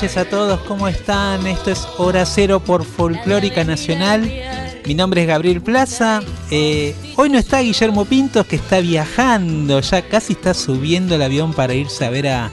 Noches 0.00 0.16
a 0.16 0.24
todos, 0.24 0.60
¿cómo 0.60 0.88
están? 0.88 1.46
Esto 1.46 1.70
es 1.70 1.86
Hora 1.98 2.24
Cero 2.24 2.58
por 2.58 2.86
Folclórica 2.86 3.64
Nacional. 3.64 4.32
Mi 4.86 4.94
nombre 4.94 5.20
es 5.20 5.28
Gabriel 5.28 5.60
Plaza. 5.60 6.22
Eh, 6.50 6.94
hoy 7.16 7.28
no 7.28 7.36
está 7.36 7.60
Guillermo 7.60 8.06
Pintos, 8.06 8.46
que 8.46 8.56
está 8.56 8.80
viajando, 8.80 9.78
ya 9.80 10.00
casi 10.00 10.32
está 10.32 10.54
subiendo 10.54 11.16
el 11.16 11.22
avión 11.22 11.52
para 11.52 11.74
irse 11.74 12.06
a 12.06 12.08
ver 12.08 12.28
a 12.28 12.50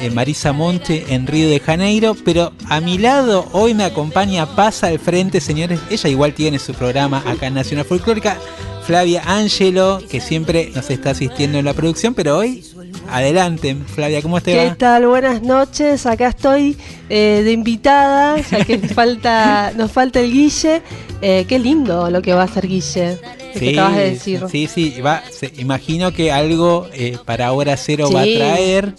eh, 0.00 0.10
Marisa 0.10 0.52
Monte 0.52 1.06
en 1.08 1.26
Río 1.26 1.48
de 1.50 1.58
Janeiro. 1.58 2.16
Pero 2.24 2.52
a 2.68 2.80
mi 2.80 2.98
lado 2.98 3.48
hoy 3.50 3.74
me 3.74 3.82
acompaña 3.82 4.46
Pasa 4.54 4.86
al 4.86 5.00
Frente, 5.00 5.40
señores. 5.40 5.80
Ella 5.90 6.08
igual 6.08 6.34
tiene 6.34 6.60
su 6.60 6.72
programa 6.72 7.20
acá 7.26 7.48
en 7.48 7.54
Nacional 7.54 7.84
Folclórica. 7.84 8.38
Flavia 8.86 9.22
Angelo, 9.26 10.00
que 10.08 10.20
siempre 10.20 10.70
nos 10.74 10.88
está 10.90 11.10
asistiendo 11.10 11.58
en 11.58 11.64
la 11.64 11.74
producción, 11.74 12.14
pero 12.14 12.38
hoy, 12.38 12.62
adelante, 13.10 13.76
Flavia, 13.94 14.22
¿cómo 14.22 14.40
te 14.40 14.52
¿Qué 14.52 14.66
va? 14.68 14.74
tal? 14.76 15.06
Buenas 15.08 15.42
noches. 15.42 16.06
Acá 16.06 16.28
estoy 16.28 16.76
eh, 17.08 17.42
de 17.44 17.50
invitada, 17.52 18.38
ya 18.40 18.64
que 18.64 18.78
falta, 18.94 19.72
nos 19.76 19.90
falta 19.90 20.20
el 20.20 20.30
Guille. 20.32 20.82
Eh, 21.20 21.46
qué 21.48 21.58
lindo 21.58 22.10
lo 22.10 22.22
que 22.22 22.32
va 22.32 22.42
a 22.42 22.44
hacer 22.44 22.68
Guille, 22.68 23.18
lo 23.54 23.60
que 23.60 23.70
acabas 23.72 23.96
de 23.96 24.10
decir. 24.10 24.44
Sí, 24.50 24.68
sí, 24.72 25.00
va, 25.00 25.22
se- 25.32 25.52
imagino 25.56 26.12
que 26.12 26.30
algo 26.30 26.86
eh, 26.92 27.18
para 27.24 27.50
Hora 27.52 27.76
Cero 27.76 28.10
va 28.14 28.20
a 28.20 28.24
Sí. 28.24 28.34
traer. 28.36 28.94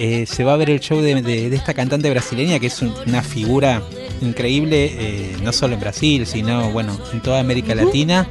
Eh, 0.00 0.26
se 0.26 0.44
va 0.44 0.54
a 0.54 0.56
ver 0.56 0.70
el 0.70 0.80
show 0.80 1.00
de, 1.00 1.22
de- 1.22 1.50
de 1.50 1.56
esta 1.56 1.74
cantante 1.74 2.08
brasileña 2.10 2.58
que 2.58 2.68
es 2.68 2.82
un- 2.82 2.94
una 3.06 3.22
figura 3.22 3.82
increíble, 4.20 4.92
eh, 4.98 5.36
no 5.44 5.52
solo 5.52 5.74
en 5.74 5.80
Brasil, 5.80 6.26
sino 6.26 6.70
bueno, 6.72 6.98
en 7.12 7.20
toda 7.20 7.38
América 7.38 7.74
Latina. 7.76 8.28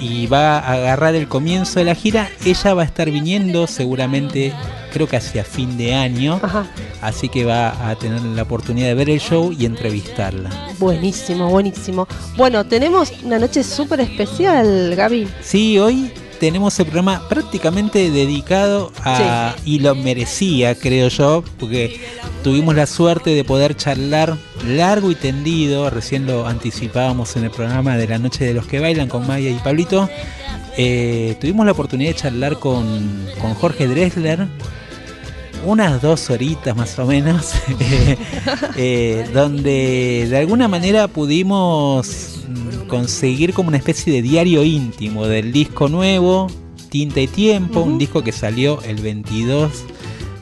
Y 0.00 0.26
va 0.26 0.58
a 0.58 0.72
agarrar 0.72 1.14
el 1.14 1.28
comienzo 1.28 1.78
de 1.78 1.84
la 1.84 1.94
gira. 1.94 2.28
Ella 2.44 2.74
va 2.74 2.82
a 2.82 2.84
estar 2.86 3.10
viniendo 3.10 3.66
seguramente, 3.66 4.52
creo 4.92 5.06
que 5.06 5.16
hacia 5.16 5.44
fin 5.44 5.76
de 5.76 5.94
año. 5.94 6.40
Ajá, 6.42 6.66
Así 7.02 7.28
que 7.28 7.44
va 7.44 7.88
a 7.90 7.94
tener 7.96 8.20
la 8.22 8.42
oportunidad 8.42 8.88
de 8.88 8.94
ver 8.94 9.10
el 9.10 9.20
show 9.20 9.52
y 9.56 9.64
entrevistarla. 9.66 10.50
buenísimo, 10.78 11.48
buenísimo. 11.48 12.06
Bueno, 12.36 12.64
tenemos 12.66 13.12
una 13.22 13.38
noche 13.38 13.62
súper 13.62 14.00
especial, 14.00 14.94
Gaby. 14.96 15.28
Sí, 15.42 15.78
hoy 15.78 16.10
tenemos 16.40 16.80
el 16.80 16.86
programa 16.86 17.22
prácticamente 17.28 18.10
dedicado 18.10 18.90
a... 19.04 19.54
Y 19.64 19.78
lo 19.78 19.94
merecía, 19.94 20.74
creo 20.74 21.08
yo, 21.08 21.44
porque 21.58 22.00
tuvimos 22.42 22.74
la 22.74 22.86
suerte 22.86 23.30
de 23.30 23.44
poder 23.44 23.76
charlar 23.76 24.36
largo 24.66 25.10
y 25.10 25.14
tendido, 25.14 25.90
recién 25.90 26.26
lo 26.26 26.46
anticipábamos 26.46 27.36
en 27.36 27.44
el 27.44 27.50
programa 27.50 27.96
de 27.98 28.08
la 28.08 28.18
Noche 28.18 28.46
de 28.46 28.54
los 28.54 28.66
que 28.66 28.80
Bailan 28.80 29.08
con 29.08 29.26
Maya 29.26 29.50
y 29.50 29.54
Pablito. 29.54 30.08
Eh, 30.78 31.36
tuvimos 31.40 31.66
la 31.66 31.72
oportunidad 31.72 32.10
de 32.10 32.16
charlar 32.16 32.58
con, 32.58 33.26
con 33.40 33.54
Jorge 33.54 33.86
Dressler, 33.86 34.48
unas 35.66 36.00
dos 36.00 36.30
horitas 36.30 36.74
más 36.74 36.98
o 36.98 37.04
menos, 37.04 37.52
eh, 37.80 38.16
eh, 38.76 39.28
donde 39.34 40.26
de 40.30 40.38
alguna 40.38 40.68
manera 40.68 41.06
pudimos 41.06 42.39
conseguir 42.88 43.52
como 43.54 43.68
una 43.68 43.76
especie 43.78 44.12
de 44.12 44.22
diario 44.22 44.64
íntimo 44.64 45.26
del 45.26 45.52
disco 45.52 45.88
nuevo, 45.88 46.48
Tinta 46.90 47.20
y 47.20 47.26
Tiempo, 47.28 47.80
un 47.80 47.98
disco 47.98 48.22
que 48.22 48.32
salió 48.32 48.82
el 48.82 48.96
22 49.00 49.70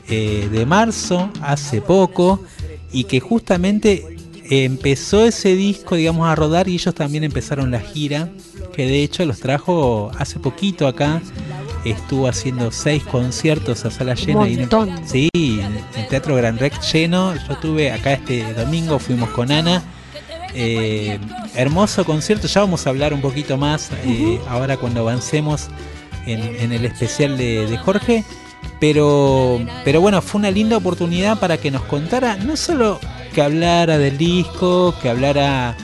eh, 0.09 0.49
de 0.51 0.65
marzo, 0.65 1.29
hace 1.41 1.81
poco, 1.81 2.43
y 2.91 3.03
que 3.03 3.19
justamente 3.19 4.17
empezó 4.49 5.25
ese 5.25 5.55
disco, 5.55 5.95
digamos, 5.95 6.27
a 6.27 6.35
rodar 6.35 6.67
y 6.67 6.73
ellos 6.73 6.95
también 6.95 7.23
empezaron 7.23 7.69
la 7.69 7.79
gira, 7.79 8.29
que 8.73 8.85
de 8.87 9.03
hecho 9.03 9.23
los 9.25 9.39
trajo 9.39 10.11
hace 10.17 10.39
poquito 10.39 10.87
acá. 10.87 11.21
Estuvo 11.85 12.27
haciendo 12.27 12.71
seis 12.71 13.03
conciertos 13.03 13.85
a 13.85 13.91
sala 13.91 14.15
llena. 14.15 14.49
y- 14.49 14.57
montón. 14.57 14.99
Sí, 15.05 15.29
en 15.33 15.77
el 16.01 16.07
Teatro 16.09 16.35
Gran 16.35 16.57
Rex 16.57 16.91
lleno. 16.91 17.33
Yo 17.35 17.53
estuve 17.53 17.91
acá 17.91 18.13
este 18.13 18.53
domingo, 18.53 18.99
fuimos 18.99 19.29
con 19.29 19.51
Ana. 19.51 19.81
Eh, 20.53 21.19
hermoso 21.55 22.05
concierto, 22.05 22.47
ya 22.47 22.61
vamos 22.61 22.87
a 22.87 22.89
hablar 22.89 23.13
un 23.13 23.21
poquito 23.21 23.57
más 23.57 23.91
eh, 24.03 24.39
ahora 24.47 24.77
cuando 24.77 25.01
avancemos 25.01 25.67
en, 26.25 26.39
en 26.41 26.71
el 26.71 26.85
especial 26.85 27.37
de, 27.37 27.67
de 27.67 27.77
Jorge. 27.77 28.23
Pero, 28.79 29.59
pero 29.83 29.99
bueno, 29.99 30.21
fue 30.21 30.39
una 30.39 30.51
linda 30.51 30.77
oportunidad 30.77 31.39
para 31.39 31.57
que 31.57 31.69
nos 31.69 31.81
contara, 31.83 32.37
no 32.37 32.55
solo 32.55 32.99
que 33.33 33.41
hablara 33.41 33.97
del 33.97 34.17
disco, 34.17 34.95
que 35.01 35.09
hablara 35.09 35.75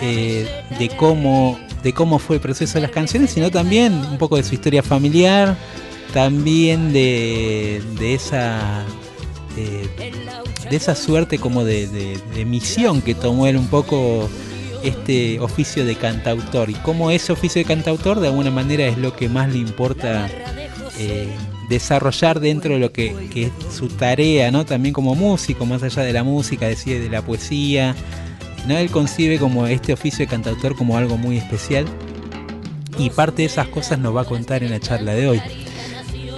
eh, 0.00 0.46
de 0.78 0.88
cómo 0.90 1.58
de 1.82 1.92
cómo 1.92 2.20
fue 2.20 2.36
el 2.36 2.42
proceso 2.42 2.74
de 2.74 2.82
las 2.82 2.92
canciones, 2.92 3.30
sino 3.30 3.50
también 3.50 3.92
un 3.94 4.16
poco 4.16 4.36
de 4.36 4.44
su 4.44 4.54
historia 4.54 4.84
familiar, 4.84 5.56
también 6.12 6.92
de, 6.92 7.82
de 7.98 8.14
esa 8.14 8.84
eh, 9.56 9.88
de 10.70 10.76
esa 10.76 10.94
suerte 10.94 11.38
como 11.38 11.64
de, 11.64 11.86
de- 11.88 12.44
misión 12.44 13.02
que 13.02 13.14
tomó 13.14 13.46
él 13.46 13.56
un 13.56 13.66
poco 13.68 14.28
este 14.82 15.38
oficio 15.40 15.84
de 15.84 15.94
cantautor 15.94 16.68
y 16.70 16.74
cómo 16.74 17.10
ese 17.10 17.32
oficio 17.32 17.60
de 17.60 17.64
cantautor 17.66 18.18
de 18.20 18.28
alguna 18.28 18.50
manera 18.50 18.86
es 18.86 18.98
lo 18.98 19.14
que 19.14 19.28
más 19.28 19.48
le 19.52 19.58
importa 19.58 20.28
eh, 20.98 21.28
desarrollar 21.68 22.40
dentro 22.40 22.74
de 22.74 22.80
lo 22.80 22.92
que, 22.92 23.14
que 23.32 23.44
es 23.44 23.50
su 23.74 23.88
tarea, 23.88 24.50
¿no? 24.50 24.66
También 24.66 24.92
como 24.92 25.14
músico, 25.14 25.64
más 25.66 25.82
allá 25.82 26.02
de 26.02 26.12
la 26.12 26.24
música, 26.24 26.66
decía, 26.66 26.98
de 26.98 27.08
la 27.08 27.22
poesía. 27.22 27.94
¿no? 28.66 28.76
Él 28.76 28.90
concibe 28.90 29.38
como 29.38 29.66
este 29.66 29.92
oficio 29.92 30.20
de 30.20 30.26
cantautor 30.26 30.76
como 30.76 30.96
algo 30.96 31.16
muy 31.16 31.36
especial 31.38 31.86
y 32.98 33.10
parte 33.10 33.42
de 33.42 33.46
esas 33.46 33.68
cosas 33.68 33.98
nos 33.98 34.14
va 34.14 34.22
a 34.22 34.24
contar 34.24 34.62
en 34.62 34.70
la 34.70 34.80
charla 34.80 35.14
de 35.14 35.28
hoy. 35.28 35.40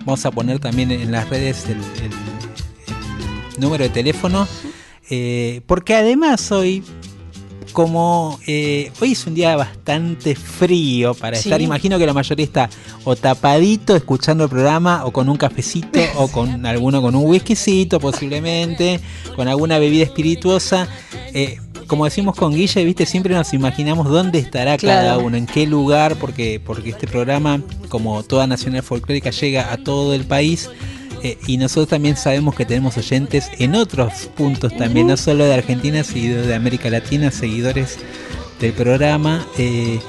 vamos 0.05 0.23
a 0.25 0.31
poner 0.31 0.59
también 0.59 0.91
en 0.91 1.11
las 1.11 1.29
redes 1.29 1.65
el, 1.65 1.77
el- 1.77 2.11
el 3.55 3.59
número 3.61 3.83
de 3.83 3.89
teléfono. 3.89 4.47
Eh, 5.09 5.61
porque 5.67 5.95
además 5.95 6.51
hoy, 6.51 6.83
como 7.75 8.39
eh, 8.47 8.89
hoy 9.01 9.11
es 9.11 9.27
un 9.27 9.35
día 9.35 9.53
bastante 9.57 10.33
frío 10.33 11.13
para 11.13 11.35
Sí. 11.35 11.49
estar, 11.49 11.61
imagino 11.61 11.99
que 11.99 12.05
la 12.05 12.13
mayoría 12.13 12.45
está 12.45 12.69
o 13.03 13.17
tapadito 13.17 13.97
escuchando 13.97 14.45
el 14.45 14.49
programa 14.49 15.03
o 15.05 15.11
con 15.11 15.27
un 15.27 15.35
cafecito 15.35 15.99
o 16.15 16.29
con 16.29 16.65
alguno 16.65 17.01
con 17.01 17.13
un 17.15 17.25
whiskycito 17.29 17.99
posiblemente, 17.99 19.01
con 19.35 19.49
alguna 19.49 19.77
bebida 19.77 20.05
espirituosa. 20.05 20.87
Eh, 21.33 21.57
como 21.85 22.05
decimos 22.05 22.35
con 22.35 22.53
Guille, 22.55 22.83
viste, 22.85 23.05
siempre 23.05 23.35
nos 23.35 23.53
imaginamos 23.53 24.07
dónde 24.09 24.39
estará 24.39 24.77
cada 24.77 25.01
Claro. 25.13 25.19
uno, 25.25 25.35
en 25.37 25.45
qué 25.45 25.67
lugar, 25.67 26.15
porque, 26.15 26.61
porque 26.65 26.91
este 26.91 27.07
programa, 27.07 27.61
como 27.89 28.23
toda 28.23 28.47
Nacional 28.47 28.83
Folclórica, 28.83 29.29
llega 29.31 29.71
a 29.71 29.77
todo 29.77 30.13
el 30.15 30.23
país. 30.23 30.69
Eh, 31.23 31.37
y 31.47 31.57
nosotros 31.57 31.89
también 31.89 32.17
sabemos 32.17 32.55
que 32.55 32.65
tenemos 32.65 32.97
oyentes 32.97 33.49
en 33.59 33.75
otros 33.75 34.29
puntos 34.35 34.75
también, 34.75 35.07
no 35.07 35.17
solo 35.17 35.45
de 35.45 35.53
Argentina, 35.53 36.03
sino 36.03 36.41
de 36.41 36.55
América 36.55 36.89
Latina, 36.89 37.31
seguidores 37.31 37.97
del 38.59 38.73
programa. 38.73 39.45
eh, 39.57 39.99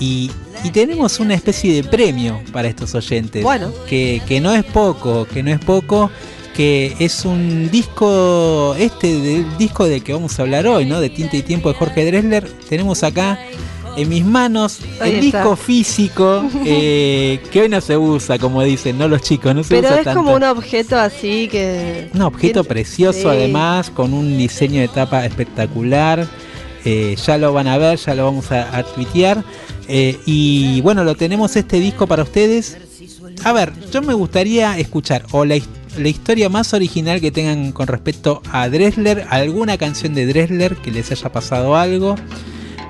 y, 0.00 0.30
y 0.64 0.70
tenemos 0.70 1.20
una 1.20 1.34
especie 1.34 1.74
de 1.74 1.84
premio 1.88 2.40
para 2.52 2.68
estos 2.68 2.94
oyentes. 2.94 3.42
Bueno. 3.42 3.72
Que, 3.88 4.20
que 4.26 4.40
no 4.40 4.52
es 4.54 4.64
poco, 4.64 5.26
que 5.26 5.42
no 5.42 5.50
es 5.50 5.60
poco, 5.60 6.10
que 6.56 6.94
es 6.98 7.24
un 7.24 7.70
disco, 7.70 8.74
este 8.78 9.18
del 9.20 9.56
disco 9.58 9.86
del 9.86 10.02
que 10.02 10.12
vamos 10.12 10.38
a 10.38 10.42
hablar 10.42 10.66
hoy, 10.66 10.86
¿no? 10.86 11.00
De 11.00 11.08
Tinta 11.08 11.36
y 11.36 11.42
Tiempo 11.42 11.68
de 11.68 11.74
Jorge 11.76 12.04
Dressler. 12.04 12.48
Tenemos 12.68 13.02
acá 13.02 13.38
en 13.96 14.08
mis 14.08 14.24
manos 14.24 14.78
Ahí 15.00 15.10
el 15.18 15.24
está. 15.26 15.38
disco 15.40 15.56
físico 15.56 16.44
eh, 16.64 17.40
que 17.50 17.60
hoy 17.62 17.68
no 17.68 17.80
se 17.80 17.96
usa, 17.96 18.38
como 18.38 18.62
dicen, 18.62 18.98
¿no? 18.98 19.08
Los 19.08 19.22
chicos, 19.22 19.54
no 19.54 19.62
se 19.62 19.74
Pero 19.76 19.88
usa 19.88 19.98
es 19.98 20.04
tanto. 20.04 20.20
como 20.20 20.34
un 20.34 20.42
objeto 20.44 20.98
así 20.98 21.48
que. 21.48 22.08
Un 22.14 22.22
objeto 22.22 22.64
precioso 22.64 23.20
Sí. 23.20 23.26
además, 23.28 23.90
con 23.90 24.12
un 24.12 24.36
diseño 24.38 24.80
de 24.80 24.88
tapa 24.88 25.24
espectacular. 25.26 26.26
Eh, 26.84 27.16
ya 27.24 27.38
lo 27.38 27.52
van 27.52 27.68
a 27.68 27.78
ver, 27.78 27.96
ya 27.98 28.14
lo 28.14 28.24
vamos 28.24 28.50
a, 28.50 28.76
a 28.76 28.82
tuitear. 28.82 29.44
Eh, 29.88 30.18
y 30.26 30.80
bueno, 30.80 31.04
lo 31.04 31.14
tenemos 31.14 31.54
este 31.56 31.78
disco 31.78 32.06
para 32.06 32.22
ustedes. 32.24 32.76
A 33.44 33.52
ver, 33.52 33.72
yo 33.92 34.02
me 34.02 34.14
gustaría 34.14 34.76
escuchar 34.78 35.24
o 35.32 35.44
la, 35.44 35.56
la 35.98 36.08
historia 36.08 36.48
más 36.48 36.74
original 36.74 37.20
que 37.20 37.30
tengan 37.30 37.72
con 37.72 37.86
respecto 37.86 38.42
a 38.50 38.68
Dressler, 38.68 39.26
alguna 39.30 39.78
canción 39.78 40.14
de 40.14 40.26
Dressler 40.26 40.76
que 40.76 40.90
les 40.90 41.10
haya 41.12 41.30
pasado 41.30 41.76
algo, 41.76 42.16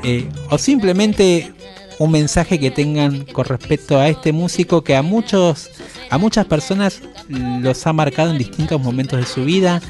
eh, 0.02 0.28
o 0.50 0.58
simplemente 0.58 1.52
un 1.98 2.10
mensaje 2.10 2.58
que 2.58 2.70
tengan 2.70 3.24
con 3.26 3.44
respecto 3.44 3.98
a 3.98 4.08
este 4.08 4.32
músico 4.32 4.82
que 4.82 4.96
a 4.96 5.02
muchos, 5.02 5.70
a 6.10 6.18
muchas 6.18 6.46
personas 6.46 7.00
los 7.28 7.86
ha 7.86 7.92
marcado 7.92 8.30
en 8.30 8.38
distintos 8.38 8.80
momentos 8.80 9.20
de 9.20 9.26
su 9.26 9.44
vida. 9.44 9.80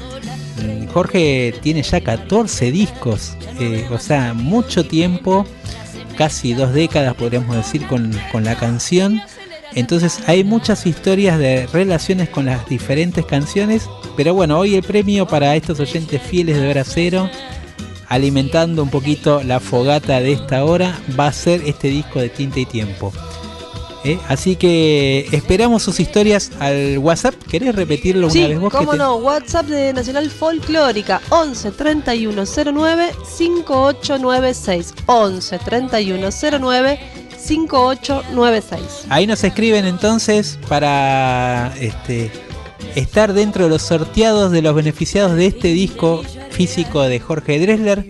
Mm, 0.61 0.87
Jorge 0.87 1.55
tiene 1.61 1.81
ya 1.81 2.01
14 2.01 2.71
discos, 2.71 3.35
eh, 3.59 3.87
o 3.91 3.97
sea, 3.97 4.33
mucho 4.33 4.85
tiempo, 4.85 5.45
casi 6.15 6.53
dos 6.53 6.73
décadas 6.73 7.15
podríamos 7.15 7.55
decir 7.55 7.87
con, 7.87 8.15
con 8.31 8.43
la 8.43 8.55
canción. 8.55 9.21
Entonces 9.75 10.19
hay 10.27 10.43
muchas 10.43 10.85
historias 10.85 11.39
de 11.39 11.65
relaciones 11.73 12.29
con 12.29 12.45
las 12.45 12.67
diferentes 12.69 13.25
canciones, 13.25 13.89
pero 14.15 14.35
bueno, 14.35 14.59
hoy 14.59 14.75
el 14.75 14.83
premio 14.83 15.25
para 15.25 15.55
estos 15.55 15.79
oyentes 15.79 16.21
fieles 16.21 16.57
de 16.57 16.69
Hora 16.69 16.83
Cero, 16.83 17.27
alimentando 18.13 18.83
un 18.83 18.89
poquito 18.89 19.41
la 19.43 19.59
fogata 19.59 20.19
de 20.21 20.31
esta 20.33 20.63
hora, 20.63 20.99
va 21.19 21.27
a 21.27 21.33
ser 21.33 21.61
este 21.65 21.87
disco 21.89 22.19
de 22.19 22.29
Tinta 22.29 22.59
y 22.59 22.65
Tiempo. 22.65 23.11
¿Eh? 24.05 24.19
Así 24.27 24.57
que 24.57 25.27
esperamos 25.31 25.81
sus 25.81 25.99
historias 26.01 26.51
al 26.59 26.97
WhatsApp. 26.97 27.35
¿Querés 27.49 27.73
repetirlo 27.73 28.25
una 28.27 28.33
Sí, 28.33 28.43
vez 28.45 28.59
vos? 28.59 28.69
que 28.69 28.77
cómo 28.77 28.91
te- 28.91 28.97
no, 28.97 29.15
WhatsApp 29.15 29.65
de 29.67 29.93
Nacional 29.93 30.29
Folclórica 30.29 31.21
11 31.29 31.71
3109 31.71 33.11
5896 33.37 34.93
11 35.05 35.59
3109 35.59 36.99
5896 37.37 39.05
Ahí 39.09 39.25
nos 39.27 39.43
escriben 39.43 39.85
entonces 39.85 40.59
para 40.67 41.73
este, 41.79 42.29
estar 42.95 43.33
dentro 43.33 43.65
de 43.65 43.69
los 43.69 43.81
sorteados 43.81 44.51
de 44.51 44.61
los 44.61 44.75
beneficiados 44.75 45.35
de 45.35 45.45
este 45.47 45.69
disco 45.69 46.23
físico 46.53 47.01
de 47.01 47.19
Jorge 47.19 47.59
Dressler. 47.59 48.05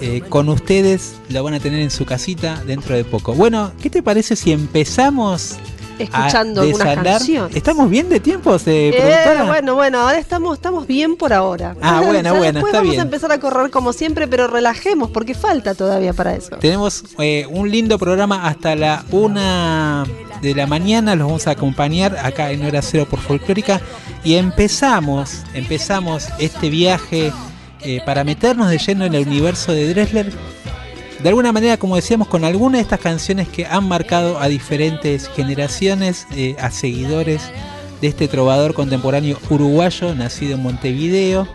Eh, 0.00 0.20
con 0.28 0.48
ustedes 0.48 1.14
lo 1.28 1.44
van 1.44 1.54
a 1.54 1.60
tener 1.60 1.80
en 1.80 1.90
su 1.90 2.04
casita 2.04 2.62
dentro 2.66 2.96
de 2.96 3.04
poco. 3.04 3.34
Bueno, 3.34 3.72
¿qué 3.80 3.88
te 3.88 4.02
parece 4.02 4.34
si 4.34 4.50
empezamos 4.50 5.58
Escuchando 5.98 6.60
a 6.60 6.64
algunas 6.64 6.94
canciones. 6.96 7.56
¿Estamos 7.56 7.88
bien 7.88 8.08
de 8.08 8.20
tiempo, 8.20 8.56
eh, 8.66 8.90
Eh, 8.94 9.42
bueno, 9.46 9.74
bueno, 9.74 10.00
ahora 10.00 10.18
estamos, 10.18 10.56
estamos 10.56 10.86
bien 10.86 11.16
por 11.16 11.32
ahora. 11.32 11.76
Ah, 11.80 12.02
bueno, 12.06 12.22
Ya 12.22 12.32
bueno, 12.32 12.52
después 12.54 12.64
está 12.66 12.78
vamos 12.78 12.90
bien. 12.90 13.00
a 13.00 13.04
empezar 13.04 13.32
a 13.32 13.38
correr 13.38 13.70
como 13.70 13.92
siempre, 13.92 14.26
pero 14.26 14.46
relajemos 14.46 15.10
porque 15.10 15.34
falta 15.34 15.74
todavía 15.74 16.12
para 16.12 16.34
eso. 16.34 16.56
Tenemos 16.56 17.04
eh, 17.18 17.46
un 17.50 17.70
lindo 17.70 17.98
programa 17.98 18.46
hasta 18.46 18.74
la 18.74 19.04
una 19.10 20.04
de 20.40 20.54
la 20.54 20.66
mañana. 20.66 21.14
Los 21.14 21.26
vamos 21.26 21.46
a 21.46 21.52
acompañar 21.52 22.16
acá 22.18 22.50
en 22.50 22.64
Hora 22.64 22.82
Cero 22.82 23.06
por 23.08 23.20
Folclórica. 23.20 23.80
Y 24.24 24.34
empezamos, 24.34 25.42
empezamos 25.54 26.28
este 26.38 26.70
viaje 26.70 27.32
para 28.04 28.24
meternos 28.24 28.70
de 28.70 28.78
lleno 28.78 29.04
en 29.04 29.14
el 29.14 29.26
universo 29.26 29.72
de 29.72 29.92
Dressler. 29.92 30.32
De 31.22 31.28
alguna 31.28 31.52
manera, 31.52 31.76
como 31.76 31.94
decíamos, 31.94 32.26
con 32.26 32.44
algunas 32.44 32.78
de 32.78 32.82
estas 32.82 32.98
canciones 32.98 33.48
que 33.48 33.64
han 33.64 33.86
marcado 33.86 34.40
a 34.40 34.48
diferentes 34.48 35.28
generaciones, 35.28 36.26
eh, 36.34 36.56
a 36.58 36.72
seguidores 36.72 37.42
de 38.00 38.08
este 38.08 38.26
trovador 38.26 38.74
contemporáneo 38.74 39.38
uruguayo, 39.48 40.16
nacido 40.16 40.56
en 40.56 40.62
Montevideo. 40.62 41.46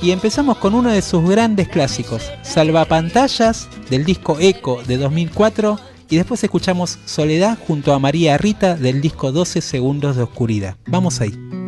Y 0.00 0.12
empezamos 0.12 0.58
con 0.58 0.74
uno 0.74 0.90
de 0.90 1.02
sus 1.02 1.28
grandes 1.28 1.68
clásicos, 1.68 2.30
Salvapantallas, 2.42 3.68
del 3.90 4.04
disco 4.04 4.38
Eco 4.38 4.80
de 4.86 4.96
2004. 4.98 5.80
Y 6.08 6.16
después 6.16 6.44
escuchamos 6.44 6.98
Soledad 7.04 7.58
junto 7.66 7.92
a 7.92 7.98
María 7.98 8.38
Rita 8.38 8.76
del 8.76 9.00
disco 9.00 9.32
12 9.32 9.60
Segundos 9.62 10.14
de 10.14 10.22
Oscuridad. 10.22 10.76
Vamos 10.86 11.20
ahí. 11.20 11.61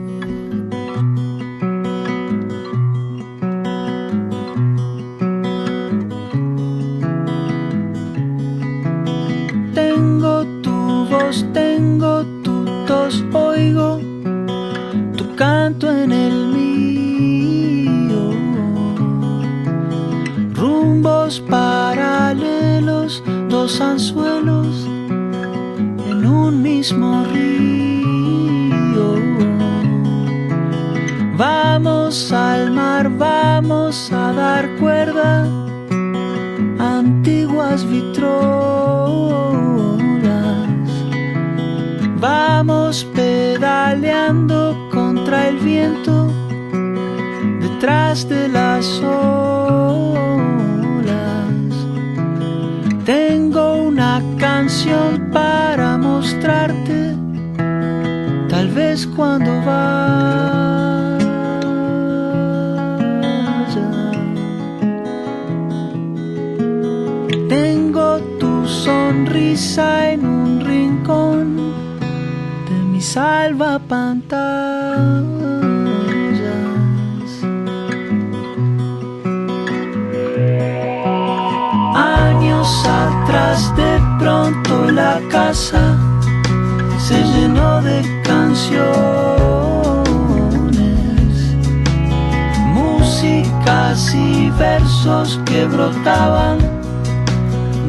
Que 95.44 95.66
brotaban 95.66 96.56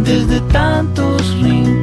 desde 0.04 0.42
tantos 0.52 1.34
rincones. 1.42 1.80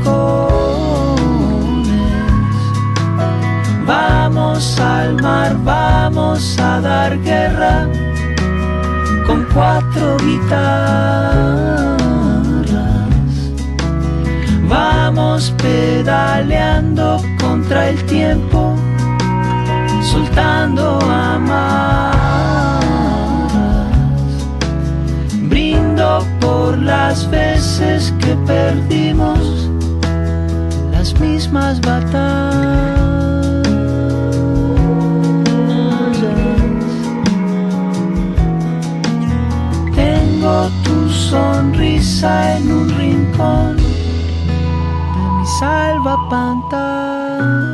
Vamos 3.87 4.79
al 4.79 5.23
mar, 5.23 5.57
vamos 5.65 6.59
a 6.59 6.83
dar 6.83 7.19
guerra 7.23 7.89
con 9.27 9.47
cuatro 9.55 10.19
guitarras. 10.19 11.97
Vamos 14.69 15.55
pedaleando 15.63 17.23
contra 17.41 17.89
el 17.89 18.05
tiempo, 18.05 18.77
soltando 20.03 20.99
amarras. 21.01 21.32
Perdimos 28.47 29.69
las 30.91 31.19
mismas 31.21 31.81
batallas. 31.81 32.93
Tengo 39.95 40.69
tu 40.85 41.09
sonrisa 41.11 42.57
en 42.57 42.73
un 42.73 42.89
rincón 42.99 43.77
de 43.77 43.83
mi 45.39 45.47
salvapantallas. 45.61 47.72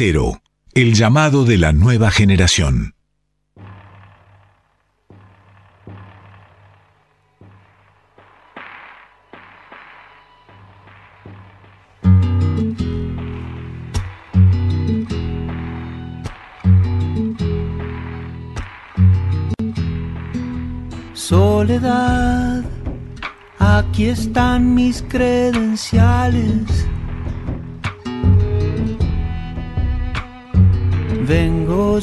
Cero, 0.00 0.40
el 0.74 0.94
llamado 0.94 1.44
de 1.44 1.56
la 1.58 1.72
nueva 1.72 2.12
generación. 2.12 2.94
Soledad, 21.12 22.62
aquí 23.58 24.06
están 24.10 24.76
mis 24.76 25.02
credenciales. 25.02 26.77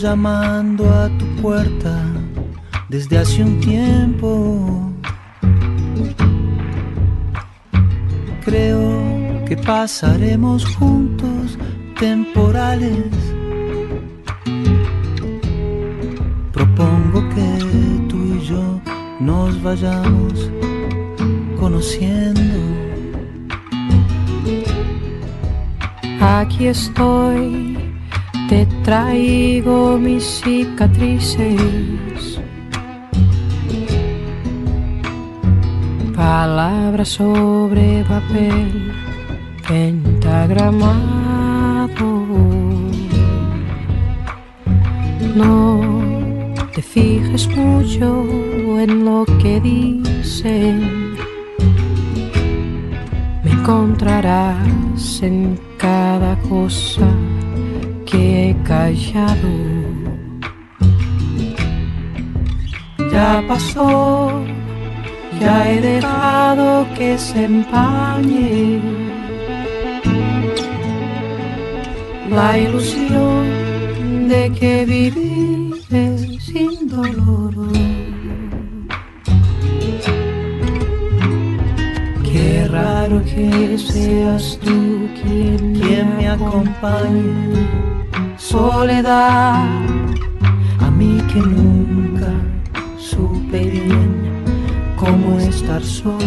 Llamando 0.06 0.88
a 0.88 1.10
tu 1.18 1.26
puerta 1.42 1.96
desde 2.90 3.18
hace 3.18 3.44
un 3.44 3.60
tiempo. 3.60 4.94
Creo 8.46 8.88
que 9.48 9.58
pasaremos 9.58 10.64
juntos 10.76 11.58
temporales. 12.00 13.10
Propongo 16.54 17.20
que 17.34 17.50
tú 18.08 18.18
y 18.36 18.46
yo 18.46 18.80
nos 19.20 19.60
vayamos 19.64 20.52
conociendo. 21.60 22.60
Aquí 26.22 26.68
estoy, 26.68 27.75
te 28.50 28.66
traigo 28.84 29.98
mis 29.98 30.24
cicatrices. 30.42 32.40
Palabras 36.16 37.10
sobre 37.10 38.04
papel 38.08 38.94
pentagramado. 39.68 40.96
No 45.36 45.82
te 46.74 46.82
fijes 46.82 47.48
mucho 47.56 48.26
en 48.80 49.06
lo 49.06 49.26
que 49.42 49.60
dicen. 49.60 51.16
Me 53.44 53.52
encontrarás 53.52 55.22
en 55.22 55.60
cada 55.78 56.36
cosa 56.42 57.08
que 58.06 58.50
he 58.50 58.64
callado. 58.64 59.50
Ya 63.12 63.44
pasó, 63.48 64.44
ya 65.40 65.72
he 65.72 65.82
dejado 65.82 66.86
que 66.96 67.18
se 67.18 67.46
empañe 67.46 68.82
la 72.30 72.58
ilusión 72.58 74.28
de 74.28 74.52
que 74.52 74.86
viviré 74.86 76.40
sin 76.40 76.88
dolor. 76.88 77.54
Qué 82.24 82.68
raro 82.68 83.24
que 83.24 83.78
seas 83.78 84.60
tú 84.62 85.08
quien, 85.22 85.80
quien 85.80 86.18
me 86.18 86.28
acompañe. 86.28 87.95
Soledad, 88.48 89.66
a 90.80 90.92
mí 90.92 91.20
que 91.34 91.40
nunca 91.40 92.32
supe 92.96 93.72
bien 93.72 94.44
cómo 94.96 95.40
estar 95.40 95.82
solo. 95.82 96.20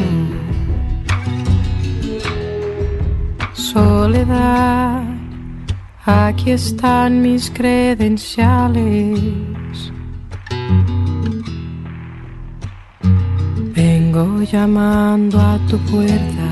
Soledad, 3.53 5.05
aquí 6.05 6.51
están 6.51 7.23
mis 7.23 7.53
credenciales. 7.53 9.23
Vengo 13.77 13.77
Vengo 13.77 14.43
llamando 14.43 15.41
a 15.41 15.57
tu 15.69 15.79
puerta 15.91 16.49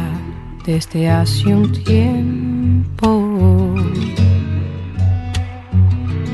desde 0.64 1.10
hace 1.10 1.52
un 1.52 1.72
tiempo. 1.72 3.74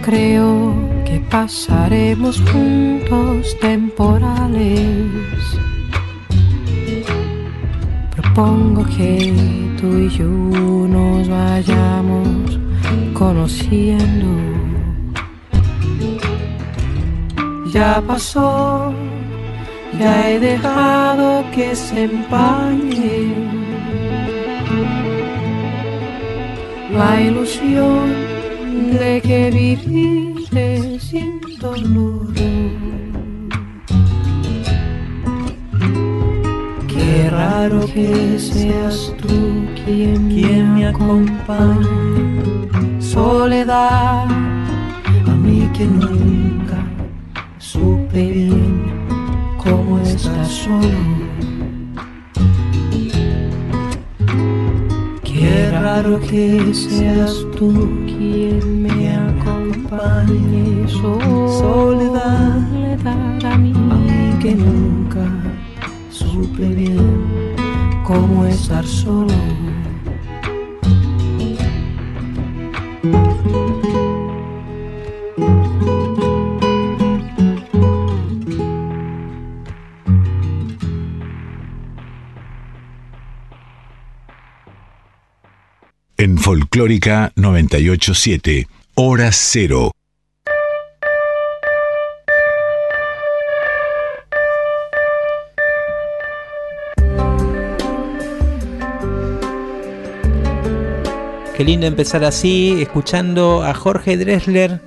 Creo 0.03 0.75
que 1.05 1.21
pasaremos 1.31 2.43
juntos 2.51 3.57
temporales. 3.61 4.81
Propongo 8.17 8.85
que 8.97 9.33
tú 9.81 9.99
y 9.99 10.09
yo 10.09 10.27
nos 10.27 11.29
vayamos 11.29 12.59
conociendo. 13.15 14.27
Ya 17.73 18.03
pasó, 18.05 18.93
ya 20.01 20.31
he 20.31 20.41
dejado 20.41 21.45
que 21.55 21.77
se 21.77 22.05
empañe 22.05 23.35
la 26.93 27.21
ilusión 27.21 28.42
de 28.99 29.21
que 29.21 29.51
viviré 29.51 30.99
sin 31.01 31.41
dolor. 31.59 32.33
Qué 36.89 37.31
raro 37.31 37.81
que 37.87 38.39
seas 38.39 39.13
tú 39.21 39.67
quien, 39.85 40.29
quien 40.29 40.75
me 40.75 40.87
acompañe. 40.89 41.89
Soledad, 43.01 44.27
a 45.27 45.35
mí 45.45 45.69
que 45.75 45.87
nunca 45.87 46.85
supe 47.59 48.31
bien 48.31 48.83
cómo 49.59 49.99
estás 50.01 50.49
solo. 50.49 51.33
Qué 55.25 55.71
raro 55.71 56.21
que 56.21 56.73
seas 56.75 57.35
tú 57.57 58.02
quien 58.23 58.83
me 58.83 59.17
acompañe. 59.17 60.87
Soledad, 60.89 62.61
mí, 63.59 63.73
a 63.75 63.97
mí 63.97 64.39
que 64.41 64.55
nunca 64.55 65.25
supe 66.11 66.67
bien 66.69 67.55
cómo 68.05 68.47
estar 68.47 68.85
solo. 68.87 69.62
Folclórica 86.43 87.31
987, 87.37 88.67
Hora 88.97 89.31
Cero. 89.31 89.93
Qué 101.57 101.63
lindo 101.63 101.87
empezar 101.87 102.25
así, 102.25 102.83
escuchando 102.83 103.63
a 103.63 103.73
Jorge 103.73 104.17
Dressler. 104.17 104.81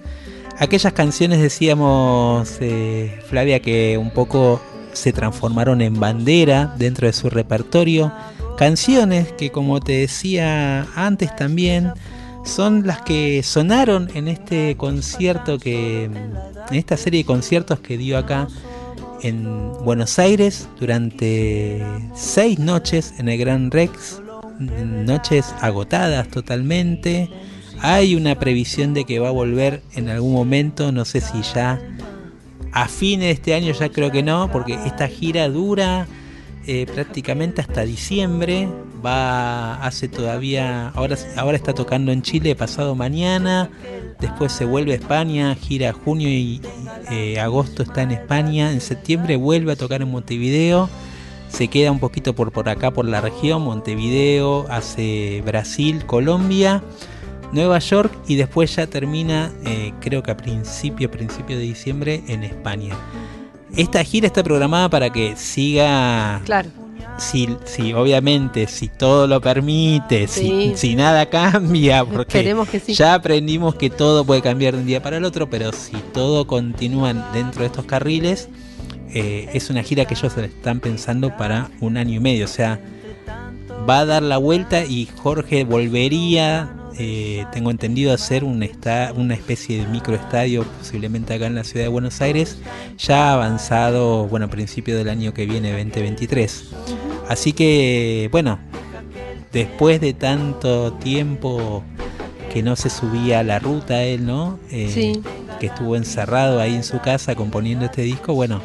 Aquellas 0.59 0.91
canciones 0.91 1.41
decíamos, 1.41 2.57
eh, 2.59 3.17
Flavia, 3.29 3.61
que 3.61 3.97
un 3.97 4.11
poco 4.11 4.61
se 4.91 5.13
transformaron 5.13 5.81
en 5.81 5.97
bandera 6.01 6.75
dentro 6.77 7.07
de 7.07 7.13
su 7.13 7.29
repertorio. 7.29 8.11
Canciones 8.57 9.31
que, 9.33 9.51
como 9.51 9.79
te 9.81 9.93
decía 9.93 10.87
antes 10.95 11.35
también, 11.35 11.91
son 12.45 12.87
las 12.87 13.01
que 13.01 13.43
sonaron 13.43 14.09
en 14.13 14.27
este 14.27 14.77
concierto 14.77 15.59
que. 15.59 16.05
en 16.05 16.75
esta 16.75 16.95
serie 16.95 17.21
de 17.21 17.25
conciertos 17.25 17.79
que 17.79 17.97
dio 17.97 18.17
acá 18.17 18.47
en 19.21 19.73
Buenos 19.83 20.19
Aires 20.19 20.69
durante 20.79 21.83
seis 22.15 22.59
noches 22.59 23.13
en 23.17 23.29
el 23.29 23.37
Gran 23.37 23.71
Rex. 23.71 24.21
Noches 24.59 25.53
agotadas 25.59 26.29
totalmente. 26.29 27.29
Hay 27.81 28.15
una 28.15 28.39
previsión 28.39 28.93
de 28.93 29.03
que 29.03 29.19
va 29.19 29.29
a 29.29 29.31
volver 29.31 29.81
en 29.95 30.07
algún 30.09 30.31
momento, 30.31 30.93
no 30.93 31.03
sé 31.03 31.19
si 31.19 31.41
ya 31.41 31.81
a 32.71 32.87
fines 32.87 33.25
de 33.27 33.31
este 33.31 33.53
año, 33.53 33.73
ya 33.73 33.89
creo 33.89 34.11
que 34.11 34.23
no, 34.23 34.49
porque 34.51 34.75
esta 34.85 35.07
gira 35.07 35.49
dura 35.49 36.07
eh, 36.67 36.85
prácticamente 36.93 37.61
hasta 37.61 37.81
diciembre. 37.81 38.67
Va, 39.05 39.75
hace 39.85 40.07
todavía, 40.07 40.89
ahora, 40.89 41.15
ahora 41.35 41.57
está 41.57 41.73
tocando 41.73 42.11
en 42.11 42.23
Chile 42.23 42.55
pasado 42.55 42.95
mañana, 42.95 43.69
después 44.19 44.51
se 44.51 44.65
vuelve 44.65 44.93
a 44.93 44.95
España, 44.95 45.53
gira 45.53 45.93
junio 45.93 46.27
y 46.27 46.59
eh, 47.11 47.39
agosto 47.39 47.83
está 47.83 48.01
en 48.01 48.11
España, 48.11 48.71
en 48.71 48.81
septiembre 48.81 49.35
vuelve 49.35 49.73
a 49.73 49.75
tocar 49.75 50.01
en 50.01 50.09
Montevideo, 50.09 50.89
se 51.49 51.67
queda 51.67 51.91
un 51.91 51.99
poquito 51.99 52.33
por, 52.33 52.51
por 52.51 52.67
acá, 52.67 52.89
por 52.91 53.05
la 53.05 53.21
región, 53.21 53.61
Montevideo, 53.61 54.65
hace 54.69 55.43
Brasil, 55.45 56.05
Colombia. 56.05 56.81
Nueva 57.51 57.79
York 57.79 58.11
y 58.27 58.35
después 58.35 58.75
ya 58.75 58.87
termina, 58.87 59.51
eh, 59.65 59.93
creo 60.01 60.23
que 60.23 60.31
a 60.31 60.35
principio, 60.35 61.09
principio 61.09 61.57
de 61.57 61.63
diciembre 61.63 62.23
en 62.27 62.43
España. 62.43 62.95
Esta 63.77 64.03
gira 64.03 64.27
está 64.27 64.43
programada 64.43 64.89
para 64.89 65.09
que 65.09 65.35
siga. 65.35 66.41
Claro. 66.45 66.69
Si, 67.17 67.47
si 67.65 67.93
obviamente, 67.93 68.67
si 68.67 68.89
todo 68.89 69.25
lo 69.25 69.39
permite, 69.39 70.27
Sí. 70.27 70.71
si, 70.75 70.77
si 70.89 70.95
nada 70.95 71.25
cambia, 71.29 72.03
porque 72.03 72.43
que 72.71 72.79
sí. 72.79 72.93
ya 72.93 73.13
aprendimos 73.13 73.75
que 73.75 73.89
todo 73.89 74.25
puede 74.25 74.41
cambiar 74.41 74.73
de 74.75 74.81
un 74.81 74.85
día 74.87 75.01
para 75.01 75.17
el 75.17 75.23
otro, 75.23 75.49
pero 75.49 75.71
si 75.71 75.93
todo 76.13 76.45
continúa 76.45 77.13
dentro 77.33 77.61
de 77.61 77.67
estos 77.67 77.85
carriles, 77.85 78.49
eh, 79.13 79.49
es 79.53 79.69
una 79.69 79.81
gira 79.81 80.03
que 80.05 80.13
ellos 80.13 80.37
están 80.37 80.81
pensando 80.81 81.35
para 81.37 81.69
un 81.79 81.95
año 81.95 82.15
y 82.15 82.19
medio. 82.19 82.43
O 82.45 82.49
sea, 82.49 82.81
va 83.89 83.99
a 83.99 84.05
dar 84.05 84.21
la 84.23 84.37
vuelta 84.37 84.83
y 84.83 85.07
Jorge 85.21 85.63
volvería, 85.63 86.69
eh, 86.97 87.45
tengo 87.51 87.71
entendido, 87.71 88.13
hacer 88.13 88.43
un 88.43 88.63
esta- 88.63 89.11
una 89.15 89.33
especie 89.33 89.79
de 89.81 89.87
microestadio, 89.87 90.63
posiblemente 90.79 91.33
acá 91.33 91.47
en 91.47 91.55
la 91.55 91.63
ciudad 91.63 91.85
de 91.85 91.89
Buenos 91.89 92.21
Aires, 92.21 92.57
ya 92.97 93.33
avanzado, 93.33 94.27
bueno, 94.27 94.45
a 94.45 94.49
principio 94.49 94.97
del 94.97 95.09
año 95.09 95.33
que 95.33 95.45
viene, 95.45 95.71
2023. 95.71 96.69
Así 97.27 97.53
que, 97.53 98.29
bueno, 98.31 98.59
después 99.51 100.01
de 100.01 100.13
tanto 100.13 100.93
tiempo 100.93 101.83
que 102.53 102.63
no 102.63 102.75
se 102.75 102.89
subía 102.89 103.39
a 103.39 103.43
la 103.43 103.59
ruta 103.59 104.03
él, 104.03 104.25
¿no? 104.25 104.59
Eh, 104.71 104.89
Sí. 104.93 105.21
Que 105.59 105.67
estuvo 105.67 105.95
encerrado 105.95 106.59
ahí 106.59 106.75
en 106.75 106.83
su 106.83 106.99
casa 106.99 107.33
componiendo 107.35 107.85
este 107.85 108.01
disco, 108.01 108.33
bueno, 108.33 108.61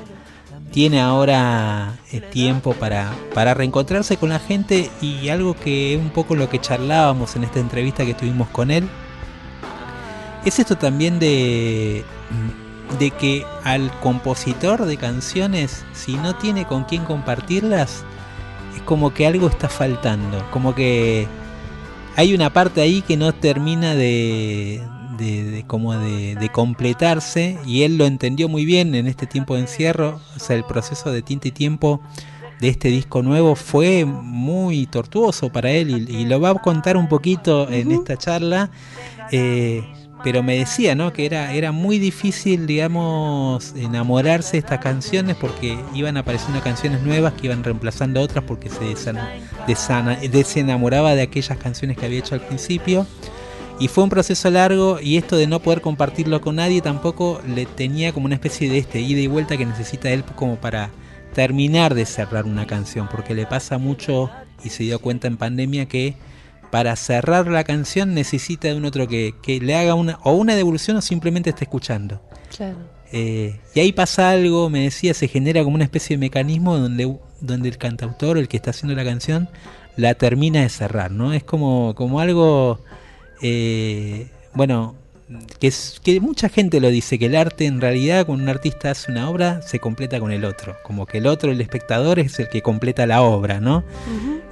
tiene 0.71 1.01
ahora 1.01 1.99
eh, 2.13 2.21
tiempo 2.21 2.75
para, 2.75 3.13
para 3.35 3.55
reencontrarse 3.55 4.17
con 4.17 4.29
la 4.29 4.39
gente 4.39 4.91
y 5.01 5.29
algo 5.29 5.55
que 5.55 5.95
es 5.95 6.01
un 6.01 6.11
poco 6.11 6.35
lo 6.35 6.49
que 6.49 6.61
charlábamos 6.61 7.37
en 7.37 7.45
esta 7.45 7.59
entrevista 7.59 8.05
que 8.05 8.15
tuvimos 8.15 8.49
con 8.49 8.71
él, 8.71 8.89
es 10.45 10.59
esto 10.59 10.77
también 10.77 11.19
de, 11.19 12.05
de 12.99 13.11
que 13.11 13.45
al 13.65 13.91
compositor 14.01 14.87
de 14.87 14.97
canciones, 14.97 15.85
si 15.93 16.15
no 16.15 16.37
tiene 16.37 16.65
con 16.67 16.85
quién 16.85 17.05
compartirlas, 17.05 18.05
es 18.77 18.83
como 18.83 19.13
que 19.13 19.27
algo 19.27 19.49
está 19.49 19.69
faltando, 19.69 20.45
como 20.51 20.75
que 20.75 21.27
hay 22.17 22.35
una 22.35 22.53
parte 22.53 22.81
ahí 22.81 23.03
que 23.03 23.17
no 23.17 23.33
termina 23.33 23.95
de, 23.95 24.83
de, 25.21 25.45
de 25.45 25.63
como 25.67 25.95
de, 25.97 26.35
de 26.35 26.49
completarse 26.49 27.59
y 27.67 27.83
él 27.83 27.99
lo 27.99 28.07
entendió 28.07 28.49
muy 28.49 28.65
bien 28.65 28.95
en 28.95 29.07
este 29.07 29.27
tiempo 29.27 29.55
de 29.55 29.61
encierro, 29.61 30.21
o 30.35 30.39
sea, 30.41 30.57
el 30.57 30.65
proceso 30.65 31.13
de 31.13 31.23
tinta 31.23 31.47
y 31.49 31.53
tiempo 31.53 32.01
de 32.61 32.69
este 32.69 32.89
disco 32.89 33.23
nuevo 33.23 33.55
fue 33.55 34.05
muy 34.05 34.87
tortuoso 34.87 35.51
para 35.51 35.71
él 35.71 35.91
y, 36.11 36.17
y 36.23 36.25
lo 36.27 36.41
va 36.41 36.51
a 36.51 36.55
contar 36.55 36.97
un 36.97 37.09
poquito 37.09 37.71
en 37.71 37.91
esta 37.93 38.17
charla. 38.17 38.71
eh, 39.31 39.83
pero 40.23 40.43
me 40.43 40.59
decía, 40.59 40.95
¿no? 40.95 41.15
Que 41.15 41.25
era, 41.25 41.55
era 41.55 41.73
muy 41.73 41.99
difícil, 41.99 42.67
digamos, 42.67 43.73
enamorarse 43.75 44.53
de 44.53 44.59
estas 44.59 44.79
canciones 44.81 45.35
porque 45.35 45.79
iban 45.95 46.19
apareciendo 46.19 46.61
canciones 46.61 47.01
nuevas 47.03 47.33
que 47.33 47.47
iban 47.47 47.65
reemplazando 47.65 48.21
otras 48.21 48.45
porque 48.45 48.69
se 48.69 48.81
desan- 48.85 49.19
desana- 49.67 50.19
desenamoraba 50.21 51.15
de 51.15 51.23
aquellas 51.23 51.57
canciones 51.57 51.97
que 51.97 52.05
había 52.05 52.19
hecho 52.19 52.35
al 52.35 52.43
principio. 52.43 53.07
Y 53.81 53.89
fue 53.89 54.05
un 54.05 54.11
proceso 54.11 54.51
largo 54.51 55.01
y 55.01 55.17
esto 55.17 55.37
de 55.37 55.47
no 55.47 55.61
poder 55.61 55.81
compartirlo 55.81 56.41
con 56.43 56.57
nadie 56.57 56.83
tampoco 56.83 57.41
le 57.47 57.65
tenía 57.67 58.13
como 58.13 58.27
una 58.27 58.35
especie 58.35 58.71
de 58.71 58.79
este 58.79 59.01
ida 59.01 59.21
y 59.21 59.27
vuelta 59.27 59.57
que 59.57 59.65
necesita 59.65 60.11
él 60.11 60.23
como 60.23 60.57
para 60.57 60.91
terminar 61.35 61.95
de 61.95 62.05
cerrar 62.05 62.45
una 62.45 62.67
canción, 62.67 63.09
porque 63.11 63.35
le 63.35 63.47
pasa 63.47 63.79
mucho 63.79 64.31
y 64.63 64.69
se 64.69 64.83
dio 64.83 64.99
cuenta 64.99 65.29
en 65.29 65.39
pandemia 65.39 65.87
que 65.87 66.15
para 66.71 66.95
cerrar 66.97 67.49
la 67.49 67.65
canción 67.65 68.15
necesita 68.15 68.69
de 68.69 68.75
un 68.75 68.85
otro 68.85 69.09
que, 69.09 69.35
que 69.43 69.61
le 69.61 69.75
haga 69.75 69.95
una 69.95 70.19
o 70.23 70.33
una 70.33 70.55
devolución 70.55 70.99
o 70.99 71.01
simplemente 71.01 71.51
esté 71.51 71.65
escuchando. 71.65 72.21
Claro. 72.55 72.77
Eh, 73.13 73.59
y 73.75 73.81
ahí 73.81 73.93
pasa 73.93 74.31
algo, 74.31 74.71
me 74.71 74.83
decía, 74.83 75.15
se 75.15 75.27
genera 75.27 75.65
como 75.65 75.75
una 75.75 75.85
especie 75.85 76.17
de 76.17 76.21
mecanismo 76.21 76.79
donde, 76.79 77.17
donde 77.41 77.69
el 77.69 77.79
cantautor, 77.79 78.39
el 78.39 78.47
que 78.47 78.57
está 78.57 78.71
haciendo 78.71 78.95
la 78.95 79.05
canción, 79.05 79.49
la 79.97 80.15
termina 80.15 80.61
de 80.61 80.69
cerrar, 80.69 81.11
¿no? 81.11 81.33
Es 81.33 81.43
como, 81.43 81.95
como 81.97 82.21
algo, 82.21 82.81
eh, 83.43 84.29
bueno, 84.55 84.95
que, 85.59 85.69
es, 85.69 86.01
que 86.03 86.21
mucha 86.21 86.49
gente 86.49 86.81
lo 86.81 86.89
dice, 86.89 87.19
que 87.19 87.27
el 87.27 87.37
arte 87.37 87.67
en 87.67 87.81
realidad 87.81 88.27
cuando 88.27 88.45
un 88.45 88.49
artista 88.49 88.91
hace 88.91 89.11
una 89.11 89.29
obra 89.29 89.63
se 89.63 89.79
completa 89.79 90.19
con 90.19 90.33
el 90.33 90.45
otro, 90.45 90.77
como 90.83 91.07
que 91.07 91.19
el 91.19 91.27
otro, 91.27 91.53
el 91.53 91.61
espectador, 91.61 92.19
es 92.19 92.39
el 92.39 92.49
que 92.49 92.63
completa 92.63 93.07
la 93.07 93.23
obra, 93.23 93.61
¿no? 93.61 93.85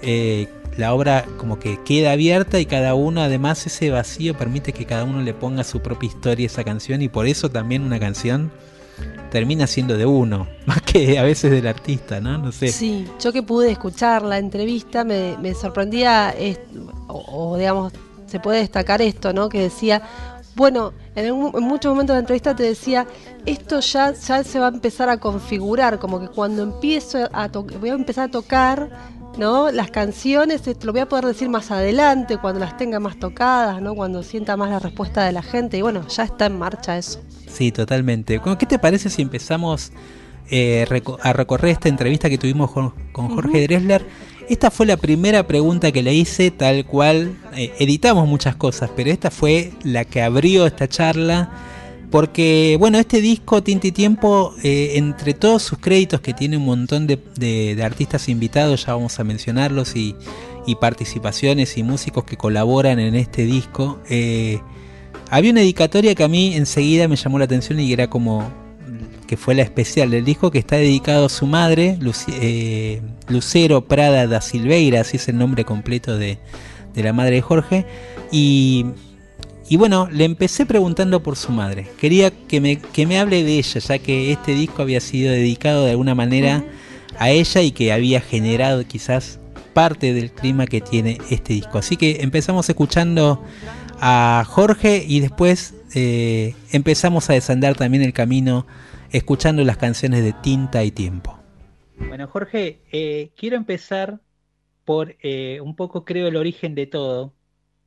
Eh, 0.02 0.48
la 0.76 0.94
obra 0.94 1.24
como 1.38 1.58
que 1.58 1.80
queda 1.84 2.12
abierta 2.12 2.60
y 2.60 2.66
cada 2.66 2.94
uno, 2.94 3.20
además 3.20 3.66
ese 3.66 3.90
vacío 3.90 4.38
permite 4.38 4.72
que 4.72 4.84
cada 4.84 5.04
uno 5.04 5.22
le 5.22 5.34
ponga 5.34 5.64
su 5.64 5.80
propia 5.80 6.06
historia 6.06 6.44
a 6.44 6.46
esa 6.46 6.62
canción 6.62 7.02
y 7.02 7.08
por 7.08 7.26
eso 7.26 7.50
también 7.50 7.82
una 7.82 7.98
canción 7.98 8.52
termina 9.30 9.66
siendo 9.66 9.96
de 9.96 10.06
uno, 10.06 10.48
más 10.66 10.82
que 10.82 11.18
a 11.18 11.24
veces 11.24 11.50
del 11.50 11.66
artista, 11.66 12.20
¿no? 12.20 12.38
No 12.38 12.52
sé. 12.52 12.68
Sí, 12.68 13.06
yo 13.20 13.32
que 13.32 13.42
pude 13.42 13.72
escuchar 13.72 14.22
la 14.22 14.38
entrevista 14.38 15.04
me, 15.04 15.36
me 15.38 15.54
sorprendía, 15.54 16.34
o, 17.08 17.56
digamos, 17.56 17.92
se 18.28 18.40
puede 18.40 18.58
destacar 18.58 19.02
esto, 19.02 19.32
¿no? 19.32 19.48
Que 19.48 19.62
decía, 19.62 20.02
bueno, 20.54 20.92
en, 21.14 21.34
muchos 21.34 21.90
momentos 21.90 22.14
de 22.14 22.18
la 22.18 22.20
entrevista 22.20 22.54
te 22.54 22.64
decía, 22.64 23.06
esto 23.46 23.80
ya, 23.80 24.12
ya 24.12 24.44
se 24.44 24.58
va 24.58 24.66
a 24.66 24.70
empezar 24.70 25.08
a 25.08 25.18
configurar, 25.18 25.98
como 25.98 26.20
que 26.20 26.28
cuando 26.28 26.62
empiezo 26.62 27.28
a 27.32 27.48
voy 27.48 27.90
a 27.90 27.94
empezar 27.94 28.28
a 28.28 28.30
tocar 28.30 28.90
¿no? 29.38 29.70
Las 29.70 29.90
canciones, 29.90 30.62
lo 30.82 30.92
voy 30.92 31.00
a 31.00 31.08
poder 31.08 31.26
decir 31.26 31.48
más 31.48 31.70
adelante, 31.70 32.38
cuando 32.38 32.60
las 32.60 32.76
tenga 32.76 32.98
más 32.98 33.18
tocadas, 33.18 33.80
¿no? 33.80 33.94
Cuando 33.94 34.22
sienta 34.22 34.56
más 34.56 34.68
la 34.68 34.80
respuesta 34.80 35.24
de 35.24 35.32
la 35.32 35.42
gente. 35.42 35.78
Y 35.78 35.82
bueno, 35.82 36.06
ya 36.08 36.24
está 36.24 36.46
en 36.46 36.58
marcha 36.58 36.98
eso. 36.98 37.20
Sí, 37.46 37.70
totalmente. 37.70 38.40
¿Qué 38.58 38.66
te 38.66 38.78
parece 38.78 39.08
si 39.08 39.22
empezamos 39.22 39.92
eh, 40.50 40.86
a 41.22 41.32
recorrer 41.32 41.72
esta 41.72 41.88
entrevista 41.88 42.28
que 42.30 42.38
tuvimos 42.38 42.70
con, 42.70 42.92
Jorge 43.12 43.62
Dressler? 43.66 44.06
Esta 44.48 44.70
fue 44.70 44.86
la 44.86 44.96
primera 44.96 45.46
pregunta 45.46 45.92
que 45.92 46.02
le 46.02 46.14
hice, 46.14 46.50
tal 46.50 46.86
cual. 46.86 47.36
Eh, 47.56 47.72
editamos 47.78 48.26
muchas 48.26 48.56
cosas, 48.56 48.90
pero 48.96 49.10
esta 49.10 49.30
fue 49.30 49.72
la 49.82 50.04
que 50.04 50.22
abrió 50.22 50.66
esta 50.66 50.88
charla 50.88 51.50
porque, 52.10 52.76
bueno, 52.78 52.98
este 52.98 53.20
disco, 53.20 53.62
Tinti 53.62 53.92
Tiempo, 53.92 54.54
eh, 54.62 54.92
entre 54.94 55.34
todos 55.34 55.62
sus 55.62 55.78
créditos, 55.78 56.22
que 56.22 56.32
tiene 56.32 56.56
un 56.56 56.64
montón 56.64 57.06
de, 57.06 57.80
artistas 57.84 58.30
invitados, 58.30 58.86
ya 58.86 58.94
vamos 58.94 59.20
a 59.20 59.24
mencionarlos, 59.24 59.94
y, 59.94 60.16
participaciones 60.80 61.78
y 61.78 61.82
músicos 61.82 62.24
que 62.24 62.36
colaboran 62.36 62.98
en 62.98 63.14
este 63.14 63.46
disco, 63.46 63.98
había 65.30 65.50
una 65.50 65.60
dedicatoria 65.60 66.14
que 66.14 66.24
a 66.24 66.28
mí 66.28 66.54
enseguida 66.54 67.08
me 67.08 67.16
llamó 67.16 67.38
la 67.38 67.44
atención 67.44 67.80
y 67.80 67.92
era 67.92 68.08
como 68.08 68.50
que 69.28 69.36
fue 69.36 69.54
la 69.54 69.62
especial 69.62 70.10
del 70.10 70.24
disco, 70.24 70.50
que 70.50 70.58
está 70.58 70.76
dedicado 70.76 71.26
a 71.26 71.28
su 71.28 71.46
madre, 71.46 71.98
eh, 72.40 73.00
Lucero 73.28 73.86
Prada 73.86 74.26
da 74.26 74.40
Silveira, 74.40 75.02
así 75.02 75.18
es 75.18 75.28
el 75.28 75.38
nombre 75.38 75.64
completo 75.64 76.18
de, 76.18 76.38
de 76.94 77.02
la 77.04 77.12
madre 77.12 77.36
de 77.36 77.42
Jorge, 77.42 77.86
y 78.32 78.86
y 79.70 79.76
bueno, 79.76 80.08
le 80.10 80.24
empecé 80.24 80.64
preguntando 80.64 81.22
por 81.22 81.36
su 81.36 81.52
madre. 81.52 81.86
Quería 82.00 82.30
que 82.30 82.60
me, 82.60 82.78
que 82.78 83.06
me 83.06 83.18
hable 83.18 83.44
de 83.44 83.58
ella, 83.58 83.80
ya 83.80 83.98
que 83.98 84.32
este 84.32 84.52
disco 84.52 84.80
había 84.80 85.00
sido 85.00 85.30
dedicado 85.30 85.84
de 85.84 85.90
alguna 85.90 86.14
manera 86.14 86.64
a 87.18 87.30
ella 87.30 87.60
y 87.60 87.72
que 87.72 87.92
había 87.92 88.20
generado 88.20 88.86
quizás 88.86 89.38
parte 89.74 90.14
del 90.14 90.30
clima 90.30 90.66
que 90.66 90.80
tiene 90.80 91.18
este 91.28 91.52
disco. 91.52 91.78
Así 91.78 91.98
que 91.98 92.22
empezamos 92.22 92.68
escuchando 92.68 93.44
a 94.00 94.42
Jorge 94.46 95.04
y 95.06 95.20
después 95.20 95.74
eh, 95.94 96.54
empezamos 96.72 97.28
a 97.28 97.34
desandar 97.34 97.76
también 97.76 98.02
el 98.02 98.14
camino 98.14 98.66
escuchando 99.10 99.64
las 99.64 99.78
canciones 99.78 100.22
de 100.22 100.32
Tinta 100.32 100.84
y 100.84 100.90
Tiempo. 100.90 101.38
Bueno, 101.96 102.28
Jorge, 102.28 102.82
eh, 102.92 103.32
quiero 103.36 103.56
empezar 103.56 104.20
por 104.84 105.16
eh, 105.20 105.60
un 105.60 105.76
poco, 105.76 106.04
creo, 106.04 106.28
el 106.28 106.36
origen 106.36 106.74
de 106.74 106.86
todo, 106.86 107.34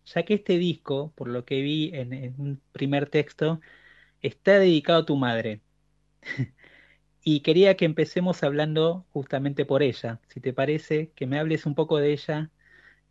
ya 0.06 0.24
que 0.24 0.36
este 0.36 0.58
disco, 0.58 1.14
por 1.16 1.28
lo 1.28 1.46
que 1.46 1.62
vi 1.62 1.92
en, 1.94 2.36
un 2.38 2.62
primer 2.72 3.10
texto, 3.10 3.62
está 4.22 4.60
dedicado 4.60 5.02
a 5.02 5.06
tu 5.06 5.16
madre. 5.18 5.62
y 7.24 7.42
quería 7.42 7.78
que 7.78 7.86
empecemos 7.86 8.44
hablando 8.44 9.06
justamente 9.12 9.66
por 9.66 9.84
ella. 9.84 10.20
Si 10.30 10.40
te 10.42 10.54
parece, 10.54 11.12
que 11.16 11.28
me 11.28 11.40
hables 11.40 11.66
un 11.66 11.76
poco 11.76 11.98
de 11.98 12.14
ella, 12.14 12.52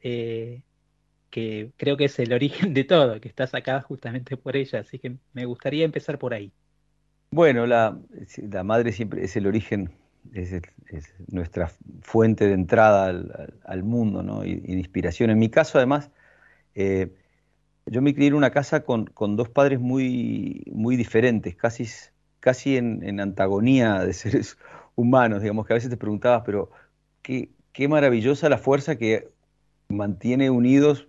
eh, 0.02 0.62
que 1.30 1.72
creo 1.76 1.96
que 1.96 2.06
es 2.06 2.18
el 2.18 2.32
origen 2.32 2.74
de 2.74 2.84
todo, 2.84 3.20
que 3.20 3.28
está 3.28 3.46
sacada 3.46 3.82
justamente 3.82 4.36
por 4.36 4.56
ella. 4.56 4.80
Así 4.80 4.98
que 4.98 5.16
me 5.32 5.46
gustaría 5.46 5.84
empezar 5.84 6.18
por 6.18 6.34
ahí. 6.34 6.52
Bueno, 7.32 7.64
la, 7.66 7.96
madre 8.64 8.90
siempre 8.90 9.24
es 9.24 9.36
el 9.36 9.46
origen, 9.46 9.92
es, 10.32 10.60
nuestra 11.28 11.70
fuente 12.02 12.46
de 12.48 12.54
entrada 12.54 13.06
al, 13.64 13.84
mundo 13.84 14.22
¿no? 14.24 14.44
y, 14.44 14.56
de 14.56 14.72
inspiración. 14.72 15.30
En 15.30 15.38
mi 15.38 15.48
caso, 15.48 15.78
además, 15.78 16.10
eh, 16.74 17.14
yo 17.86 18.02
me 18.02 18.14
crié 18.14 18.28
en 18.28 18.34
una 18.34 18.50
casa 18.50 18.84
con, 18.84 19.06
dos 19.36 19.48
padres 19.48 19.78
muy, 19.80 20.64
muy 20.72 20.96
diferentes, 20.96 21.54
casi, 21.54 21.86
casi 22.40 22.76
en, 22.76 23.20
antagonía 23.20 24.00
de 24.04 24.12
seres 24.14 24.58
humanos, 24.96 25.42
digamos, 25.42 25.66
que 25.66 25.72
a 25.72 25.76
veces 25.76 25.90
te 25.90 25.96
preguntabas, 25.96 26.42
pero 26.44 26.70
qué, 27.22 27.50
qué 27.72 27.88
maravillosa 27.88 28.48
la 28.48 28.58
fuerza 28.58 28.96
que 28.96 29.30
mantiene 29.88 30.50
unidos 30.50 31.06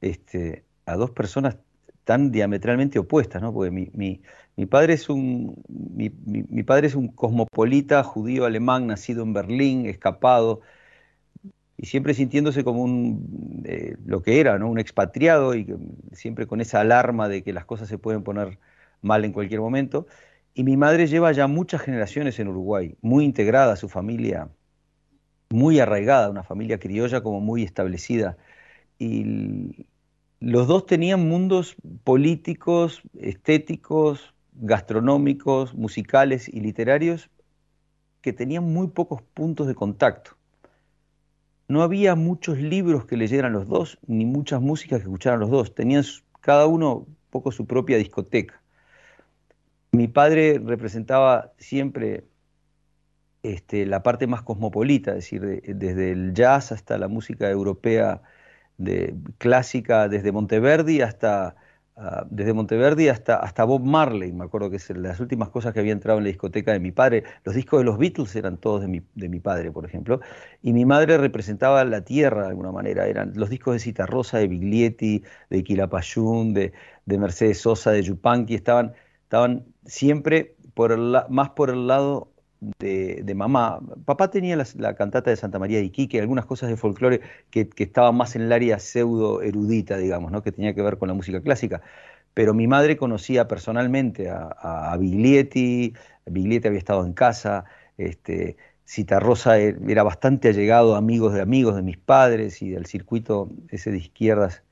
este, 0.00 0.64
a 0.86 0.96
dos 0.96 1.10
personas 1.10 1.58
tan 2.04 2.30
diametralmente 2.32 2.98
opuestas, 2.98 3.42
¿no? 3.42 3.52
Porque 3.52 3.70
mi, 3.72 3.90
mi, 3.92 4.22
padre 4.64 4.94
es 4.94 5.10
un, 5.10 5.62
mi, 5.68 6.10
mi, 6.24 6.62
padre 6.62 6.86
es 6.86 6.94
un 6.94 7.08
cosmopolita 7.08 8.02
judío 8.02 8.46
alemán, 8.46 8.86
nacido 8.86 9.22
en 9.22 9.34
Berlín, 9.34 9.84
escapado, 9.84 10.62
y 11.76 11.86
siempre 11.86 12.14
sintiéndose 12.14 12.64
como 12.64 12.82
un, 12.82 13.62
eh, 13.66 13.96
lo 14.06 14.22
que 14.22 14.40
era, 14.40 14.58
¿no? 14.58 14.70
un 14.70 14.78
expatriado 14.78 15.54
y 15.54 15.66
siempre 16.12 16.46
con 16.46 16.62
esa 16.62 16.80
alarma 16.80 17.28
de 17.28 17.42
que 17.42 17.52
las 17.52 17.66
cosas 17.66 17.88
se 17.88 17.98
pueden 17.98 18.22
poner 18.22 18.58
mal 19.02 19.24
en 19.26 19.32
cualquier 19.32 19.60
momento. 19.60 20.06
Y 20.54 20.64
mi 20.64 20.76
madre 20.78 21.06
lleva 21.06 21.32
ya 21.32 21.46
muchas 21.48 21.82
generaciones 21.82 22.38
en 22.38 22.48
Uruguay, 22.48 22.96
muy 23.02 23.26
integrada 23.26 23.74
a 23.74 23.76
su 23.76 23.90
familia, 23.90 24.48
muy 25.50 25.80
arraigada, 25.80 26.30
una 26.30 26.42
familia 26.44 26.78
criolla 26.78 27.22
como 27.22 27.40
muy 27.40 27.62
establecida. 27.62 28.38
Y 28.98 29.86
los 30.40 30.66
dos 30.66 30.86
tenían 30.86 31.28
mundos 31.28 31.76
políticos, 32.04 33.02
estéticos, 33.18 34.34
gastronómicos, 34.56 35.74
musicales 35.74 36.48
y 36.48 36.60
literarios 36.60 37.30
que 38.20 38.32
tenían 38.32 38.64
muy 38.64 38.88
pocos 38.88 39.22
puntos 39.22 39.66
de 39.66 39.74
contacto 39.74 40.36
no 41.68 41.82
había 41.82 42.14
muchos 42.14 42.58
libros 42.58 43.06
que 43.06 43.16
leyeran 43.16 43.52
los 43.52 43.66
dos, 43.66 43.98
ni 44.06 44.24
muchas 44.24 44.60
músicas 44.60 44.98
que 45.00 45.04
escucharan 45.04 45.40
los 45.40 45.50
dos. 45.50 45.74
Tenían 45.74 46.04
cada 46.40 46.66
uno 46.66 46.98
un 46.98 47.16
poco 47.30 47.50
su 47.52 47.66
propia 47.66 47.96
discoteca. 47.98 48.62
Mi 49.92 50.08
padre 50.08 50.60
representaba 50.64 51.52
siempre 51.58 52.24
este, 53.42 53.86
la 53.86 54.02
parte 54.02 54.26
más 54.26 54.42
cosmopolita, 54.42 55.12
es 55.12 55.16
decir, 55.16 55.62
desde 55.66 56.12
el 56.12 56.34
jazz 56.34 56.72
hasta 56.72 56.98
la 56.98 57.08
música 57.08 57.50
europea 57.50 58.22
clásica, 59.38 60.08
desde 60.08 60.32
Monteverdi 60.32 61.00
hasta 61.00 61.56
Ah, 61.98 62.26
desde 62.28 62.52
Monteverdi 62.52 63.08
hasta, 63.08 63.36
hasta 63.36 63.64
Bob 63.64 63.82
Marley, 63.82 64.30
me 64.30 64.44
acuerdo 64.44 64.68
que 64.68 64.76
es 64.76 64.90
las 64.90 65.18
últimas 65.18 65.48
cosas 65.48 65.72
que 65.72 65.80
había 65.80 65.92
entrado 65.92 66.18
en 66.18 66.24
la 66.24 66.28
discoteca 66.28 66.72
de 66.72 66.78
mi 66.78 66.92
padre. 66.92 67.24
Los 67.42 67.54
discos 67.54 67.80
de 67.80 67.84
los 67.84 67.96
Beatles 67.96 68.36
eran 68.36 68.58
todos 68.58 68.82
de 68.82 68.88
mi, 68.88 69.00
de 69.14 69.30
mi 69.30 69.40
padre, 69.40 69.72
por 69.72 69.86
ejemplo, 69.86 70.20
y 70.60 70.74
mi 70.74 70.84
madre 70.84 71.16
representaba 71.16 71.82
la 71.86 72.02
tierra 72.02 72.42
de 72.42 72.48
alguna 72.48 72.70
manera. 72.70 73.06
Eran 73.06 73.32
los 73.34 73.48
discos 73.48 73.74
de 73.74 73.78
Cita 73.80 74.04
Rosa, 74.04 74.36
de 74.36 74.46
Biglietti, 74.46 75.22
de 75.48 75.64
Quilapayún, 75.64 76.52
de, 76.52 76.74
de 77.06 77.18
Mercedes 77.18 77.60
Sosa, 77.60 77.92
de 77.92 78.02
Yupanqui, 78.02 78.54
estaban, 78.54 78.92
estaban 79.22 79.64
siempre 79.86 80.54
por 80.74 80.92
el, 80.92 81.16
más 81.30 81.50
por 81.50 81.70
el 81.70 81.86
lado 81.86 82.30
de, 82.78 83.34
mamá. 83.34 83.80
Papá 84.04 84.30
tenía 84.30 84.56
la, 84.56 84.94
cantata 84.94 85.30
de 85.30 85.36
Santa 85.36 85.58
María 85.58 85.78
de 85.78 85.84
Iquique, 85.84 86.20
algunas 86.20 86.46
cosas 86.46 86.68
de 86.68 86.76
folclore 86.76 87.20
que, 87.50 87.68
estaban 87.76 88.16
más 88.16 88.36
en 88.36 88.42
el 88.42 88.52
área 88.52 88.78
pseudo 88.78 89.42
erudita, 89.42 89.96
digamos, 89.98 90.32
¿no? 90.32 90.42
que 90.42 90.52
tenía 90.52 90.74
que 90.74 90.82
ver 90.82 90.98
con 90.98 91.08
la 91.08 91.14
música 91.14 91.40
clásica. 91.40 91.82
Pero 92.34 92.54
mi 92.54 92.66
madre 92.66 92.96
conocía 92.96 93.48
personalmente 93.48 94.28
a, 94.28 94.48
a, 94.92 94.96
Biglietti, 94.96 95.94
Biglietti 96.26 96.68
había 96.68 96.78
estado 96.78 97.04
en 97.06 97.12
casa, 97.14 97.64
este, 97.96 98.56
Rosa 99.20 99.58
e, 99.58 99.76
era 99.88 100.02
bastante 100.02 100.48
allegado, 100.48 100.96
amigos 100.96 101.34
de 101.34 101.40
amigos 101.40 101.76
de 101.76 101.82
mis 101.82 101.96
padres 101.98 102.62
y 102.62 102.70
del 102.70 102.86
circuito 102.86 103.50
ese 103.70 103.90
de 103.90 103.98
izquierdas 103.98 104.62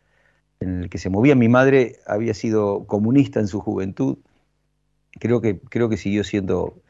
en 0.60 0.82
el 0.82 0.90
que 0.90 0.98
se 0.98 1.10
movía. 1.10 1.34
Mi 1.34 1.48
madre 1.48 1.96
había 2.06 2.34
sido 2.34 2.86
comunista 2.86 3.40
en 3.40 3.48
su 3.48 3.60
juventud, 3.60 4.18
creo 5.12 5.40
que, 5.40 5.58
creo 5.58 5.88
que 5.88 5.96
siguió 5.96 6.24
siendo 6.24 6.82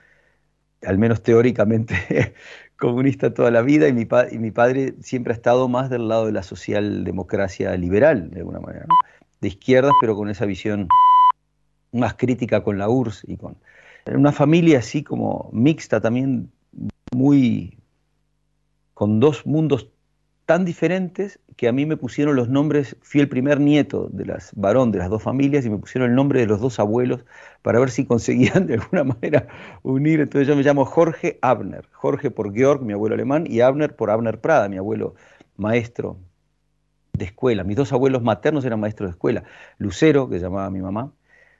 al 0.87 0.99
menos 0.99 1.23
teóricamente, 1.23 2.35
comunista 2.79 3.33
toda 3.33 3.51
la 3.51 3.62
vida 3.62 3.88
y 3.88 3.92
mi, 3.92 4.05
padre 4.51 4.94
siempre 5.01 5.33
ha 5.33 5.37
estado 5.37 5.68
más 5.68 5.90
del 5.90 6.09
lado 6.09 6.27
de 6.27 6.33
la 6.33 6.42
socialdemocracia 6.42 7.77
liberal, 7.77 8.31
de 8.31 8.40
alguna 8.40 8.61
manera, 8.61 8.87
de 9.40 9.49
izquierdas, 9.49 9.92
pero 10.01 10.16
con 10.16 10.29
esa 10.29 10.44
visión 10.44 10.88
más 11.92 12.14
crítica 12.14 12.62
con 12.62 12.79
la 12.79 12.88
URSS 12.88 13.25
y 13.29 13.37
con... 13.37 13.57
una 14.07 14.33
familia 14.33 14.81
así 14.81 15.03
como 15.03 15.51
mixta 15.53 16.01
también, 16.01 16.51
muy 17.12 17.79
con 18.92 19.20
dos 19.20 19.47
mundos 19.47 19.88
tan 20.46 20.64
diferentes 20.64 21.40
que 21.57 21.68
a 21.68 21.72
mí 21.72 21.87
me 21.87 21.96
pusieron 21.96 22.37
los 22.37 22.48
nombres, 22.48 22.96
fui 23.00 23.20
el 23.20 23.28
primer 23.28 23.61
nieto 23.61 24.09
de 24.12 24.26
las 24.26 24.52
varón 24.54 24.92
de 24.92 24.98
las 24.98 25.09
dos 25.09 25.22
familias 25.22 25.64
y 25.64 25.70
me 25.70 25.78
pusieron 25.78 26.11
el 26.11 26.16
nombre 26.16 26.40
de 26.40 26.46
los 26.46 26.61
dos 26.61 26.78
abuelos 26.78 27.24
para 27.62 27.78
ver 27.78 27.90
si 27.90 28.04
conseguían 28.04 28.66
de 28.66 28.74
alguna 28.74 29.04
manera 29.04 29.46
unir. 29.83 30.20
Entonces 30.20 30.48
yo 30.48 30.57
me 30.57 30.62
llamo 30.62 30.85
Jorge 30.85 31.38
Abner, 31.42 31.88
Jorge 31.92 32.30
por 32.30 32.52
Georg, 32.52 32.83
mi 32.83 32.92
abuelo 32.92 33.14
alemán, 33.14 33.46
y 33.48 33.61
Abner 33.61 33.96
por 33.96 34.11
Abner 34.11 34.40
Prada, 34.40 34.68
mi 34.68 34.76
abuelo 34.76 35.14
maestro 35.57 36.18
de 37.12 37.26
escuela. 37.26 37.64
Mis 37.64 37.76
dos 37.76 37.92
abuelos 37.92 38.22
maternos 38.22 38.64
eran 38.64 38.80
maestros 38.80 39.09
de 39.09 39.12
escuela. 39.12 39.44
Lucero, 39.78 40.28
que 40.28 40.40
llamaba 40.40 40.68
mi 40.70 40.83
mamá, 40.83 41.12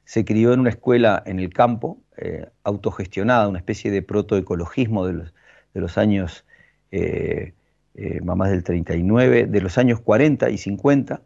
se 0.05 0.25
crió 0.25 0.53
en 0.53 0.61
una 0.61 0.71
escuela 0.71 1.23
en 1.25 1.39
el 1.39 1.53
campo, 1.53 2.03
eh, 2.17 2.49
autogestionada, 2.65 3.49
una 3.49 3.59
especie 3.59 3.91
de 3.91 4.03
protoecologismo 4.03 5.07
de 5.07 5.13
los, 5.15 5.35
de 5.73 5.81
los 5.81 5.97
años... 5.97 6.45
Eh, 6.91 7.55
eh, 7.95 8.21
mamás 8.23 8.51
del 8.51 8.65
39, 8.65 9.47
de 9.47 9.61
los 9.61 9.79
años 9.79 10.01
40 10.01 10.51
y 10.51 10.59
50, 10.59 11.23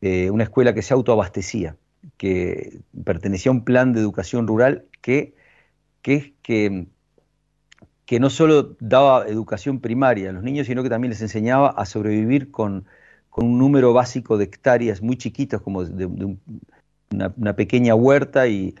eh, 0.00 0.30
una 0.30 0.44
escuela 0.44 0.74
que 0.74 0.82
se 0.82 0.94
autoabastecía, 0.94 1.76
que 2.16 2.80
pertenecía 3.04 3.50
a 3.50 3.54
un 3.54 3.64
plan 3.64 3.92
de 3.92 4.00
educación 4.00 4.46
rural 4.46 4.86
que, 5.02 5.34
que, 6.02 6.34
que, 6.42 6.86
no 8.20 8.30
solo 8.30 8.76
daba 8.80 9.26
educación 9.28 9.80
primaria 9.80 10.30
a 10.30 10.32
los 10.32 10.42
niños, 10.42 10.66
sino 10.66 10.82
que 10.82 10.90
también 10.90 11.10
les 11.10 11.22
enseñaba 11.22 11.68
a 11.70 11.86
sobrevivir 11.86 12.50
con, 12.50 12.86
un 13.36 13.58
número 13.58 13.92
básico 13.92 14.38
de 14.38 14.44
hectáreas 14.44 15.02
muy 15.02 15.16
chiquitos, 15.16 15.62
como 15.62 15.84
de, 15.84 16.36
una, 17.10 17.56
pequeña 17.56 17.94
huerta. 17.94 18.46
Y 18.48 18.74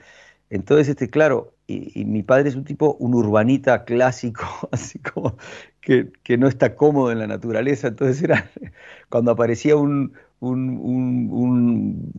entonces, 0.50 0.88
este, 0.88 1.08
claro, 1.08 1.54
y, 1.66 2.04
mi 2.04 2.22
padre 2.22 2.48
es 2.48 2.56
un 2.56 2.64
tipo, 2.64 2.94
un 2.98 3.14
urbanita 3.14 3.84
clásico, 3.84 4.46
así 4.72 4.98
como 4.98 5.36
que, 5.82 6.38
no 6.38 6.48
está 6.48 6.74
cómodo 6.76 7.12
en 7.12 7.18
la 7.18 7.26
naturaleza. 7.26 7.88
Entonces 7.88 8.22
era, 8.22 8.50
cuando 9.10 9.32
aparecía 9.32 9.76
un, 9.76 10.14
un, 10.40 12.10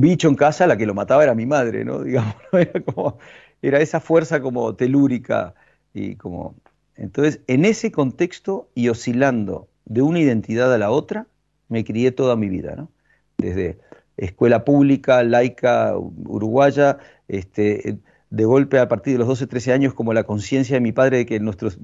bicho 0.00 0.28
en 0.28 0.34
casa, 0.34 0.66
la 0.66 0.76
que 0.76 0.86
lo 0.86 0.94
mataba 0.94 1.22
era 1.22 1.34
mi 1.34 1.46
madre, 1.46 1.84
¿no? 1.84 2.00
Digamos, 2.02 2.34
era 2.52 2.80
como, 2.80 3.18
era 3.60 3.80
esa 3.80 4.00
fuerza 4.00 4.40
como 4.40 4.74
telúrica 4.74 5.54
y 5.94 6.16
como... 6.16 6.56
Entonces, 6.96 7.40
en 7.46 7.64
ese 7.64 7.90
contexto 7.90 8.68
y 8.74 8.88
oscilando 8.88 9.68
de 9.86 10.02
una 10.02 10.20
identidad 10.20 10.72
a 10.72 10.78
la 10.78 10.90
otra, 10.90 11.26
me 11.68 11.84
crié 11.84 12.12
toda 12.12 12.36
mi 12.36 12.48
vida, 12.48 12.74
¿no? 12.76 12.90
Desde 13.38 13.78
escuela 14.16 14.64
pública, 14.64 15.22
laica, 15.22 15.96
uruguaya, 15.96 16.98
este, 17.28 17.98
de 18.32 18.46
golpe 18.46 18.78
a 18.78 18.88
partir 18.88 19.12
de 19.12 19.18
los 19.18 19.28
12, 19.28 19.46
13 19.46 19.72
años 19.74 19.94
como 19.94 20.14
la 20.14 20.24
conciencia 20.24 20.74
de 20.74 20.80
mi 20.80 20.92
padre 20.92 21.18
de 21.18 21.26
que, 21.26 21.38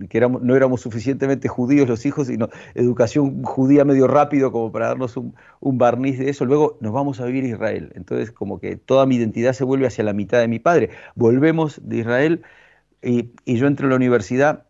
que 0.09 0.17
éramos, 0.17 0.41
no 0.41 0.57
éramos 0.57 0.81
suficientemente 0.81 1.47
judíos 1.47 1.87
los 1.87 2.07
hijos, 2.07 2.29
sino 2.29 2.49
educación 2.75 3.43
judía 3.43 3.85
medio 3.85 4.07
rápido 4.07 4.51
como 4.51 4.73
para 4.73 4.89
darnos 4.89 5.19
un, 5.19 5.35
barniz 5.61 6.19
de 6.19 6.31
eso. 6.31 6.47
Luego 6.47 6.79
nos 6.81 6.95
vamos 6.95 7.21
a 7.21 7.27
vivir 7.27 7.45
Israel. 7.45 7.93
Entonces 7.97 8.33
como 8.33 8.61
que 8.61 8.77
toda 8.77 9.05
mi 9.05 9.17
identidad 9.17 9.53
se 9.53 9.63
vuelve 9.63 9.87
hacia 9.87 10.05
la 10.05 10.15
mitad 10.15 10.41
de 10.41 10.49
mi 10.49 10.59
padre. 10.59 10.89
Volvemos 11.15 11.83
de 11.85 11.99
Israel 11.99 12.43
y, 13.03 13.31
yo 13.45 13.67
entro 13.67 13.87
a 13.87 13.91
la 13.91 13.97
universidad 13.97 14.65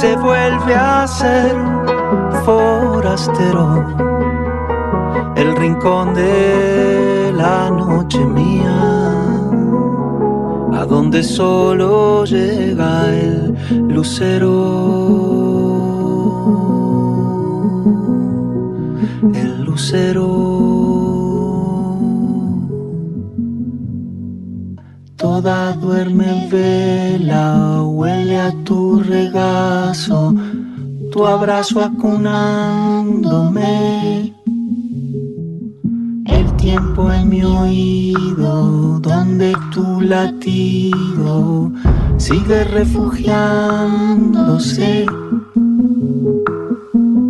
se 0.00 0.16
vuelve 0.16 0.74
a 0.74 1.06
ser 1.06 1.54
el 5.36 5.56
rincón 5.56 6.14
de 6.14 7.32
la 7.34 7.70
noche 7.70 8.18
mía, 8.18 8.78
a 10.74 10.84
donde 10.86 11.22
solo 11.22 12.24
llega 12.26 13.08
el 13.08 13.56
lucero. 13.88 14.52
El 19.32 19.64
lucero. 19.64 20.28
Toda 25.16 25.72
duerme 25.72 26.48
vela, 26.50 27.82
huele 27.82 28.38
a 28.38 28.50
tu 28.64 29.00
regazo, 29.00 30.34
tu 31.20 31.26
abrazo 31.26 31.82
acunándome. 31.82 34.32
El 36.24 36.56
tiempo 36.56 37.12
en 37.12 37.28
mi 37.28 37.44
oído, 37.44 38.98
donde 39.00 39.54
tu 39.70 40.00
latido 40.00 41.70
sigue 42.16 42.64
refugiándose. 42.64 45.04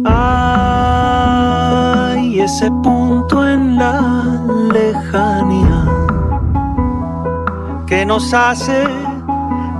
Ay, 0.04 2.42
ese 2.42 2.70
punto 2.84 3.44
en 3.44 3.76
la 3.76 4.40
lejanía 4.72 5.84
que 7.88 8.06
nos 8.06 8.32
hace 8.32 8.84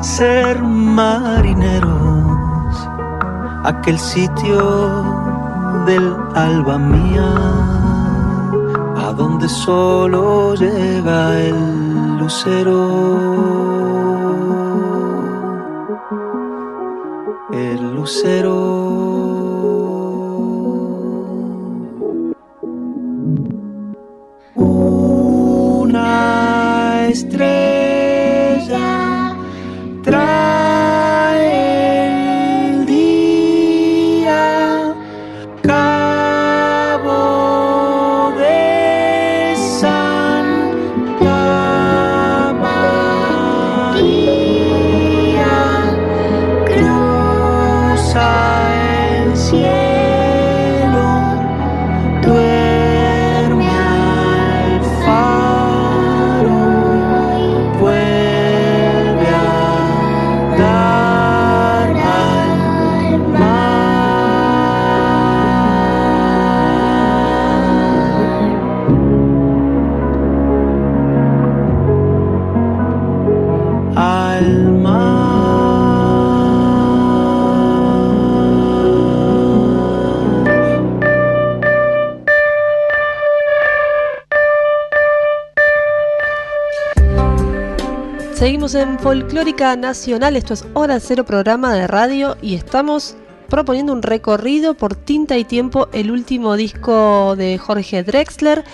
ser 0.01 0.61
marineros, 0.63 1.90
aquel 3.71 3.99
sitio 3.99 4.59
del 5.87 6.07
alba 6.35 6.77
mía, 6.79 7.31
a 9.05 9.13
donde 9.17 9.49
solo 9.49 10.55
llega 10.55 11.41
el 11.41 12.19
lucero. 12.19 12.81
El 17.53 17.81
lucero. 17.95 18.60
En 88.75 89.01
Folclórica 89.01 89.75
Nacional, 89.75 90.37
esto 90.37 90.55
es 90.55 90.65
Hora 90.75 91.01
Cero 91.01 91.25
programa 91.25 91.75
de 91.75 91.89
radio 91.89 92.37
y 92.41 92.55
estamos 92.55 93.17
proponiendo 93.49 93.93
un 93.93 94.03
recorrido 94.03 94.75
por 94.75 94.95
Tinta 94.95 95.37
y 95.37 95.45
Tiempo, 95.45 95.89
el 95.93 96.11
último 96.13 96.55
disco 96.55 97.35
de 97.37 97.59
Jorge 97.59 98.05
Drexler. 98.05 98.65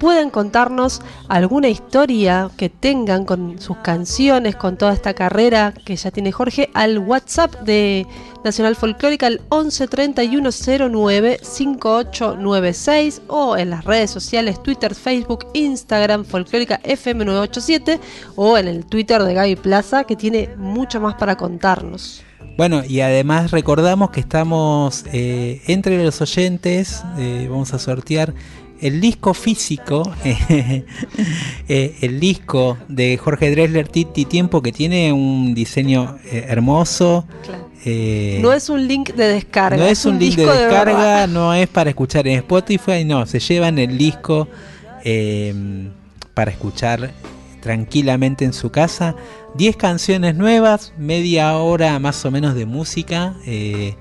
Pueden 0.00 0.30
contarnos 0.30 1.02
alguna 1.28 1.68
historia 1.68 2.50
que 2.56 2.68
tengan 2.68 3.24
con 3.24 3.60
sus 3.60 3.76
canciones, 3.76 4.56
con 4.56 4.76
toda 4.76 4.92
esta 4.92 5.14
carrera 5.14 5.72
que 5.84 5.94
ya 5.94 6.10
tiene 6.10 6.32
Jorge, 6.32 6.70
al 6.74 6.98
WhatsApp 6.98 7.54
de 7.60 8.06
Nacional 8.44 8.76
Folclórica 8.76 9.26
al 9.26 9.40
11 9.48 9.88
31 9.88 10.50
09 10.90 11.38
5896 11.42 13.22
o 13.28 13.56
en 13.56 13.70
las 13.70 13.84
redes 13.84 14.10
sociales 14.10 14.62
Twitter, 14.62 14.94
Facebook, 14.94 15.46
Instagram, 15.54 16.24
Folclórica 16.24 16.80
FM 16.84 17.24
987 17.24 18.00
o 18.36 18.58
en 18.58 18.68
el 18.68 18.84
Twitter 18.84 19.22
de 19.22 19.34
Gaby 19.34 19.56
Plaza 19.56 20.04
que 20.04 20.16
tiene 20.16 20.50
mucho 20.56 21.00
más 21.00 21.14
para 21.14 21.36
contarnos. 21.36 22.22
Bueno, 22.56 22.84
y 22.86 23.00
además 23.00 23.50
recordamos 23.50 24.10
que 24.10 24.20
estamos 24.20 25.04
eh, 25.12 25.60
entre 25.66 26.02
los 26.04 26.20
oyentes, 26.20 27.02
eh, 27.18 27.48
vamos 27.50 27.74
a 27.74 27.80
sortear 27.80 28.32
el 28.80 29.00
disco 29.00 29.34
físico, 29.34 30.02
eh, 30.24 30.84
el 32.00 32.20
disco 32.20 32.78
de 32.86 33.16
Jorge 33.16 33.50
Dresler 33.50 33.88
Titi 33.88 34.24
Tiempo, 34.24 34.62
que 34.62 34.70
tiene 34.70 35.12
un 35.12 35.54
diseño 35.54 36.18
hermoso. 36.30 37.26
Eh, 37.86 38.38
no 38.40 38.52
es 38.52 38.70
un 38.70 38.86
link 38.86 39.12
de 39.12 39.28
descarga. 39.28 39.76
No 39.76 39.84
es, 39.84 40.04
un, 40.06 40.18
link 40.18 40.36
de 40.36 40.46
descarga, 40.46 41.26
no 41.26 41.52
es 41.52 41.68
para 41.68 41.90
escuchar 41.90 42.26
en 42.26 42.38
Spotify, 42.38 43.04
no, 43.04 43.26
se 43.26 43.40
llevan 43.40 43.78
el 43.78 43.98
disco 43.98 44.48
em, 45.04 45.90
para 46.32 46.50
escuchar 46.50 47.12
tranquilamente 47.60 48.44
en 48.46 48.54
su 48.54 48.70
casa. 48.70 49.14
10 49.56 49.76
canciones 49.76 50.34
nuevas, 50.34 50.94
media 50.98 51.56
hora 51.58 51.98
más 51.98 52.24
o 52.24 52.30
menos 52.30 52.54
de 52.54 52.64
música, 52.64 53.34
eh, 53.46 53.94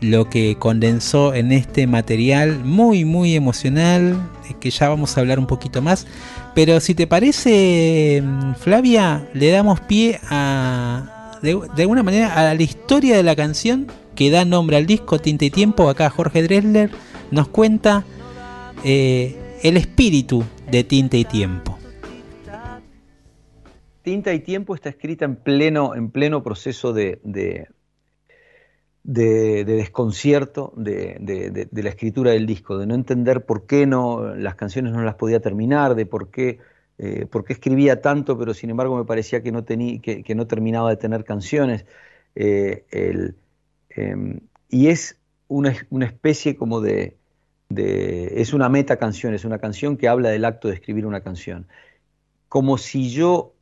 lo 0.00 0.30
que 0.30 0.56
condensó 0.58 1.34
en 1.34 1.50
este 1.52 1.86
material 1.86 2.64
muy 2.64 3.04
muy 3.04 3.34
emocional, 3.34 4.16
eh, 4.48 4.54
que 4.60 4.70
ya 4.70 4.88
vamos 4.88 5.16
a 5.16 5.20
hablar 5.20 5.40
un 5.40 5.46
poquito 5.46 5.82
más. 5.82 6.06
Pero 6.54 6.78
si 6.78 6.94
te 6.94 7.08
parece, 7.08 8.16
em, 8.16 8.54
Flavia, 8.54 9.28
le 9.34 9.50
damos 9.50 9.80
pie 9.80 10.20
a, 10.30 11.13
de, 11.44 11.82
alguna 11.82 12.02
manera 12.02 12.34
a 12.34 12.54
la 12.54 12.62
historia 12.62 13.16
de 13.16 13.22
la 13.22 13.36
canción 13.36 13.86
que 14.14 14.30
da 14.30 14.44
nombre 14.44 14.76
al 14.76 14.86
disco 14.86 15.18
Tinta 15.18 15.44
y 15.44 15.50
Tiempo. 15.50 15.88
Acá 15.90 16.08
Jorge 16.08 16.42
Dresler 16.42 16.90
nos 17.30 17.48
cuenta 17.48 18.04
eh, 18.82 19.58
el 19.62 19.76
espíritu 19.76 20.42
de 20.70 20.84
Tinta 20.84 21.18
y 21.18 21.24
Tiempo. 21.24 21.78
Tinta 24.02 24.32
y 24.32 24.40
Tiempo 24.40 24.74
está 24.74 24.88
escrita 24.88 25.24
en 25.24 25.36
pleno, 25.36 25.94
en 25.94 26.10
pleno 26.10 26.42
proceso 26.42 26.92
de, 26.92 27.20
de, 27.22 27.66
desconcierto 29.64 30.72
de, 30.76 31.68
la 31.72 31.88
escritura 31.88 32.32
del 32.32 32.46
disco, 32.46 32.78
de 32.78 32.86
no 32.86 32.94
entender 32.94 33.44
por 33.44 33.66
qué 33.66 33.86
no, 33.86 34.34
las 34.34 34.54
canciones 34.54 34.92
no 34.92 35.02
las 35.02 35.14
podía 35.14 35.40
terminar, 35.40 35.94
de 35.94 36.06
por 36.06 36.30
qué 36.30 36.58
eh, 36.98 37.26
porque 37.30 37.54
escribía 37.54 38.00
tanto, 38.00 38.38
pero 38.38 38.54
sin 38.54 38.70
embargo 38.70 38.96
me 38.96 39.04
parecía 39.04 39.42
que 39.42 39.50
no, 39.50 39.64
tenía, 39.64 40.00
que, 40.00 40.34
no 40.34 40.46
terminaba 40.46 40.90
de 40.90 40.96
tener 40.96 41.24
canciones. 41.24 41.84
Eh, 42.34 42.84
em, 43.90 44.40
y 44.68 44.88
es 44.88 45.18
una, 45.48 45.70
especie 46.04 46.56
como 46.56 46.80
de, 46.80 47.16
es 47.68 48.52
una 48.52 48.68
meta 48.68 48.96
canción, 48.96 49.34
es 49.34 49.44
una 49.44 49.58
canción 49.58 49.96
que 49.96 50.08
habla 50.08 50.30
del 50.30 50.44
acto 50.44 50.68
de 50.68 50.74
escribir 50.74 51.06
una 51.06 51.20
canción. 51.20 51.66
Como 52.48 52.78
si 52.78 53.10
yo, 53.10 53.54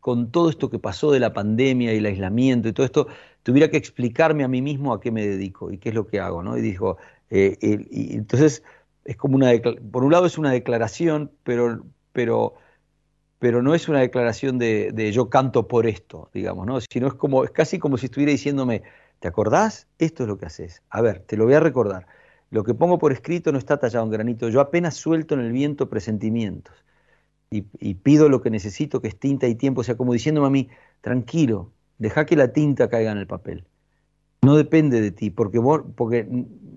con 0.00 0.30
todo 0.30 0.50
esto 0.50 0.70
que 0.70 0.78
pasó 0.78 1.12
de 1.12 1.20
la 1.20 1.32
pandemia 1.32 1.92
y 1.92 1.98
el 1.98 2.06
aislamiento 2.06 2.68
y 2.68 2.72
todo 2.72 2.86
esto, 2.86 3.08
tuviera 3.42 3.70
que 3.70 3.76
explicarme 3.76 4.44
a 4.44 4.48
mí 4.48 4.62
mismo 4.62 4.92
a 4.92 5.00
qué 5.00 5.10
me 5.10 5.26
dedico 5.26 5.70
y 5.70 5.78
qué 5.78 5.90
es 5.90 5.94
lo 5.94 6.06
que 6.06 6.20
hago, 6.20 6.42
¿no? 6.42 6.56
Y 6.56 6.62
dijo, 6.62 6.98
eh, 7.30 7.56
entonces 7.60 8.62
es 9.04 9.16
como 9.16 9.36
una, 9.36 9.52
por 9.90 10.04
un 10.04 10.12
lado 10.12 10.26
es 10.26 10.38
una 10.38 10.52
declaración, 10.52 11.30
pero, 11.44 11.84
pero 12.12 12.54
pero 13.38 13.62
no 13.62 13.74
es 13.74 13.88
una 13.88 14.00
declaración 14.00 14.58
de, 14.58 15.10
yo 15.12 15.30
canto 15.30 15.68
por 15.68 15.86
esto, 15.86 16.28
digamos, 16.34 16.66
¿no? 16.66 16.80
Sino 16.80 17.06
es 17.06 17.14
como, 17.14 17.44
es 17.44 17.50
casi 17.50 17.78
como 17.78 17.96
si 17.96 18.06
estuviera 18.06 18.32
diciéndome, 18.32 18.82
¿te 19.20 19.28
acordás? 19.28 19.86
Esto 19.98 20.24
es 20.24 20.28
lo 20.28 20.38
que 20.38 20.46
haces. 20.46 20.82
A 20.90 21.00
ver, 21.00 21.20
te 21.20 21.36
lo 21.36 21.44
voy 21.44 21.54
a 21.54 21.60
recordar. 21.60 22.06
Lo 22.50 22.64
que 22.64 22.74
pongo 22.74 22.98
por 22.98 23.12
escrito 23.12 23.52
no 23.52 23.58
está 23.58 23.78
tallado 23.78 24.04
en 24.04 24.10
granito. 24.10 24.48
Yo 24.48 24.60
apenas 24.60 24.96
suelto 24.96 25.34
en 25.34 25.40
el 25.40 25.52
viento 25.52 25.88
presentimientos. 25.88 26.74
Y, 27.50 27.62
pido 27.94 28.28
lo 28.28 28.42
que 28.42 28.50
necesito, 28.50 29.00
que 29.00 29.08
es 29.08 29.18
tinta 29.18 29.46
y 29.46 29.54
tiempo. 29.54 29.80
O 29.80 29.84
sea, 29.84 29.96
como 29.96 30.12
diciéndome 30.12 30.48
a 30.48 30.50
mí, 30.50 30.68
tranquilo, 31.00 31.72
deja 31.96 32.26
que 32.26 32.36
la 32.36 32.52
tinta 32.52 32.90
caiga 32.90 33.12
en 33.12 33.18
el 33.18 33.26
papel. 33.26 33.64
No 34.42 34.56
depende 34.56 35.00
de 35.00 35.10
ti, 35.12 35.30
porque, 35.30 35.60
porque 35.96 36.28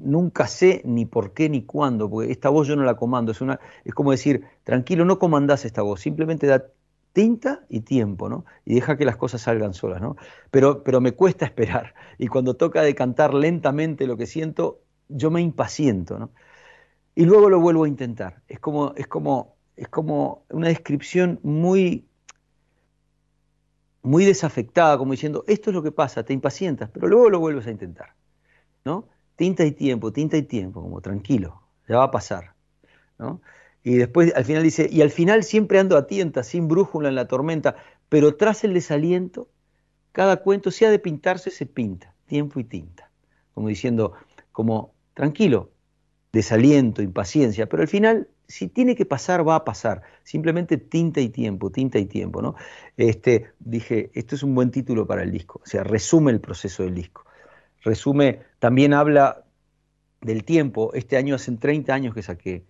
nunca 0.04 0.48
sé 0.48 0.82
ni 0.86 1.06
por 1.06 1.34
qué 1.34 1.50
ni 1.50 1.64
cuándo, 1.64 2.10
porque 2.10 2.32
esta 2.32 2.50
voz 2.50 2.68
yo 2.68 2.76
no 2.76 2.84
la 2.84 2.96
comando. 2.96 3.32
Es, 3.32 3.42
una, 3.42 3.60
es 3.86 3.94
como 3.94 4.12
decir, 4.12 4.46
tranquilo, 4.64 5.06
no 5.06 5.20
comandás 5.20 5.66
esta 5.66 5.82
voz, 5.82 6.02
simplemente 6.02 6.48
da 6.48 6.66
tinta 7.14 7.66
y 7.70 7.82
tiempo, 7.82 8.30
¿no? 8.30 8.46
Y 8.66 8.76
deja 8.76 8.98
que 8.98 9.06
las 9.06 9.18
cosas 9.18 9.42
salgan 9.42 9.74
solas, 9.74 10.02
¿no? 10.02 10.16
Pero, 10.50 10.84
pero 10.84 11.02
me 11.02 11.14
cuesta 11.14 11.46
esperar. 11.46 11.94
Y 12.18 12.28
cuando 12.28 12.56
toca 12.56 12.82
de 12.82 12.96
cantar 12.96 13.34
lentamente 13.34 14.08
lo 14.08 14.18
que 14.18 14.26
siento, 14.26 14.82
yo 15.10 15.32
me 15.32 15.42
impaciento, 15.42 16.20
¿no? 16.20 16.32
Y 17.16 17.26
luego 17.26 17.50
lo 17.50 17.60
vuelvo 17.60 17.84
a 17.84 17.88
intentar. 17.88 18.42
Es 18.48 18.60
como, 18.60 18.94
es 18.96 19.08
como, 19.08 19.58
es 19.76 19.90
como 19.90 20.46
una 20.50 20.70
descripción 20.70 21.40
muy 21.44 22.08
muy 24.04 24.26
desafectada, 24.26 24.98
como 24.98 25.12
diciendo, 25.12 25.44
esto 25.48 25.70
es 25.70 25.76
lo 25.76 25.84
que 25.84 25.92
pasa, 25.92 26.24
te 26.24 26.34
impacientas, 26.34 26.90
pero 26.90 27.08
luego 27.08 27.30
lo 27.30 27.40
vuelves 27.40 27.68
a 27.68 27.72
intentar, 27.72 28.16
¿no? 28.84 29.08
Tinta 29.41 29.65
y 29.65 29.71
tiempo, 29.71 30.13
tinta 30.13 30.38
y 30.38 30.43
tiempo, 30.43 30.84
como 30.84 31.01
tranquilo, 31.01 31.63
ya 31.89 31.97
va 31.97 32.04
a 32.04 32.12
pasar, 32.12 32.54
¿no? 33.17 33.41
Y 33.82 33.95
después 33.95 34.32
al 34.36 34.45
final 34.45 34.62
dice, 34.62 34.88
y 34.91 35.01
al 35.01 35.10
final 35.10 35.43
siempre 35.43 35.80
ando 35.80 35.97
a 35.97 36.06
tienta, 36.06 36.43
sin 36.43 36.67
brújula 36.67 37.10
en 37.10 37.15
la 37.15 37.27
tormenta, 37.27 37.75
pero 38.08 38.36
tras 38.36 38.63
el 38.63 38.75
desaliento, 38.75 39.49
cada 40.12 40.38
cuento, 40.43 40.69
sea 40.69 40.91
de 40.91 40.99
pintarse, 40.99 41.49
se 41.49 41.65
pinta, 41.65 42.13
tiempo 42.27 42.60
y 42.60 42.65
tinta, 42.65 43.10
como 43.56 43.67
diciendo, 43.67 44.13
como 44.51 44.93
tranquilo, 45.15 45.71
desaliento, 46.32 47.01
impaciencia, 47.01 47.68
pero 47.68 47.82
al 47.82 47.88
final 47.88 48.28
si 48.47 48.68
tiene 48.68 48.95
que 48.95 49.07
pasar, 49.07 49.47
va 49.47 49.55
a 49.55 49.66
pasar. 49.66 50.03
Simplemente 50.24 50.78
tinta 50.78 51.20
y 51.20 51.30
tiempo, 51.30 51.72
tinta 51.72 51.97
y 51.97 52.05
tiempo, 52.05 52.43
¿no? 52.43 52.53
Este, 52.95 53.53
dije, 53.57 54.11
esto 54.13 54.36
es 54.36 54.43
un 54.43 54.53
buen 54.53 54.70
título 54.70 55.07
para 55.07 55.24
el 55.24 55.32
disco, 55.32 55.61
o 55.63 55.66
sea, 55.66 55.84
resume 55.84 56.32
el 56.32 56.41
proceso 56.41 56.84
del 56.84 56.93
disco. 56.93 57.26
Resume, 57.82 58.41
también 58.59 58.93
habla 58.93 59.45
del 60.21 60.43
tiempo. 60.43 60.93
Este 60.93 61.17
año 61.17 61.36
hacen 61.36 61.57
30 61.59 61.93
años 61.93 62.13
que 62.13 62.23
saqué 62.23 62.65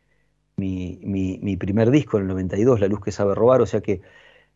mi, 0.58 1.00
mi 1.04 1.58
primer 1.58 1.92
disco, 1.92 2.18
en 2.18 2.24
el 2.24 2.30
92, 2.30 2.80
La 2.80 2.88
luz 2.88 3.02
que 3.02 3.12
sabe 3.12 3.36
robar, 3.36 3.62
o 3.62 3.66
sea 3.66 3.82
que 3.82 4.02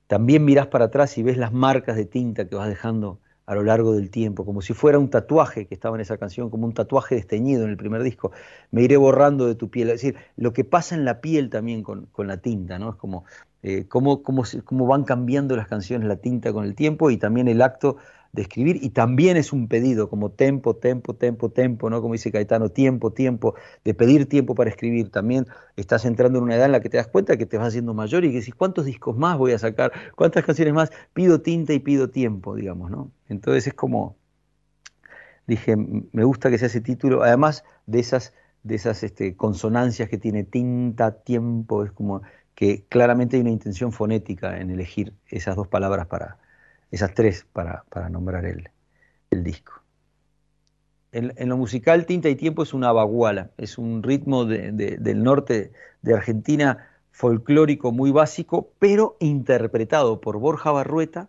también 0.08 0.46
mirás 0.46 0.68
para 0.68 0.86
atrás 0.86 1.18
y 1.18 1.24
ves 1.24 1.38
las 1.38 1.52
marcas 1.54 1.96
de 1.96 2.06
tinta 2.06 2.48
que 2.48 2.56
vas 2.56 2.70
dejando 2.70 3.20
a 3.46 3.56
lo 3.56 3.64
largo 3.64 3.94
del 3.94 4.10
tiempo, 4.10 4.44
como 4.46 4.62
si 4.62 4.74
fuera 4.74 4.98
un 4.98 5.10
tatuaje 5.10 5.68
que 5.68 5.76
estaba 5.76 5.96
en 5.96 6.02
esa 6.02 6.18
canción, 6.18 6.50
como 6.50 6.66
un 6.66 6.74
tatuaje 6.74 7.16
desteñido 7.16 7.64
en 7.64 7.70
el 7.70 7.78
primer 7.78 8.02
disco. 8.02 8.32
Me 8.72 8.82
iré 8.82 8.98
borrando 8.98 9.46
de 9.46 9.56
tu 9.56 9.70
piel. 9.70 9.90
Es 9.90 10.02
decir, 10.02 10.16
lo 10.36 10.52
que 10.54 10.64
pasa 10.64 10.96
en 10.96 11.06
la 11.06 11.22
piel 11.22 11.50
también 11.50 11.84
con, 11.84 12.10
la 12.18 12.38
tinta, 12.38 12.80
¿no? 12.80 12.92
Es 12.92 12.96
como 12.96 13.26
eh, 13.62 13.86
cómo, 13.88 14.24
cómo, 14.24 14.88
van 14.88 15.04
cambiando 15.04 15.56
las 15.56 15.68
canciones, 15.68 16.08
la 16.08 16.18
tinta 16.18 16.54
con 16.54 16.66
el 16.66 16.76
tiempo 16.76 17.12
y 17.12 17.18
también 17.18 17.48
el 17.48 17.62
acto 17.62 17.98
de 18.36 18.42
escribir 18.42 18.80
y 18.82 18.90
también 18.90 19.38
es 19.38 19.54
un 19.54 19.68
pedido 19.68 20.10
como 20.10 20.30
tempo, 20.30 20.76
tempo, 20.76 21.16
tempo, 21.16 21.50
tempo, 21.50 21.90
¿no? 21.90 22.02
Como 22.02 22.14
dice 22.14 22.32
Caetano, 22.32 22.70
tiempo, 22.70 23.12
tiempo, 23.12 23.56
de 23.84 23.94
pedir 23.94 24.28
tiempo 24.28 24.54
para 24.56 24.70
escribir. 24.70 25.10
También 25.10 25.48
estás 25.78 26.06
entrando 26.06 26.38
en 26.40 26.44
una 26.44 26.56
edad 26.56 26.66
en 26.66 26.74
la 26.74 26.82
que 26.82 26.90
te 26.90 26.98
das 26.98 27.08
cuenta 27.08 27.38
que 27.38 27.46
te 27.46 27.58
vas 27.58 27.70
haciendo 27.70 27.94
mayor 27.94 28.26
y 28.26 28.32
que 28.32 28.40
decís, 28.40 28.54
¿cuántos 28.54 28.86
discos 28.86 29.18
más 29.18 29.38
voy 29.38 29.54
a 29.54 29.60
sacar? 29.60 29.92
¿Cuántas 30.16 30.44
canciones 30.44 30.74
más? 30.74 30.92
Pido 31.14 31.42
tinta 31.42 31.74
y 31.74 31.80
pido 31.80 32.10
tiempo, 32.10 32.56
digamos, 32.56 32.92
¿no? 32.92 33.12
Entonces 33.30 33.68
es 33.68 33.74
como, 33.74 34.18
dije, 35.48 35.76
me 35.78 36.24
gusta 36.26 36.50
que 36.50 36.58
sea 36.58 36.68
ese 36.68 36.82
título, 36.82 37.24
además 37.24 37.64
de 37.86 38.00
esas, 38.00 38.34
de 38.64 38.76
esas 38.76 39.02
este, 39.04 39.36
consonancias 39.38 40.10
que 40.10 40.18
tiene 40.18 40.44
tinta, 40.44 41.24
tiempo, 41.24 41.86
es 41.86 41.92
como 41.92 42.22
que 42.54 42.86
claramente 42.90 43.38
hay 43.38 43.42
una 43.42 43.52
intención 43.52 43.92
fonética 43.92 44.60
en 44.60 44.72
elegir 44.72 45.14
esas 45.28 45.56
dos 45.56 45.68
palabras 45.68 46.08
para, 46.08 46.38
esas 46.96 47.14
tres 47.14 47.46
para, 47.52 47.84
nombrar 48.10 48.46
el, 48.46 48.70
disco. 49.44 49.74
En, 51.12 51.50
lo 51.50 51.58
musical, 51.58 52.06
Tinta 52.06 52.30
y 52.30 52.36
Tiempo 52.36 52.64
es 52.64 52.74
una 52.74 52.94
baguala, 52.94 53.52
es 53.58 53.78
un 53.78 54.02
ritmo 54.02 54.46
del 54.46 55.24
norte 55.24 55.74
de 56.02 56.14
Argentina 56.14 56.88
folclórico 57.12 57.92
muy 57.92 58.12
básico, 58.12 58.72
pero 58.80 59.18
interpretado 59.20 60.22
por 60.22 60.40
Borja 60.40 60.72
Barrueta 60.72 61.28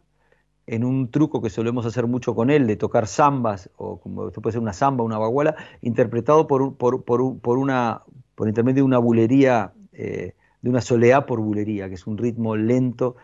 en 0.69 0.85
un 0.85 1.11
truco 1.11 1.43
que 1.43 1.51
solemos 1.51 1.85
hacer 1.85 2.07
mucho 2.07 2.37
con 2.37 2.51
él, 2.51 2.69
de 2.69 2.77
tocar 2.77 3.09
zambas, 3.09 3.69
o 3.77 3.99
como 3.99 4.29
esto 4.29 4.41
puede 4.41 4.53
ser 4.53 4.63
una 4.63 4.73
zamba, 4.73 5.03
una 5.03 5.19
baguala, 5.19 5.57
interpretado 5.83 6.47
por, 6.47 6.77
por, 6.77 7.03
por, 7.05 7.59
una, 7.59 8.03
por 8.37 8.47
intermedio 8.47 8.83
de 8.83 8.87
una 8.87 8.99
bulería, 8.99 9.73
eh, 9.93 10.35
de 10.63 10.71
una 10.71 10.81
soleá 10.81 11.27
por 11.27 11.41
bulería, 11.41 11.89
que 11.89 11.95
es 11.95 12.07
un 12.07 12.19
ritmo 12.19 12.55
lento 12.55 13.17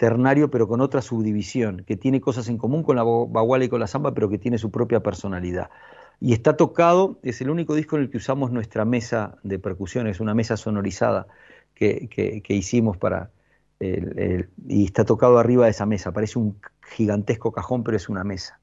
ternario, 0.00 0.50
pero 0.50 0.66
con 0.66 0.80
otra 0.80 1.02
subdivisión, 1.02 1.84
que 1.86 1.94
tiene 1.94 2.22
cosas 2.22 2.48
en 2.48 2.56
común 2.56 2.82
con 2.82 2.96
la 2.96 3.02
baguala 3.02 3.66
y 3.66 3.68
con 3.68 3.80
la 3.80 3.86
samba, 3.86 4.14
pero 4.14 4.30
que 4.30 4.38
tiene 4.38 4.56
su 4.56 4.70
propia 4.70 5.00
personalidad. 5.00 5.68
Y 6.20 6.32
está 6.32 6.56
tocado, 6.56 7.18
es 7.22 7.42
el 7.42 7.50
único 7.50 7.74
disco 7.74 7.96
en 7.96 8.04
el 8.04 8.10
que 8.10 8.16
usamos 8.16 8.50
nuestra 8.50 8.86
mesa 8.86 9.36
de 9.42 9.58
percusión, 9.58 10.06
es 10.06 10.18
una 10.18 10.34
mesa 10.34 10.56
sonorizada 10.56 11.26
que, 11.74 12.08
que, 12.08 12.54
hicimos 12.54 12.96
para... 12.96 13.30
y 13.78 14.86
está 14.86 15.04
tocado 15.04 15.38
arriba 15.38 15.66
de 15.66 15.72
esa 15.72 15.84
mesa, 15.84 16.12
parece 16.12 16.38
un 16.38 16.58
gigantesco 16.96 17.52
cajón, 17.52 17.84
pero 17.84 17.98
es 17.98 18.08
una 18.08 18.24
mesa. 18.24 18.58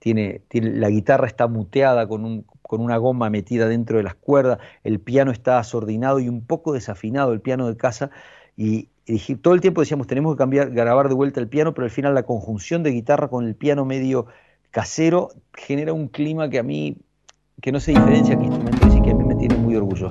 Tiene, 0.00 0.42
tiene, 0.48 0.70
la 0.72 0.90
guitarra 0.90 1.28
está 1.28 1.46
muteada 1.46 2.08
con, 2.08 2.24
un, 2.24 2.44
con 2.62 2.80
una 2.80 2.96
goma 2.96 3.30
metida 3.30 3.68
dentro 3.68 3.98
de 3.98 4.02
las 4.02 4.16
cuerdas, 4.16 4.58
el 4.82 4.98
piano 4.98 5.30
está 5.30 5.60
asordinado 5.60 6.18
y 6.18 6.28
un 6.28 6.44
poco 6.44 6.72
desafinado, 6.72 7.32
el 7.32 7.40
piano 7.40 7.68
de 7.68 7.76
casa, 7.76 8.10
y, 8.56 8.88
todo 9.40 9.54
el 9.54 9.60
tiempo 9.60 9.80
decíamos, 9.80 10.06
tenemos 10.06 10.34
que 10.34 10.38
cambiar, 10.38 10.70
grabar 10.70 11.08
de 11.08 11.14
vuelta 11.14 11.40
el 11.40 11.48
piano, 11.48 11.72
pero 11.72 11.86
al 11.86 11.90
final 11.90 12.14
la 12.14 12.24
conjunción 12.24 12.82
de 12.82 12.90
guitarra 12.90 13.28
con 13.28 13.46
el 13.46 13.54
piano 13.54 13.84
medio 13.84 14.26
casero 14.70 15.30
genera 15.54 15.92
un 15.92 16.08
clima 16.08 16.50
que 16.50 16.58
a 16.58 16.62
mí, 16.62 16.98
que 17.62 17.72
no 17.72 17.80
se 17.80 17.92
diferencia 17.92 18.36
que 18.36 18.44
instrumentos 18.44 18.94
y 18.94 19.00
que 19.00 19.10
a 19.10 19.14
mí 19.14 19.24
me 19.24 19.34
tiene 19.36 19.56
muy 19.56 19.76
orgulloso. 19.76 20.10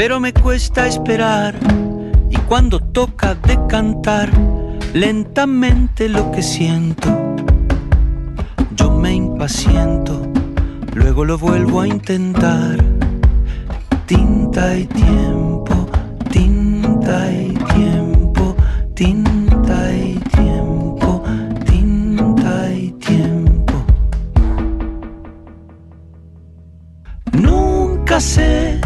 pero 0.00 0.18
me 0.18 0.32
cuesta 0.32 0.86
esperar 0.86 1.54
y 2.30 2.36
cuando 2.48 2.80
toca 2.80 3.34
decantar 3.34 4.30
lentamente 4.94 6.08
lo 6.08 6.30
que 6.30 6.42
siento, 6.42 7.36
yo 8.76 8.92
me 8.92 9.12
impaciento, 9.12 10.26
luego 10.94 11.26
lo 11.26 11.36
vuelvo 11.36 11.82
a 11.82 11.86
intentar. 11.86 12.82
Tinta 14.06 14.74
y 14.74 14.86
tiempo, 14.86 15.86
tinta 16.30 17.30
y 17.30 17.52
tiempo, 17.74 18.56
tinta 18.94 19.94
y 19.94 20.14
tiempo, 20.34 21.22
tinta 21.66 22.72
y 22.72 22.90
tiempo. 22.92 23.74
Nunca 27.32 28.18
sé 28.18 28.79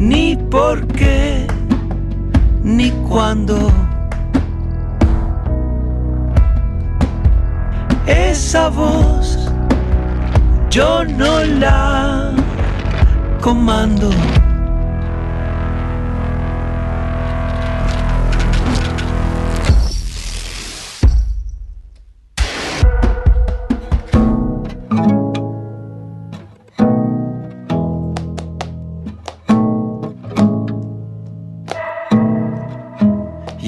ni 0.00 0.34
por 0.50 0.86
qué, 0.86 1.46
ni 2.64 2.90
cuándo. 3.06 3.70
Esa 8.06 8.70
voz 8.70 9.38
yo 10.70 11.04
no 11.04 11.44
la 11.44 12.32
comando. 13.42 14.10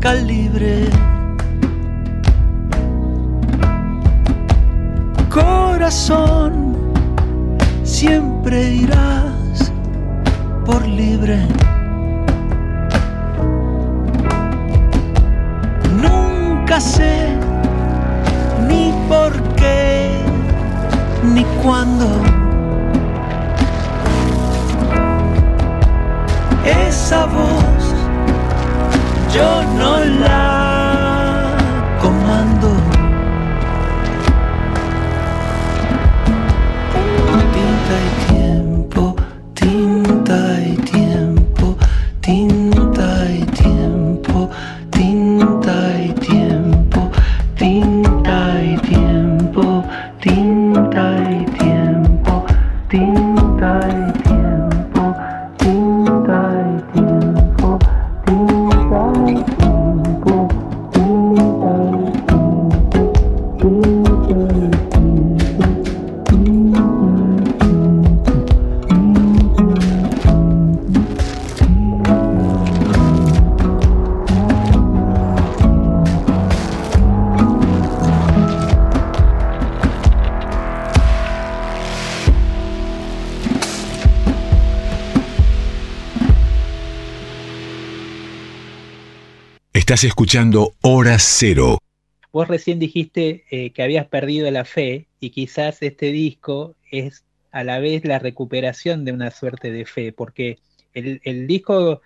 Calibre. 0.00 0.88
Corazón, 5.30 6.76
siempre 7.84 8.74
irás 8.74 9.72
por 10.64 10.86
libre. 10.86 11.38
Nunca 16.02 16.80
sé 16.80 17.28
ni 18.68 18.92
por 19.08 19.32
qué 19.54 20.10
ni 21.34 21.44
cuándo 21.62 22.43
esa 26.64 27.26
voz 27.26 27.84
yo 29.34 29.62
no 29.78 29.98
la 30.20 30.63
Estás 89.94 90.08
escuchando 90.08 90.74
Hora 90.82 91.18
Cero. 91.20 91.78
Vos 92.32 92.48
recién 92.48 92.80
dijiste 92.80 93.44
eh, 93.48 93.70
que 93.70 93.80
habías 93.84 94.08
perdido 94.08 94.50
la 94.50 94.64
fe 94.64 95.06
y 95.20 95.30
quizás 95.30 95.82
este 95.82 96.06
disco 96.06 96.74
es 96.90 97.24
a 97.52 97.62
la 97.62 97.78
vez 97.78 98.04
la 98.04 98.18
recuperación 98.18 99.04
de 99.04 99.12
una 99.12 99.30
suerte 99.30 99.70
de 99.70 99.84
fe, 99.84 100.12
porque 100.12 100.58
el, 100.94 101.46
disco, 101.46 102.02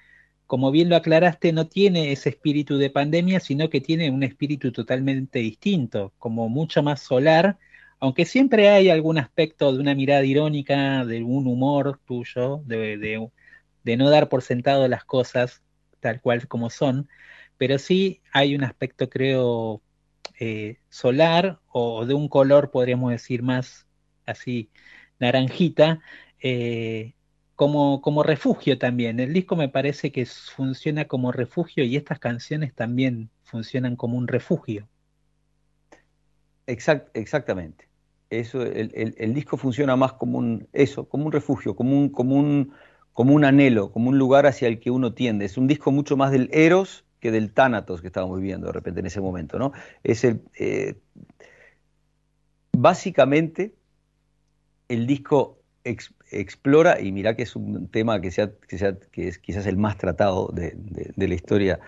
como 0.47 0.71
bien 0.71 0.91
lo 0.91 0.97
aclaraste, 0.97 1.55
no 1.55 1.67
tiene 1.67 2.13
ese 2.13 2.29
espíritu 2.29 2.77
de 2.77 2.91
pandemia, 2.91 3.41
sino 3.41 3.71
que 3.71 3.81
tiene 3.81 4.11
un 4.11 4.23
espíritu 4.23 4.71
totalmente 4.71 5.39
distinto, 5.39 6.13
como 6.19 6.51
mucho 6.51 6.83
más 6.83 7.01
solar, 7.01 7.57
aunque 8.01 8.27
siempre 8.27 8.69
hay 8.69 8.91
algún 8.91 9.17
aspecto 9.17 9.73
de 9.73 9.79
una 9.79 9.95
mirada 9.95 10.27
irónica, 10.27 11.07
de 11.07 11.23
un 11.23 11.47
humor 11.47 11.99
tuyo, 12.05 12.61
de 12.67 13.31
no 13.97 14.11
dar 14.11 14.29
por 14.29 14.43
sentado 14.43 14.87
las 14.89 15.07
cosas 15.07 15.63
tal 16.01 16.21
cual 16.21 16.47
como 16.49 16.71
son, 16.71 17.09
pero 17.59 17.79
sí 17.79 18.23
hay 18.33 18.55
un 18.55 18.65
aspecto, 18.65 19.11
creo, 19.11 19.83
eh, 20.41 20.79
solar 20.89 21.61
o 21.69 22.07
de 22.07 22.15
un 22.15 22.29
color, 22.29 22.71
podríamos 22.71 23.11
decir, 23.11 23.43
más 23.43 23.87
así 24.25 24.71
naranjita, 25.19 26.01
eh, 26.41 27.15
como, 27.57 28.01
como 28.01 28.23
refugio 28.23 28.79
también. 28.79 29.19
El 29.19 29.33
disco 29.33 29.57
me 29.57 29.69
parece 29.69 30.13
que 30.13 30.25
funciona 30.27 31.07
como 31.07 31.33
refugio 31.33 31.85
y 31.85 31.97
estas 31.97 32.21
canciones 32.21 32.73
también 32.73 33.31
funcionan 33.43 33.97
como 33.97 34.17
un 34.17 34.29
refugio. 34.29 34.89
Exact, 36.67 37.17
exactamente. 37.17 37.89
Eso, 38.31 38.63
el, 38.63 38.93
el, 38.95 39.15
el, 39.19 39.35
disco 39.35 39.57
funciona 39.57 39.97
más 39.97 40.13
como 40.13 40.39
un, 40.39 40.69
eso, 40.73 41.09
como 41.09 41.27
un 41.27 41.33
refugio, 41.33 41.75
como 41.75 41.99
un, 41.99 42.11
como, 42.11 42.37
un, 42.37 42.75
como 43.15 43.35
un 43.35 43.45
anhelo, 43.45 43.91
como 43.91 44.11
un 44.11 44.19
lugar 44.19 44.47
hacia 44.47 44.69
el 44.69 44.79
que 44.79 44.91
uno 44.91 45.15
tiende. 45.15 45.47
Es 45.47 45.57
un 45.57 45.67
disco 45.67 45.91
mucho 45.91 46.17
más 46.17 46.31
del 46.31 46.51
eros 46.53 47.07
que 47.21 47.31
del 47.31 47.53
tánatos 47.53 48.01
que 48.01 48.07
estábamos 48.09 48.39
viviendo 48.39 48.67
de 48.67 48.73
repente 48.73 49.01
en 49.01 49.07
ese 49.07 49.21
momento, 49.21 49.59
¿no? 49.59 49.73
Es 50.03 50.25
el, 50.25 50.43
eh, 50.59 50.95
básicamente 52.73 53.75
el 54.89 55.07
disco 55.07 55.59
ex, 55.85 56.15
explora, 56.31 57.01
y 57.01 57.13
mira 57.13 57.37
que 57.37 57.43
es 57.43 57.57
un 57.57 57.89
tema 57.89 58.21
que, 58.21 58.31
sea, 58.31 58.53
que, 58.69 58.79
sea, 58.79 58.97
que 59.13 59.29
es 59.29 59.39
quizás 59.39 59.67
el 59.67 59.77
más 59.77 59.97
tratado 59.97 60.49
de, 60.53 60.73
de, 60.77 61.13
de, 61.15 61.29
la 61.29 61.35
historia 61.35 61.81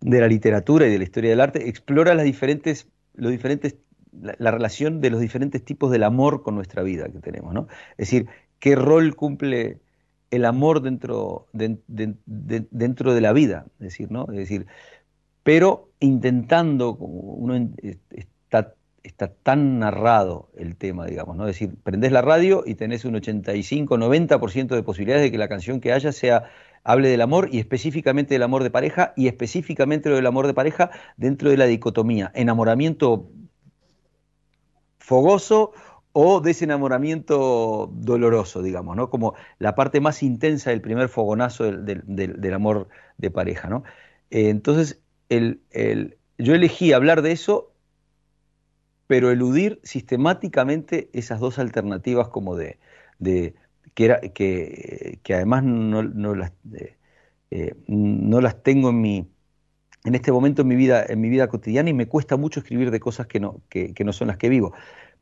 de 0.00 0.20
la 0.20 0.28
literatura 0.28 0.86
y 0.86 0.90
de 0.90 0.98
la 0.98 1.04
historia 1.04 1.30
del 1.30 1.40
arte, 1.40 1.68
explora 1.68 2.14
las 2.14 2.24
diferentes, 2.24 2.88
los 3.14 3.30
diferentes, 3.30 3.76
la, 4.12 4.34
la 4.38 4.50
relación 4.50 5.00
de 5.00 5.10
los 5.10 5.20
diferentes 5.20 5.64
tipos 5.64 5.90
del 5.90 6.02
amor 6.02 6.42
con 6.42 6.54
nuestra 6.54 6.82
vida 6.82 7.08
que 7.08 7.20
tenemos, 7.20 7.54
¿no? 7.54 7.68
Es 7.92 8.08
decir, 8.08 8.26
qué 8.58 8.76
rol 8.76 9.14
cumple 9.14 9.78
el 10.34 10.44
amor 10.44 10.82
dentro 10.82 11.46
de, 11.52 11.78
de, 11.86 12.14
de, 12.26 12.66
dentro 12.70 13.14
de 13.14 13.20
la 13.20 13.32
vida, 13.32 13.66
decir, 13.78 14.10
¿no? 14.10 14.26
Decir, 14.26 14.66
pero 15.42 15.90
intentando, 16.00 16.96
como 16.96 17.14
uno 17.14 17.70
está, 18.10 18.74
está 19.02 19.28
tan 19.28 19.78
narrado 19.78 20.48
el 20.56 20.76
tema, 20.76 21.06
digamos, 21.06 21.36
¿no? 21.36 21.46
Es 21.46 21.58
decir, 21.58 21.76
prendés 21.82 22.12
la 22.12 22.22
radio 22.22 22.64
y 22.66 22.74
tenés 22.74 23.04
un 23.04 23.16
85, 23.16 23.96
90% 23.96 24.74
de 24.74 24.82
posibilidades 24.82 25.24
de 25.24 25.30
que 25.30 25.38
la 25.38 25.48
canción 25.48 25.80
que 25.80 25.92
haya 25.92 26.12
sea 26.12 26.44
hable 26.82 27.08
del 27.08 27.20
amor 27.20 27.48
y 27.52 27.58
específicamente 27.58 28.34
del 28.34 28.42
amor 28.42 28.62
de 28.62 28.70
pareja 28.70 29.12
y 29.16 29.28
específicamente 29.28 30.08
lo 30.08 30.16
del 30.16 30.26
amor 30.26 30.46
de 30.46 30.54
pareja 30.54 30.90
dentro 31.16 31.50
de 31.50 31.56
la 31.56 31.66
dicotomía, 31.66 32.30
enamoramiento 32.34 33.30
fogoso 34.98 35.72
o 36.16 36.40
desenamoramiento 36.40 37.90
doloroso, 37.92 38.62
digamos, 38.62 38.96
¿no? 38.96 39.10
Como 39.10 39.34
la 39.58 39.74
parte 39.74 40.00
más 40.00 40.22
intensa 40.22 40.70
del 40.70 40.80
primer 40.80 41.08
fogonazo 41.08 41.64
del, 41.64 42.02
del, 42.06 42.54
amor 42.54 42.88
de 43.18 43.32
pareja, 43.32 43.68
¿no? 43.68 43.82
Eh, 44.30 44.48
entonces, 44.48 45.02
el, 45.28 45.60
el, 45.72 46.16
yo 46.38 46.54
elegí 46.54 46.92
hablar 46.92 47.20
de 47.20 47.32
eso, 47.32 47.72
pero 49.08 49.32
eludir 49.32 49.80
sistemáticamente 49.82 51.10
esas 51.12 51.40
dos 51.40 51.58
alternativas 51.58 52.28
como 52.28 52.54
de, 52.54 52.78
de 53.18 53.56
que, 53.94 54.04
era, 54.04 54.20
que, 54.20 55.18
que 55.24 55.34
además 55.34 55.64
no, 55.64 56.04
no 56.04 56.36
las, 56.36 56.52
eh, 57.50 57.74
no 57.88 58.40
las 58.40 58.62
tengo 58.62 58.90
en 58.90 59.00
mi, 59.00 59.28
en 60.04 60.14
este 60.14 60.30
momento 60.30 60.62
en 60.62 60.68
mi 60.68 60.76
vida, 60.76 61.04
en 61.08 61.20
mi 61.20 61.28
vida 61.28 61.48
cotidiana 61.48 61.90
y 61.90 61.94
me 61.94 62.06
cuesta 62.06 62.36
mucho 62.36 62.60
escribir 62.60 62.92
de 62.92 63.00
cosas 63.00 63.26
que 63.26 63.40
no, 63.40 63.62
que, 63.68 63.94
que 63.94 64.04
no 64.04 64.12
son 64.12 64.28
las 64.28 64.36
que 64.36 64.48
vivo. 64.48 64.74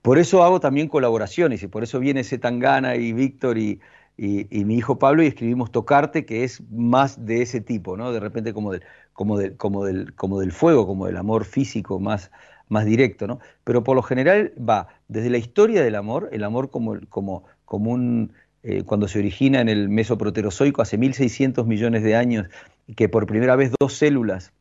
Por 0.03 0.19
eso 0.19 0.43
hago 0.43 0.59
también 0.59 0.89
colaboraciones 0.89 1.63
y 1.63 1.69
por 1.69 1.85
eso 1.85 2.01
viene 2.01 2.21
ese 2.21 2.39
Tangana 2.39 2.97
y 2.97 3.13
Víctor 3.13 3.57
y, 3.57 3.81
mi 4.19 4.77
hijo 4.77 4.99
Pablo 4.99 5.23
y 5.23 5.27
escribimos 5.27 5.73
Tocarte, 5.73 6.27
que 6.27 6.45
es 6.45 6.63
más 6.71 7.25
de 7.25 7.43
ese 7.43 7.61
tipo, 7.61 7.97
¿no? 7.97 8.13
De 8.13 8.21
repente 8.21 8.53
como 8.53 8.73
del, 8.73 8.83
como 9.13 9.39
del, 9.39 9.57
como 9.57 9.85
del, 9.85 10.15
como 10.15 10.41
del 10.41 10.53
fuego, 10.53 10.87
como 10.87 11.07
del 11.07 11.17
amor 11.17 11.45
físico 11.45 11.99
más, 12.01 12.31
más 12.69 12.85
directo, 12.85 13.27
¿no? 13.27 13.39
Pero 13.65 13.85
por 13.85 13.97
lo 13.97 14.03
general 14.03 14.53
va 14.59 14.89
desde 15.09 15.31
la 15.31 15.39
historia 15.39 15.83
del 15.83 15.95
amor, 15.95 16.29
el 16.33 16.45
amor 16.45 16.71
como, 16.71 16.99
como, 17.09 17.45
como 17.65 17.93
un, 17.93 18.33
eh, 18.65 18.83
cuando 18.85 19.09
se 19.09 19.21
origina 19.21 19.61
en 19.61 19.69
el 19.69 19.89
mesoproterozoico 19.89 20.83
hace 20.83 20.99
1600 20.99 21.67
millones 21.67 22.03
de 22.03 22.17
años, 22.17 22.49
que 22.97 23.09
por 23.09 23.27
primera 23.27 23.57
vez 23.57 23.73
dos 23.79 23.95
células 23.95 24.53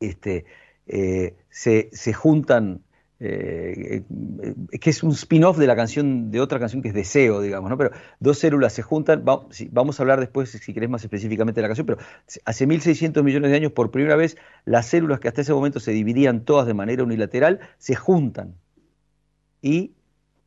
este, 0.00 0.44
eh, 0.86 1.36
se, 1.50 1.90
se 1.92 2.12
juntan 2.12 2.82
eh, 3.22 4.02
eh, 4.42 4.78
que 4.78 4.88
es 4.88 5.02
un 5.02 5.10
spin-off 5.10 5.58
de 5.58 5.66
la 5.66 5.76
canción, 5.76 6.30
de 6.30 6.40
otra 6.40 6.58
canción 6.58 6.80
que 6.80 6.88
es 6.88 6.94
Deseo, 6.94 7.42
digamos, 7.42 7.68
¿no? 7.68 7.76
Pero 7.76 7.90
dos 8.18 8.38
células 8.38 8.72
se 8.72 8.80
juntan, 8.80 9.24
va, 9.28 9.46
vamos 9.72 10.00
a 10.00 10.02
hablar 10.02 10.20
después, 10.20 10.48
si 10.50 10.72
querés 10.72 10.88
más 10.88 11.04
específicamente 11.04 11.58
de 11.58 11.62
la 11.62 11.68
canción, 11.68 11.86
pero 11.86 11.98
hace 12.46 12.66
1.600 12.66 13.22
millones 13.22 13.50
de 13.50 13.58
años, 13.58 13.72
por 13.72 13.90
primera 13.90 14.16
vez, 14.16 14.38
las 14.64 14.86
células 14.86 15.20
que 15.20 15.28
hasta 15.28 15.42
ese 15.42 15.52
momento 15.52 15.80
se 15.80 15.92
dividían 15.92 16.46
todas 16.46 16.66
de 16.66 16.72
manera 16.72 17.04
unilateral, 17.04 17.60
se 17.76 17.94
juntan 17.94 18.54
y 19.60 19.92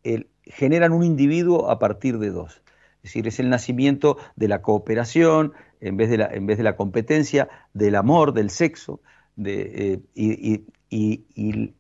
el, 0.01 0.28
generan 0.43 0.93
un 0.93 1.03
individuo 1.03 1.69
a 1.69 1.78
partir 1.78 2.17
de 2.17 2.32
dos. 2.32 2.63
Es 3.03 3.11
decir, 3.11 3.28
es 3.28 3.39
el 3.39 3.49
nacimiento 3.49 4.17
de 4.36 4.47
la 4.47 4.63
cooperación, 4.63 5.53
en 5.80 5.95
vez 5.95 6.09
de 6.09 6.17
la, 6.17 6.26
en 6.26 6.47
vez 6.47 6.57
de 6.57 6.63
la 6.63 6.76
competencia, 6.76 7.49
del 7.74 7.93
amor, 7.95 8.34
del 8.34 8.49
sexo, 8.49 8.99
de, 9.36 10.01
eh, 10.15 10.63
y 10.89 11.74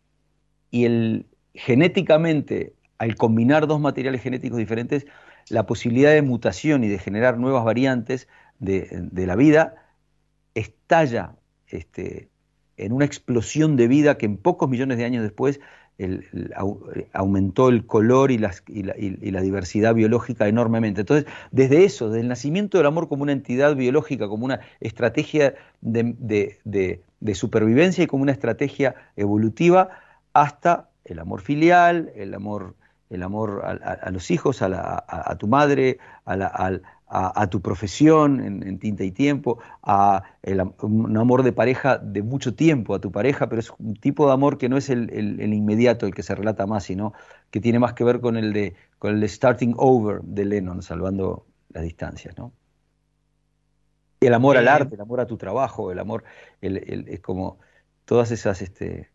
el, 0.73 1.27
genéticamente, 1.53 2.73
al 2.97 3.15
combinar 3.15 3.67
dos 3.67 3.79
materiales 3.79 4.21
genéticos 4.21 4.57
diferentes, 4.57 5.05
la 5.49 5.65
posibilidad 5.65 6.11
de 6.11 6.21
mutación 6.21 6.83
y 6.83 6.87
de 6.87 6.99
generar 6.99 7.37
nuevas 7.37 7.63
variantes 7.63 8.27
de, 8.59 9.09
la 9.13 9.35
vida 9.35 9.75
estalla 10.55 11.35
este, 11.67 12.29
en 12.77 12.93
una 12.93 13.05
explosión 13.05 13.75
de 13.75 13.87
vida 13.87 14.17
que 14.17 14.25
en 14.25 14.37
pocos 14.37 14.69
millones 14.69 14.97
de 14.97 15.05
años 15.05 15.23
después 15.23 15.59
aumentó 17.13 17.69
el 17.69 17.85
color 17.85 18.31
y, 18.31 18.35
y, 18.35 18.37
la, 18.83 18.95
y, 18.97 19.31
la, 19.31 19.41
diversidad 19.41 19.93
biológica 19.93 20.47
enormemente. 20.47 21.01
Entonces, 21.01 21.31
desde 21.51 21.85
eso, 21.85 22.09
desde 22.09 22.21
el 22.21 22.29
nacimiento 22.29 22.77
del 22.77 22.87
amor 22.87 23.07
como 23.07 23.23
una 23.23 23.31
entidad 23.31 23.75
biológica, 23.75 24.27
como 24.27 24.45
una 24.45 24.61
estrategia 24.79 25.53
de 25.81 27.35
supervivencia 27.35 28.03
y 28.03 28.07
como 28.07 28.23
una 28.23 28.31
estrategia 28.31 28.95
evolutiva, 29.15 29.89
hasta 30.33 30.89
el 31.05 31.19
amor 31.19 31.41
filial, 31.41 32.11
el 32.15 32.33
amor, 32.33 32.75
el 33.09 33.23
amor 33.23 33.61
a, 33.63 33.71
a, 33.71 33.93
a 33.93 34.11
los 34.11 34.31
hijos, 34.31 34.61
a, 34.61 34.69
la, 34.69 35.03
a, 35.07 35.37
tu 35.37 35.47
madre, 35.47 35.99
la, 36.25 36.81
a, 37.07 37.47
tu 37.47 37.61
profesión 37.61 38.43
en, 38.43 38.67
en, 38.67 38.79
tinta 38.79 39.03
y 39.03 39.11
tiempo, 39.11 39.59
a 39.83 40.23
el, 40.41 40.61
un 40.81 41.15
amor 41.17 41.43
de 41.43 41.53
pareja 41.53 41.99
de 41.99 42.23
mucho 42.23 42.55
tiempo 42.55 42.95
a 42.95 42.99
tu 42.99 43.11
pareja, 43.11 43.47
pero 43.49 43.59
es 43.59 43.71
un 43.77 43.95
tipo 43.95 44.25
de 44.25 44.33
amor 44.33 44.57
que 44.57 44.67
no 44.67 44.77
es 44.77 44.89
el, 44.89 45.11
el, 45.11 45.39
el, 45.39 45.53
inmediato, 45.53 46.07
el 46.07 46.15
que 46.15 46.23
se 46.23 46.33
relata 46.33 46.65
más, 46.65 46.85
sino 46.85 47.13
que 47.51 47.59
tiene 47.59 47.77
más 47.77 47.93
que 47.93 48.03
ver 48.03 48.19
con 48.19 48.35
el 48.35 48.51
de, 48.51 48.75
con 48.97 49.13
el 49.13 49.21
de 49.21 49.27
starting 49.27 49.75
over 49.77 50.21
de 50.23 50.45
Lennon, 50.45 50.81
salvando 50.81 51.45
las 51.69 51.83
distancias, 51.83 52.35
¿no? 52.37 52.51
El 54.19 54.33
amor 54.33 54.57
al 54.57 54.69
arte, 54.69 54.95
el 54.95 55.01
amor 55.01 55.19
a 55.19 55.27
tu 55.27 55.37
trabajo, 55.37 55.91
el 55.91 55.99
amor, 55.99 56.23
es 56.61 57.19
como 57.19 57.59
todas 58.05 58.31
esas 58.31 58.61
este, 58.61 59.12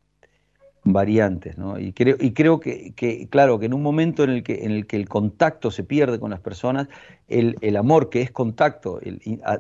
variantes, 0.93 1.59
¿no? 1.59 1.78
Y 1.78 1.93
creo, 1.93 2.61
que, 2.61 3.28
claro, 3.30 3.59
que 3.59 3.66
en 3.66 3.74
un 3.74 3.82
momento 3.82 4.24
en 4.24 4.30
el 4.30 4.43
que, 4.43 4.64
el, 4.64 5.09
contacto 5.09 5.70
se 5.70 5.84
pierde 5.84 6.18
con 6.18 6.30
las 6.30 6.41
personas, 6.41 6.89
el, 7.28 7.76
amor 7.76 8.11
que 8.11 8.22
es 8.22 8.30
contacto, 8.30 9.01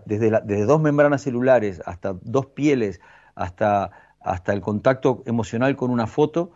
desde, 0.04 0.64
dos 0.64 0.80
membranas 0.80 1.22
celulares 1.22 1.82
hasta 1.84 2.14
dos 2.22 2.46
pieles, 2.46 3.00
hasta, 3.34 3.90
hasta 4.20 4.52
el 4.52 4.60
contacto 4.60 5.22
emocional 5.26 5.76
con 5.76 5.90
una 5.90 6.06
foto, 6.06 6.52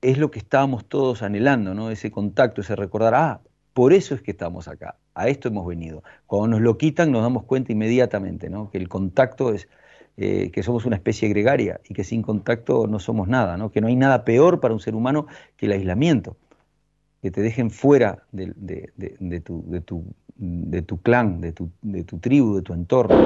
es 0.00 0.18
lo 0.18 0.30
que 0.30 0.40
estábamos 0.40 0.86
todos 0.86 1.22
anhelando, 1.22 1.74
¿no? 1.74 1.90
Ese 1.90 2.10
contacto, 2.10 2.60
ese 2.60 2.74
recordar, 2.74 3.14
ah, 3.14 3.40
por 3.72 3.92
eso 3.92 4.14
es 4.14 4.22
que 4.22 4.32
estamos 4.32 4.68
acá, 4.68 4.96
a 5.14 5.28
esto 5.28 5.48
hemos 5.48 5.66
venido. 5.66 6.02
Cuando 6.26 6.48
nos 6.48 6.60
lo 6.60 6.76
quitan 6.76 7.10
nos 7.12 7.22
damos 7.22 7.44
cuenta 7.44 7.72
inmediatamente, 7.72 8.50
¿no? 8.50 8.70
Que 8.70 8.78
el 8.78 8.88
contacto 8.88 9.54
es, 9.54 9.68
eh, 10.16 10.50
que 10.50 10.62
somos 10.62 10.84
una 10.84 10.96
especie 10.96 11.28
gregaria 11.28 11.80
y 11.88 11.94
que 11.94 12.04
sin 12.04 12.22
contacto 12.22 12.86
no 12.86 12.98
somos 12.98 13.28
nada, 13.28 13.56
que 13.70 13.80
no 13.80 13.86
hay 13.86 13.96
nada 13.96 14.24
peor 14.24 14.60
para 14.60 14.74
un 14.74 14.80
ser 14.80 14.94
humano 14.94 15.26
que 15.56 15.66
el 15.66 15.72
aislamiento, 15.72 16.36
que 17.22 17.30
te 17.30 17.40
dejen 17.40 17.70
fuera 17.70 18.24
de, 18.32 18.52
de, 18.56 18.90
de, 18.96 19.16
de 19.18 19.40
tu, 19.40 19.64
tu, 19.84 20.04
tu, 20.86 21.02
clan, 21.02 21.40
de 21.40 21.52
tu, 21.52 21.70
de 21.82 22.04
tu 22.04 22.18
tribu, 22.18 22.56
de 22.56 22.62
tu 22.62 22.74
entorno. 22.74 23.16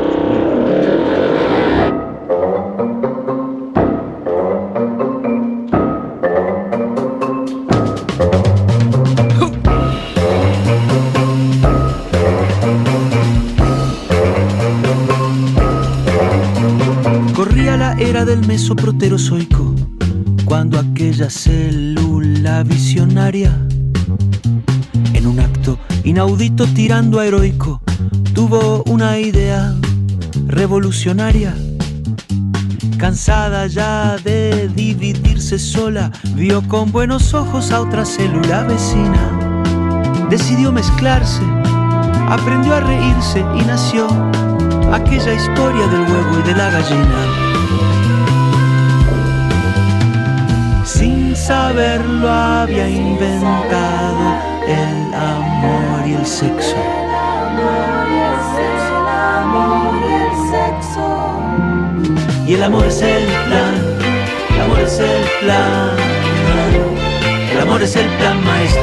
Aquella 21.27 21.31
célula 21.31 22.63
visionaria, 22.63 23.51
en 25.13 25.27
un 25.27 25.41
acto 25.41 25.79
inaudito 26.05 26.67
tirando 26.67 27.19
a 27.19 27.27
heroico, 27.27 27.81
tuvo 28.33 28.85
una 28.85 29.19
idea 29.19 29.75
revolucionaria. 30.47 31.55
Cansada 32.99 33.67
ya 33.67 34.17
de 34.23 34.69
dividirse 34.75 35.59
sola, 35.59 36.13
vio 36.35 36.63
con 36.69 36.93
buenos 36.93 37.35
ojos 37.35 37.73
a 37.73 37.81
otra 37.81 38.05
célula 38.05 38.63
vecina. 38.63 39.59
Decidió 40.31 40.71
mezclarse, 40.71 41.43
aprendió 42.29 42.75
a 42.75 42.81
reírse 42.81 43.41
y 43.41 43.65
nació 43.65 44.07
aquella 44.93 45.35
historia 45.35 45.87
del 45.89 46.03
huevo 46.03 46.39
y 46.41 46.49
de 46.49 46.55
la 46.55 46.71
gallina. 46.71 47.46
Saberlo 51.47 52.29
había 52.29 52.89
inventado 52.89 54.37
el 54.67 55.15
amor 55.15 56.09
y 56.09 56.15
el 56.15 56.27
sexo. 56.27 56.75
Y 62.49 62.55
el 62.55 62.63
amor 62.65 62.87
es 62.87 63.01
el 63.03 63.25
plan, 63.47 63.75
el 64.55 64.61
amor 64.61 64.81
es 64.81 64.99
el 64.99 65.23
plan, 65.41 65.91
el 67.53 67.61
amor 67.61 67.83
es 67.83 67.95
el 67.95 68.09
plan 68.19 68.45
maestro. 68.45 68.83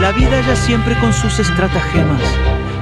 La 0.00 0.12
vida 0.12 0.40
ya 0.46 0.56
siempre 0.56 0.94
con 1.00 1.12
sus 1.12 1.38
estratagemas, 1.40 2.22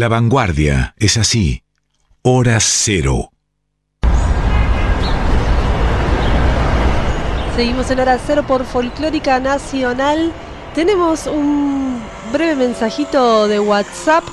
La 0.00 0.08
vanguardia 0.08 0.94
es 0.96 1.18
así. 1.18 1.62
Hora 2.22 2.58
cero. 2.58 3.32
Seguimos 7.54 7.90
en 7.90 8.00
hora 8.00 8.18
cero 8.26 8.42
por 8.48 8.64
Folclórica 8.64 9.38
Nacional. 9.40 10.32
Tenemos 10.74 11.26
un 11.26 12.00
breve 12.32 12.56
mensajito 12.56 13.46
de 13.46 13.60
WhatsApp 13.60 14.24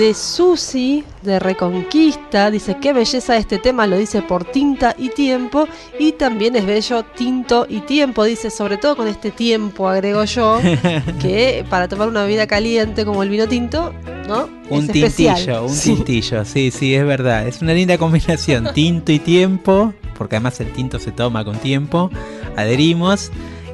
de 0.00 0.14
Susi 0.14 1.04
de 1.22 1.38
Reconquista. 1.38 2.50
Dice, 2.50 2.78
qué 2.80 2.92
belleza 2.94 3.36
este 3.36 3.58
tema, 3.58 3.86
lo 3.86 3.98
dice 3.98 4.22
por 4.22 4.44
tinta 4.44 4.94
y 4.98 5.10
tiempo. 5.10 5.68
Y 5.98 6.12
también 6.12 6.56
es 6.56 6.64
bello 6.64 7.04
tinto 7.04 7.66
y 7.68 7.80
tiempo, 7.80 8.24
dice, 8.24 8.50
sobre 8.50 8.78
todo 8.78 8.96
con 8.96 9.06
este 9.08 9.30
tiempo, 9.30 9.88
agrego 9.88 10.24
yo, 10.24 10.58
que 11.20 11.64
para 11.68 11.86
tomar 11.86 12.08
una 12.08 12.22
bebida 12.22 12.46
caliente 12.46 13.04
como 13.04 13.22
el 13.22 13.28
vino 13.28 13.46
tinto, 13.46 13.92
¿no? 14.26 14.48
Un 14.70 14.84
Es 14.84 14.88
especial. 14.96 15.36
tintillo, 15.36 15.64
un 15.64 15.68
Sí. 15.74 15.94
tintillo, 15.94 16.44
sí, 16.46 16.70
sí, 16.70 16.94
es 16.94 17.04
verdad. 17.04 17.46
Es 17.46 17.60
una 17.60 17.74
linda 17.74 17.98
combinación, 17.98 18.70
tinto 18.74 19.12
y 19.12 19.18
tiempo, 19.18 19.92
porque 20.16 20.36
además 20.36 20.58
el 20.60 20.72
tinto 20.72 20.98
se 20.98 21.12
toma 21.12 21.44
con 21.44 21.56
tiempo, 21.58 22.10
adherimos. 22.56 23.30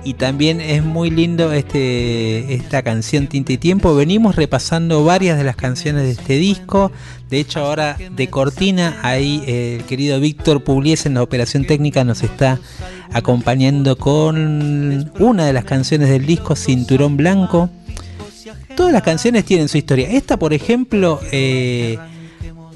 Y 0.06 0.14
también 0.14 0.60
es 0.60 0.84
muy 0.84 1.10
lindo 1.10 1.52
este, 1.52 2.54
esta 2.54 2.82
canción 2.82 3.26
Tinta 3.26 3.52
y 3.52 3.58
Tiempo. 3.58 3.92
Venimos 3.96 4.36
repasando 4.36 5.04
varias 5.04 5.36
de 5.36 5.42
las 5.42 5.56
canciones 5.56 6.04
de 6.04 6.12
este 6.12 6.34
disco. 6.34 6.92
De 7.28 7.40
hecho, 7.40 7.58
ahora 7.58 7.96
de 8.12 8.28
cortina, 8.28 9.00
ahí 9.02 9.42
eh, 9.48 9.78
el 9.80 9.84
querido 9.84 10.20
Víctor 10.20 10.62
Pugliese 10.62 11.08
en 11.08 11.14
la 11.14 11.24
operación 11.24 11.64
técnica 11.64 12.04
nos 12.04 12.22
está 12.22 12.60
acompañando 13.12 13.98
con 13.98 15.10
una 15.18 15.44
de 15.44 15.52
las 15.52 15.64
canciones 15.64 16.08
del 16.08 16.24
disco, 16.24 16.54
Cinturón 16.54 17.16
Blanco. 17.16 17.68
Todas 18.76 18.92
las 18.92 19.02
canciones 19.02 19.44
tienen 19.44 19.68
su 19.68 19.76
historia. 19.76 20.08
Esta, 20.08 20.38
por 20.38 20.52
ejemplo, 20.52 21.18
eh, 21.32 21.98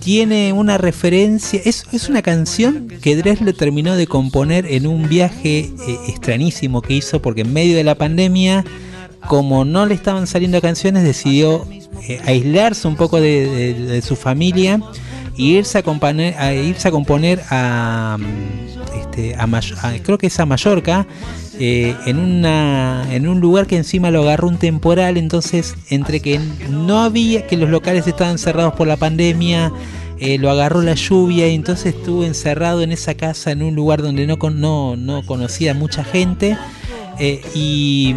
tiene 0.01 0.53
una 0.53 0.79
referencia. 0.79 1.61
Es, 1.65 1.85
es 1.93 2.09
una 2.09 2.23
canción 2.23 2.89
que 3.01 3.17
Dresler 3.17 3.57
terminó 3.57 3.95
de 3.97 4.07
componer 4.07 4.67
en 4.67 4.87
un 4.87 5.09
viaje 5.09 5.59
eh, 5.61 5.99
extrañísimo 6.09 6.83
que 6.83 6.95
hizo, 6.95 7.23
porque 7.23 7.43
en 7.43 7.53
medio 7.53 7.77
de 7.77 7.85
la 7.85 7.95
pandemia, 7.95 8.65
como 9.29 9.65
no 9.65 9.87
le 9.87 9.95
estaban 9.95 10.27
saliendo 10.27 10.61
canciones, 10.61 11.05
decidió 11.05 11.67
eh, 12.09 12.21
aislarse 12.25 12.89
un 12.89 12.97
poco 12.97 13.21
de, 13.21 14.03
su 14.05 14.17
familia 14.17 14.81
e 15.39 15.43
irse 15.43 15.79
a 15.79 15.83
componer 15.83 16.35
a, 16.39 16.53
irse 16.53 16.89
a, 16.89 16.91
componer 16.91 17.39
mm, 17.39 18.99
este, 19.01 19.35
a 19.37 19.45
a- 19.45 19.99
creo 20.03 20.19
que 20.19 20.27
es 20.27 20.41
a 20.41 20.47
Mallorca. 20.47 21.07
Eh, 21.61 21.95
en, 22.07 22.19
una, 22.19 23.07
en 23.11 23.29
un 23.29 23.39
lugar 23.41 23.67
que 23.67 23.77
encima 23.77 24.11
lo 24.11 24.23
agarró 24.23 24.49
un 24.49 24.57
temporal, 24.57 25.17
entonces 25.19 25.77
entre 25.91 26.21
que 26.21 26.41
no 26.71 27.03
había, 27.03 27.47
que 27.47 27.57
los 27.57 27.69
locales 27.69 28.07
estaban 28.07 28.39
cerrados 28.39 28.73
por 28.75 28.89
la 28.89 28.97
pandemia, 28.97 29.71
eh, 30.19 30.39
lo 30.39 30.51
agarró 30.51 30.83
la 30.83 30.95
lluvia 30.95 31.49
y 31.49 31.55
entonces 31.55 31.95
estuvo 31.95 32.25
encerrado 32.25 32.83
en 32.83 32.93
esa 32.93 33.15
casa 33.15 33.53
en 33.53 33.63
un 33.63 33.75
lugar 33.75 34.03
donde 34.03 34.27
no, 34.27 34.37
no, 34.51 34.97
no 34.97 35.27
conocía 35.27 35.75
mucha 35.75 36.03
gente. 36.03 36.57
eh, 37.19 37.43
y, 37.55 38.15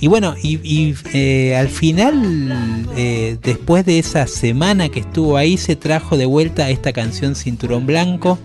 y 0.00 0.06
bueno, 0.06 0.34
y, 0.42 0.56
y, 0.62 0.94
eh, 1.12 1.54
al 1.56 1.68
final, 1.68 2.88
eh, 2.96 3.36
después 3.42 3.84
de 3.84 3.98
esa 3.98 4.26
semana 4.26 4.88
que 4.88 5.00
estuvo 5.00 5.36
ahí, 5.36 5.58
se 5.58 5.76
trajo 5.76 6.16
de 6.16 6.24
vuelta 6.24 6.70
esta 6.70 6.94
canción 6.94 7.34
Cinturón 7.34 7.84
Blanco, 7.84 8.38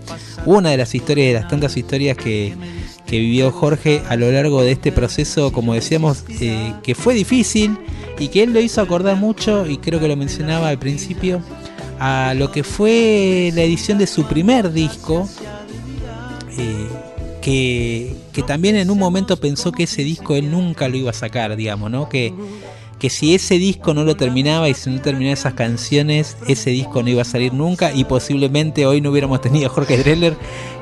una 0.45 0.69
de 0.71 0.77
las 0.77 0.93
historias, 0.93 1.27
de 1.27 1.33
las 1.39 1.47
tantas 1.47 1.77
historias 1.77 2.17
que, 2.17 2.53
que 3.05 3.19
vivió 3.19 3.51
Jorge 3.51 4.01
a 4.09 4.15
lo 4.15 4.31
largo 4.31 4.61
de 4.61 4.71
este 4.71 4.91
proceso, 4.91 5.51
como 5.51 5.73
decíamos, 5.73 6.23
eh, 6.41 6.73
que 6.83 6.95
fue 6.95 7.13
difícil 7.13 7.77
y 8.17 8.29
que 8.29 8.43
él 8.43 8.53
lo 8.53 8.59
hizo 8.59 8.81
acordar 8.81 9.15
mucho, 9.17 9.65
y 9.67 9.77
creo 9.77 9.99
que 9.99 10.07
lo 10.07 10.15
mencionaba 10.15 10.69
al 10.69 10.79
principio, 10.79 11.41
a 11.99 12.33
lo 12.35 12.51
que 12.51 12.63
fue 12.63 13.51
la 13.53 13.61
edición 13.61 13.97
de 13.97 14.07
su 14.07 14.25
primer 14.25 14.71
disco, 14.71 15.27
eh, 16.57 16.87
que, 17.41 18.15
que, 18.33 18.41
también 18.41 18.75
en 18.75 18.89
un 18.89 18.97
momento 18.97 19.37
pensó 19.37 19.71
que 19.71 19.83
ese 19.83 20.03
disco 20.03 20.35
él 20.35 20.49
nunca 20.49 20.87
lo 20.87 20.97
iba 20.97 21.11
a 21.11 21.13
sacar, 21.13 21.55
digamos, 21.55 21.91
¿no? 21.91 22.09
Que, 22.09 22.33
que 22.99 23.09
si 23.09 23.35
ese 23.35 23.59
disco 23.59 23.93
no 23.93 24.03
lo 24.03 24.15
terminaba 24.15 24.69
y 24.69 24.73
si 24.73 24.89
no 24.89 25.01
terminaba 25.01 25.33
esas 25.33 25.53
canciones, 25.53 26.37
ese 26.47 26.69
disco 26.69 27.03
no 27.03 27.09
iba 27.09 27.21
a 27.21 27.25
salir 27.25 27.53
nunca 27.53 27.93
y 27.93 28.05
posiblemente 28.05 28.85
hoy 28.85 29.01
no 29.01 29.11
hubiéramos 29.11 29.41
tenido 29.41 29.67
a 29.67 29.69
Jorge 29.69 29.97
Dreller 29.97 30.35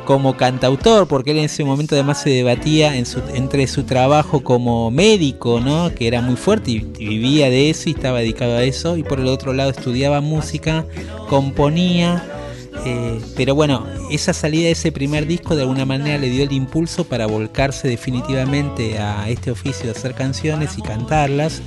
como 0.06 0.36
cantautor, 0.38 1.08
porque 1.08 1.32
él 1.32 1.38
en 1.38 1.46
ese 1.46 1.64
momento 1.64 1.96
además 1.96 2.22
se 2.22 2.30
debatía 2.30 2.96
entre 2.98 3.68
su 3.68 3.84
trabajo 3.84 4.44
como 4.44 4.92
médico, 4.92 5.60
¿no? 5.60 5.94
que 5.94 6.08
era 6.08 6.22
muy 6.22 6.36
fuerte 6.36 6.72
y, 6.72 6.88
y, 6.98 7.08
vivía 7.08 7.50
de 7.50 7.70
eso 7.70 7.90
y 7.90 7.94
estaba 7.94 8.20
dedicado 8.20 8.58
a 8.58 8.64
eso, 8.64 8.98
y 8.98 9.04
por 9.04 9.20
el 9.20 9.28
otro 9.28 9.54
lado 9.54 9.72
estudiaba 9.72 10.22
música, 10.22 10.86
componía, 11.30 12.24
eh, 12.86 13.22
pero 13.38 13.56
bueno, 13.56 13.86
esa 14.12 14.34
salida 14.34 14.66
de 14.66 14.72
ese 14.72 14.92
primer 14.92 15.26
disco 15.26 15.56
de 15.56 15.62
alguna 15.62 15.86
manera 15.86 16.18
le 16.18 16.30
dio 16.30 16.44
el 16.44 16.52
impulso 16.52 17.06
para 17.06 17.28
volcarse 17.28 17.88
definitivamente 17.88 19.00
a 19.00 19.30
este 19.30 19.52
oficio 19.52 19.86
de 19.86 19.92
hacer 19.92 20.14
canciones 20.14 20.78
y 20.78 20.82
cantarlas, 20.82 21.62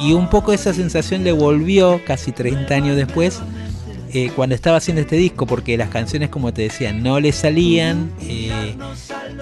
y 0.00 0.12
un 0.12 0.30
poco 0.30 0.52
esa 0.52 0.72
sensación 0.72 1.24
le 1.24 1.32
volvió 1.32 2.00
casi 2.06 2.32
30 2.32 2.74
años 2.74 2.96
después 2.96 3.40
cuando 4.34 4.54
estaba 4.54 4.78
haciendo 4.78 5.02
este 5.02 5.16
disco, 5.16 5.46
porque 5.46 5.76
las 5.76 5.88
canciones, 5.90 6.30
como 6.30 6.52
te 6.52 6.62
decía, 6.62 6.92
no 6.92 7.20
le 7.20 7.32
salían 7.32 8.10
eh, 8.22 8.74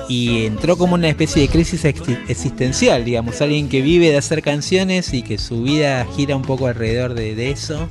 y 0.09 0.47
entró 0.47 0.77
como 0.77 0.95
una 0.95 1.09
especie 1.09 1.43
de 1.43 1.49
crisis 1.49 1.85
existencial, 1.85 3.05
digamos, 3.05 3.41
alguien 3.41 3.69
que 3.69 3.83
vive 3.83 4.11
de 4.11 4.17
hacer 4.17 4.43
canciones 4.43 5.13
y 5.13 5.23
que 5.23 5.39
su 5.39 5.63
vida 5.63 6.07
gira 6.17 6.37
un 6.37 6.43
poco 6.43 6.67
alrededor 6.67 7.15
de, 7.15 7.51
eso 7.51 7.89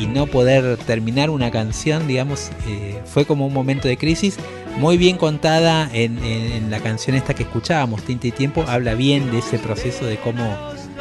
y 0.00 0.06
no 0.06 0.26
poder 0.26 0.76
terminar 0.78 1.30
una 1.30 1.50
canción, 1.50 2.08
digamos, 2.08 2.50
eh, 2.66 2.98
fue 3.04 3.24
como 3.24 3.46
un 3.46 3.52
momento 3.52 3.88
de 3.88 3.96
crisis. 3.96 4.36
Muy 4.78 4.98
bien 4.98 5.16
contada 5.16 5.88
en, 5.92 6.70
la 6.70 6.80
canción 6.80 7.16
esta 7.16 7.34
que 7.34 7.44
escuchábamos, 7.44 8.02
Tinta 8.02 8.26
y 8.26 8.32
Tiempo, 8.32 8.64
habla 8.68 8.94
bien 8.94 9.30
de 9.30 9.38
ese 9.38 9.58
proceso 9.58 10.04
de 10.04 10.18
cómo, 10.18 10.44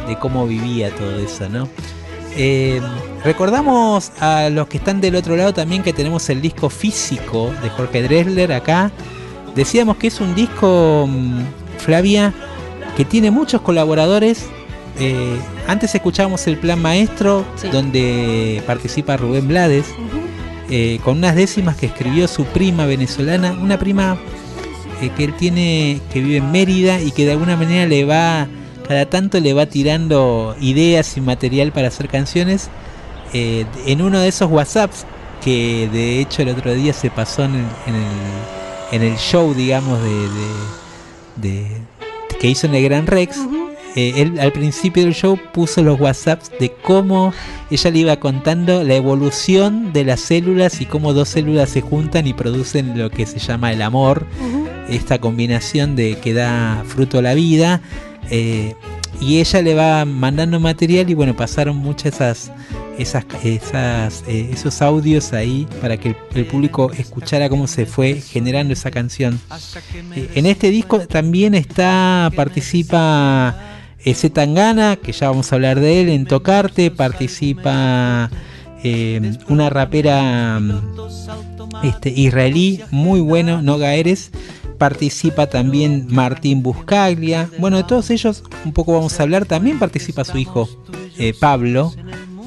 de 0.08 0.18
cómo 0.18 0.48
vivía 0.48 0.92
todo 0.92 1.20
eso, 1.20 1.50
¿no? 1.50 1.68
Eh, 2.38 2.82
recordamos 3.24 4.12
a 4.20 4.50
los 4.50 4.68
que 4.68 4.78
están 4.78 5.00
del 5.00 5.16
otro 5.16 5.38
lado 5.38 5.54
también 5.54 5.84
que 5.84 5.94
tenemos 5.94 6.30
el 6.30 6.42
disco 6.42 6.70
físico 6.70 7.52
de 7.64 7.70
Jorge 7.70 8.04
Dressler 8.04 8.52
acá. 8.52 8.92
Decíamos 9.56 9.98
que 9.98 10.08
es 10.08 10.20
un 10.20 10.36
disco, 10.36 11.08
mm, 11.08 11.44
Flavia, 11.78 12.34
que 12.98 13.06
tiene 13.06 13.32
muchos 13.32 13.62
colaboradores. 13.62 14.48
Eh, 15.00 15.38
antes 15.68 15.96
escuchábamos 15.96 16.46
el 16.48 16.58
plan 16.58 16.82
maestro, 16.82 17.46
sí. 17.56 17.70
donde 17.70 18.62
participa 18.66 19.18
Rubén 19.18 19.48
Blades, 19.48 19.86
uh 19.98 20.02
-huh. 20.02 20.70
eh, 20.70 21.00
con 21.04 21.18
unas 21.18 21.36
décimas 21.36 21.78
que 21.78 21.86
escribió 21.86 22.28
su 22.28 22.44
prima 22.46 22.86
venezolana, 22.86 23.54
una 23.54 23.80
prima 23.80 24.18
que 25.18 25.26
él 25.26 25.34
tiene, 25.36 26.02
que 26.12 26.22
vive 26.22 26.38
en 26.38 26.52
Mérida 26.52 27.00
y 27.02 27.12
que 27.12 27.26
de 27.26 27.34
alguna 27.34 27.56
manera 27.56 27.86
le 27.86 28.06
va 28.06 28.48
cada 28.88 29.06
tanto 29.06 29.40
le 29.40 29.54
va 29.54 29.66
tirando 29.66 30.56
ideas 30.62 31.18
y 31.18 31.22
material 31.22 31.72
para 31.72 31.88
hacer 31.88 32.08
canciones. 32.08 32.70
Eh, 33.34 33.66
en 33.86 34.02
uno 34.02 34.20
de 34.20 34.28
esos 34.28 34.50
WhatsApps, 34.50 35.06
que 35.44 35.90
de 35.92 36.20
hecho 36.22 36.42
el 36.42 36.50
otro 36.50 36.74
día 36.74 36.94
se 36.94 37.10
pasó 37.10 37.44
en 37.44 37.56
el, 37.56 37.66
en 37.88 37.96
el, 37.96 38.04
en 38.92 39.02
el 39.12 39.18
show, 39.18 39.54
digamos, 39.54 40.02
de, 40.02 40.10
de, 41.40 41.60
de, 41.60 41.68
que 42.40 42.48
hizo 42.48 42.68
en 42.68 42.76
el 42.76 42.84
Gran 42.84 43.08
Rex, 43.08 43.38
uh 43.38 43.42
-huh. 43.42 43.70
eh, 43.96 44.14
él 44.18 44.40
al 44.40 44.52
principio 44.52 45.04
del 45.04 45.14
show 45.14 45.38
puso 45.54 45.84
los 45.84 46.00
WhatsApps 46.00 46.52
de 46.60 46.72
cómo 46.82 47.34
ella 47.70 47.92
le 47.92 48.00
iba 48.00 48.16
contando 48.18 48.84
la 48.84 48.96
evolución 48.96 49.92
de 49.92 50.06
las 50.06 50.22
células 50.22 50.80
y 50.82 50.86
cómo 50.86 51.14
dos 51.14 51.30
células 51.30 51.70
se 51.70 51.82
juntan 51.82 52.28
y 52.28 52.34
producen 52.34 52.98
lo 52.98 53.10
que 53.10 53.26
se 53.26 53.40
llama 53.40 53.74
el 53.74 53.82
amor, 53.82 54.26
uh 54.40 54.46
-huh. 54.46 54.68
esta 54.90 55.20
combinación 55.20 55.96
de 55.96 56.18
que 56.20 56.34
da 56.34 56.84
fruto 56.88 57.20
a 57.20 57.22
la 57.22 57.34
vida. 57.34 57.82
Eh, 58.30 58.76
y 59.22 59.40
ella 59.40 59.62
le 59.62 59.76
va 59.76 60.06
mandando 60.06 60.60
material 60.60 61.10
y 61.10 61.14
bueno, 61.14 61.36
pasaron 61.36 61.78
muchas 61.78 62.16
esas, 62.16 62.52
esas, 62.98 63.26
esas 63.44 64.24
eh, 64.28 64.50
esos 64.52 64.82
audios 64.82 65.32
ahí 65.32 65.68
para 65.82 65.98
que 65.98 66.16
el, 66.34 66.46
público 66.46 66.92
escuchara 66.92 67.48
cómo 67.48 67.68
se 67.68 67.86
fue 67.86 68.16
generando 68.16 68.74
esa 68.74 68.92
canción. 68.92 69.40
Eh, 70.16 70.30
en 70.36 70.46
este 70.46 70.70
disco 70.70 71.00
también 71.00 71.56
está, 71.56 72.30
participa 72.36 73.56
ese 74.00 74.30
Tangana, 74.30 74.98
que 74.98 75.14
ya 75.14 75.30
vamos 75.30 75.52
a 75.52 75.56
hablar 75.56 75.80
de 75.80 76.02
él, 76.02 76.10
en 76.10 76.26
Tocarte, 76.26 76.92
participa 76.92 78.30
una 79.48 79.70
rapera 79.72 80.62
este, 81.84 82.10
israelí 82.10 82.82
muy 82.92 83.20
bueno, 83.20 83.64
Noga 83.64 83.96
Eres 83.96 84.32
participa 84.78 85.48
también 85.48 86.08
Martín 86.10 86.64
Buscaglia. 86.64 87.50
Bueno, 87.60 87.78
de 87.78 87.84
todos 87.84 88.10
ellos 88.10 88.44
un 88.64 88.74
poco 88.74 88.94
vamos 88.94 89.20
a 89.20 89.24
hablar. 89.24 89.46
También 89.46 89.80
participa 89.80 90.24
su 90.24 90.38
hijo 90.38 90.70
eh, 91.18 91.34
Pablo, 91.40 91.94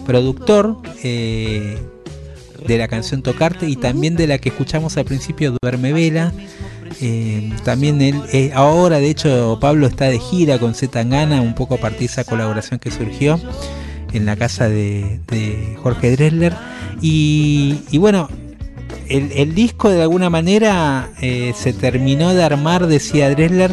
productor 0.06 0.78
eh, 1.02 1.78
de 2.66 2.78
la 2.78 2.88
canción 2.88 3.22
Tocarte 3.22 3.68
y 3.68 3.76
también 3.76 4.16
de 4.16 4.26
la 4.26 4.38
que 4.38 4.50
escuchamos 4.50 4.96
al 4.96 5.04
principio 5.04 5.54
Duerme 5.62 5.92
Vela. 5.92 6.32
Eh, 7.00 7.52
también 7.64 8.00
él, 8.00 8.50
ahora 8.54 8.98
de 8.98 9.10
hecho 9.10 9.58
Pablo 9.60 9.86
está 9.86 10.06
de 10.06 10.18
gira 10.18 10.58
con 10.58 10.74
Zetangana, 10.74 11.40
un 11.42 11.54
poco 11.54 11.74
a 11.74 11.78
partir 11.78 12.00
de 12.00 12.06
esa 12.06 12.24
colaboración 12.24 12.80
que 12.80 12.90
surgió 12.90 13.40
en 14.12 14.26
la 14.26 14.36
casa 14.36 14.68
de, 14.68 15.20
Jorge 15.82 16.12
Dressler. 16.12 16.54
Y 17.00 17.98
bueno, 17.98 18.28
el, 19.08 19.32
el, 19.32 19.54
disco 19.54 19.90
de 19.90 20.02
alguna 20.02 20.30
manera 20.30 21.10
eh, 21.20 21.52
se 21.56 21.72
terminó 21.72 22.34
de 22.34 22.42
armar, 22.42 22.86
decía 22.86 23.30
Dressler, 23.30 23.70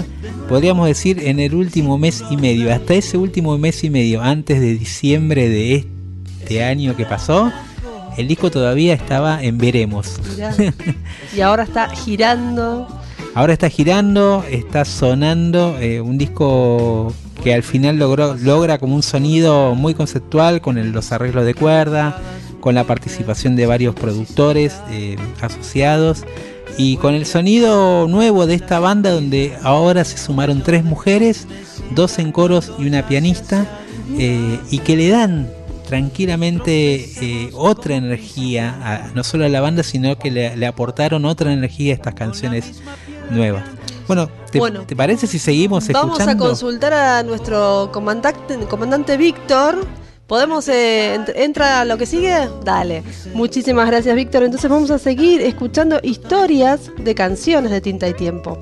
podríamos 0.47 0.87
decir 0.87 1.21
en 1.23 1.39
el 1.39 1.53
último 1.55 1.97
mes 1.97 2.23
y 2.29 2.37
medio. 2.37 2.73
Hasta 2.73 2.93
ese 2.93 3.17
último 3.17 3.57
mes 3.57 3.83
y 3.83 3.89
medio, 3.89 4.21
antes 4.21 4.59
de 4.59 4.75
diciembre 4.75 5.49
de 5.49 5.87
este 6.39 6.63
año 6.63 6.95
que 6.95 7.05
pasó, 7.05 7.51
el 8.17 8.27
disco 8.27 8.49
todavía 8.49 8.93
estaba 8.93 9.43
en 9.43 9.57
veremos. 9.57 10.19
y 11.35 11.41
ahora 11.41 11.63
está 11.63 11.89
girando. 11.89 12.87
Ahora 13.33 13.53
está 13.53 13.69
girando, 13.69 14.45
está 14.49 14.85
sonando 14.85 15.77
eh, 15.79 15.99
un 15.99 16.17
disco 16.17 17.13
que 17.43 17.53
al 17.53 17.63
final 17.63 17.97
logró, 17.97 18.35
logra 18.35 18.77
como 18.77 18.95
un 18.95 19.03
sonido 19.03 19.75
muy 19.75 19.93
conceptual 19.93 20.61
con 20.61 20.77
el, 20.77 20.91
los 20.91 21.11
arreglos 21.11 21.45
de 21.45 21.53
cuerda 21.53 22.21
con 22.65 22.73
la 22.73 22.83
participación 22.83 23.55
de 23.55 23.67
varios 23.67 23.93
productores 23.93 24.81
eh, 24.89 25.17
asociados 25.39 26.23
y 26.79 26.97
con 26.97 27.13
el 27.13 27.27
sonido 27.27 28.07
nuevo 28.07 28.47
de 28.47 28.55
esta 28.55 28.79
banda 28.79 29.11
donde 29.11 29.55
ahora 29.61 30.03
se 30.03 30.17
sumaron 30.17 30.63
tres 30.63 30.83
mujeres, 30.83 31.45
dos 31.91 32.17
en 32.17 32.31
coros 32.31 32.71
y 32.79 32.87
una 32.87 33.07
pianista 33.07 33.67
eh, 34.17 34.59
y 34.71 34.79
que 34.79 34.97
le 34.97 35.09
dan 35.09 35.47
tranquilamente 35.87 37.07
eh, 37.21 37.51
otra 37.53 37.97
energía, 37.97 38.75
a, 38.81 39.11
no 39.13 39.23
solo 39.23 39.45
a 39.45 39.49
la 39.49 39.61
banda, 39.61 39.83
sino 39.83 40.17
que 40.17 40.31
le, 40.31 40.57
le, 40.57 40.65
aportaron 40.65 41.23
otra 41.25 41.53
energía 41.53 41.93
a 41.93 41.97
estas 41.97 42.15
canciones 42.15 42.81
nuevas. 43.29 43.63
Bueno, 44.07 44.27
¿te, 44.51 44.57
bueno, 44.57 44.87
¿te 44.87 44.95
parece 44.95 45.27
si 45.27 45.37
seguimos 45.37 45.87
vamos 45.89 46.13
escuchando? 46.17 46.45
Vamos 46.45 46.61
a 46.61 46.65
consultar 46.65 46.93
a 46.93 47.21
nuestro 47.21 47.91
comandante, 47.93 48.57
comandante 48.67 49.17
Víctor 49.17 49.85
¿Podemos, 50.27 50.67
eh, 50.69 51.19
entra 51.35 51.81
a 51.81 51.85
lo 51.85 51.97
que 51.97 52.07
sigue? 52.07 52.33
Dale. 52.63 53.03
Muchísimas 53.33 53.87
gracias, 53.87 54.15
Víctor. 54.15 54.43
Entonces 54.43 54.69
vamos 54.69 54.89
a 54.89 54.97
seguir 54.97 55.41
escuchando 55.41 55.99
historias 56.01 56.91
de 56.97 57.13
canciones 57.13 57.71
de 57.71 57.79
Tinta 57.79 58.07
y 58.07 58.13
Tiempo. 58.13 58.57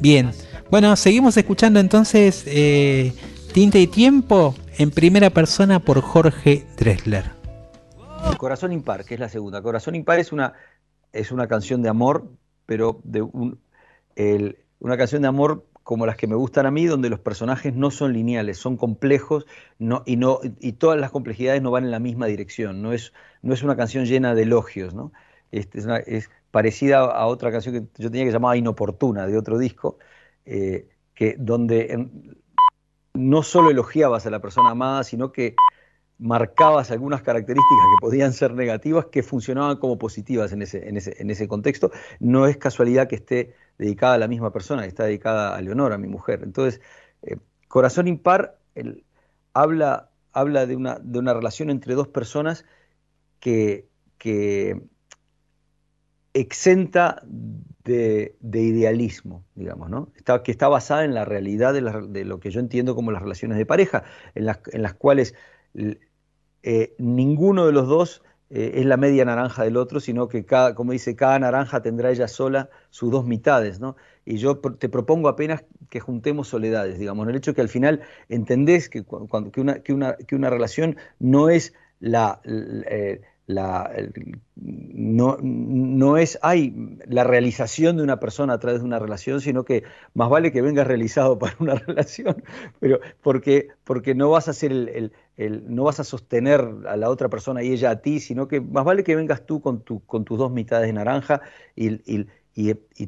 Bien. 0.00 0.30
Bueno, 0.70 0.94
seguimos 0.94 1.36
escuchando 1.36 1.80
entonces 1.80 2.44
eh, 2.46 3.12
Tinta 3.52 3.78
y 3.78 3.88
Tiempo 3.88 4.54
en 4.78 4.92
primera 4.92 5.30
persona 5.30 5.80
por 5.80 6.00
Jorge 6.00 6.64
Dressler. 6.76 7.24
Corazón 8.38 8.72
Impar, 8.72 9.04
que 9.04 9.14
es 9.14 9.20
la 9.20 9.28
segunda. 9.28 9.62
Corazón 9.62 9.96
Impar 9.96 10.20
es 10.20 10.30
una, 10.30 10.52
es 11.12 11.32
una 11.32 11.48
canción 11.48 11.82
de 11.82 11.88
amor, 11.88 12.30
pero 12.66 13.00
de 13.02 13.22
un, 13.22 13.60
el, 14.14 14.58
una 14.78 14.96
canción 14.96 15.22
de 15.22 15.28
amor 15.28 15.66
como 15.90 16.06
las 16.06 16.14
que 16.14 16.28
me 16.28 16.36
gustan 16.36 16.66
a 16.66 16.70
mí, 16.70 16.86
donde 16.86 17.10
los 17.10 17.18
personajes 17.18 17.74
no 17.74 17.90
son 17.90 18.12
lineales, 18.12 18.58
son 18.58 18.76
complejos 18.76 19.44
y, 20.06 20.72
todas 20.74 21.00
las 21.00 21.10
complejidades 21.10 21.62
no 21.62 21.72
van 21.72 21.82
en 21.82 21.90
la 21.90 21.98
misma 21.98 22.26
dirección. 22.26 22.80
No 22.80 22.92
es, 22.92 23.12
una 23.42 23.76
canción 23.76 24.04
llena 24.04 24.36
de 24.36 24.42
elogios. 24.42 24.94
Este, 25.50 25.80
es, 26.06 26.30
parecida 26.52 27.00
a 27.00 27.26
otra 27.26 27.50
canción 27.50 27.74
que 27.74 28.02
yo 28.02 28.08
tenía 28.08 28.24
que 28.24 28.30
llamaba 28.30 28.56
Inoportuna, 28.56 29.26
de 29.26 29.36
otro 29.36 29.58
disco, 29.58 29.98
eh, 30.44 30.86
que, 31.12 31.34
donde 31.36 32.08
no 33.12 33.42
solo 33.42 33.70
elogiabas 33.70 34.24
a 34.26 34.30
la 34.30 34.40
persona 34.40 34.70
amada, 34.70 35.02
sino 35.02 35.32
que 35.32 35.56
marcabas 36.18 36.92
algunas 36.92 37.22
características 37.22 37.86
que 37.96 38.06
podían 38.06 38.32
ser 38.32 38.54
negativas 38.54 39.06
que 39.06 39.24
funcionaban 39.24 39.78
como 39.78 39.98
positivas 39.98 40.52
en 40.52 40.62
ese 40.62 41.48
contexto. 41.48 41.90
No 42.20 42.46
es 42.46 42.58
casualidad 42.58 43.08
que 43.08 43.16
esté 43.16 43.56
dedicada 43.80 44.14
a 44.14 44.18
la 44.18 44.28
misma 44.28 44.52
persona, 44.52 44.82
que 44.82 44.88
está 44.88 45.04
dedicada 45.04 45.56
a 45.56 45.60
Leonora, 45.62 45.96
mi 45.96 46.08
mujer. 46.08 46.40
Entonces, 46.42 46.80
eh, 47.22 47.38
Corazón 47.66 48.08
Impar 48.08 48.58
el, 48.74 49.04
habla, 49.54 50.10
habla 50.32 50.66
de, 50.66 50.76
una, 50.76 50.98
de 51.00 51.18
una 51.18 51.32
relación 51.32 51.70
entre 51.70 51.94
dos 51.94 52.08
personas 52.08 52.66
que, 53.40 53.88
que 54.18 54.82
exenta 56.34 57.22
de, 57.24 58.36
idealismo, 58.40 59.44
digamos, 59.54 59.88
¿no? 59.88 60.12
Está, 60.14 60.42
que 60.42 60.52
está 60.52 60.68
basada 60.68 61.04
en 61.04 61.14
la 61.14 61.24
realidad 61.24 61.72
de, 61.72 62.24
lo 62.24 62.38
que 62.38 62.50
yo 62.50 62.60
entiendo 62.60 62.94
como 62.94 63.10
las 63.12 63.22
relaciones 63.22 63.56
de 63.56 63.66
pareja, 63.66 64.04
en 64.34 64.44
las, 64.44 64.60
en 64.72 64.82
las 64.82 64.94
cuales 64.94 65.34
eh, 66.62 66.94
ninguno 66.98 67.66
de 67.66 67.72
los 67.72 67.88
dos 67.88 68.22
eh, 68.50 68.72
es 68.74 68.86
la 68.86 68.96
media 68.96 69.24
naranja 69.24 69.64
del 69.64 69.76
otro, 69.76 70.00
sino 70.00 70.28
que 70.28 70.44
cada, 70.44 70.74
como 70.74 70.92
dice, 70.92 71.14
cada 71.16 71.38
naranja 71.38 71.82
tendrá 71.82 72.10
ella 72.10 72.28
sola 72.28 72.68
sus 72.90 73.10
dos 73.10 73.24
mitades, 73.24 73.80
¿no? 73.80 73.96
Y 74.24 74.36
yo 74.36 74.58
te 74.58 74.88
propongo 74.88 75.28
apenas 75.28 75.64
que 75.88 76.00
juntemos 76.00 76.48
soledades, 76.48 76.98
digamos, 76.98 77.26
el 77.28 77.36
hecho 77.36 77.54
que 77.54 77.60
al 77.60 77.68
final 77.68 78.00
entendés 78.28 78.88
que, 78.88 79.04
cuando, 79.04 79.50
que, 79.50 79.60
una, 79.60 79.80
que, 79.82 79.92
una, 79.92 80.16
que 80.16 80.34
una 80.34 80.50
relación 80.50 80.96
no 81.18 81.48
es 81.48 81.74
la, 82.00 82.40
eh, 82.44 83.20
la, 83.50 83.90
no, 84.56 85.36
no, 85.40 86.16
es 86.16 86.38
hay 86.42 86.98
la 87.06 87.24
realización 87.24 87.96
de 87.96 88.02
una 88.02 88.20
persona 88.20 88.54
a 88.54 88.58
través 88.58 88.80
de 88.80 88.86
una 88.86 88.98
relación, 88.98 89.40
sino 89.40 89.64
que 89.64 89.84
más 90.14 90.30
vale 90.30 90.52
que 90.52 90.62
vengas 90.62 90.86
realizado 90.86 91.38
para 91.38 91.56
una 91.58 91.74
relación, 91.74 92.42
pero 92.78 93.00
porque, 93.22 93.68
porque 93.84 94.14
no 94.14 94.30
vas 94.30 94.48
a 94.48 94.52
ser 94.52 94.72
el, 94.72 95.12
no 95.68 95.84
vas 95.84 96.00
a 96.00 96.04
sostener 96.04 96.60
a 96.86 96.96
la 96.96 97.10
otra 97.10 97.28
persona 97.28 97.62
y 97.62 97.72
ella 97.72 97.90
a 97.90 98.00
ti, 98.02 98.20
sino 98.20 98.48
que 98.48 98.60
más 98.60 98.84
vale 98.84 99.04
que 99.04 99.16
vengas 99.16 99.46
tú 99.46 99.60
con, 99.60 99.82
tu, 99.82 100.04
con 100.04 100.24
tus 100.24 100.38
dos 100.38 100.52
mitades 100.52 100.86
de 100.86 100.92
naranja 100.92 101.40
y, 101.74 101.94
y, 102.10 102.26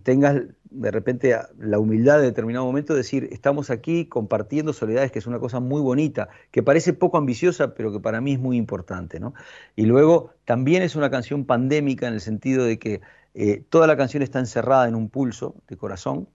tengas 0.02 0.42
de 0.72 0.90
repente 0.90 1.36
la 1.58 1.78
humildad 1.78 2.18
de 2.18 2.24
determinado 2.24 2.64
momento 2.64 2.94
de 2.94 2.98
decir, 2.98 3.28
estamos 3.32 3.70
aquí 3.70 4.06
compartiendo 4.06 4.72
soledades, 4.72 5.12
que 5.12 5.18
es 5.18 5.26
una 5.26 5.38
cosa 5.38 5.60
muy 5.60 5.80
bonita, 5.80 6.28
que 6.50 6.62
parece 6.62 6.92
poco 6.92 7.18
ambiciosa, 7.18 7.74
pero 7.74 7.92
que 7.92 8.00
para 8.00 8.20
mí 8.20 8.32
es 8.32 8.40
muy 8.40 8.56
importante. 8.56 9.20
¿no? 9.20 9.34
Y 9.76 9.84
luego 9.86 10.30
también 10.44 10.82
es 10.82 10.96
una 10.96 11.10
canción 11.10 11.44
pandémica 11.44 12.08
en 12.08 12.14
el 12.14 12.20
sentido 12.20 12.64
de 12.64 12.78
que 12.78 13.00
eh, 13.34 13.64
toda 13.68 13.86
la 13.86 13.96
canción 13.96 14.22
está 14.22 14.38
encerrada 14.38 14.88
en 14.88 14.94
un 14.94 15.08
pulso 15.08 15.54
de 15.68 15.76
corazón, 15.76 16.28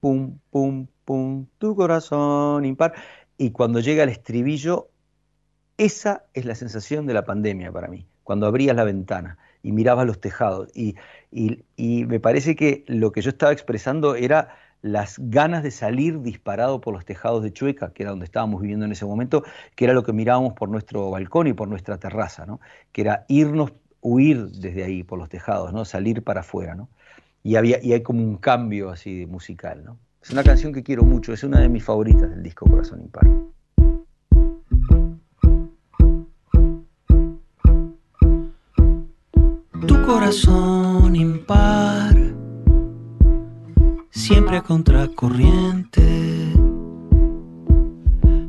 pum, 0.00 0.38
pum, 0.50 0.86
pum, 1.04 1.46
tu 1.58 1.74
corazón 1.74 2.64
impar, 2.64 2.94
y 3.36 3.50
cuando 3.50 3.80
llega 3.80 4.04
el 4.04 4.08
estribillo, 4.08 4.90
esa 5.76 6.24
es 6.34 6.44
la 6.44 6.54
sensación 6.54 7.06
de 7.06 7.14
la 7.14 7.24
pandemia 7.24 7.72
para 7.72 7.88
mí, 7.88 8.06
cuando 8.22 8.46
abrías 8.46 8.76
la 8.76 8.84
ventana 8.84 9.38
y 9.62 9.72
mirabas 9.72 10.06
los 10.06 10.20
tejados. 10.20 10.68
Y, 10.74 10.96
y, 11.30 12.04
me 12.06 12.20
parece 12.20 12.56
que 12.56 12.84
lo 12.86 13.12
que 13.12 13.22
yo 13.22 13.30
estaba 13.30 13.52
expresando 13.52 14.14
era 14.14 14.56
las 14.82 15.16
ganas 15.18 15.62
de 15.62 15.70
salir 15.70 16.22
disparado 16.22 16.80
por 16.80 16.94
los 16.94 17.04
tejados 17.04 17.42
de 17.42 17.52
Chueca, 17.52 17.92
que 17.92 18.02
era 18.02 18.10
donde 18.10 18.24
estábamos 18.24 18.62
viviendo 18.62 18.86
en 18.86 18.92
ese 18.92 19.04
momento, 19.04 19.44
que 19.76 19.84
era 19.84 19.92
lo 19.94 20.02
que 20.02 20.12
mirábamos 20.12 20.54
por 20.54 20.68
nuestro 20.68 21.10
balcón 21.10 21.46
y 21.48 21.52
por 21.52 21.68
nuestra 21.68 21.98
terraza, 21.98 22.46
¿no? 22.46 22.60
que 22.92 23.02
era 23.02 23.26
irnos, 23.28 23.72
huir 24.00 24.46
desde 24.46 24.82
ahí 24.84 25.02
por 25.02 25.18
los 25.18 25.28
tejados, 25.28 25.72
¿no? 25.72 25.84
salir 25.84 26.24
para 26.24 26.40
afuera. 26.40 26.74
¿no? 26.74 26.88
Y, 27.42 27.56
había, 27.56 27.82
y 27.82 27.92
hay 27.92 28.02
como 28.02 28.22
un 28.22 28.38
cambio 28.38 28.88
así 28.88 29.26
musical. 29.26 29.84
¿no? 29.84 29.98
Es 30.22 30.30
una 30.30 30.42
canción 30.42 30.72
que 30.72 30.82
quiero 30.82 31.04
mucho, 31.04 31.34
es 31.34 31.44
una 31.44 31.60
de 31.60 31.68
mis 31.68 31.84
favoritas 31.84 32.30
del 32.30 32.42
disco 32.42 32.66
Corazón 32.66 33.02
Impar. 33.02 33.26
Corazón 40.12 41.14
impar, 41.14 42.16
siempre 44.10 44.56
a 44.56 44.62
contracorriente, 44.62 46.52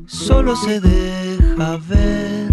solo 0.08 0.56
se 0.56 0.82
deja 0.82 1.78
ver 1.88 2.52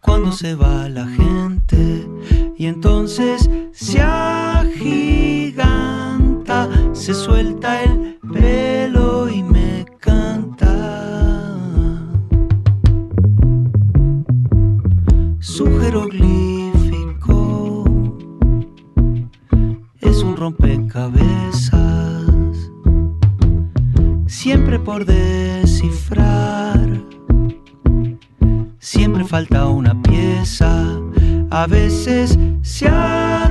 cuando 0.00 0.32
se 0.32 0.54
va 0.54 0.88
la 0.88 1.06
gente 1.06 2.08
y 2.56 2.64
entonces 2.64 3.50
se 3.72 4.00
agiganta, 4.00 5.10
se 6.94 7.12
suelta 7.12 7.82
el 7.82 7.95
siempre 24.66 24.84
por 24.84 25.04
descifrar, 25.04 26.80
siempre 28.80 29.24
falta 29.24 29.68
una 29.68 29.94
pieza, 30.02 31.00
a 31.52 31.68
veces 31.68 32.36
se 32.62 32.88
atormenta 32.88 33.45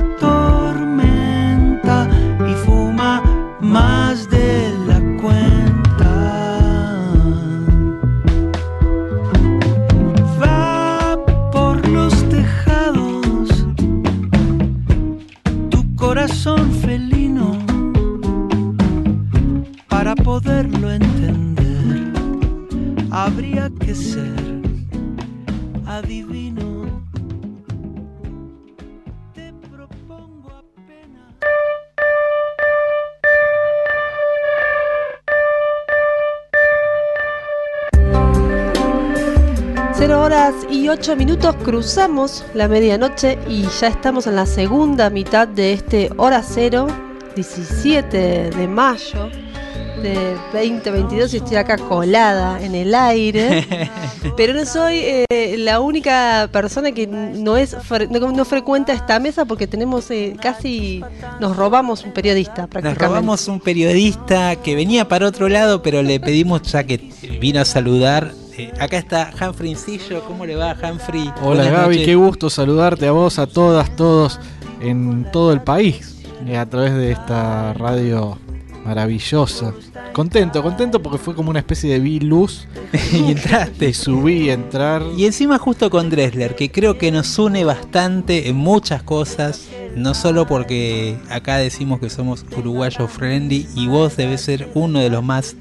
minutos 41.36 41.62
cruzamos 41.64 42.44
la 42.54 42.66
medianoche 42.66 43.38
y 43.46 43.66
ya 43.80 43.88
estamos 43.88 44.26
en 44.26 44.36
la 44.36 44.46
segunda 44.46 45.10
mitad 45.10 45.46
de 45.46 45.74
este 45.74 46.10
hora 46.16 46.42
cero, 46.42 46.86
17 47.34 48.50
de 48.50 48.68
mayo 48.68 49.28
de 50.02 50.34
2022 50.54 51.34
y 51.34 51.36
estoy 51.36 51.56
acá 51.56 51.76
colada 51.76 52.62
en 52.62 52.74
el 52.74 52.94
aire. 52.94 53.66
pero 54.36 54.54
no 54.54 54.64
soy 54.64 55.00
eh, 55.28 55.56
la 55.58 55.80
única 55.80 56.48
persona 56.50 56.92
que 56.92 57.06
no 57.06 57.58
es 57.58 57.76
no, 58.08 58.44
frecuenta 58.46 58.94
esta 58.94 59.18
mesa 59.18 59.44
porque 59.44 59.66
tenemos 59.66 60.10
eh, 60.10 60.36
casi 60.40 61.02
nos 61.38 61.54
robamos 61.54 62.04
un 62.04 62.12
periodista 62.12 62.66
Nos 62.82 62.96
robamos 62.96 63.46
un 63.48 63.60
periodista 63.60 64.56
que 64.56 64.74
venía 64.74 65.06
para 65.06 65.26
otro 65.26 65.50
lado, 65.50 65.82
pero 65.82 66.02
le 66.02 66.18
pedimos 66.18 66.62
ya 66.62 66.84
que 66.84 66.96
vino 67.40 67.60
a 67.60 67.66
saludar 67.66 68.32
eh, 68.58 68.72
acá 68.78 68.98
está 68.98 69.30
Humphrey 69.40 69.70
Incillo. 69.70 70.24
¿Cómo 70.24 70.46
le 70.46 70.56
va, 70.56 70.74
Humphrey? 70.74 71.32
Hola, 71.42 71.70
Gaby. 71.70 72.04
Qué 72.04 72.14
gusto 72.14 72.50
saludarte 72.50 73.06
a 73.06 73.12
vos, 73.12 73.38
a 73.38 73.46
todas, 73.46 73.94
todos 73.96 74.40
en 74.80 75.30
todo 75.32 75.52
el 75.52 75.62
país. 75.62 76.24
a 76.56 76.66
través 76.66 76.94
de 76.94 77.12
esta 77.12 77.72
radio 77.74 78.38
maravillosa. 78.84 79.74
Contento, 80.12 80.62
contento 80.62 81.02
porque 81.02 81.18
fue 81.18 81.34
como 81.34 81.50
una 81.50 81.58
especie 81.58 81.90
de 81.92 81.98
vi 81.98 82.20
luz 82.20 82.68
y 83.12 83.32
entraste. 83.32 83.92
subí 83.92 84.48
a 84.48 84.54
entrar. 84.54 85.02
Y 85.16 85.26
encima 85.26 85.58
justo 85.58 85.90
con 85.90 86.08
Dressler, 86.08 86.54
que 86.54 86.70
creo 86.70 86.96
que 86.96 87.10
nos 87.10 87.38
une 87.38 87.64
bastante 87.64 88.48
en 88.48 88.56
muchas 88.56 89.02
cosas. 89.02 89.66
No 89.96 90.14
solo 90.14 90.46
porque 90.46 91.18
acá 91.30 91.56
decimos 91.56 92.00
que 92.00 92.10
somos 92.10 92.44
uruguayos 92.56 93.10
friendly 93.10 93.66
y 93.74 93.88
vos 93.88 94.16
debes 94.16 94.42
ser 94.42 94.70
uno 94.74 95.00
de 95.00 95.10
los 95.10 95.22
más 95.24 95.56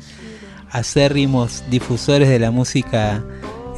acérrimos 0.75 1.63
difusores 1.69 2.27
de 2.29 2.39
la 2.39 2.51
música, 2.51 3.23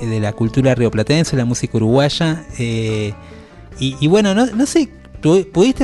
eh, 0.02 0.06
de 0.06 0.20
la 0.20 0.34
cultura 0.34 0.76
rioplatense, 0.76 1.36
la 1.36 1.46
música 1.46 1.78
uruguaya. 1.78 2.46
Eh, 2.58 3.14
y, 3.80 4.08
bueno, 4.08 4.34
no, 4.34 4.48
no 4.48 4.66
sé 4.66 4.90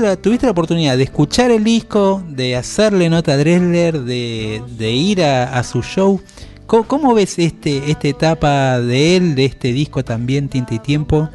la, 0.02 0.16
tuviste 0.16 0.46
la 0.46 0.52
oportunidad 0.52 0.98
de 0.98 1.04
escuchar 1.04 1.52
el 1.52 1.64
disco, 1.64 2.24
de 2.28 2.56
hacerle 2.56 3.10
nota 3.10 3.34
a 3.34 3.38
Dressler, 3.38 4.02
de, 4.02 4.92
ir 4.92 5.24
a, 5.24 5.64
su 5.64 5.82
show. 5.82 6.22
¿Cómo, 6.66 7.14
ves 7.14 7.38
este, 7.38 7.92
esta 7.92 8.08
etapa 8.08 8.80
de 8.80 9.18
él, 9.18 9.36
de 9.36 9.46
este 9.46 9.74
disco 9.74 10.04
también, 10.04 10.50
Tinta 10.50 10.74
y 10.74 10.80
Tiempo? 10.80 11.30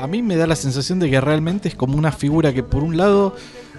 A 0.00 0.06
mí 0.06 0.22
me 0.22 0.36
da 0.36 0.46
la 0.46 0.56
sensación 0.56 0.98
de 0.98 1.10
que 1.10 1.20
realmente 1.20 1.68
es 1.68 1.74
como 1.74 1.98
una 1.98 2.12
figura 2.12 2.54
que 2.54 2.62
por 2.62 2.82
un 2.82 2.96
lado 2.96 3.34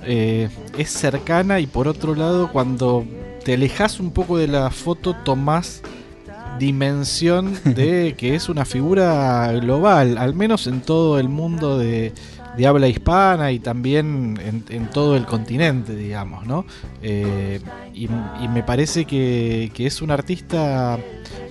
eh, 0.05 0.49
es 0.77 0.89
cercana 0.89 1.59
y 1.59 1.67
por 1.67 1.87
otro 1.87 2.13
lado 2.13 2.51
cuando 2.51 3.05
te 3.49 3.55
alejas 3.55 3.99
un 3.99 4.11
poco 4.11 4.37
de 4.37 4.47
la 4.47 4.69
foto 4.69 5.15
tomás 5.15 5.81
dimensión 6.59 7.57
de 7.65 8.13
que 8.17 8.35
es 8.35 8.47
una 8.47 8.63
figura 8.63 9.51
global, 9.53 10.19
al 10.19 10.35
menos 10.35 10.67
en 10.67 10.81
todo 10.81 11.17
el 11.17 11.29
mundo 11.29 11.79
de, 11.79 12.13
de 12.55 12.67
habla 12.67 12.87
hispana 12.87 13.51
y 13.51 13.57
también 13.57 14.37
en, 14.69 14.85
todo 14.91 15.15
el 15.15 15.25
continente, 15.25 15.95
digamos, 15.95 16.45
¿no? 16.45 16.63
Eh, 17.01 17.59
y, 17.95 18.07
me 18.49 18.61
parece 18.61 19.05
que, 19.05 19.71
es 19.75 20.01
un 20.03 20.11
artista 20.11 20.99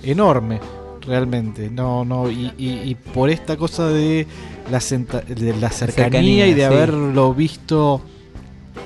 enorme. 0.01 0.61
realmente. 1.05 1.69
No, 1.69 2.05
no, 2.05 2.31
y, 2.31 2.53
y- 2.57 2.79
y 2.89 2.95
por 2.95 3.29
esta 3.29 3.57
cosa 3.57 3.89
de 3.89 4.25
la, 4.71 4.79
senta- 4.79 5.19
de 5.19 5.53
la 5.57 5.69
cercanía, 5.69 6.03
Cercanía, 6.05 6.47
y 6.47 6.53
de 6.53 6.61
sí. 6.61 6.63
haberlo 6.63 7.33
visto 7.33 8.01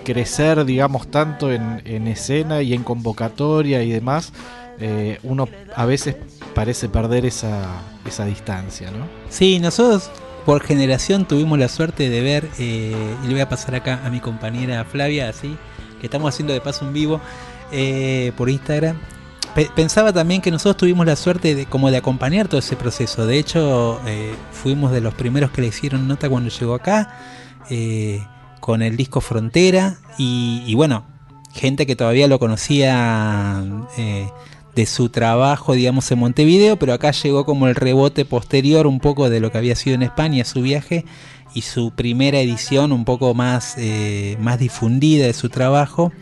crecer, 0.04 0.66
digamos, 0.66 1.10
tanto 1.10 1.52
en, 1.52 1.82
en 1.86 2.08
escena 2.08 2.62
y 2.62 2.74
en 2.74 2.84
convocatoria 2.84 3.84
y 3.84 3.92
demás, 3.92 4.34
eh, 4.80 5.20
uno 5.24 5.48
a 5.76 5.86
veces 5.86 6.16
parece 6.56 6.90
perder 6.90 7.26
esa, 7.26 7.64
esa 8.06 8.26
distancia, 8.26 8.92
¿no? 8.92 9.06
Sí, 9.30 9.60
nosotros 9.60 10.10
por 10.46 10.62
generación 10.62 11.26
tuvimos 11.26 11.58
la 11.58 11.70
suerte 11.70 12.10
de 12.10 12.22
ver, 12.22 12.50
eh, 12.60 13.16
y 13.24 13.28
le 13.28 13.34
voy 13.34 13.42
a 13.42 13.50
pasar 13.50 13.76
acá 13.76 14.02
a 14.04 14.10
mi 14.10 14.20
compañera 14.20 14.84
Flavia, 14.84 15.30
así, 15.30 15.56
que 16.02 16.08
estamos 16.08 16.34
haciendo 16.34 16.54
de 16.54 16.60
paso 16.60 16.86
un 16.86 16.92
vivo 16.92 17.22
eh, 17.72 18.34
por 18.36 18.50
Instagram. 18.50 18.98
Pe- 19.56 19.70
pensaba 19.74 20.12
también 20.12 20.42
que 20.42 20.52
nosotros 20.52 20.78
tuvimos 20.78 21.06
la 21.06 21.16
suerte 21.16 21.56
de 21.56 21.66
como 21.66 21.92
de 21.92 21.98
acompañar 21.98 22.48
todo 22.50 22.60
ese 22.60 22.76
proceso. 22.76 23.26
De 23.26 23.38
hecho, 23.38 24.02
fuimos 24.52 24.92
de 24.92 25.00
los 25.00 25.14
primeros 25.14 25.52
que 25.52 25.62
le 25.62 25.68
hicieron 25.68 26.08
nota 26.08 26.28
cuando 26.28 26.50
llegó 26.50 26.74
acá, 26.74 27.20
con 28.64 28.82
el 28.82 28.96
disco 28.96 29.20
Frontera, 29.20 29.98
y, 30.18 30.64
y 30.66 30.74
bueno, 30.74 31.04
gente 31.52 31.86
que 31.86 31.98
todavía 31.98 32.30
lo 32.30 32.40
conocía 32.40 33.62
eh, 33.98 34.30
de 34.74 34.86
su 34.86 35.10
trabajo, 35.10 35.74
digamos, 35.74 36.10
en 36.12 36.20
Montevideo, 36.20 36.78
pero 36.78 36.94
acá 36.94 37.12
llegó 37.12 37.44
como 37.46 37.68
el 37.68 37.76
rebote 37.76 38.24
posterior 38.24 38.88
un 38.88 39.02
poco 39.02 39.30
de 39.30 39.42
lo 39.42 39.52
que 39.52 39.58
había 39.58 39.76
sido 39.76 39.96
en 39.96 40.04
España, 40.04 40.46
su 40.46 40.62
viaje, 40.62 41.04
y 41.54 41.64
su 41.64 41.92
primera 41.92 42.40
edición 42.40 42.94
un 42.94 43.04
poco 43.04 43.34
más, 43.34 43.76
eh, 43.78 44.38
más 44.40 44.60
difundida 44.60 45.26
de 45.26 45.34
su 45.34 45.50
trabajo. 45.50 46.14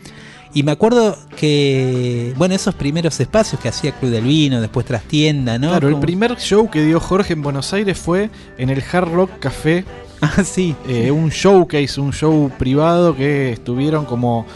Y 0.52 0.64
me 0.64 0.72
acuerdo 0.72 1.16
que, 1.36 2.34
bueno, 2.36 2.56
esos 2.56 2.74
primeros 2.74 3.18
espacios 3.20 3.60
que 3.60 3.68
hacía 3.68 3.92
Club 3.92 4.10
del 4.10 4.24
Vino, 4.24 4.60
después 4.60 4.84
Trastienda, 4.84 5.58
¿no? 5.58 5.68
Claro, 5.68 5.88
el 5.88 6.00
primer 6.00 6.36
show 6.38 6.68
que 6.68 6.84
dio 6.84 6.98
Jorge 6.98 7.34
en 7.34 7.42
Buenos 7.42 7.72
Aires 7.72 7.96
fue 7.96 8.30
en 8.58 8.68
el 8.68 8.82
Hard 8.92 9.12
Rock 9.12 9.30
Café. 9.38 9.84
Ah, 10.38 10.44
sí. 10.44 10.76
Eh, 10.88 11.10
un 11.10 11.30
showcase, 11.30 12.00
un 12.00 12.12
show 12.12 12.48
privado 12.58 13.16
que 13.16 13.50
estuvieron 13.52 14.04
como 14.04 14.46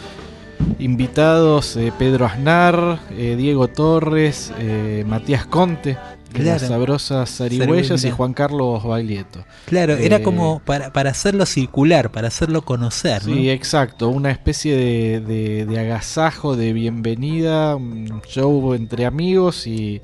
invitados 0.78 1.76
eh, 1.76 1.92
Pedro 1.98 2.24
Aznar, 2.26 3.00
eh, 3.10 3.34
Diego 3.36 3.68
Torres, 3.68 4.52
eh, 4.58 5.04
Matías 5.06 5.44
Conte, 5.46 5.98
las 6.38 6.62
sabrosas 6.68 7.30
zarigüeyas 7.36 8.04
y. 8.04 8.10
Juan 8.10 8.32
Carlos 8.32 8.84
Baglietto. 8.84 9.44
Claro, 9.66 9.94
era 9.96 10.22
como 10.22 10.60
para, 10.64 10.92
para 10.92 11.10
hacerlo 11.10 11.46
circular, 11.46 12.10
para 12.10 12.28
hacerlo 12.28 12.62
conocer, 12.62 13.26
¿no? 13.26 13.34
Sí, 13.34 13.50
exacto, 13.50 14.08
una 14.08 14.30
especie 14.30 14.76
de, 14.76 15.20
de- 15.20 15.66
de 15.66 15.78
agasajo, 15.80 16.56
de 16.56 16.72
bienvenida, 16.72 17.74
un 17.76 18.22
show 18.28 18.74
entre 18.74 19.04
amigos 19.06 19.66
y, 19.66 20.00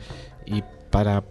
y 0.46 0.62
para 0.90 1.22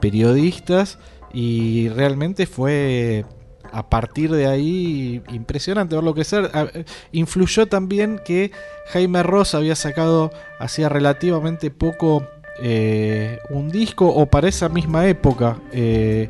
periodistas 0.00 0.98
y 1.32 1.88
realmente 1.90 2.46
fue 2.46 3.24
a 3.72 3.88
partir 3.88 4.30
de 4.30 4.46
ahí 4.46 5.22
impresionante 5.32 5.94
verlo 5.94 6.14
crecer. 6.14 6.50
Ah, 6.54 6.66
eh, 6.72 6.84
Influyó 7.12 7.66
también 7.66 8.20
que 8.24 8.50
Jaime 8.92 9.22
Ross 9.22 9.54
había 9.54 9.74
sacado 9.74 10.30
hacía 10.58 10.88
relativamente 10.88 11.70
poco 11.70 12.24
eh, 12.62 13.38
un 13.50 13.70
disco 13.70 14.06
o 14.08 14.26
para 14.26 14.48
esa 14.48 14.68
misma 14.68 15.06
época. 15.06 15.58
eh, 15.72 16.28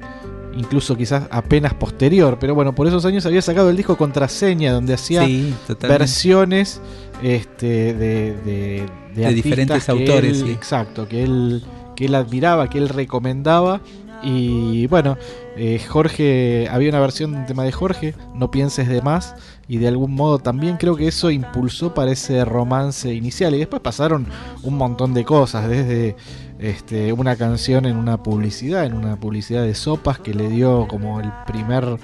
incluso 0.58 0.96
quizás 0.96 1.24
apenas 1.30 1.74
posterior, 1.74 2.38
pero 2.40 2.54
bueno, 2.54 2.74
por 2.74 2.86
esos 2.86 3.04
años 3.04 3.26
había 3.26 3.42
sacado 3.42 3.68
el 3.68 3.76
disco 3.76 3.94
Contraseña, 3.98 4.72
donde 4.72 4.94
hacía 4.94 5.26
Sí, 5.26 5.54
versiones 5.98 6.80
este, 7.22 7.92
de, 7.92 7.92
de, 7.92 8.36
de 8.42 8.86
De 9.14 9.26
artistas 9.26 9.34
diferentes 9.34 9.84
que 9.84 9.90
autores, 9.92 10.38
él- 10.40 10.46
sí. 10.46 10.52
Exacto, 10.52 11.06
que 11.08 11.22
él, 11.24 11.62
que 11.94 12.06
él 12.06 12.14
admiraba, 12.14 12.70
que 12.70 12.78
él 12.78 12.88
recomendaba. 12.88 13.82
Y 14.22 14.86
bueno, 14.86 15.16
eh, 15.56 15.80
Jorge, 15.86 16.68
había 16.70 16.90
una 16.90 17.00
versión 17.00 17.32
de 17.32 17.44
tema 17.44 17.64
de 17.64 17.72
Jorge, 17.72 18.14
No 18.34 18.50
pienses 18.50 18.88
de 18.88 19.02
más, 19.02 19.34
y 19.68 19.78
de 19.78 19.88
algún 19.88 20.14
modo 20.14 20.38
también 20.38 20.76
creo 20.76 20.96
que 20.96 21.08
eso 21.08 21.30
impulsó 21.30 21.94
para 21.94 22.12
ese 22.12 22.44
romance 22.44 23.12
inicial. 23.12 23.54
Y 23.54 23.58
después 23.58 23.82
pasaron 23.82 24.26
un 24.62 24.76
montón 24.76 25.14
de 25.14 25.24
cosas, 25.24 25.68
desde 25.68 26.16
este, 26.58 27.12
una 27.12 27.36
canción 27.36 27.86
en 27.86 27.96
una 27.96 28.22
publicidad, 28.22 28.84
en 28.84 28.94
una 28.94 29.16
publicidad 29.16 29.62
de 29.62 29.74
sopas 29.74 30.18
que 30.18 30.34
le 30.34 30.48
dio 30.48 30.86
como 30.88 31.20
el 31.20 31.30
primer 31.46 31.98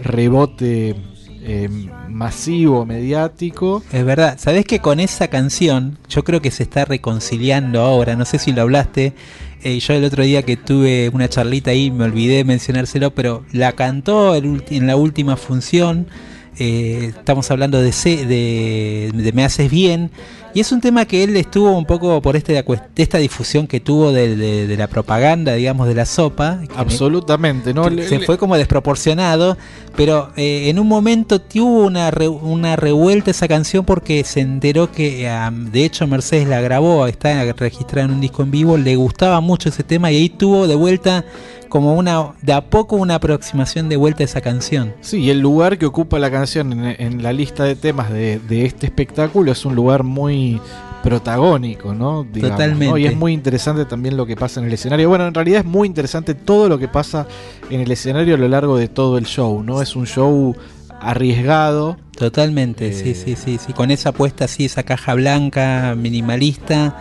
rebote 0.00 0.96
eh, 1.44 1.68
masivo, 2.08 2.86
mediático. 2.86 3.82
Es 3.92 4.04
verdad, 4.04 4.38
sabés 4.38 4.64
que 4.64 4.78
con 4.78 5.00
esa 5.00 5.28
canción 5.28 5.98
yo 6.08 6.22
creo 6.22 6.40
que 6.40 6.52
se 6.52 6.62
está 6.62 6.84
reconciliando 6.84 7.80
ahora, 7.80 8.14
no 8.14 8.24
sé 8.24 8.38
si 8.38 8.52
lo 8.52 8.62
hablaste, 8.62 9.12
eh, 9.64 9.78
yo 9.78 9.94
el 9.94 10.04
otro 10.04 10.22
día 10.22 10.42
que 10.42 10.56
tuve 10.56 11.10
una 11.12 11.28
charlita 11.28 11.70
ahí 11.70 11.90
me 11.90 12.04
olvidé 12.04 12.44
mencionárselo, 12.44 13.12
pero 13.12 13.44
la 13.52 13.72
cantó 13.72 14.34
en 14.34 14.86
la 14.86 14.96
última 14.96 15.36
función, 15.36 16.06
eh, 16.58 17.12
estamos 17.16 17.50
hablando 17.50 17.80
de, 17.80 17.90
de, 17.90 19.10
de 19.14 19.32
Me 19.32 19.44
Haces 19.44 19.70
Bien, 19.70 20.10
y 20.54 20.60
es 20.60 20.70
un 20.70 20.82
tema 20.82 21.06
que 21.06 21.24
él 21.24 21.34
estuvo 21.36 21.70
un 21.70 21.86
poco 21.86 22.20
por 22.20 22.36
este, 22.36 22.62
esta 22.96 23.16
difusión 23.16 23.66
que 23.66 23.80
tuvo 23.80 24.12
de, 24.12 24.36
de- 24.36 24.66
de 24.66 24.76
la 24.76 24.86
propaganda, 24.86 25.54
digamos, 25.54 25.88
de 25.88 25.94
la 25.94 26.04
sopa. 26.04 26.60
Absolutamente, 26.76 27.72
¿no? 27.72 27.84
se 28.06 28.20
fue 28.26 28.36
como 28.36 28.56
desproporcionado, 28.58 29.56
pero 29.96 30.30
eh, 30.36 30.68
en 30.68 30.78
un 30.78 30.88
momento 30.88 31.40
tuvo 31.40 31.86
una, 31.86 32.10
re- 32.10 32.28
una 32.28 32.76
revuelta 32.76 33.30
esa 33.30 33.48
canción 33.48 33.86
porque 33.86 34.24
se 34.24 34.40
enteró 34.40 34.92
que, 34.92 35.26
de 35.70 35.84
hecho, 35.86 36.06
Mercedes 36.06 36.46
la 36.46 36.60
grabó, 36.60 37.06
está 37.06 37.50
registrada 37.54 38.04
en 38.08 38.14
un 38.16 38.20
disco 38.20 38.42
en 38.42 38.50
vivo, 38.50 38.76
le 38.76 38.94
gustaba 38.96 39.40
mucho 39.40 39.70
ese 39.70 39.84
tema 39.84 40.12
y 40.12 40.16
ahí 40.16 40.28
tuvo 40.28 40.66
de 40.68 40.74
vuelta 40.74 41.24
como 41.72 41.94
una, 41.94 42.32
de 42.42 42.52
a 42.52 42.60
poco 42.60 42.96
una 42.96 43.14
aproximación 43.14 43.88
de 43.88 43.96
vuelta 43.96 44.22
a 44.22 44.26
esa 44.26 44.42
canción. 44.42 44.92
Sí, 45.00 45.20
y 45.20 45.30
el 45.30 45.40
lugar 45.40 45.78
que 45.78 45.86
ocupa 45.86 46.18
la 46.18 46.30
canción 46.30 46.70
en, 46.70 46.96
en 46.98 47.22
la 47.22 47.32
lista 47.32 47.64
de 47.64 47.76
temas 47.76 48.10
de, 48.10 48.38
de 48.40 48.66
este 48.66 48.84
espectáculo 48.84 49.52
es 49.52 49.64
un 49.64 49.74
lugar 49.74 50.02
muy 50.02 50.60
protagónico, 51.02 51.94
¿no? 51.94 52.24
Digamos, 52.24 52.58
Totalmente. 52.58 52.86
¿no? 52.88 52.98
Y 52.98 53.06
es 53.06 53.16
muy 53.16 53.32
interesante 53.32 53.86
también 53.86 54.18
lo 54.18 54.26
que 54.26 54.36
pasa 54.36 54.60
en 54.60 54.66
el 54.66 54.74
escenario. 54.74 55.08
Bueno, 55.08 55.26
en 55.26 55.32
realidad 55.32 55.60
es 55.60 55.64
muy 55.64 55.88
interesante 55.88 56.34
todo 56.34 56.68
lo 56.68 56.78
que 56.78 56.88
pasa 56.88 57.26
en 57.70 57.80
el 57.80 57.90
escenario 57.90 58.34
a 58.34 58.38
lo 58.38 58.48
largo 58.48 58.76
de 58.76 58.88
todo 58.88 59.16
el 59.16 59.24
show, 59.24 59.62
¿no? 59.62 59.80
Es 59.80 59.96
un 59.96 60.06
show 60.06 60.54
arriesgado. 61.00 61.96
Totalmente, 62.18 62.88
Eh, 62.88 62.92
sí, 62.92 63.14
sí, 63.14 63.34
sí, 63.34 63.58
sí, 63.58 63.72
con 63.72 63.90
esa 63.90 64.10
apuesta 64.10 64.44
así, 64.44 64.66
esa 64.66 64.82
caja 64.82 65.14
blanca 65.14 65.94
minimalista, 65.96 66.94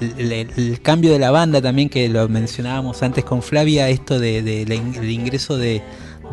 el, 0.00 0.32
el- 0.32 0.80
cambio 0.82 1.12
de 1.12 1.18
la 1.18 1.30
banda 1.30 1.60
también 1.60 1.88
que 1.88 2.08
lo 2.08 2.28
mencionábamos 2.28 3.02
antes 3.02 3.24
con 3.24 3.42
Flavia, 3.42 3.88
esto 3.88 4.18
de, 4.18 4.42
de 4.42 4.62
el 4.62 5.10
ingreso 5.10 5.56
de 5.56 5.82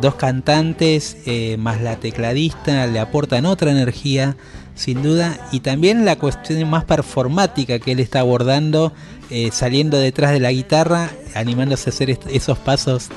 dos 0.00 0.14
cantantes 0.14 1.16
eh, 1.26 1.56
más 1.58 1.80
la 1.80 1.96
tecladista 1.96 2.86
le 2.86 3.00
aportan 3.00 3.46
otra 3.46 3.70
energía, 3.70 4.36
sin 4.74 5.02
duda, 5.02 5.38
y 5.52 5.60
también 5.60 6.04
la 6.04 6.16
cuestión 6.16 6.68
más 6.70 6.84
performática 6.84 7.78
que 7.78 7.92
él 7.92 8.00
está 8.00 8.20
abordando, 8.20 8.92
eh, 9.30 9.50
saliendo 9.52 9.98
detrás 9.98 10.32
de 10.32 10.40
la 10.40 10.52
guitarra, 10.52 11.10
animándose 11.34 11.90
a 11.90 11.92
hacer 11.92 12.18
esos 12.30 12.58
pasos 12.58 13.08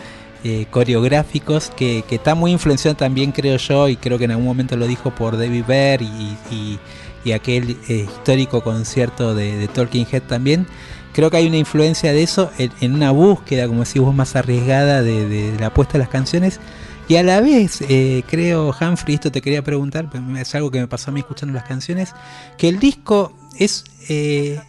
eh, 0.44 0.66
coreográficos 0.72 1.70
que, 1.76 2.04
está 2.10 2.34
muy 2.34 2.52
influenciado 2.52 2.98
también 2.98 3.32
creo 3.32 3.58
yo 3.58 3.88
y 3.88 3.96
creo 3.96 4.18
que 4.18 4.24
en 4.26 4.32
algún 4.32 4.48
momento 4.48 4.76
lo 4.76 4.88
dijo 4.88 5.12
por 5.12 5.38
David 5.38 5.66
Bear 5.68 6.02
y, 6.02 6.06
y- 6.52 6.80
y 7.24 7.34
aquel 7.34 7.78
eh, 7.88 8.08
histórico 8.08 8.62
concierto 8.62 9.36
de, 9.36 9.58
de 9.58 9.68
Talking 9.68 10.08
Head 10.12 10.24
también. 10.24 10.68
Creo 11.14 11.30
que 11.30 11.38
hay 11.38 11.48
una 11.48 11.58
influencia 11.58 12.14
de 12.14 12.24
eso 12.24 12.52
en, 12.58 12.94
una 12.94 13.12
búsqueda 13.12 13.68
como 13.68 13.84
decís 13.84 14.02
vos 14.02 14.16
más 14.16 14.36
arriesgada 14.36 15.02
de, 15.02 15.28
de 15.28 15.60
la 15.60 15.68
apuesta 15.68 15.94
de 15.94 16.00
las 16.00 16.10
canciones. 16.10 16.60
Y 17.08 17.18
a 17.18 17.24
la 17.24 17.42
vez 17.42 17.82
eh, 17.90 18.24
creo 18.30 18.70
Humphrey 18.80 19.16
esto 19.16 19.32
te 19.32 19.42
quería 19.42 19.62
preguntar 19.64 20.10
es 20.38 20.56
algo 20.56 20.72
que 20.72 20.80
me 20.80 20.88
pasó 20.88 21.12
a 21.12 21.14
mí 21.14 21.20
escuchando 21.20 21.54
las 21.54 21.66
canciones 21.66 22.14
que 22.58 22.70
el 22.70 22.80
disco 22.80 23.34
es 23.58 23.84
eh, 24.08 24.62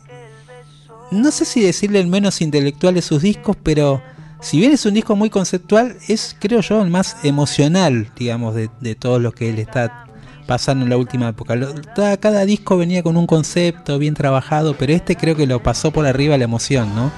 no 1.13 1.31
sé 1.31 1.45
si 1.45 1.61
decirle 1.61 2.01
el 2.01 2.07
menos 2.07 2.41
intelectual 2.41 2.95
de 2.95 3.03
sus 3.03 3.23
discos, 3.23 3.57
pero 3.63 4.03
si 4.41 4.59
bien 4.59 4.73
es 4.73 4.85
un 4.87 4.95
disco 4.95 5.15
muy 5.15 5.31
conceptual, 5.31 5.99
es 6.09 6.35
creo 6.39 6.61
yo 6.63 6.83
el 6.83 6.91
más 6.91 7.17
emocional, 7.23 8.11
digamos, 8.17 8.55
de, 8.55 8.71
de 8.81 8.95
todos 8.95 9.21
los 9.21 9.35
que 9.35 9.51
él 9.51 9.59
está 9.59 10.07
pasando 10.47 10.85
en 10.85 10.91
la 10.91 10.97
última 10.97 11.29
época. 11.29 11.57
Cada 12.21 12.45
disco 12.45 12.77
venía 12.77 13.03
con 13.03 13.17
un 13.17 13.27
concepto 13.27 13.99
bien 13.99 14.15
trabajado, 14.15 14.75
pero 14.79 14.93
este 14.93 15.17
creo 15.17 15.37
que 15.37 15.47
lo 15.47 15.63
pasó 15.63 15.91
por 15.91 16.07
arriba 16.07 16.39
la 16.39 16.45
emoción, 16.45 16.95
¿no? 16.95 17.11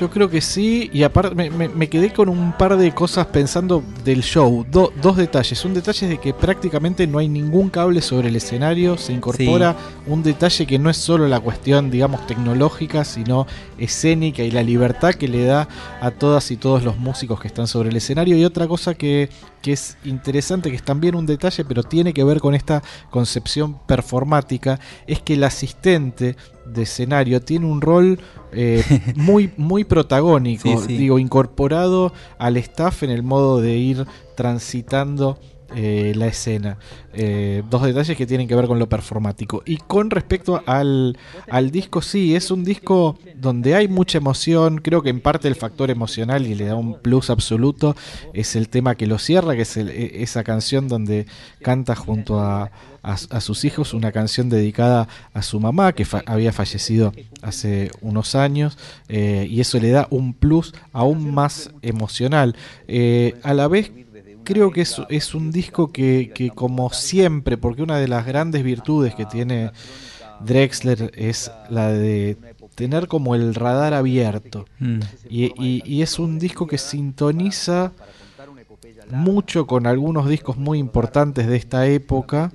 Yo 0.00 0.10
creo 0.10 0.28
que 0.28 0.40
sí, 0.40 0.90
y 0.92 1.04
aparte 1.04 1.34
me, 1.34 1.48
me- 1.50 1.68
me 1.68 1.88
quedé 1.88 2.12
con 2.12 2.28
un 2.28 2.52
par 2.56 2.76
de 2.76 2.92
cosas 2.92 3.26
pensando 3.26 3.84
del 4.04 4.22
show. 4.22 4.66
Do- 4.68 4.92
dos 5.00 5.16
detalles. 5.16 5.64
Un 5.64 5.74
detalle 5.74 6.06
es 6.06 6.10
de 6.10 6.18
que 6.18 6.34
prácticamente 6.34 7.06
no 7.06 7.18
hay 7.18 7.28
ningún 7.28 7.68
cable 7.70 8.00
sobre 8.02 8.28
el 8.28 8.34
escenario. 8.36 8.96
Se 8.98 9.12
incorpora 9.12 9.76
un 10.06 10.22
detalle 10.24 10.66
que 10.66 10.78
no 10.78 10.90
es 10.90 10.96
solo 10.96 11.28
la 11.28 11.38
cuestión, 11.38 11.90
digamos, 11.90 12.26
tecnológica, 12.26 13.04
sino 13.04 13.46
escénica 13.78 14.42
y 14.42 14.50
la 14.50 14.62
libertad 14.64 15.14
que 15.14 15.28
le 15.28 15.44
da 15.44 15.68
a 16.00 16.10
todas 16.10 16.50
y 16.50 16.56
todos 16.56 16.82
los 16.82 16.98
músicos 16.98 17.38
que 17.40 17.46
están 17.48 17.68
sobre 17.68 17.90
el 17.90 17.96
escenario. 17.96 18.36
Y 18.36 18.44
otra 18.44 18.66
cosa 18.66 18.94
que, 18.94 19.28
que 19.60 19.72
es 19.72 19.98
interesante, 20.04 20.70
que 20.70 20.76
es 20.76 20.82
también 20.82 21.14
un 21.14 21.26
detalle, 21.26 21.64
pero 21.64 21.84
tiene 21.84 22.12
que 22.12 22.24
ver 22.24 22.40
con 22.40 22.54
esta 22.56 22.82
concepción 23.10 23.78
performática, 23.86 24.80
es 25.06 25.20
que 25.20 25.34
el 25.34 25.44
asistente 25.44 26.36
de 26.66 26.82
escenario 26.82 27.40
tiene 27.40 27.66
un 27.66 27.80
rol 27.80 28.18
eh, 28.52 28.82
muy, 29.16 29.50
muy 29.56 29.84
protagónico, 29.84 30.62
Sí, 30.68 30.76
sí. 30.86 30.96
digo, 30.96 31.18
incorporado 31.18 32.12
al 32.38 32.56
staff 32.56 33.02
en 33.02 33.10
el 33.10 33.22
modo 33.22 33.60
de 33.60 33.76
ir 33.76 34.06
transitando 34.36 35.38
eh, 35.74 36.12
la 36.16 36.26
escena. 36.26 36.78
Eh, 37.14 37.62
dos 37.68 37.82
detalles 37.82 38.16
que 38.16 38.26
tienen 38.26 38.48
que 38.48 38.54
ver 38.54 38.66
con 38.66 38.78
lo 38.78 38.88
performático. 38.88 39.62
Y 39.66 39.76
con 39.76 40.10
respecto 40.10 40.62
al, 40.66 41.18
al 41.50 41.70
disco, 41.70 42.00
sí, 42.00 42.34
es 42.34 42.50
un 42.50 42.64
disco 42.64 43.18
donde 43.36 43.74
hay 43.74 43.88
mucha 43.88 44.18
emoción. 44.18 44.78
Creo 44.78 45.02
que 45.02 45.10
en 45.10 45.20
parte 45.20 45.48
el 45.48 45.54
factor 45.54 45.90
emocional 45.90 46.46
y 46.46 46.54
le 46.54 46.66
da 46.66 46.74
un 46.74 46.94
plus 47.00 47.28
absoluto 47.30 47.94
es 48.32 48.56
el 48.56 48.68
tema 48.68 48.94
que 48.94 49.06
lo 49.06 49.18
cierra, 49.18 49.54
que 49.56 49.62
es 49.62 49.76
e- 49.76 50.22
esa 50.22 50.42
canción 50.42 50.88
donde 50.88 51.26
canta 51.60 51.94
junto 51.94 52.40
a, 52.40 52.70
a- 53.02 53.40
sus 53.40 53.64
hijos, 53.64 53.92
una 53.94 54.12
canción 54.12 54.48
dedicada 54.48 55.08
a 55.34 55.42
su 55.42 55.58
mamá 55.60 55.92
que 55.92 56.06
había 56.26 56.52
fallecido 56.52 57.12
hace 57.42 57.90
unos 58.00 58.34
años. 58.34 58.78
eh, 59.08 59.46
y 59.50 59.60
eso 59.60 59.78
le 59.78 59.90
da 59.90 60.06
un 60.10 60.32
plus 60.34 60.72
aún 60.92 61.34
más 61.34 61.70
emocional. 61.82 62.56
A 63.42 63.54
la 63.54 63.68
vez 63.68 63.90
creo 64.44 64.70
que 64.70 64.82
es, 64.82 65.00
es 65.08 65.34
un 65.34 65.50
disco 65.52 65.92
que, 65.92 66.32
que 66.34 66.50
como 66.50 66.90
siempre, 66.90 67.56
porque 67.56 67.82
una 67.82 67.98
de 67.98 68.08
las 68.08 68.26
grandes 68.26 68.62
virtudes 68.62 69.14
que 69.14 69.24
tiene 69.26 69.70
Drexler 70.44 71.12
es 71.14 71.50
la 71.70 71.88
de 71.92 72.36
tener 72.74 73.06
como 73.06 73.34
el 73.34 73.54
radar 73.54 73.94
abierto. 73.94 74.64
Mm. 74.78 75.00
Y, 75.28 75.44
y- 75.62 75.82
y 75.84 76.02
es 76.02 76.18
un 76.18 76.38
disco 76.38 76.66
que 76.66 76.78
sintoniza 76.78 77.92
mucho 79.10 79.66
con 79.66 79.86
algunos 79.86 80.28
discos 80.28 80.56
muy 80.56 80.78
importantes 80.78 81.46
de 81.46 81.56
esta 81.56 81.86
época, 81.86 82.50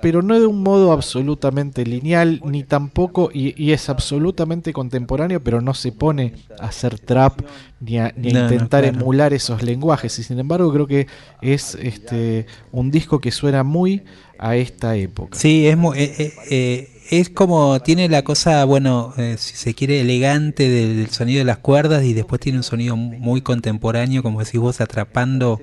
pero 0.00 0.22
no 0.22 0.38
de 0.38 0.46
un 0.46 0.62
modo 0.62 0.92
absolutamente 0.92 1.84
lineal, 1.84 2.40
ni 2.44 2.64
tampoco, 2.64 3.30
y, 3.32 3.54
y 3.62 3.72
es 3.72 3.88
absolutamente 3.88 4.72
contemporáneo, 4.72 5.42
pero 5.42 5.60
no 5.60 5.74
se 5.74 5.92
pone 5.92 6.34
a 6.58 6.66
hacer 6.66 6.98
trap 6.98 7.40
ni 7.80 7.98
a, 7.98 8.12
ni 8.16 8.28
a 8.28 8.32
No, 8.32 8.40
no, 8.40 8.42
intentar 8.42 8.82
claro. 8.82 8.96
emular 8.98 9.32
esos 9.32 9.62
lenguajes. 9.62 10.18
Y 10.18 10.22
sin 10.22 10.38
embargo, 10.38 10.72
creo 10.72 10.86
que 10.86 11.06
es 11.40 11.74
este 11.80 12.46
un 12.72 12.90
disco 12.90 13.20
que 13.20 13.30
suena 13.30 13.62
muy 13.62 14.04
a 14.38 14.56
esta 14.56 14.96
época. 14.96 15.38
Sí, 15.38 15.66
es, 15.66 15.76
eh, 15.76 16.14
eh, 16.18 16.32
eh, 16.50 16.88
es 17.10 17.30
como 17.30 17.80
tiene 17.80 18.08
la 18.08 18.22
cosa, 18.22 18.64
bueno, 18.64 19.14
eh, 19.16 19.36
si 19.38 19.54
se 19.56 19.74
quiere, 19.74 20.00
elegante 20.00 20.68
del, 20.68 20.96
del 20.96 21.10
sonido 21.10 21.38
de 21.38 21.44
las 21.44 21.58
cuerdas 21.58 22.04
y 22.04 22.12
después 22.14 22.40
tiene 22.40 22.58
un 22.58 22.64
sonido 22.64 22.96
mu- 22.96 23.16
muy 23.18 23.40
contemporáneo, 23.42 24.22
como 24.22 24.40
decís 24.44 24.60
vos, 24.60 24.80
atrapando 24.80 25.62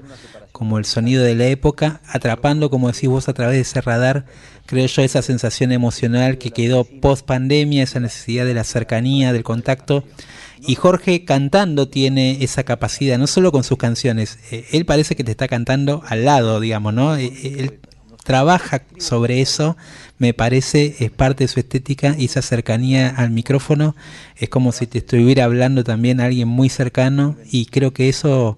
como 0.53 0.77
el 0.77 0.85
sonido 0.85 1.23
de 1.23 1.35
la 1.35 1.47
época, 1.47 1.99
atrapando, 2.07 2.69
como 2.69 2.89
decís 2.89 3.09
vos, 3.09 3.27
a 3.27 3.33
través 3.33 3.55
de 3.55 3.61
ese 3.61 3.81
radar, 3.81 4.25
creo 4.67 4.85
yo, 4.85 5.01
esa 5.01 5.23
sensación 5.23 5.71
emocional 5.71 6.37
que 6.37 6.51
quedó 6.51 6.85
post 6.85 7.25
pandemia, 7.25 7.83
esa 7.83 7.99
necesidad 7.99 8.45
de 8.45 8.53
la 8.53 8.63
cercanía, 8.63 9.33
del 9.33 9.43
contacto. 9.43 10.05
Y 10.61 10.75
Jorge 10.75 11.25
cantando 11.25 11.89
tiene 11.89 12.43
esa 12.43 12.63
capacidad, 12.63 13.17
no 13.17 13.27
solo 13.27 13.51
con 13.51 13.63
sus 13.63 13.79
canciones, 13.79 14.37
eh, 14.51 14.65
él 14.71 14.85
parece 14.85 15.15
que 15.15 15.23
te 15.23 15.31
está 15.31 15.47
cantando 15.47 16.03
al 16.07 16.23
lado, 16.23 16.59
digamos, 16.59 16.93
¿no? 16.93 17.17
Eh, 17.17 17.25
eh, 17.25 17.55
Él 17.57 17.79
trabaja 18.23 18.83
sobre 18.99 19.41
eso, 19.41 19.75
me 20.17 20.33
parece, 20.33 20.95
es 20.99 21.11
parte 21.11 21.43
de 21.43 21.47
su 21.49 21.59
estética 21.59 22.15
y 22.17 22.25
esa 22.25 22.41
cercanía 22.41 23.09
al 23.09 23.31
micrófono 23.31 23.95
es 24.37 24.47
como 24.47 24.71
si 24.71 24.87
te 24.87 24.99
estuviera 24.99 25.43
hablando 25.43 25.83
también 25.83 26.21
a 26.21 26.25
alguien 26.25 26.47
muy 26.47 26.69
cercano 26.69 27.35
y 27.51 27.65
creo 27.65 27.91
que 27.91 28.07
eso 28.07 28.57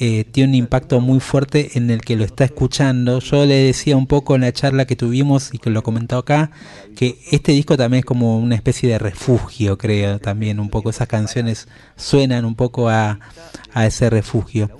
eh, 0.00 0.24
tiene 0.24 0.50
un 0.50 0.54
impacto 0.54 1.00
muy 1.00 1.20
fuerte 1.20 1.70
en 1.74 1.90
el 1.90 2.00
que 2.02 2.16
lo 2.16 2.24
está 2.24 2.44
escuchando. 2.44 3.18
Yo 3.18 3.44
le 3.46 3.54
decía 3.54 3.96
un 3.96 4.06
poco 4.06 4.34
en 4.34 4.42
la 4.42 4.52
charla 4.52 4.86
que 4.86 4.96
tuvimos 4.96 5.52
y 5.52 5.58
que 5.58 5.70
lo 5.70 5.82
comentó 5.82 6.18
acá, 6.18 6.50
que 6.94 7.18
este 7.32 7.52
disco 7.52 7.76
también 7.76 8.00
es 8.00 8.04
como 8.04 8.38
una 8.38 8.54
especie 8.54 8.88
de 8.88 8.98
refugio, 8.98 9.76
creo, 9.76 10.18
también 10.20 10.60
un 10.60 10.70
poco 10.70 10.90
esas 10.90 11.08
canciones 11.08 11.68
suenan 11.96 12.44
un 12.44 12.54
poco 12.54 12.88
a, 12.88 13.18
a 13.72 13.86
ese 13.86 14.08
refugio. 14.08 14.70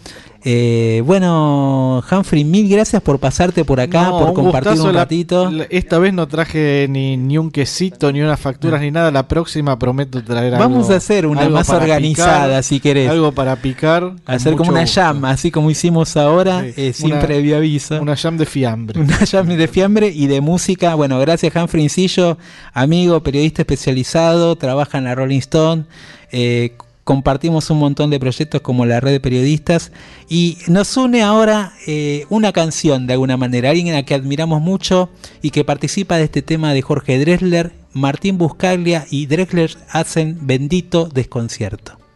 Eh, 0.44 1.02
bueno, 1.04 2.02
Humphrey, 2.10 2.44
mil 2.44 2.68
gracias 2.68 3.02
por 3.02 3.18
pasarte 3.18 3.64
por 3.64 3.80
acá, 3.80 4.04
No, 4.04 4.18
por 4.20 4.28
un 4.28 4.34
compartir 4.34 4.80
un 4.80 4.94
ratito. 4.94 5.50
la- 5.50 5.64
esta 5.68 5.98
vez 5.98 6.14
no 6.14 6.28
traje 6.28 6.86
ni, 6.88 7.16
ni 7.16 7.36
un 7.38 7.50
quesito, 7.50 8.12
ni 8.12 8.20
unas 8.22 8.38
facturas, 8.38 8.80
ni 8.80 8.92
nada. 8.92 9.10
La 9.10 9.26
próxima 9.26 9.76
prometo 9.78 10.22
traer 10.22 10.54
algo. 10.54 10.68
Vamos 10.68 10.90
a 10.90 10.96
hacer 10.96 11.26
una 11.26 11.48
más 11.48 11.68
organizada, 11.70 12.46
picar, 12.46 12.62
si 12.62 12.78
querés. 12.78 13.10
Algo 13.10 13.32
para 13.32 13.56
picar. 13.56 14.12
Hacer 14.26 14.54
como 14.54 14.70
una 14.70 14.82
gusto. 14.82 15.00
llama, 15.00 15.30
así 15.30 15.50
como 15.50 15.70
hicimos 15.72 16.16
ahora, 16.16 16.62
Sí, 16.62 16.72
eh, 16.76 16.92
sin 16.92 17.12
una- 17.12 17.20
previo 17.20 17.56
aviso. 17.56 18.00
Una 18.00 18.14
jam 18.16 18.36
de 18.36 18.46
fiambre. 18.46 19.00
Una 19.00 19.24
llama 19.24 19.54
de 19.54 19.66
fiambre 19.68 20.08
y 20.08 20.28
de 20.28 20.40
música. 20.40 20.94
Bueno, 20.94 21.18
gracias 21.18 21.54
Humphrey 21.56 21.82
Incillo, 21.82 22.38
amigo, 22.72 23.22
periodista 23.24 23.62
especializado, 23.62 24.54
trabaja 24.56 24.98
en 24.98 25.04
la 25.04 25.14
Rolling 25.16 25.38
Stone. 25.40 25.84
eh, 26.30 26.74
compartimos 27.08 27.70
un 27.70 27.78
montón 27.78 28.10
de 28.10 28.20
proyectos 28.20 28.60
como 28.60 28.84
la 28.84 29.00
red 29.00 29.12
de 29.12 29.18
periodistas 29.18 29.92
y 30.28 30.58
nos 30.66 30.94
une 30.98 31.22
ahora 31.22 31.72
eh, 31.86 32.26
una 32.28 32.52
canción 32.52 33.06
de 33.06 33.14
alguna 33.14 33.38
manera, 33.38 33.70
alguien 33.70 33.94
a 33.94 34.02
que 34.02 34.12
admiramos 34.12 34.60
mucho 34.60 35.08
y 35.40 35.48
que 35.48 35.64
participa 35.64 36.18
de 36.18 36.24
este 36.24 36.42
tema 36.42 36.74
de 36.74 36.82
Jorge 36.82 37.18
Drexler, 37.18 37.72
Martín 37.94 38.36
Buscaglia 38.36 39.06
y 39.10 39.24
Drexler 39.24 39.74
hacen 39.88 40.36
bendito 40.42 41.06
desconcierto. 41.06 42.07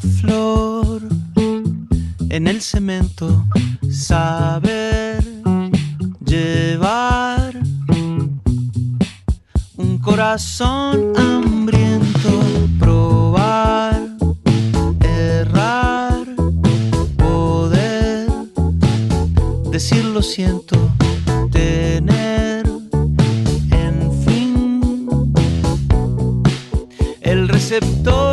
Flor 0.00 1.00
en 2.28 2.46
el 2.46 2.60
cemento, 2.60 3.46
saber 3.90 5.24
llevar 6.24 7.58
un 9.76 9.98
corazón 9.98 11.12
hambriento, 11.16 12.30
probar, 12.78 14.16
errar, 15.00 16.26
poder 17.16 18.28
decir 19.70 20.04
lo 20.04 20.22
siento, 20.22 20.76
tener 21.50 22.66
en 23.70 24.12
fin 24.24 24.80
el 27.22 27.48
receptor 27.48 28.25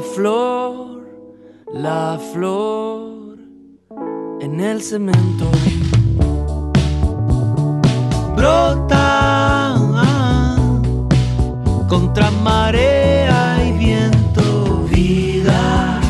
la 0.00 0.06
flor, 0.06 1.02
la 1.74 2.18
flor 2.32 3.36
en 4.40 4.60
el 4.60 4.80
cemento. 4.80 5.44
brota 8.34 9.76
contra 11.86 12.30
marea 12.30 13.62
y 13.62 13.72
viento, 13.72 14.86
vida 14.90 16.00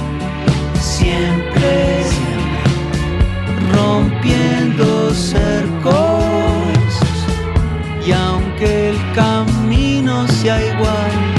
siempre, 0.80 2.04
rompiendo 3.74 5.10
cercos. 5.12 5.94
Y 8.06 8.12
aunque 8.12 8.90
el 8.90 8.98
camino 9.14 10.28
sea 10.28 10.64
igual, 10.64 11.30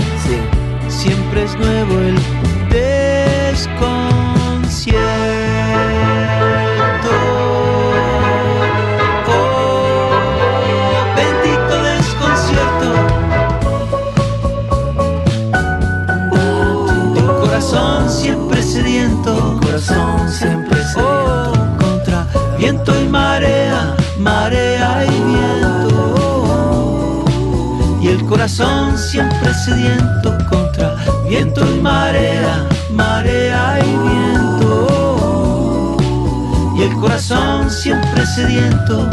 siempre 1.02 1.44
es 1.44 1.57
nuevo 1.57 1.98
el 1.99 2.20
corazón 28.57 28.98
siempre 28.98 29.53
sediento 29.53 30.38
contra 30.49 30.98
viento 31.26 31.65
y 31.65 31.80
marea, 31.80 32.68
marea 32.91 33.80
y 33.80 33.98
viento. 34.10 35.98
Y 36.76 36.82
el 36.84 36.94
corazón 36.98 37.72
siempre 37.72 38.26
sediento. 38.26 39.10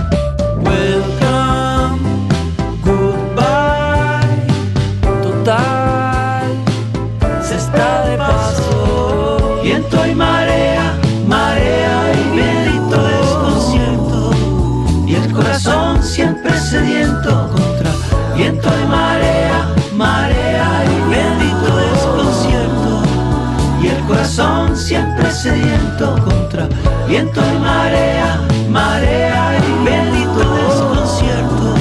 Sediento 25.38 26.16
contra 26.24 26.68
viento 27.06 27.40
y 27.40 27.58
marea, 27.60 28.40
marea 28.68 29.56
y 29.56 29.84
bendito 29.84 30.40
desconcierto. 30.54 31.76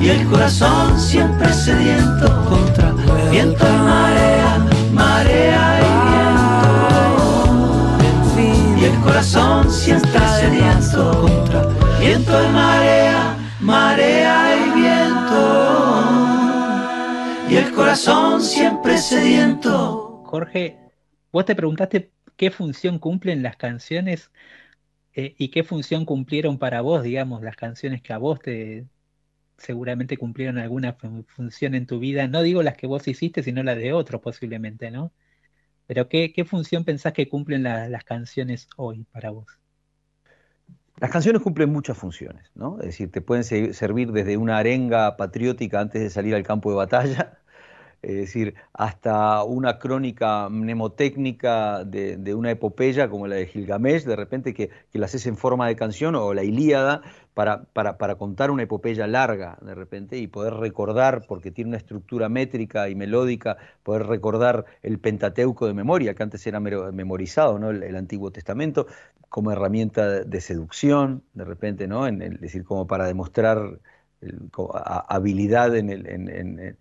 Y 0.00 0.08
el 0.08 0.26
corazón 0.26 0.98
siempre 0.98 1.52
sediento 1.52 2.26
contra 2.48 2.92
viento 3.30 3.66
y 3.68 3.78
marea, 3.84 4.66
marea 4.94 5.80
y 5.80 5.88
viento. 8.32 8.80
Y 8.80 8.84
el 8.86 8.98
corazón 9.00 9.70
siempre 9.70 10.20
sediento 10.40 11.20
contra 11.20 11.68
viento 12.00 12.42
y 12.42 12.48
marea, 12.48 13.36
marea 13.60 14.56
y 14.56 14.70
viento. 14.80 15.42
Y 17.50 17.56
el 17.56 17.70
corazón 17.74 18.40
siempre 18.40 18.96
sediento. 18.96 20.22
Jorge, 20.24 20.78
vos 21.30 21.44
te 21.44 21.54
preguntaste 21.54 22.17
qué 22.38 22.52
función 22.52 23.00
cumplen 23.00 23.44
las 23.44 23.56
canciones 23.58 24.32
eh, 25.14 25.34
y 25.38 25.50
qué 25.50 25.64
función 25.64 26.04
cumplieron 26.06 26.58
para 26.58 26.80
vos, 26.82 27.02
digamos, 27.02 27.42
las 27.42 27.56
canciones 27.56 28.02
que 28.02 28.12
a 28.12 28.18
vos 28.18 28.40
te 28.40 28.86
seguramente 29.58 30.16
cumplieron 30.18 30.58
alguna 30.58 30.94
fun- 30.94 31.26
función 31.28 31.74
en 31.76 31.86
tu 31.86 31.98
vida. 32.00 32.28
No 32.28 32.42
digo 32.42 32.62
las 32.62 32.76
que 32.76 32.86
vos 32.88 33.08
hiciste, 33.08 33.42
sino 33.44 33.62
las 33.64 33.78
de 33.78 33.92
otros 33.94 34.20
posiblemente, 34.22 34.90
¿no? 34.90 35.12
Pero 35.86 36.08
¿qué, 36.08 36.32
función 36.46 36.84
pensás 36.84 37.12
que 37.14 37.28
cumplen 37.28 37.64
la- 37.64 37.88
las 37.88 38.04
canciones 38.04 38.68
hoy 38.76 39.04
para 39.12 39.30
vos? 39.30 39.46
Las 41.00 41.10
canciones 41.10 41.42
cumplen 41.42 41.70
muchas 41.72 41.96
funciones, 41.98 42.50
¿no? 42.54 42.78
Es 42.80 42.86
decir, 42.86 43.10
te 43.10 43.20
pueden 43.20 43.44
se- 43.44 43.72
servir 43.72 44.10
desde 44.12 44.36
una 44.36 44.58
arenga 44.58 45.16
patriótica 45.16 45.80
antes 45.80 46.02
de 46.02 46.10
salir 46.10 46.34
al 46.34 46.42
campo 46.42 46.70
de 46.70 46.76
batalla, 46.76 47.37
es 48.02 48.14
decir, 48.16 48.54
hasta 48.72 49.42
una 49.44 49.78
crónica 49.78 50.48
mnemotécnica 50.48 51.84
de, 51.84 52.16
de 52.16 52.34
una 52.34 52.50
epopeya 52.50 53.08
como 53.10 53.26
la 53.26 53.36
de 53.36 53.46
Gilgamesh, 53.46 54.04
de 54.04 54.16
repente 54.16 54.54
que, 54.54 54.70
que 54.92 54.98
la 54.98 55.06
haces 55.06 55.26
en 55.26 55.36
forma 55.36 55.66
de 55.68 55.76
canción, 55.76 56.14
o 56.14 56.32
la 56.34 56.44
Ilíada, 56.44 57.02
para, 57.34 57.64
para, 57.64 57.98
para 57.98 58.16
contar 58.16 58.50
una 58.50 58.64
epopeya 58.64 59.06
larga, 59.06 59.58
de 59.62 59.74
repente, 59.74 60.18
y 60.18 60.26
poder 60.26 60.54
recordar, 60.54 61.24
porque 61.26 61.50
tiene 61.50 61.68
una 61.70 61.76
estructura 61.78 62.28
métrica 62.28 62.88
y 62.88 62.94
melódica, 62.94 63.56
poder 63.82 64.06
recordar 64.06 64.64
el 64.82 64.98
Pentateuco 64.98 65.66
de 65.66 65.74
memoria, 65.74 66.14
que 66.14 66.22
antes 66.22 66.46
era 66.46 66.60
memorizado, 66.60 67.58
¿no? 67.58 67.70
El, 67.70 67.96
Antiguo 67.96 68.30
Testamento, 68.30 68.86
como 69.28 69.52
herramienta 69.52 70.24
de, 70.24 70.40
seducción, 70.40 71.22
de 71.34 71.44
repente, 71.44 71.86
¿no? 71.88 72.06
En 72.06 72.22
el- 72.22 72.34
es 72.34 72.40
decir, 72.40 72.64
como 72.64 72.86
para 72.86 73.06
demostrar 73.06 73.78
habilidad 75.08 75.76
en 75.76 75.90
el, 75.90 76.06
en- 76.06 76.78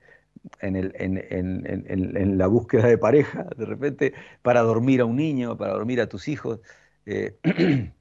en- 0.59 2.37
la 2.37 2.47
búsqueda 2.47 2.87
de 2.87 2.97
pareja, 2.97 3.45
de 3.57 3.65
repente, 3.65 4.13
para 4.41 4.61
dormir 4.61 5.01
a 5.01 5.05
un 5.05 5.15
niño, 5.17 5.57
para 5.57 5.73
dormir 5.73 6.01
a 6.01 6.07
tus 6.09 6.27
hijos. 6.27 6.59
Eh, 7.05 7.37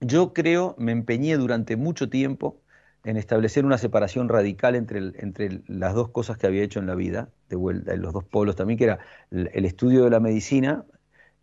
yo 0.00 0.32
creo, 0.32 0.74
me 0.78 0.92
empeñé 0.92 1.36
durante 1.36 1.76
mucho 1.76 2.08
tiempo 2.10 2.62
en 3.04 3.16
establecer 3.16 3.64
una 3.64 3.78
separación 3.78 4.28
radical 4.28 4.74
entre, 4.76 4.98
entre 4.98 5.62
las 5.68 5.94
dos 5.94 6.10
cosas 6.10 6.36
que 6.38 6.46
había 6.46 6.62
hecho 6.62 6.80
en 6.80 6.86
la 6.86 6.94
vida, 6.94 7.30
de 7.48 7.56
vuelta, 7.56 7.94
en 7.94 8.02
los 8.02 8.12
dos 8.12 8.24
polos 8.24 8.56
también, 8.56 8.78
que 8.78 8.84
era 8.84 8.98
el, 9.30 9.50
el 9.54 9.64
estudio 9.64 10.04
de 10.04 10.10
la 10.10 10.20
medicina 10.20 10.84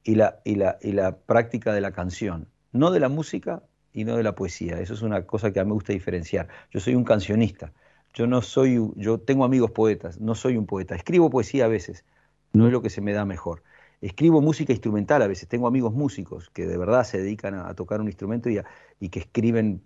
y 0.04 0.16
la, 0.16 0.42
y, 0.46 0.56
la, 0.56 0.78
y 0.82 0.92
la 0.94 1.18
práctica 1.20 1.74
de 1.74 1.82
la 1.82 1.92
canción, 1.92 2.50
no 2.72 2.92
de 2.92 3.00
la 3.00 3.10
música 3.10 3.64
y 3.94 4.04
no 4.06 4.18
de 4.18 4.24
la 4.24 4.36
poesía. 4.36 4.80
Eso 4.80 4.94
es 4.94 5.02
una 5.02 5.26
cosa 5.26 5.52
que 5.52 5.60
a 5.60 5.64
mí 5.64 5.70
me 5.70 5.74
gusta 5.76 5.94
diferenciar. 5.94 6.48
Yo 6.72 6.80
soy 6.80 6.96
un 6.96 7.04
cancionista. 7.04 7.74
Yo 8.16 8.28
no 8.28 8.42
soy, 8.42 8.80
yo 8.96 9.20
tengo 9.20 9.44
amigos 9.44 9.72
poetas, 9.72 10.22
no 10.22 10.36
soy 10.36 10.56
un 10.56 10.66
poeta. 10.66 10.96
Escribo 10.96 11.30
poesía 11.30 11.66
a 11.66 11.68
veces, 11.68 12.06
no 12.54 12.66
es 12.66 12.72
lo 12.72 12.82
que 12.82 12.90
se 12.90 13.02
me 13.02 13.12
da 13.12 13.26
mejor. 13.26 13.62
Escribo 14.00 14.42
música 14.42 14.72
instrumental 14.72 15.22
a 15.22 15.28
veces, 15.28 15.50
tengo 15.50 15.68
amigos 15.68 15.94
músicos 15.94 16.50
que 16.52 16.66
de 16.66 16.78
verdad 16.78 17.04
se 17.04 17.18
dedican 17.18 17.56
a, 17.56 17.74
tocar 17.74 18.00
un 18.00 18.08
instrumento 18.08 18.50
y, 18.50 18.62
y 19.02 19.10
que 19.10 19.20
escriben, 19.20 19.82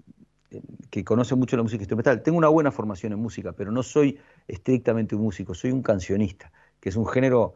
eh, 0.51 0.61
que 0.91 1.03
conocen 1.03 1.39
mucho 1.39 1.57
la 1.57 1.63
música 1.63 1.81
instrumental. 1.81 2.21
Tengo 2.21 2.37
una 2.37 2.49
buena 2.49 2.71
formación 2.71 3.13
en 3.13 3.19
música, 3.19 3.53
pero 3.53 3.71
no 3.71 3.81
soy 3.81 4.19
estrictamente 4.47 5.15
un 5.15 5.23
músico, 5.23 5.55
soy 5.55 5.71
un 5.71 5.81
cancionista, 5.81 6.51
que 6.79 6.89
es 6.89 6.95
un 6.95 7.07
género 7.07 7.55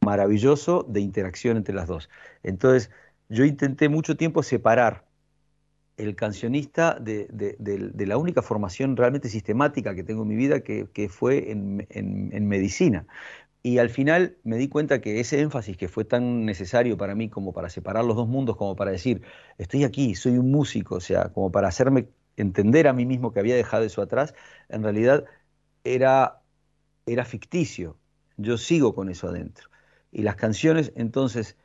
maravilloso 0.00 0.86
de 0.88 1.00
interacción 1.00 1.58
entre 1.58 1.74
las 1.74 1.86
dos. 1.86 2.08
Entonces, 2.42 2.90
yo 3.28 3.44
intenté 3.44 3.90
mucho 3.90 4.16
tiempo 4.16 4.42
separar 4.42 5.03
el 5.96 6.16
cancionista 6.16 6.98
de, 7.00 7.26
de- 7.30 8.06
la 8.06 8.16
única 8.18 8.42
formación 8.42 8.96
realmente 8.96 9.28
sistemática 9.28 9.94
que 9.94 10.02
tengo 10.04 10.22
en 10.22 10.28
mi 10.28 10.36
vida, 10.36 10.60
que, 10.62 10.88
que 10.92 11.08
fue 11.08 11.50
en, 11.52 11.86
en- 11.90 12.30
en 12.32 12.48
medicina. 12.48 13.06
Y 13.62 13.78
al 13.78 13.90
final 13.90 14.36
me 14.44 14.56
di 14.58 14.68
cuenta 14.68 15.00
que 15.00 15.20
ese 15.20 15.40
énfasis 15.40 15.76
que 15.76 15.88
fue 15.88 16.04
tan 16.04 16.44
necesario 16.44 16.96
para 16.98 17.14
mí 17.14 17.30
como 17.30 17.52
para 17.52 17.70
separar 17.70 18.04
los 18.04 18.16
dos 18.16 18.28
mundos, 18.28 18.56
como 18.56 18.76
para 18.76 18.90
decir, 18.92 19.22
estoy 19.58 19.84
aquí, 19.84 20.14
soy 20.14 20.38
un 20.38 20.50
músico, 20.50 20.96
o 20.96 21.00
sea, 21.00 21.32
como 21.32 21.50
para 21.52 21.68
hacerme 21.68 22.08
entender 22.36 22.88
a 22.88 22.92
mí 22.92 23.06
mismo 23.06 23.32
que 23.32 23.40
había 23.40 23.56
dejado 23.56 23.84
eso 23.84 24.02
atrás, 24.02 24.34
en 24.68 24.82
realidad 24.82 25.24
era, 25.84 26.42
era 27.06 27.24
ficticio. 27.24 27.98
Yo 28.36 28.58
sigo 28.58 28.94
con 28.94 29.08
eso 29.10 29.28
adentro. 29.28 29.70
Y 30.12 30.22
las 30.22 30.36
canciones, 30.36 30.92
entonces, 30.96 31.56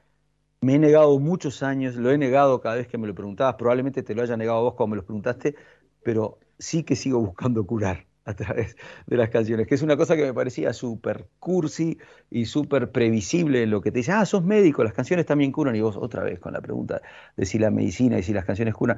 me 0.62 0.76
he 0.76 0.80
negado 0.80 1.20
muchos 1.20 1.64
años, 1.64 1.96
lo 1.96 2.12
he 2.12 2.18
negado 2.18 2.62
cada 2.62 2.76
vez 2.76 2.88
que 2.88 2.98
me 2.98 3.08
lo 3.08 3.16
preguntabas, 3.16 3.56
probablemente 3.56 4.04
te 4.04 4.14
lo 4.14 4.22
haya 4.22 4.38
negado 4.38 4.64
vos 4.64 4.74
cuando 4.76 4.96
me 4.96 5.02
lo 5.02 5.06
preguntaste, 5.06 5.56
pero 6.04 6.40
sí 6.58 6.84
que 6.84 6.96
sigo 6.96 7.20
buscando 7.26 7.66
curar 7.66 8.06
a 8.26 8.36
través 8.36 8.76
de 9.08 9.18
las 9.18 9.30
canciones, 9.30 9.66
que 9.66 9.74
es 9.74 9.82
una 9.82 9.98
cosa 9.98 10.16
que 10.16 10.24
me 10.24 10.34
parecía 10.34 10.72
súper 10.74 11.28
cursi 11.40 11.98
y 12.30 12.46
súper 12.46 12.92
previsible 12.92 13.64
en 13.64 13.72
lo 13.72 13.82
que 13.82 13.92
te 13.92 14.00
dice, 14.00 14.12
ah, 14.12 14.26
sos 14.26 14.44
médico, 14.44 14.84
las 14.84 14.94
canciones 14.94 15.26
también 15.26 15.52
curan, 15.52 15.76
y 15.76 15.82
vos 15.82 15.98
otra 15.98 16.24
vez 16.24 16.40
con 16.40 16.54
la 16.54 16.62
pregunta 16.62 17.02
de 17.36 17.46
si 17.46 17.58
la 17.58 17.72
medicina 17.72 18.20
y 18.20 18.24
si 18.24 18.34
las 18.34 18.46
canciones 18.46 18.76
curan. 18.76 18.98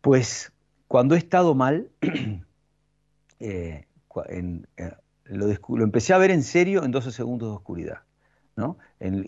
Pues 0.00 0.52
cuando 0.88 1.14
he 1.14 1.18
estado 1.18 1.54
mal, 1.54 1.88
eh, 3.38 3.86
eh, 4.28 4.60
lo, 5.26 5.46
lo 5.46 5.84
empecé 5.84 6.12
a 6.12 6.18
ver 6.18 6.32
en 6.32 6.42
serio 6.42 6.82
en 6.84 6.90
12 6.90 7.12
segundos 7.12 7.50
de 7.50 7.56
oscuridad. 7.56 7.98
¿No? 8.56 8.78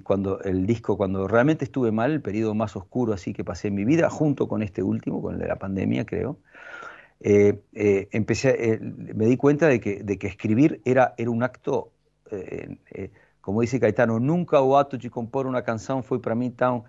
Cuando 0.02 0.40
el 0.42 0.66
disco, 0.66 0.96
cuando 0.96 1.28
realmente 1.28 1.64
estuve 1.64 1.92
mal, 1.92 2.10
el 2.12 2.22
periodo 2.22 2.54
más 2.54 2.74
oscuro 2.76 3.12
así 3.12 3.34
que 3.34 3.44
pasé 3.44 3.68
en 3.68 3.74
mi 3.74 3.84
vida, 3.84 4.08
junto 4.10 4.48
con 4.48 4.62
este 4.62 4.82
último, 4.82 5.22
con 5.22 5.34
el 5.34 5.40
de 5.40 5.46
la 5.46 5.56
pandemia, 5.56 6.04
creo, 6.06 6.38
eh, 7.20 7.60
eh, 7.74 8.08
empecé, 8.12 8.72
eh, 8.72 8.78
me 8.80 9.26
di 9.26 9.36
cuenta 9.36 9.68
de 9.68 9.80
que, 9.80 10.02
de 10.02 10.18
que 10.18 10.28
escribir 10.28 10.80
era, 10.84 11.14
era 11.18 11.30
un 11.30 11.42
acto, 11.42 11.92
eh, 12.30 12.78
eh, 12.90 13.10
como 13.40 13.60
dice 13.60 13.78
Caetano, 13.80 14.18
nunca 14.18 14.60
o 14.60 14.78
ato 14.78 14.96
de 14.96 15.10
compor 15.10 15.46
una 15.46 15.62
canción 15.62 16.02
fue 16.02 16.20
para 16.22 16.34
mí 16.34 16.50
tan 16.50 16.84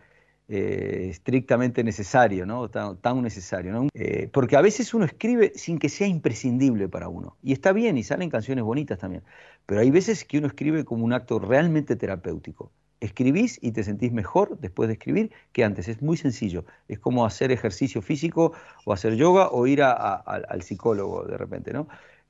eh, 0.51 1.09
estrictamente 1.11 1.83
necesario, 1.83 2.43
¿no? 2.47 2.69
tan, 2.69 2.97
tan 2.97 3.21
necesario. 3.21 3.71
¿no? 3.71 3.87
Eh, 3.93 4.29
porque 4.33 4.57
a 4.57 4.61
veces 4.61 4.95
uno 4.95 5.05
escribe 5.05 5.51
sin 5.55 5.77
que 5.77 5.89
sea 5.89 6.07
imprescindible 6.07 6.89
para 6.89 7.07
uno. 7.07 7.37
Y 7.43 7.53
está 7.53 7.71
bien, 7.71 7.99
y 7.99 8.03
salen 8.03 8.31
canciones 8.31 8.63
bonitas 8.63 8.97
también. 8.97 9.23
Pero 9.67 9.81
hay 9.81 9.91
veces 9.91 10.25
que 10.25 10.39
uno 10.39 10.47
escribe 10.47 10.85
como 10.85 11.05
un 11.05 11.13
acto 11.13 11.37
realmente 11.37 11.95
terapéutico. 11.95 12.71
Escribís 12.99 13.59
y 13.61 13.71
te 13.73 13.83
sentís 13.83 14.11
mejor 14.11 14.57
después 14.59 14.87
de 14.87 14.93
escribir 14.93 15.31
que 15.51 15.63
antes. 15.63 15.87
Es 15.87 16.01
muy 16.01 16.17
sencillo. 16.17 16.65
Es 16.87 16.97
como 16.97 17.27
hacer 17.27 17.51
ejercicio 17.51 18.01
físico 18.01 18.53
o 18.85 18.91
hacer 18.91 19.15
yoga 19.15 19.49
o 19.49 19.67
ir 19.67 19.83
al- 19.83 20.63
psicólogo 20.63 21.25
de 21.25 21.37
repente. 21.37 21.71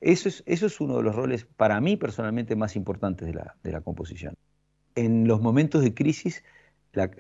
Eso, 0.02 0.30
es, 0.46 0.82
uno 0.82 0.98
de 0.98 1.04
los 1.04 1.16
roles 1.16 1.46
para 1.46 1.80
mí 1.80 1.96
personalmente 1.96 2.58
más 2.58 2.76
importantes 2.76 3.34
de 3.64 3.72
la 3.72 3.82
composición. 3.82 4.36
En 4.96 5.28
los 5.28 5.42
momentos 5.42 5.82
de 5.82 5.94
crisis, 5.94 6.44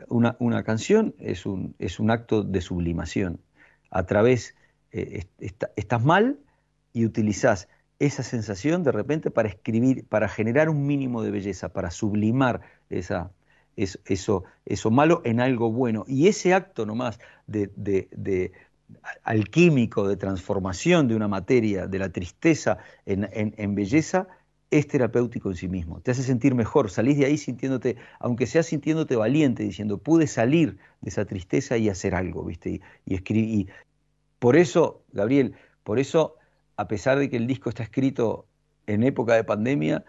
una, 0.10 0.36
una 0.40 0.64
canción 0.64 1.16
es 1.20 1.46
un, 1.46 1.76
es 1.80 2.00
un 2.00 2.12
acto 2.12 2.44
de 2.44 2.62
sublimación. 2.62 3.40
A 3.91 4.06
través, 4.06 4.56
eh, 4.91 5.20
est- 5.20 5.41
está- 5.41 5.72
estás 5.76 6.04
mal 6.04 6.40
y 6.94 7.06
utilizás 7.06 7.68
esa 8.00 8.24
sensación 8.24 8.84
de 8.84 8.91
repente 8.91 9.30
para 9.32 9.50
escribir, 9.50 10.06
para 10.08 10.28
generar 10.30 10.70
un 10.70 10.86
mínimo 10.88 11.22
de 11.22 11.32
belleza, 11.32 11.70
para 11.74 11.91
sublimar 11.91 12.62
esa, 12.90 13.32
es- 13.76 14.00
eso, 14.06 14.44
eso 14.66 14.90
malo 14.91 15.22
en 15.26 15.40
algo 15.40 15.72
bueno. 15.72 16.06
Y 16.08 16.28
ese 16.28 16.54
acto 16.54 16.86
nomás 16.86 17.20
de, 17.48 17.72
de- 17.76 18.08
de 18.12 18.52
alquímico, 19.24 20.08
de 20.08 20.18
transformación 20.18 21.08
de 21.08 21.16
una 21.16 21.28
materia, 21.28 21.88
de 21.88 22.00
la 22.00 22.10
tristeza 22.10 22.80
en- 23.06 23.30
en 23.34 23.76
belleza, 23.76 24.28
es 24.72 24.88
terapéutico 24.88 25.50
en 25.50 25.56
sí 25.56 25.68
mismo, 25.68 26.00
te 26.02 26.12
hace 26.12 26.24
sentir 26.24 26.54
mejor, 26.54 26.91
salís 26.91 27.18
de 27.18 27.26
ahí 27.26 27.38
sintiéndote, 27.38 27.98
aunque 28.20 28.46
sea 28.46 28.64
sintiéndote 28.64 29.16
valiente, 29.16 29.64
diciendo, 29.64 29.98
pude 29.98 30.28
salir 30.28 30.78
de 31.02 31.10
esa 31.10 31.26
tristeza 31.26 31.78
y 31.78 31.90
hacer 31.90 32.14
algo, 32.16 32.44
¿viste? 32.46 32.82
Y, 33.06 33.16
escribir. 33.16 33.72
por 34.40 34.56
eso, 34.56 35.04
Gabriel, 35.12 35.56
por 35.84 36.00
eso, 36.00 36.36
a 36.78 36.88
pesar 36.88 37.18
de 37.20 37.30
que 37.30 37.38
el 37.38 37.48
disco 37.48 37.70
está 37.70 37.84
escrito 37.84 38.48
en 38.88 39.04
época 39.04 39.36
de 39.36 39.44
pandemia, 39.44 40.06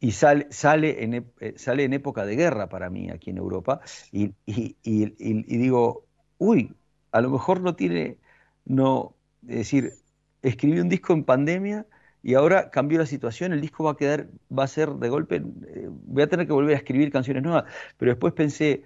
y 0.00 0.12
sale, 0.12 0.46
sale, 0.50 1.02
en, 1.02 1.32
eh, 1.40 1.54
sale 1.56 1.84
en 1.84 1.94
época 1.94 2.26
de 2.26 2.36
guerra 2.36 2.68
para 2.68 2.90
mí 2.90 3.10
aquí 3.10 3.30
en 3.30 3.38
Europa, 3.38 3.80
y, 4.12 4.32
y 4.46 5.56
digo, 5.58 6.06
uy, 6.38 6.74
a 7.10 7.20
lo 7.20 7.30
mejor 7.30 7.60
no 7.60 7.74
tiene, 7.74 8.18
no, 8.64 9.16
es 9.48 9.56
decir, 9.56 9.92
escribí 10.42 10.80
un 10.80 10.88
disco 10.88 11.12
en 11.14 11.24
pandemia 11.24 11.86
y 12.24 12.34
ahora 12.34 12.70
cambió 12.70 12.98
la 12.98 13.04
situación, 13.06 13.52
el 13.52 13.60
disco 13.60 13.84
va 13.84 13.92
a 13.92 13.96
quedar, 13.96 14.28
va 14.50 14.64
a 14.64 14.66
ser 14.66 14.88
de 14.94 15.10
golpe, 15.10 15.36
eh, 15.36 15.88
voy 15.90 16.22
a 16.22 16.26
tener 16.26 16.46
que 16.46 16.54
volver 16.54 16.74
a 16.74 16.78
escribir 16.78 17.12
canciones 17.12 17.42
nuevas, 17.42 17.64
pero 17.98 18.12
después 18.12 18.32
pensé, 18.32 18.82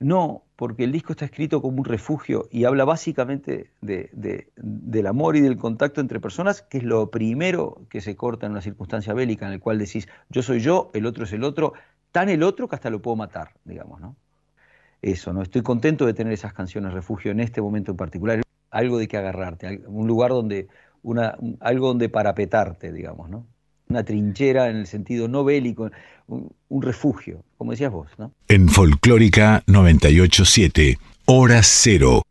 no, 0.00 0.42
porque 0.56 0.82
el 0.82 0.90
disco 0.90 1.12
está 1.12 1.24
escrito 1.24 1.62
como 1.62 1.78
un 1.78 1.84
refugio 1.84 2.48
y 2.50 2.64
habla 2.64 2.84
básicamente 2.84 3.70
del 3.80 5.06
amor 5.06 5.36
y 5.36 5.40
del 5.40 5.56
contacto 5.56 6.00
entre 6.00 6.18
personas, 6.18 6.62
que 6.62 6.78
es 6.78 6.84
lo 6.84 7.12
primero 7.12 7.82
que 7.88 8.00
se 8.00 8.16
corta 8.16 8.46
en 8.46 8.52
una 8.52 8.60
circunstancia 8.60 9.14
bélica 9.14 9.46
en 9.46 9.52
el 9.52 9.60
cual 9.60 9.78
decís, 9.78 10.08
yo 10.28 10.42
soy 10.42 10.58
yo, 10.58 10.90
el 10.92 11.06
otro 11.06 11.24
es 11.24 11.32
el 11.32 11.44
otro, 11.44 11.74
tan 12.10 12.28
el 12.28 12.42
otro 12.42 12.68
que 12.68 12.74
hasta 12.74 12.90
lo 12.90 13.00
puedo 13.00 13.16
matar, 13.16 13.52
digamos, 13.64 14.00
¿no? 14.00 14.16
Eso, 15.00 15.32
¿no? 15.32 15.42
Estoy 15.42 15.62
contento 15.62 16.06
de 16.06 16.12
tener 16.12 16.32
esas 16.32 16.52
canciones 16.54 16.92
refugio 16.92 17.30
en 17.30 17.38
este 17.38 17.62
momento 17.62 17.92
en 17.92 17.96
particular, 17.96 18.42
algo 18.70 18.98
de 18.98 19.06
que 19.06 19.16
agarrarte, 19.16 19.82
un 19.86 20.08
lugar 20.08 20.30
donde, 20.30 20.68
una, 21.02 21.36
algo 21.60 21.88
donde 21.88 22.08
parapetarte, 22.08 22.92
digamos, 22.92 23.28
¿no? 23.28 23.46
Una 23.88 24.04
trinchera 24.04 24.68
en 24.68 24.76
el 24.76 24.86
sentido 24.86 25.26
no 25.26 25.42
bélico, 25.42 25.90
un, 26.28 26.82
refugio, 26.82 27.42
como 27.58 27.72
decías 27.72 27.90
vos, 27.90 28.08
¿no? 28.18 28.32
En 28.46 28.68
Folclórica 28.68 29.62
987, 29.66 30.98
Hora 31.26 31.60
Cero. 31.62 32.22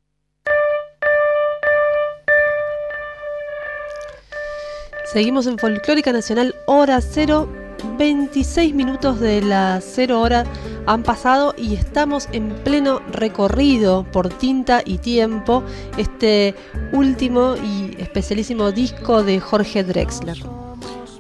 Seguimos 5.12 5.48
en 5.48 5.58
Folclórica 5.58 6.14
Nacional, 6.14 6.56
Hora 6.68 7.02
Cero. 7.02 7.50
26 7.98 8.74
minutos 8.76 9.20
de 9.20 9.42
la 9.42 9.80
cero 9.82 10.22
hora 10.22 10.44
han 10.90 11.04
pasado 11.04 11.54
y 11.56 11.76
estamos 11.76 12.28
en 12.32 12.50
pleno 12.64 13.00
recorrido 13.12 14.06
por 14.12 14.30
tinta 14.30 14.82
y 14.84 14.98
tiempo, 14.98 15.64
este 15.98 16.56
último 16.94 17.56
y 17.56 17.96
especialísimo 18.00 18.72
disco 18.72 19.22
de 19.24 19.40
Jorge 19.40 19.84
Drexler. 19.84 20.38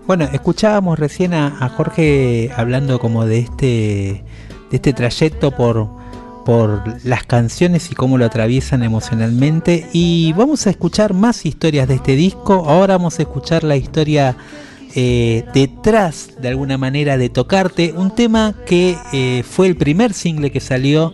Bueno, 0.07 0.27
escuchábamos 0.33 0.97
recién 0.97 1.35
a, 1.35 1.69
Jorge 1.69 2.51
hablando 2.57 2.97
como 2.99 3.27
de 3.27 3.39
este, 3.41 4.23
de 4.71 4.75
este 4.75 4.91
trayecto 4.91 5.51
por, 5.51 5.87
por 6.45 6.81
las 7.05 7.23
canciones 7.25 7.91
y 7.91 7.95
cómo 7.95 8.17
lo 8.17 8.25
atraviesan 8.25 8.81
emocionalmente. 8.81 9.87
Y 9.93 10.33
vamos 10.33 10.65
a 10.65 10.71
escuchar 10.71 11.13
más 11.13 11.45
historias 11.45 11.87
de 11.87 11.93
este 11.93 12.15
disco. 12.15 12.63
Ahora 12.67 12.97
vamos 12.97 13.19
a 13.19 13.21
escuchar 13.21 13.63
la 13.63 13.75
historia 13.75 14.35
eh, 14.95 15.45
detrás 15.53 16.31
de 16.41 16.47
alguna 16.47 16.77
manera 16.77 17.17
de 17.17 17.29
Tocarte, 17.29 17.93
un 17.95 18.13
tema 18.15 18.55
que 18.65 18.97
eh, 19.13 19.43
fue 19.43 19.67
el 19.67 19.75
primer 19.75 20.13
single 20.13 20.51
que 20.51 20.59
salió 20.59 21.13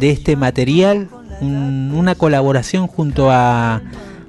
de 0.00 0.10
este 0.10 0.36
material, 0.36 1.08
una 1.40 2.14
colaboración 2.14 2.86
junto 2.86 3.30
a, 3.30 3.82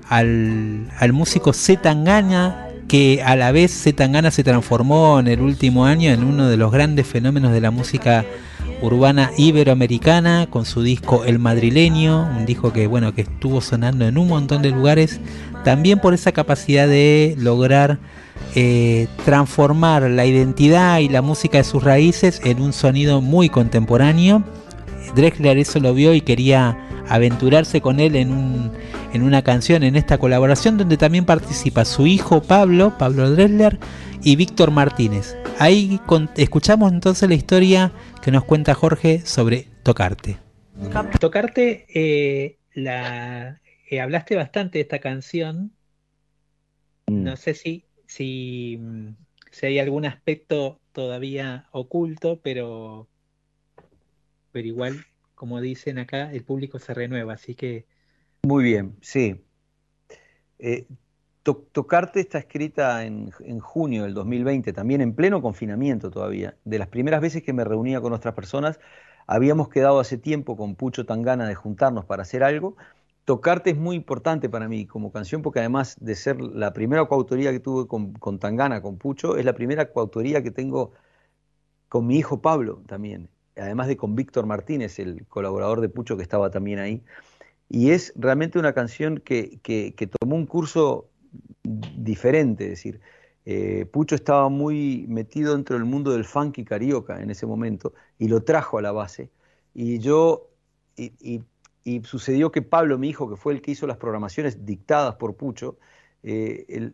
al, 0.08 1.14
músico 1.14 1.54
Z 1.54 1.82
Tangana, 1.82 2.70
que 2.88 3.22
a 3.26 3.36
la 3.36 3.52
vez 3.52 3.72
Z 3.72 3.96
Tangana 3.98 4.32
se 4.32 4.44
transformó 4.44 5.20
en 5.20 5.28
el 5.28 5.42
último 5.42 5.86
año 5.86 6.12
en 6.12 6.24
uno 6.24 6.48
de 6.48 6.58
los 6.58 6.72
grandes 6.72 7.08
fenómenos 7.08 7.52
de 7.52 7.62
la 7.62 7.72
música 7.72 8.26
urbana 8.82 9.32
iberoamericana 9.38 10.48
con 10.50 10.66
su 10.66 10.84
disco 10.84 11.26
El 11.26 11.40
Madrileño, 11.40 12.30
un 12.38 12.46
disco 12.46 12.72
que 12.72 12.88
bueno 12.88 13.14
que 13.14 13.22
estuvo 13.22 13.60
sonando 13.60 14.08
en 14.08 14.18
un 14.18 14.28
montón 14.28 14.62
de 14.62 14.70
lugares, 14.72 15.20
también 15.64 16.00
por 16.00 16.14
esa 16.14 16.32
capacidad 16.32 16.88
de 16.88 17.36
lograr 17.38 18.00
eh, 18.56 19.08
transformar 19.26 20.04
la 20.10 20.26
identidad 20.26 21.00
y 21.00 21.10
la 21.10 21.22
música 21.22 21.58
de 21.58 21.64
sus 21.64 21.84
raíces 21.84 22.42
en 22.44 22.62
un 22.62 22.74
sonido 22.74 23.22
muy 23.22 23.50
contemporáneo. 23.50 24.44
Drexler 25.16 25.58
eso 25.58 25.80
lo 25.80 25.94
vio 25.94 26.14
y 26.14 26.22
quería 26.22 26.78
aventurarse 27.10 27.82
con 27.82 28.00
él 28.00 28.16
en, 28.16 28.32
un, 28.32 28.72
en 29.14 29.24
una 29.24 29.42
canción, 29.42 29.84
en 29.84 29.96
esta 29.96 30.18
colaboración, 30.18 30.78
donde 30.78 30.98
también 30.98 31.26
participa 31.26 31.86
su 31.86 32.08
hijo 32.08 32.42
Pablo, 32.42 32.98
Pablo 32.98 33.32
Drexler, 33.32 33.80
y 34.24 34.36
Víctor 34.36 34.72
Martínez. 34.72 35.38
Ahí 35.60 36.00
escuchamos 36.36 36.92
entonces 36.92 37.28
la 37.30 37.36
historia 37.36 37.92
que 38.22 38.32
nos 38.32 38.44
cuenta 38.44 38.74
Jorge 38.74 39.22
sobre 39.22 39.68
Tocarte. 39.84 40.38
Tocarte, 41.20 41.86
eh, 41.94 42.58
la, 42.74 43.60
eh, 43.90 44.02
hablaste 44.02 44.36
bastante 44.36 44.78
de 44.78 44.82
esta 44.84 45.00
canción. 45.00 45.72
Mm. 47.08 47.24
No 47.24 47.38
sé 47.38 47.54
si 47.54 47.87
si, 48.08 48.80
si 49.52 49.66
hay 49.66 49.80
algún 49.80 50.06
aspecto 50.06 50.80
todavía 50.94 51.68
oculto, 51.72 52.40
pero, 52.42 53.08
pero 54.52 54.68
igual, 54.68 55.06
como 55.36 55.62
dicen 55.62 56.00
acá, 56.00 56.32
el 56.32 56.44
público 56.44 56.80
se 56.80 56.94
renueva, 56.94 57.34
así 57.34 57.54
que... 57.54 57.86
Muy 58.44 58.64
bien, 58.64 58.96
sí. 59.02 59.44
Eh, 60.58 60.88
tocarte 61.44 62.20
está 62.20 62.40
escrita 62.40 63.06
en, 63.06 63.32
en, 63.42 63.60
junio 63.60 64.04
del 64.04 64.14
2020, 64.14 64.74
también 64.74 65.02
en 65.02 65.14
pleno 65.14 65.42
confinamiento 65.42 66.10
todavía. 66.10 66.58
De 66.66 66.80
las 66.80 66.88
primeras 66.88 67.22
veces 67.22 67.44
que 67.44 67.54
me 67.54 67.64
reunía 67.64 68.02
con 68.02 68.14
otras 68.14 68.34
personas, 68.34 68.80
habíamos 69.28 69.70
quedado 69.70 70.00
hace 70.00 70.18
tiempo 70.18 70.58
con 70.58 70.76
Pucho 70.76 71.06
Tangana 71.06 71.48
de 71.48 71.56
juntarnos 71.56 72.06
para 72.06 72.24
hacer 72.24 72.44
algo 72.44 72.76
Tocarte 73.28 73.72
es 73.72 73.78
muy 73.78 73.98
importante 73.98 74.48
para 74.48 74.70
mí 74.70 74.86
como 74.86 75.12
canción 75.12 75.41
porque 75.41 75.60
además 75.60 75.98
de 75.99 76.16
ser 76.16 76.40
la 76.40 76.72
primera 76.72 77.06
coautoría 77.10 77.52
que 77.52 77.60
tuve 77.60 77.86
con, 77.86 78.40
Tangana, 78.40 78.82
con 78.82 78.98
Pucho, 78.98 79.36
es 79.36 79.44
la 79.44 79.54
primera 79.54 79.91
coautoría 79.91 80.41
que 80.41 80.49
tengo 80.49 80.94
con 81.90 82.08
mi 82.08 82.18
hijo 82.20 82.41
Pablo 82.41 82.82
también, 82.88 83.28
además 83.58 83.88
de 83.90 83.98
con 83.98 84.16
Víctor 84.16 84.45
Martínez, 84.45 84.98
el 84.99 85.28
colaborador 85.28 85.82
de 85.82 85.90
Pucho 85.90 86.16
que 86.16 86.24
estaba 86.24 86.52
también 86.52 86.80
ahí. 86.80 87.04
Y 87.68 87.91
es 87.91 88.14
realmente 88.16 88.60
una 88.60 88.72
canción 88.74 89.18
que, 89.20 89.60
tomó 90.22 90.38
un 90.38 90.45
curso 90.45 91.10
diferente, 91.64 92.64
es 92.64 92.70
decir, 92.70 93.02
eh, 93.44 93.86
Pucho 93.91 94.16
estaba 94.16 94.48
muy 94.48 95.06
metido 95.10 95.54
dentro 95.54 95.76
del 95.76 95.84
mundo 95.84 96.12
del 96.12 96.24
funk 96.24 96.60
y 96.60 96.64
carioca 96.64 97.22
en 97.22 97.30
ese 97.30 97.45
momento 97.45 97.94
y 98.18 98.30
lo 98.30 98.41
trajo 98.44 98.78
a 98.78 98.82
la 98.82 98.94
base. 98.94 99.30
Y 99.74 99.99
yo, 99.99 100.49
y 100.95 101.41
sucedió 102.04 102.52
que 102.52 102.62
Pablo, 102.62 102.98
mi 102.98 103.10
hijo, 103.10 103.30
que 103.30 103.36
fue 103.36 103.54
el 103.54 103.62
que 103.62 103.72
hizo 103.72 103.88
las 103.88 103.98
programaciones 103.98 104.66
dictadas 104.66 105.16
por 105.16 105.36
Pucho, 105.36 105.78
eh, 106.24 106.92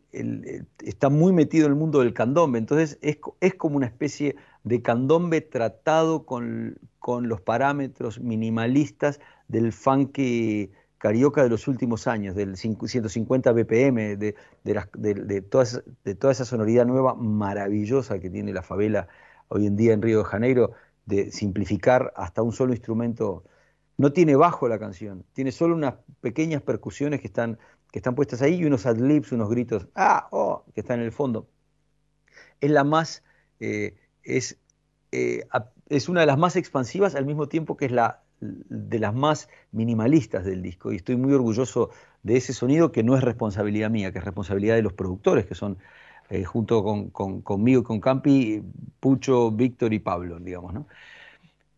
está 0.83 1.09
muy 1.09 1.33
metido 1.33 1.65
en 1.65 1.71
el 1.71 1.77
mundo 1.77 1.99
del 1.99 2.13
candombe, 2.13 2.59
entonces 2.59 2.99
es, 3.01 3.53
como 3.55 3.77
una 3.77 3.87
especie 3.87 4.35
de 4.63 4.81
candombe 4.81 5.41
tratado 5.41 6.25
con, 6.25 6.77
los 7.21 7.41
parámetros 7.41 8.19
minimalistas 8.19 9.19
del 9.47 9.73
funk 9.73 10.17
carioca 10.97 11.43
de 11.43 11.49
los 11.49 11.67
últimos 11.67 12.07
años, 12.07 12.35
del 12.35 12.55
150 12.55 13.51
BPM, 13.51 14.17
de, 14.17 14.35
de, 14.63 15.41
toda, 15.41 15.65
de 16.05 16.15
toda 16.15 16.31
esa 16.31 16.45
sonoridad 16.45 16.85
nueva 16.85 17.13
maravillosa 17.15 18.19
que 18.19 18.29
tiene 18.29 18.53
la 18.53 18.61
favela 18.61 19.07
hoy 19.49 19.65
en 19.67 19.75
día 19.75 19.93
en 19.93 20.01
Río 20.01 20.19
de 20.19 20.25
Janeiro, 20.25 20.71
de 21.05 21.31
simplificar 21.31 22.13
hasta 22.15 22.41
un 22.41 22.53
solo 22.53 22.71
instrumento 22.71 23.43
no 24.03 24.11
tiene 24.11 24.35
bajo 24.35 24.67
la 24.67 24.79
canción, 24.79 25.23
tiene 25.31 25.53
solo 25.53 25.75
unas 25.75 25.93
pequeñas 26.19 26.61
percusiones 26.61 27.21
que 27.21 27.27
están, 27.27 27.57
que 27.89 27.99
están 27.99 28.15
puestas 28.15 28.41
ahí 28.41 28.55
y 28.55 28.65
unos 28.65 28.85
adlibs, 28.85 29.31
unos 29.31 29.49
gritos, 29.49 29.87
ah, 29.95 30.27
oh, 30.31 30.65
que 30.73 30.81
están 30.81 30.99
en 30.99 31.05
el 31.05 31.13
fondo. 31.13 31.47
Es 32.59 32.69
la 32.69 32.83
más, 32.83 33.23
eh, 33.61 33.95
es, 34.21 34.59
eh, 35.13 35.45
es 35.87 36.09
una 36.09 36.19
de 36.19 36.25
las 36.25 36.37
más 36.37 36.57
expansivas 36.57 37.15
al 37.15 37.25
mismo 37.25 37.47
tiempo 37.47 37.77
que 37.77 37.85
es 37.85 37.93
la 37.93 38.23
de 38.41 38.99
las 38.99 39.15
más 39.15 39.47
minimalistas 39.71 40.43
del 40.43 40.61
disco 40.61 40.91
y 40.91 40.97
estoy 40.97 41.15
muy 41.15 41.31
orgulloso 41.31 41.91
de 42.23 42.35
ese 42.35 42.51
sonido 42.51 42.91
que 42.91 43.03
no 43.03 43.15
es 43.15 43.23
responsabilidad 43.23 43.89
mía, 43.89 44.11
que 44.11 44.17
es 44.17 44.25
responsabilidad 44.25 44.75
de 44.75 44.81
los 44.81 44.91
productores 44.91 45.45
que 45.45 45.55
son 45.55 45.77
eh, 46.29 46.43
junto 46.43 46.83
con, 46.83 47.09
conmigo 47.41 47.79
y 47.79 47.83
con 47.85 48.01
Campi, 48.01 48.61
Pucho, 48.99 49.49
Víctor 49.51 49.93
y 49.93 49.99
Pablo, 49.99 50.39
digamos, 50.39 50.73
¿no? 50.73 50.87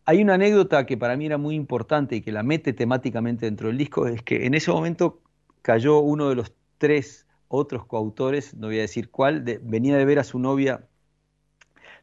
Hay 0.08 0.22
una 0.22 0.34
anécdota 0.34 0.86
que 0.86 0.96
para 0.96 1.16
mí 1.16 1.26
era 1.26 1.36
muy 1.36 1.56
importante 1.56 2.14
y 2.14 2.22
que 2.22 2.30
la 2.30 2.44
mete 2.44 2.72
temáticamente 2.72 3.46
dentro 3.46 3.68
del 3.68 3.76
disco, 3.76 4.06
es 4.06 4.22
que 4.22 4.46
en 4.46 4.54
ese 4.54 4.70
momento 4.70 5.20
cayó 5.62 5.98
uno 5.98 6.28
de 6.28 6.36
los 6.36 6.52
tres 6.78 7.26
otros 7.48 7.86
coautores, 7.86 8.54
no 8.54 8.68
voy 8.68 8.78
a 8.78 8.82
decir 8.82 9.10
cuál, 9.10 9.42
venía 9.62 9.96
de 9.96 10.04
ver 10.04 10.20
a 10.20 10.24
su 10.24 10.38
novia 10.38 10.86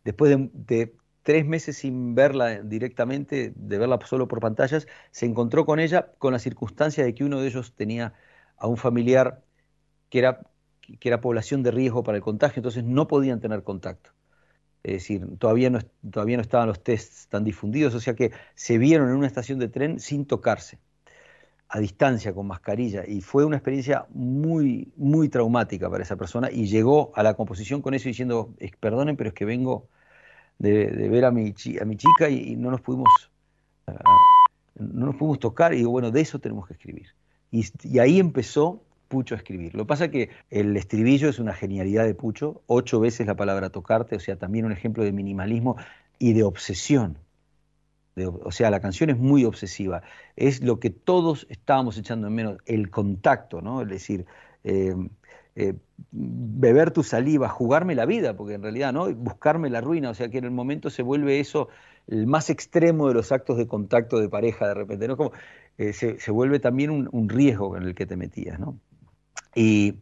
después 0.04 0.38
de, 0.54 0.96
tres 1.24 1.46
meses 1.46 1.78
sin 1.78 2.16
verla 2.16 2.62
directamente, 2.62 3.54
de 3.56 3.78
verla 3.78 3.98
solo 4.06 4.28
por 4.28 4.42
pantallas, 4.42 4.88
se 5.12 5.26
encontró 5.26 5.66
con 5.66 5.80
ella 5.80 6.12
con 6.18 6.34
la 6.34 6.40
circunstancia 6.40 7.06
de 7.06 7.14
que 7.14 7.24
uno 7.24 7.40
de 7.40 7.48
ellos 7.48 7.74
tenía 7.74 8.14
a 8.58 8.68
un 8.68 8.76
familiar 8.76 9.42
que 10.10 10.20
era, 10.20 10.42
que 10.82 11.08
era 11.08 11.22
población 11.22 11.64
de 11.64 11.72
riesgo 11.72 12.04
para 12.04 12.18
el 12.18 12.24
contagio, 12.24 12.60
entonces 12.60 12.84
no 12.84 13.08
podían 13.08 13.40
tener 13.40 13.64
contacto. 13.64 14.12
Es 14.84 14.94
decir, 14.94 15.26
todavía 15.40 15.70
no, 15.70 15.80
todavía 16.12 16.38
no 16.38 16.42
estaban 16.42 16.68
los 16.68 16.84
tests 16.84 17.28
tan 17.30 17.44
difundidos, 17.44 17.96
o 17.96 18.00
sea 18.02 18.16
que 18.16 18.32
se 18.54 18.78
vieron 18.78 19.10
en 19.10 19.16
una 19.16 19.28
estación 19.28 19.58
de 19.60 19.70
tren 19.70 20.00
sin 20.00 20.26
tocarse, 20.26 20.78
a 21.70 21.80
distancia, 21.80 22.34
con 22.34 22.48
mascarilla, 22.48 23.04
y 23.08 23.22
fue 23.22 23.46
una 23.46 23.56
experiencia 23.56 24.06
muy, 24.10 24.92
muy 24.96 25.30
traumática 25.30 25.90
para 25.90 26.04
esa 26.04 26.18
persona, 26.18 26.52
y 26.52 26.68
llegó 26.68 27.12
a 27.16 27.24
la 27.24 27.34
composición 27.34 27.82
con 27.82 27.94
eso 27.94 28.10
diciendo, 28.10 28.54
perdonen, 28.80 29.16
pero 29.16 29.30
es 29.30 29.34
que 29.34 29.46
vengo 29.46 29.88
de, 30.60 30.86
ver 31.10 31.26
a 31.26 31.32
mi, 31.32 31.54
a 31.82 31.86
mi 31.86 31.98
chica 31.98 32.30
y, 32.30 32.56
no 32.56 32.70
nos 32.70 32.82
pudimos... 32.82 33.08
no 34.76 35.06
nos 35.06 35.16
pudimos 35.16 35.40
tocar 35.40 35.74
y 35.74 35.78
digo, 35.78 35.92
bueno, 35.92 36.12
de 36.12 36.22
eso 36.22 36.40
tenemos 36.40 36.68
que 36.68 36.74
escribir. 36.74 37.08
Y 37.52 38.00
ahí 38.00 38.20
empezó 38.20 38.84
Pucho 39.14 39.36
a 39.36 39.38
escribir. 39.38 39.76
Lo 39.76 39.84
que 39.84 39.88
pasa 39.90 40.06
es 40.06 40.12
que 40.12 40.30
el 40.50 40.76
estribillo 40.76 41.30
es 41.30 41.38
una 41.38 41.54
genialidad 41.54 42.04
de 42.04 42.16
Pucho, 42.16 42.64
ocho 42.66 43.00
veces 43.00 43.28
la 43.28 43.36
palabra 43.36 43.70
tocarte, 43.70 44.16
o 44.16 44.20
sea, 44.20 44.38
también 44.38 44.66
un 44.66 44.72
ejemplo 44.72 45.04
de 45.04 45.12
minimalismo 45.12 45.76
y 46.18 46.34
de 46.34 46.42
obsesión. 46.42 47.20
o 48.16 48.52
sea, 48.52 48.72
la 48.72 48.80
canción 48.80 49.12
es 49.12 49.18
muy 49.20 49.46
obsesiva. 49.46 50.02
Es 50.36 50.64
lo 50.64 50.80
que 50.80 50.90
todos 50.90 51.46
estábamos 51.52 51.96
echando 52.00 52.26
en 52.26 52.34
menos, 52.34 52.58
el 52.66 52.90
contacto, 52.90 53.62
¿no? 53.62 53.84
Es 53.84 53.88
decir, 53.88 54.26
eh, 54.64 54.96
eh, 55.56 55.76
beber 56.12 56.90
tu 56.90 57.04
saliva, 57.04 57.50
jugarme 57.50 57.94
la 57.94 58.08
vida, 58.08 58.36
porque 58.36 58.56
en 58.56 58.64
realidad, 58.64 58.94
¿no? 58.94 59.14
Buscarme 59.14 59.70
la 59.70 59.82
ruina, 59.82 60.10
o 60.10 60.16
sea 60.16 60.30
que 60.30 60.40
en 60.40 60.46
el 60.46 60.52
momento 60.52 60.90
se 60.90 61.04
vuelve 61.04 61.40
eso 61.40 61.70
el 62.08 62.26
más 62.26 62.50
extremo 62.50 63.10
de 63.10 63.14
los 63.14 63.32
actos 63.32 63.60
de 63.60 63.68
contacto 63.68 64.20
de 64.20 64.28
pareja 64.28 64.70
de 64.70 64.74
repente, 64.74 65.08
¿no? 65.08 65.18
Como 65.18 65.34
eh, 65.78 65.94
se, 65.94 66.32
vuelve 66.32 66.60
también 66.60 66.90
un, 66.90 67.10
un, 67.12 67.30
riesgo 67.30 67.78
en 67.78 67.84
el 67.84 67.94
que 67.94 68.08
te 68.08 68.18
metías, 68.18 68.60
¿no? 68.60 68.80
Y, 69.56 69.96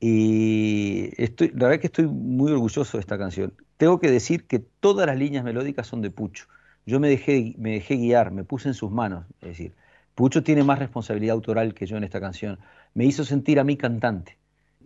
estoy, 0.00 1.48
la 1.54 1.68
verdad 1.68 1.80
que 1.80 1.86
estoy 1.86 2.06
muy 2.06 2.52
orgulloso 2.52 2.96
de 2.96 3.00
esta 3.00 3.18
canción. 3.18 3.54
Tengo 3.76 4.00
que 4.00 4.10
decir 4.10 4.46
que 4.46 4.58
todas 4.58 5.06
las 5.06 5.16
líneas 5.16 5.44
melódicas 5.44 5.86
son 5.86 6.02
de 6.02 6.10
Pucho. 6.10 6.46
Yo 6.86 7.00
me 7.00 7.08
dejé, 7.08 7.54
me 7.58 7.72
dejé 7.72 7.96
guiar, 7.96 8.32
me 8.32 8.44
puse 8.44 8.68
en 8.68 8.74
sus 8.74 8.90
manos. 8.90 9.24
Es 9.40 9.48
decir, 9.48 9.74
Pucho 10.14 10.42
tiene 10.42 10.64
más 10.64 10.78
responsabilidad 10.78 11.34
autoral 11.34 11.74
que 11.74 11.86
yo 11.86 11.96
en 11.96 12.04
esta 12.04 12.20
canción. 12.20 12.58
Me 12.94 13.04
hizo 13.04 13.24
sentir 13.24 13.60
a 13.60 13.64
mí 13.64 13.76
cantante. 13.76 14.38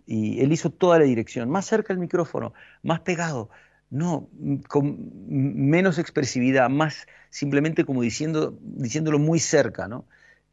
Y 0.05 0.39
él 0.41 0.51
hizo 0.51 0.69
toda 0.69 0.99
la 0.99 1.05
dirección, 1.05 1.49
más 1.49 1.65
cerca 1.65 1.93
del 1.93 1.99
micrófono, 1.99 2.53
más 2.81 3.01
pegado, 3.01 3.49
no, 3.89 4.29
con 4.67 4.97
menos 5.27 5.97
expresividad, 5.97 6.69
más 6.69 7.07
simplemente 7.29 7.85
como 7.85 8.01
diciendo, 8.01 8.57
diciéndolo 8.61 9.19
muy 9.19 9.39
cerca, 9.39 9.87
¿no? 9.87 10.05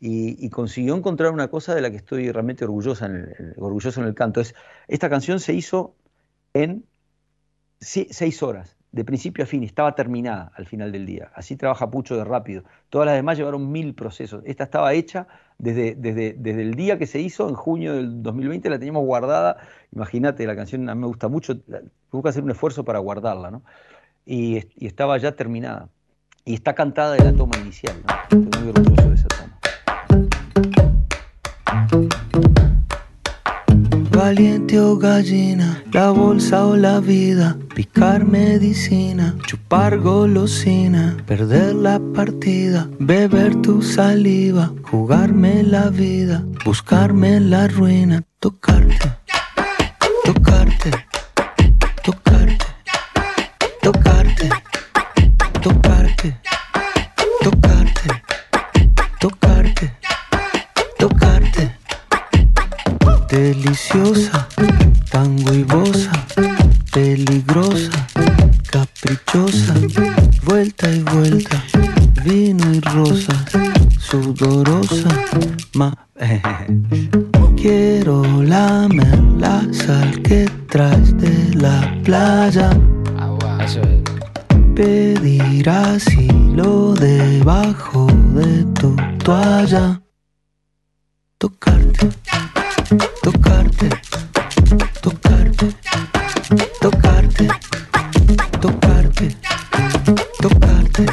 Y, 0.06 0.50
consiguió 0.50 0.94
encontrar 0.94 1.32
una 1.32 1.48
cosa 1.48 1.74
de 1.74 1.80
la 1.80 1.90
que 1.90 1.96
estoy 1.96 2.30
realmente 2.30 2.64
orgullosa 2.64 3.06
en 3.06 3.14
el, 3.16 3.54
orgulloso 3.56 4.02
en 4.02 4.06
el 4.06 4.14
canto. 4.14 4.42
Es, 4.42 4.54
esta 4.86 5.08
canción 5.08 5.40
se 5.40 5.54
hizo 5.54 5.94
en 6.52 6.84
seis 7.80 8.42
horas, 8.42 8.76
de 8.92 9.02
principio 9.04 9.44
a 9.44 9.46
fin, 9.46 9.62
estaba 9.64 9.94
terminada 9.94 10.52
al 10.56 10.66
final 10.66 10.92
del 10.92 11.06
día. 11.06 11.32
Así 11.34 11.56
trabaja 11.56 11.90
Pucho 11.90 12.16
de 12.18 12.24
rápido. 12.24 12.64
Todas 12.90 13.06
las 13.06 13.16
demás 13.16 13.38
llevaron 13.38 13.72
mil 13.72 13.94
procesos. 13.94 14.42
Esta 14.44 14.64
estaba 14.64 14.92
hecha 14.92 15.26
desde, 15.58 15.94
desde, 15.94 16.34
desde 16.34 16.62
el 16.62 16.74
día 16.74 16.98
que 16.98 17.06
se 17.06 17.20
hizo, 17.20 17.48
en 17.48 17.54
junio 17.54 17.94
del 17.94 18.22
2020, 18.22 18.68
la 18.68 18.78
teníamos 18.78 19.06
guardada. 19.06 19.56
Imagínate, 19.90 20.46
la 20.46 20.54
canción 20.54 20.84
me 20.84 21.06
gusta 21.06 21.28
mucho, 21.28 21.58
tuve 21.58 22.22
que 22.22 22.28
hacer 22.28 22.44
un 22.44 22.50
esfuerzo 22.50 22.84
para 22.84 22.98
guardarla, 22.98 23.50
¿no? 23.50 23.62
Y, 24.26 24.66
estaba 24.84 25.16
ya 25.16 25.32
terminada. 25.34 25.88
Y 26.44 26.52
está 26.52 26.74
cantada 26.74 27.14
de 27.14 27.24
la 27.24 27.32
toma 27.32 27.56
inicial, 27.56 27.96
Estoy 28.30 28.38
muy 28.38 28.68
orgulloso 28.68 29.03
Gallina, 34.74 35.82
la 35.92 36.10
bolsa 36.10 36.66
o 36.66 36.76
la 36.76 36.98
vida, 36.98 37.56
picar 37.76 38.24
medicina, 38.24 39.36
chupar 39.46 39.98
golosina, 39.98 41.16
perder 41.26 41.76
la 41.76 42.00
partida, 42.12 42.88
beber 42.98 43.54
tu 43.62 43.82
saliva, 43.82 44.72
jugarme 44.82 45.62
la 45.62 45.90
vida, 45.90 46.42
buscarme 46.64 47.38
la 47.38 47.68
ruina, 47.68 48.24
tocarte, 48.40 49.12
tocarte, 50.24 50.90
tocarte, 52.02 52.66
Deliciosa, 63.34 64.46
tan 65.10 65.44
huevosa, 65.44 66.12
peligrosa, 66.92 68.06
caprichosa, 68.70 69.74
vuelta 70.44 70.88
y 70.88 71.00
vuelta, 71.00 71.60
vino 72.24 72.72
y 72.72 72.78
rosa, 72.78 73.44
sudorosa, 73.98 75.08
ma. 75.74 75.92
Quiero 77.56 78.22
lamer 78.40 79.20
la 79.40 79.66
sal 79.72 80.22
que 80.22 80.48
traes 80.68 81.16
de 81.18 81.56
la 81.56 81.92
playa. 82.04 82.70
Pedir 84.76 85.68
asilo 85.68 86.94
debajo 86.94 88.06
de 88.36 88.64
tu 88.74 88.94
toalla. 89.24 90.00
Tocarte 91.38 92.10
tocarte, 93.22 93.88
tocarte, 95.00 95.74
tocarte, 96.80 97.48
tocarte, 98.60 99.28
tocarte, 100.40 101.06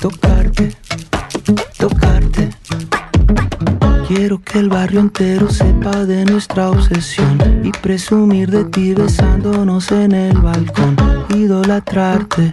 tocarte, 0.00 0.76
tocarte. 1.78 2.50
Quiero 4.08 4.40
que 4.42 4.58
el 4.58 4.68
barrio 4.68 5.00
entero 5.00 5.50
sepa 5.50 6.04
de 6.04 6.24
nuestra 6.24 6.70
obsesión 6.70 7.38
y 7.64 7.70
presumir 7.70 8.50
de 8.50 8.64
ti 8.64 8.94
besándonos 8.94 9.92
en 9.92 10.12
el 10.12 10.38
balcón, 10.38 10.96
idolatrarte 11.34 12.52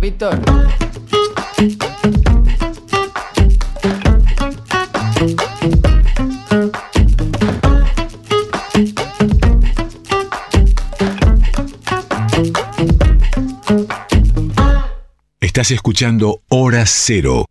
Víctor. 0.00 0.40
Estás 15.40 15.70
escuchando 15.72 16.40
Hora 16.48 16.84
Cero. 16.86 17.49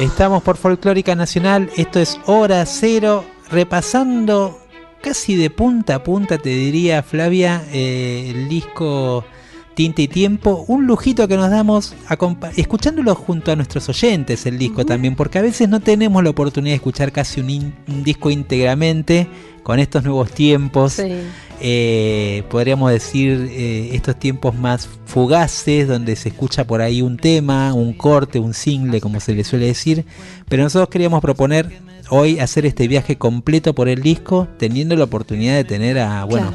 Estamos 0.00 0.42
por 0.42 0.56
Folclórica 0.56 1.14
Nacional, 1.14 1.68
esto 1.76 2.00
es 2.00 2.18
Hora 2.24 2.64
Cero, 2.64 3.22
repasando 3.50 4.58
casi 5.02 5.36
de 5.36 5.50
punta 5.50 5.96
a 5.96 6.02
punta, 6.02 6.38
te 6.38 6.48
diría 6.48 7.02
Flavia, 7.02 7.62
eh, 7.70 8.32
el 8.34 8.48
disco 8.48 9.26
Tinta 9.74 10.00
y 10.00 10.08
Tiempo, 10.08 10.64
un 10.68 10.86
lujito 10.86 11.28
que 11.28 11.36
nos 11.36 11.50
damos 11.50 11.94
escuchándolo 12.56 13.14
junto 13.14 13.52
a 13.52 13.56
nuestros 13.56 13.90
oyentes 13.90 14.46
el 14.46 14.56
disco 14.56 14.86
también, 14.86 15.16
porque 15.16 15.38
a 15.38 15.42
veces 15.42 15.68
no 15.68 15.80
tenemos 15.80 16.24
la 16.24 16.30
oportunidad 16.30 16.72
de 16.72 16.76
escuchar 16.76 17.12
casi 17.12 17.42
un, 17.42 17.74
disco 18.02 18.30
íntegramente 18.30 19.28
con 19.62 19.78
estos 19.78 20.02
nuevos 20.02 20.32
tiempos. 20.32 20.98
Eh, 21.60 22.42
podríamos 22.48 22.90
decir, 22.90 23.48
eh, 23.50 23.90
estos 23.92 24.18
tiempos 24.18 24.54
más 24.54 24.88
fugaces, 25.04 25.86
donde 25.86 26.16
se 26.16 26.30
escucha 26.30 26.64
por 26.64 26.80
ahí 26.80 27.02
un 27.02 27.16
tema, 27.16 27.74
un 27.74 27.92
corte, 27.92 28.38
un 28.38 28.54
single, 28.54 29.00
como 29.00 29.20
se 29.20 29.34
le 29.34 29.44
suele 29.44 29.66
decir. 29.66 30.04
Pero 30.48 30.62
nosotros 30.62 30.88
queríamos 30.88 31.20
proponer 31.20 31.70
hoy 32.08 32.40
hacer 32.40 32.66
este 32.66 32.88
viaje 32.88 33.16
completo 33.16 33.74
por 33.74 33.88
el 33.88 34.02
disco, 34.02 34.48
teniendo 34.58 34.96
la 34.96 35.04
oportunidad 35.04 35.54
de 35.54 35.64
tener 35.64 35.98
a, 35.98 36.24
bueno, 36.24 36.54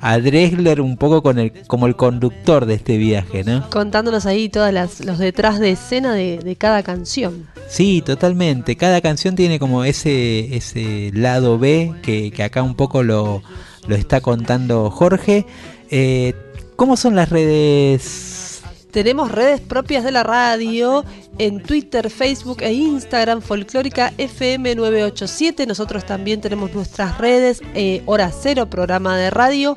a 0.00 0.18
Dresler 0.18 0.80
un 0.80 0.96
poco 0.96 1.22
con 1.22 1.38
el, 1.38 1.52
como 1.66 1.86
el 1.86 1.96
conductor 1.96 2.66
de 2.66 2.74
este 2.74 2.96
viaje, 2.96 3.42
¿no? 3.42 3.68
Contándonos 3.70 4.26
ahí 4.26 4.48
todos 4.48 4.72
los 4.72 5.18
detrás 5.18 5.58
de 5.58 5.70
escena 5.70 6.14
de, 6.14 6.38
de, 6.38 6.56
cada 6.56 6.82
canción. 6.82 7.46
Sí, 7.68 8.02
totalmente. 8.04 8.76
Cada 8.76 9.00
canción 9.00 9.34
tiene 9.34 9.58
como 9.58 9.84
ese, 9.84 10.54
ese 10.56 11.10
lado 11.14 11.58
B 11.58 11.92
que, 12.02 12.30
que 12.30 12.42
acá 12.42 12.62
un 12.62 12.74
poco 12.74 13.02
lo, 13.02 13.42
lo 13.86 13.94
está 13.94 14.20
contando 14.20 14.90
Jorge. 14.90 15.46
Eh, 15.90 16.34
¿Cómo 16.76 16.96
son 16.96 17.14
las 17.14 17.30
redes? 17.30 18.62
Tenemos 18.90 19.32
redes 19.32 19.60
propias 19.60 20.04
de 20.04 20.12
la 20.12 20.22
radio 20.22 21.04
en 21.38 21.60
Twitter, 21.60 22.10
Facebook 22.10 22.58
e 22.62 22.72
Instagram, 22.72 23.42
Folclórica 23.42 24.12
FM 24.18 24.76
987. 24.76 25.66
Nosotros 25.66 26.06
también 26.06 26.40
tenemos 26.40 26.72
nuestras 26.72 27.18
redes, 27.18 27.60
eh, 27.74 28.02
Hora 28.06 28.30
Cero, 28.30 28.70
programa 28.70 29.16
de 29.16 29.30
radio, 29.30 29.76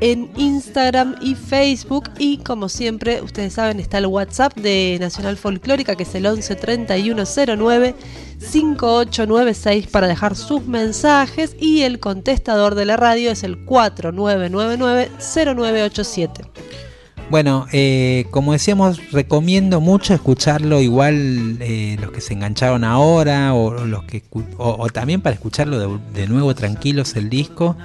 en 0.00 0.30
Instagram 0.36 1.16
y 1.20 1.34
Facebook. 1.34 2.10
Y 2.18 2.38
como 2.38 2.68
siempre, 2.68 3.22
ustedes 3.22 3.54
saben, 3.54 3.80
está 3.80 3.98
el 3.98 4.06
WhatsApp 4.06 4.54
de 4.56 4.96
Nacional 5.00 5.36
Folclórica, 5.36 5.96
que 5.96 6.02
es 6.04 6.14
el 6.14 6.26
11 6.26 6.54
3109 6.56 7.94
5896 8.38 9.86
para 9.86 10.06
dejar 10.06 10.36
sus 10.36 10.66
mensajes. 10.66 11.56
Y 11.58 11.82
el 11.82 12.00
contestador 12.00 12.74
de 12.74 12.84
la 12.84 12.96
radio 12.96 13.30
es 13.30 13.42
el 13.42 13.64
4999 13.64 15.10
0987. 15.18 16.44
Bueno, 17.28 17.66
eh, 17.72 18.26
como 18.30 18.52
decíamos, 18.52 19.10
recomiendo 19.10 19.80
mucho 19.80 20.14
escucharlo 20.14 20.80
igual 20.80 21.56
eh, 21.60 21.96
los 22.00 22.12
que 22.12 22.20
se 22.20 22.34
engancharon 22.34 22.84
ahora 22.84 23.52
o, 23.52 23.84
los 23.84 24.04
que 24.04 24.22
o, 24.58 24.88
también 24.90 25.20
para 25.20 25.34
escucharlo 25.34 25.78
de, 25.80 25.98
de, 26.14 26.28
nuevo 26.28 26.54
tranquilos 26.54 27.16
el 27.16 27.28
disco. 27.28 27.76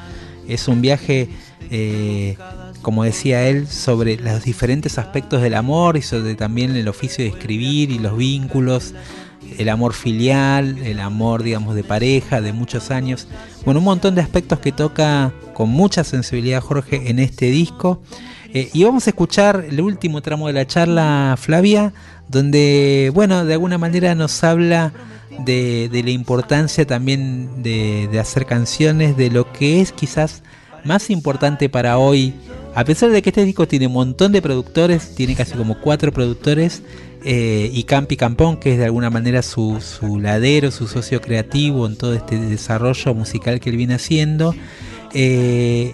Es 0.48 0.68
un 0.68 0.82
viaje, 0.82 1.28
eh, 1.70 2.38
como 2.82 3.04
decía 3.04 3.48
él, 3.48 3.68
sobre 3.68 4.18
los 4.18 4.44
diferentes 4.44 4.98
aspectos 4.98 5.42
del 5.42 5.54
amor 5.54 5.98
y 5.98 6.02
sobre 6.02 6.36
también 6.36 6.76
el 6.76 6.88
oficio 6.88 7.24
de 7.24 7.30
escribir 7.30 7.92
y 7.92 8.00
los 8.00 8.18
vínculos, 8.18 8.94
el 9.58 9.70
amor 9.70 9.94
filial, 9.94 10.78
el 10.80 11.00
amor, 11.00 11.44
digamos, 11.44 11.76
de 11.76 11.84
pareja, 11.84 12.42
de 12.42 12.54
muchos 12.54 12.92
años. 12.92 13.28
Bueno, 13.66 13.80
un 13.80 13.86
montón 13.86 14.16
de 14.16 14.22
aspectos 14.22 14.60
que 14.60 14.72
toca 14.72 15.34
con 15.54 15.70
mucha 15.70 16.04
sensibilidad 16.04 16.62
Jorge 16.62 17.10
en 17.10 17.20
este 17.20 17.48
disco. 17.48 18.02
Eh, 18.54 18.70
y 18.74 18.84
vamos 18.84 19.08
a 19.08 19.12
escuchar 19.12 19.66
el 19.70 19.80
último 19.80 20.22
tramo 20.22 20.48
de 20.48 20.54
la 20.54 20.68
charla, 20.68 21.36
Flavia, 21.40 21.94
donde, 22.28 23.12
bueno, 23.14 23.46
de 23.46 23.54
alguna 23.54 23.78
manera 23.78 24.14
nos 24.16 24.44
habla 24.44 24.94
de, 25.40 26.02
la 26.04 26.12
importancia 26.12 26.86
también 26.86 27.64
de, 27.64 28.10
hacer 28.20 28.46
canciones, 28.46 29.18
de 29.18 29.30
lo 29.30 29.52
que 29.52 29.82
es 29.82 29.92
quizás 29.92 30.44
más 30.84 31.10
importante 31.10 31.70
para 31.70 31.98
hoy. 31.98 32.34
A 32.74 32.86
pesar 32.86 33.10
de 33.10 33.22
que 33.22 33.30
este 33.30 33.44
disco 33.44 33.68
tiene 33.68 33.88
un 33.88 33.94
montón 33.94 34.32
de 34.32 34.42
productores, 34.42 35.14
tiene 35.16 35.36
casi 35.36 35.54
como 35.54 35.80
cuatro 35.82 36.12
productores, 36.12 36.84
eh, 37.24 37.70
y 37.72 37.84
Campi 37.84 38.18
Campón, 38.18 38.58
que 38.58 38.74
es 38.74 38.80
de 38.80 38.86
alguna 38.86 39.10
manera 39.10 39.44
su, 39.44 39.80
su, 39.80 40.20
ladero, 40.20 40.72
su 40.72 40.88
socio 40.88 41.22
creativo 41.22 41.86
en 41.86 41.96
todo 41.96 42.16
este 42.16 42.38
desarrollo 42.40 43.14
musical 43.14 43.60
que 43.60 43.70
él 43.70 43.78
viene 43.78 43.96
haciendo. 43.96 44.56
Eh, 45.14 45.94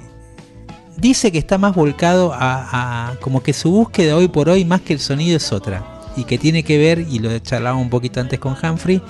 dice 0.96 1.32
que 1.32 1.38
está 1.38 1.58
más 1.58 1.76
volcado 1.76 2.32
a, 2.34 3.16
como 3.20 3.44
que 3.44 3.52
su 3.54 3.72
búsqueda 3.72 4.16
hoy 4.16 4.30
por 4.30 4.48
hoy 4.48 4.64
más 4.64 4.82
que 4.82 4.94
el 4.94 5.00
sonido 5.00 5.38
es 5.38 5.52
otra 5.52 5.86
y 6.16 6.24
que 6.24 6.38
tiene 6.38 6.64
que 6.64 6.78
ver 6.78 7.00
y 7.00 7.20
lo 7.20 7.38
charlaba 7.40 7.78
un 7.78 7.90
poquito 7.90 8.22
antes 8.22 8.40
con 8.40 8.56
Humphrey 8.62 9.02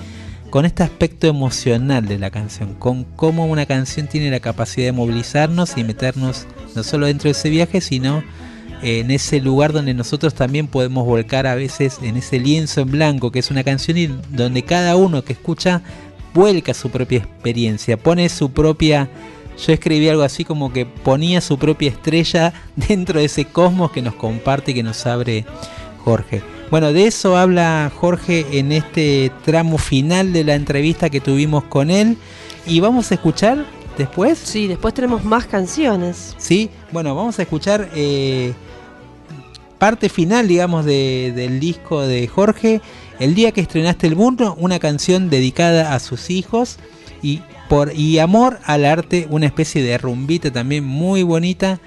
con 0.50 0.64
este 0.64 0.82
aspecto 0.82 1.26
emocional 1.26 2.06
de 2.06 2.18
la 2.18 2.30
canción 2.30 2.74
con 2.74 3.04
cómo 3.04 3.46
una 3.46 3.66
canción 3.66 4.06
tiene 4.06 4.30
la 4.30 4.40
capacidad 4.40 4.86
de 4.86 4.92
movilizarnos 4.92 5.76
y 5.76 5.84
meternos 5.84 6.46
no 6.74 6.82
solo 6.82 7.06
dentro 7.06 7.28
de 7.28 7.32
ese 7.32 7.50
viaje 7.50 7.80
sino 7.80 8.22
en 8.82 9.10
ese 9.10 9.40
lugar 9.40 9.72
donde 9.72 9.94
nosotros 9.94 10.34
también 10.34 10.68
podemos 10.68 11.04
volcar 11.04 11.46
a 11.46 11.54
veces 11.54 11.98
en 12.02 12.16
ese 12.16 12.38
lienzo 12.38 12.82
en 12.82 12.90
blanco 12.90 13.30
que 13.30 13.40
es 13.40 13.50
una 13.50 13.64
canción 13.64 13.96
y 13.96 14.06
donde 14.30 14.62
cada 14.62 14.96
uno 14.96 15.22
que 15.22 15.32
escucha 15.32 15.82
vuelca 16.34 16.74
su 16.74 16.90
propia 16.90 17.18
experiencia 17.18 17.96
pone 17.96 18.28
su 18.28 18.50
propia 18.52 19.10
yo 19.66 19.72
escribí 19.72 20.08
algo 20.08 20.22
así 20.22 20.44
como 20.44 20.72
que 20.72 20.86
ponía 20.86 21.40
su 21.40 21.58
propia 21.58 21.90
estrella 21.90 22.52
dentro 22.76 23.18
de 23.18 23.26
ese 23.26 23.44
cosmos 23.44 23.90
que 23.90 24.02
nos 24.02 24.14
comparte 24.14 24.70
y 24.70 24.74
que 24.74 24.82
nos 24.82 25.04
abre 25.06 25.44
Jorge. 26.04 26.57
Bueno, 26.70 26.92
de 26.92 27.06
eso 27.06 27.38
habla 27.38 27.90
Jorge 27.94 28.58
en 28.58 28.72
este 28.72 29.32
tramo 29.46 29.78
final 29.78 30.34
de 30.34 30.44
la 30.44 30.54
entrevista 30.54 31.08
que 31.08 31.20
tuvimos 31.20 31.64
con 31.64 31.90
él. 31.90 32.18
Y 32.66 32.80
vamos 32.80 33.10
a 33.10 33.14
escuchar 33.14 33.64
después. 33.96 34.38
Sí, 34.38 34.66
después 34.66 34.92
tenemos 34.92 35.24
más 35.24 35.46
canciones. 35.46 36.34
Sí, 36.36 36.68
bueno, 36.92 37.14
vamos 37.14 37.38
a 37.38 37.42
escuchar 37.42 37.88
eh, 37.94 38.52
parte 39.78 40.10
final, 40.10 40.46
digamos, 40.46 40.84
de, 40.84 41.32
del 41.34 41.58
disco 41.58 42.02
de 42.02 42.26
Jorge. 42.28 42.82
El 43.18 43.34
día 43.34 43.52
que 43.52 43.62
estrenaste 43.62 44.06
el 44.06 44.16
mundo, 44.16 44.54
una 44.58 44.78
canción 44.78 45.30
dedicada 45.30 45.94
a 45.94 46.00
sus 46.00 46.28
hijos. 46.28 46.78
Y 47.22 47.40
por 47.70 47.94
y 47.94 48.18
amor 48.18 48.58
al 48.64 48.84
arte, 48.84 49.26
una 49.30 49.46
especie 49.46 49.82
de 49.82 49.96
rumbita 49.96 50.52
también 50.52 50.84
muy 50.84 51.22
bonita 51.22 51.80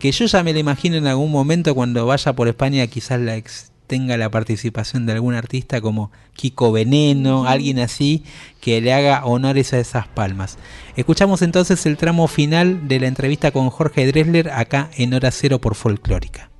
que 0.00 0.12
yo 0.12 0.26
ya 0.26 0.42
me 0.42 0.52
la 0.52 0.58
imagino 0.58 0.96
en 0.96 1.06
algún 1.06 1.30
momento 1.30 1.74
cuando 1.74 2.04
vaya 2.04 2.34
por 2.34 2.46
España 2.48 2.86
quizás 2.88 3.18
la 3.20 3.36
ex 3.36 3.70
tenga 3.94 4.16
la 4.16 4.28
participación 4.28 5.06
de 5.06 5.12
algún 5.12 5.34
artista 5.34 5.80
como 5.80 6.10
Kiko 6.32 6.72
Veneno, 6.72 7.46
alguien 7.46 7.78
así 7.78 8.24
que 8.60 8.80
le 8.80 8.92
haga 8.92 9.24
honores 9.24 9.72
a 9.72 9.78
esas 9.78 10.08
palmas. 10.08 10.58
Escuchamos 10.96 11.42
entonces 11.42 11.86
el 11.86 11.96
tramo 11.96 12.26
final 12.26 12.88
de 12.88 12.98
la 12.98 13.06
entrevista 13.06 13.52
con 13.52 13.70
Jorge 13.70 14.04
Dresler 14.08 14.50
acá 14.50 14.90
en 14.96 15.14
Hora 15.14 15.30
Cero 15.30 15.60
por 15.60 15.76
Folclórica. 15.76 16.50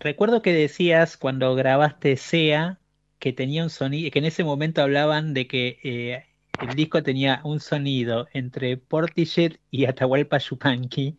Recuerdo 0.00 0.42
que 0.42 0.52
decías 0.52 1.16
cuando 1.16 1.54
grabaste 1.54 2.16
SEA 2.16 2.80
que 3.20 3.32
tenía 3.32 3.62
un 3.62 3.70
sonido, 3.70 4.10
que 4.10 4.18
en 4.18 4.24
ese 4.24 4.42
momento 4.42 4.82
hablaban 4.82 5.32
de 5.32 5.46
que 5.46 5.78
eh, 5.84 6.24
el 6.60 6.74
disco 6.74 7.04
tenía 7.04 7.40
un 7.44 7.60
sonido 7.60 8.26
entre 8.32 8.78
Portishead 8.78 9.52
y 9.70 9.84
Atahualpa 9.84 10.38
Yupanqui. 10.38 11.16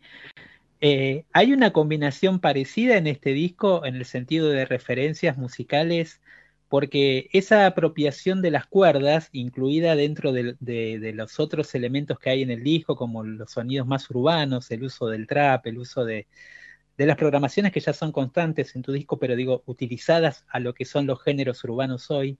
Eh, 0.80 1.24
¿Hay 1.32 1.52
una 1.52 1.72
combinación 1.72 2.40
parecida 2.40 2.96
en 2.96 3.06
este 3.06 3.30
disco 3.30 3.84
en 3.86 3.96
el 3.96 4.04
sentido 4.04 4.48
de 4.50 4.66
referencias 4.66 5.36
musicales? 5.38 6.20
Porque 6.68 7.28
esa 7.32 7.66
apropiación 7.66 8.42
de 8.42 8.50
las 8.50 8.66
cuerdas, 8.66 9.28
incluida 9.32 9.96
dentro 9.96 10.32
de, 10.32 10.56
los 11.14 11.40
otros 11.40 11.74
elementos 11.74 12.18
que 12.18 12.30
hay 12.30 12.42
en 12.42 12.50
el 12.50 12.62
disco, 12.64 12.96
como 12.96 13.24
los 13.24 13.52
sonidos 13.52 13.86
más 13.86 14.10
urbanos, 14.10 14.70
el 14.70 14.82
uso 14.84 15.06
del 15.06 15.26
trap, 15.26 15.66
el 15.66 15.78
uso 15.78 16.04
de, 16.04 16.26
de 16.96 17.06
las 17.06 17.16
programaciones 17.16 17.72
que 17.72 17.80
ya 17.80 17.92
son 17.92 18.12
constantes 18.12 18.74
en 18.76 18.82
tu 18.82 18.92
disco, 18.92 19.18
pero 19.18 19.36
digo, 19.36 19.62
utilizadas 19.66 20.44
a 20.48 20.60
lo 20.60 20.74
que 20.74 20.84
son 20.84 21.06
los 21.06 21.22
géneros 21.22 21.62
urbanos 21.64 22.10
hoy, 22.10 22.38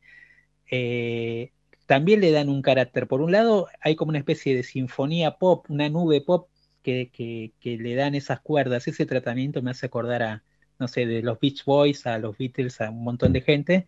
eh, 0.71 1.53
también 1.87 2.21
le 2.21 2.33
dan 2.33 2.49
un 2.49 2.63
carácter. 2.63 3.07
Por 3.07 3.21
un 3.23 3.33
lado, 3.33 3.69
hay 3.81 3.97
como 3.97 4.11
una 4.11 4.19
especie 4.19 4.57
de 4.57 4.63
sinfonía 4.63 5.39
pop, 5.39 5.67
una 5.71 5.89
nube 5.89 6.21
pop 6.21 6.49
que, 6.87 7.11
que, 7.13 7.53
que, 7.59 7.77
le 7.79 7.97
dan 7.97 8.15
esas 8.15 8.41
cuerdas. 8.41 8.87
Ese 8.87 9.07
tratamiento 9.07 9.61
me 9.61 9.73
hace 9.73 9.87
acordar 9.87 10.23
a, 10.23 10.45
no 10.79 10.87
sé, 10.87 11.05
de 11.05 11.21
los 11.21 11.41
Beach 11.41 11.65
Boys, 11.65 12.07
a 12.07 12.19
los 12.19 12.39
Beatles, 12.39 12.81
a 12.81 12.91
un 12.91 13.03
montón 13.03 13.33
de 13.33 13.41
gente. 13.41 13.87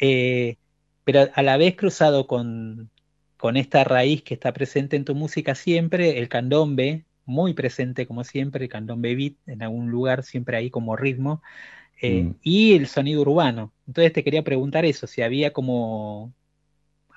Eh, 0.00 0.56
pero 1.04 1.28
a 1.34 1.42
la 1.42 1.58
vez 1.58 1.76
cruzado 1.76 2.26
con, 2.26 2.90
con 3.36 3.58
esta 3.58 3.84
raíz 3.84 4.22
que 4.22 4.32
está 4.32 4.54
presente 4.54 4.96
en 4.96 5.04
tu 5.04 5.14
música 5.14 5.54
siempre, 5.54 6.18
el 6.18 6.30
candombe, 6.30 7.04
muy 7.26 7.52
presente 7.52 8.06
como 8.06 8.24
siempre, 8.24 8.64
el 8.64 8.70
candombe 8.70 9.14
beat, 9.14 9.34
en 9.46 9.62
algún 9.62 9.90
lugar 9.90 10.24
siempre 10.24 10.56
ahí 10.56 10.70
como 10.70 10.96
ritmo, 10.96 11.42
eh, 12.00 12.22
mm. 12.22 12.34
y 12.42 12.74
el 12.76 12.86
sonido 12.86 13.20
urbano. 13.20 13.74
Entonces 13.86 14.14
te 14.14 14.24
quería 14.24 14.42
preguntar 14.42 14.86
eso, 14.86 15.06
si 15.06 15.20
había 15.20 15.52
como 15.52 16.32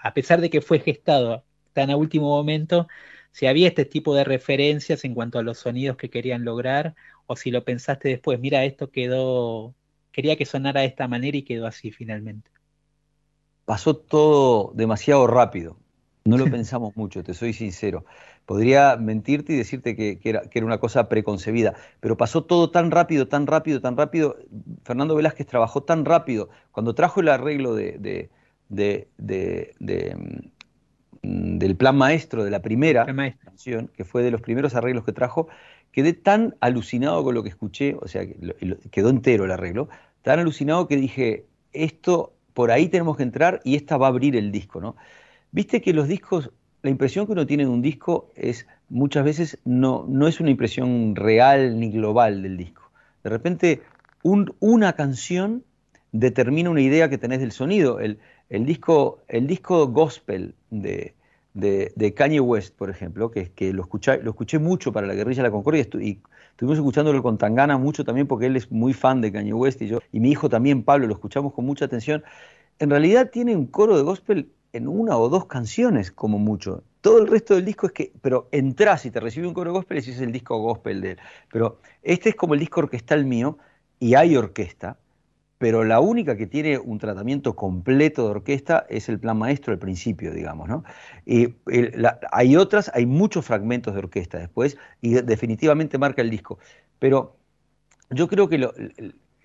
a 0.03 0.13
pesar 0.13 0.41
de 0.41 0.49
que 0.49 0.61
fue 0.61 0.79
gestado 0.79 1.45
tan 1.73 1.89
a 1.89 1.95
último 1.95 2.27
momento, 2.27 2.87
si 3.35 3.47
había 3.47 3.67
este 3.67 3.83
tipo 3.83 4.15
de 4.15 4.23
referencias 4.23 5.03
en 5.03 5.13
cuanto 5.13 5.37
a 5.37 5.43
los 5.43 5.57
sonidos 5.57 5.97
que 5.97 6.09
querían 6.09 6.45
lograr, 6.45 6.95
o 7.25 7.35
si 7.35 7.51
lo 7.51 7.65
pensaste 7.65 8.07
después, 8.07 8.39
mira, 8.39 8.63
esto 8.63 8.91
quedó, 8.91 9.75
quería 10.13 10.37
que 10.37 10.45
sonara 10.45 10.79
de 10.79 10.87
esta 10.87 11.09
manera 11.09 11.35
y 11.35 11.43
quedó 11.43 11.67
así 11.67 11.91
finalmente. 11.91 12.49
Pasó 13.65 13.93
todo 13.93 14.71
demasiado 14.73 15.27
rápido, 15.27 15.75
no 16.23 16.37
lo 16.37 16.45
pensamos 16.49 16.95
mucho, 16.95 17.25
te 17.25 17.33
soy 17.33 17.51
sincero. 17.51 18.05
Podría 18.45 18.95
mentirte 18.95 19.51
y 19.51 19.57
decirte 19.57 19.97
que, 19.97 20.17
que, 20.17 20.29
era, 20.29 20.43
que, 20.43 20.59
era, 20.59 20.65
una 20.65 20.77
cosa 20.77 21.09
preconcebida, 21.09 21.73
pero 21.99 22.15
pasó 22.15 22.45
todo 22.45 22.71
tan 22.71 22.89
rápido, 22.89 23.27
tan 23.27 23.47
rápido, 23.47 23.81
tan 23.81 23.97
rápido. 23.97 24.37
Fernando 24.85 25.13
Velázquez 25.13 25.45
trabajó 25.45 25.83
tan 25.83 26.05
rápido. 26.05 26.47
Cuando 26.71 26.95
trajo 26.95 27.19
el 27.19 27.27
arreglo 27.27 27.75
de, 27.75 27.97
de, 27.97 28.29
de, 28.69 29.09
de, 29.17 29.75
de 29.79 30.51
del 31.25 31.75
plan 31.75 31.97
maestro 31.97 32.43
de 32.43 32.51
la 32.51 32.61
primera 32.61 33.05
canción, 33.43 33.89
que 33.95 34.05
fue 34.05 34.23
de 34.23 34.31
los 34.31 34.41
primeros 34.41 34.75
arreglos 34.75 35.05
que 35.05 35.11
trajo, 35.11 35.47
quedé 35.91 36.13
tan 36.13 36.55
alucinado 36.59 37.23
con 37.23 37.35
lo 37.35 37.43
que 37.43 37.49
escuché, 37.49 37.95
o 38.01 38.07
sea, 38.07 38.23
quedó 38.91 39.09
entero 39.09 39.45
el 39.45 39.51
arreglo, 39.51 39.89
tan 40.21 40.39
alucinado 40.39 40.87
que 40.87 40.97
dije, 40.97 41.45
esto, 41.73 42.33
por 42.53 42.71
ahí 42.71 42.89
tenemos 42.89 43.17
que 43.17 43.23
entrar 43.23 43.61
y 43.63 43.75
esta 43.75 43.97
va 43.97 44.07
a 44.07 44.09
abrir 44.09 44.35
el 44.35 44.51
disco, 44.51 44.81
¿no? 44.81 44.95
Viste 45.51 45.81
que 45.81 45.93
los 45.93 46.07
discos, 46.07 46.51
la 46.81 46.89
impresión 46.89 47.25
que 47.25 47.31
uno 47.31 47.47
tiene 47.47 47.63
de 47.63 47.69
un 47.69 47.81
disco 47.81 48.31
es 48.35 48.67
muchas 48.89 49.23
veces 49.23 49.59
no, 49.63 50.05
no 50.07 50.27
es 50.27 50.39
una 50.39 50.51
impresión 50.51 51.15
real 51.15 51.79
ni 51.79 51.89
global 51.91 52.41
del 52.41 52.57
disco. 52.57 52.91
De 53.23 53.29
repente, 53.29 53.81
una 54.21 54.93
canción 54.93 55.63
determina 56.11 56.69
una 56.69 56.81
idea 56.81 57.09
que 57.09 57.17
tenés 57.17 57.39
del 57.39 57.51
sonido. 57.51 57.99
El, 57.99 58.19
disco, 58.49 59.19
el 59.27 59.47
disco 59.47 59.87
gospel 59.87 60.55
de, 60.69 61.15
de, 61.53 62.13
Kanye 62.13 62.39
West, 62.39 62.75
por 62.75 62.89
ejemplo, 62.89 63.31
que, 63.31 63.51
que 63.51 63.73
lo, 63.73 63.83
escuché, 63.83 64.19
escuché 64.23 64.59
mucho 64.59 64.91
para 64.91 65.07
la 65.07 65.13
guerrilla 65.13 65.41
de 65.41 65.49
la 65.49 65.51
Concordia 65.51 65.87
y 65.99 66.19
estuvimos 66.51 66.77
escuchándolo 66.77 67.23
con 67.23 67.37
Tangana 67.37 67.77
mucho 67.77 68.03
también 68.03 68.27
porque 68.27 68.47
él 68.47 68.55
es 68.55 68.71
muy 68.71 68.93
fan 68.93 69.21
de 69.21 69.31
Kanye 69.31 69.53
West 69.53 69.81
y 69.81 69.87
yo, 69.87 69.99
y 70.11 70.19
mi 70.19 70.31
hijo 70.31 70.49
también, 70.49 70.83
Pablo, 70.83 71.07
lo 71.07 71.13
escuchamos 71.13 71.53
con 71.53 71.65
mucha 71.65 71.85
atención. 71.85 72.23
En 72.79 72.89
realidad 72.89 73.29
tiene 73.31 73.55
un 73.55 73.67
coro 73.67 73.95
de 73.95 74.03
gospel 74.03 74.49
en 74.73 74.89
una 74.89 75.17
o 75.17 75.29
dos 75.29 75.45
canciones, 75.45 76.11
como 76.11 76.37
mucho. 76.37 76.83
Todo 76.99 77.19
el 77.19 77.27
resto 77.27 77.55
del 77.55 77.63
disco 77.63 77.87
es 77.87 77.93
que, 77.93 78.11
pero 78.21 78.49
entras 78.51 79.05
y 79.05 79.11
te 79.11 79.21
recibe 79.21 79.47
un 79.47 79.53
coro 79.53 79.71
gospel 79.71 79.97
y 79.97 79.99
es 80.01 80.19
el 80.19 80.33
disco 80.33 80.57
gospel 80.57 80.99
de 80.99 81.11
él. 81.11 81.19
Pero 81.49 81.79
este 82.03 82.29
es 82.29 82.35
como 82.35 82.55
el 82.55 82.59
disco 82.59 82.81
orquestal 82.81 83.23
mío 83.23 83.57
y 83.99 84.15
hay 84.15 84.35
orquesta, 84.35 84.97
pero 85.57 85.83
la 85.83 85.99
única 85.99 86.35
que 86.35 86.47
tiene 86.47 86.77
un 86.77 86.99
tratamiento 86.99 87.55
completo 87.55 88.23
de 88.23 88.31
orquesta 88.31 88.85
es 88.89 89.07
el 89.09 89.19
plan 89.19 89.37
maestro 89.37 89.71
al 89.73 89.79
principio, 89.79 90.33
digamos, 90.33 90.67
¿no? 90.67 90.83
Y 91.25 91.55
hay 92.31 92.57
otras, 92.57 92.91
hay 92.93 93.05
muchos 93.05 93.45
fragmentos 93.45 93.93
de 93.93 93.99
orquesta 93.99 94.37
después 94.37 94.77
y 95.01 95.13
definitivamente 95.13 95.97
marca 95.97 96.21
el 96.21 96.29
disco. 96.29 96.59
Pero 96.99 97.37
yo 98.09 98.27
creo 98.27 98.49
que 98.49 98.57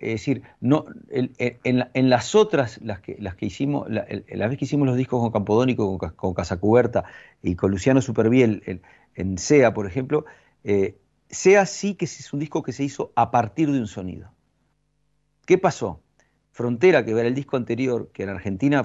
es 0.01 0.13
decir, 0.13 0.43
no, 0.61 0.87
en, 1.11 2.11
las 2.11 2.35
otras, 2.35 2.81
las 2.83 3.01
que, 3.01 3.17
las 3.21 3.35
que 3.37 3.47
hicimos, 3.47 3.89
la, 3.91 4.05
vez 4.49 4.59
que 4.59 4.65
hicimos 4.65 4.89
los 4.89 4.97
discos 4.97 5.21
con 5.21 5.31
Campodónico, 5.31 5.99
con, 5.99 6.11
con 6.11 6.35
Casacuberta 6.35 7.05
y 7.43 7.55
con 7.55 7.71
Luciano 7.71 8.01
Superviel 8.01 8.81
en 9.15 9.39
SEA, 9.39 9.75
por 9.75 9.87
ejemplo, 9.87 10.25
eh, 10.65 10.97
SEA 11.29 11.67
sí 11.67 11.95
que 11.95 12.07
es 12.07 12.33
un 12.33 12.41
disco 12.41 12.63
que 12.63 12.73
se 12.73 12.83
hizo 12.83 13.13
a 13.15 13.31
partir 13.31 13.71
de 13.71 13.79
un 13.79 13.87
sonido. 13.87 14.33
¿Qué 15.51 15.59
pasó? 15.59 16.01
Frontera, 16.53 17.05
que 17.05 17.11
era 17.11 17.27
el 17.27 17.35
disco 17.35 17.57
anterior, 17.57 18.13
que 18.13 18.23
en 18.23 18.29
Argentina 18.29 18.85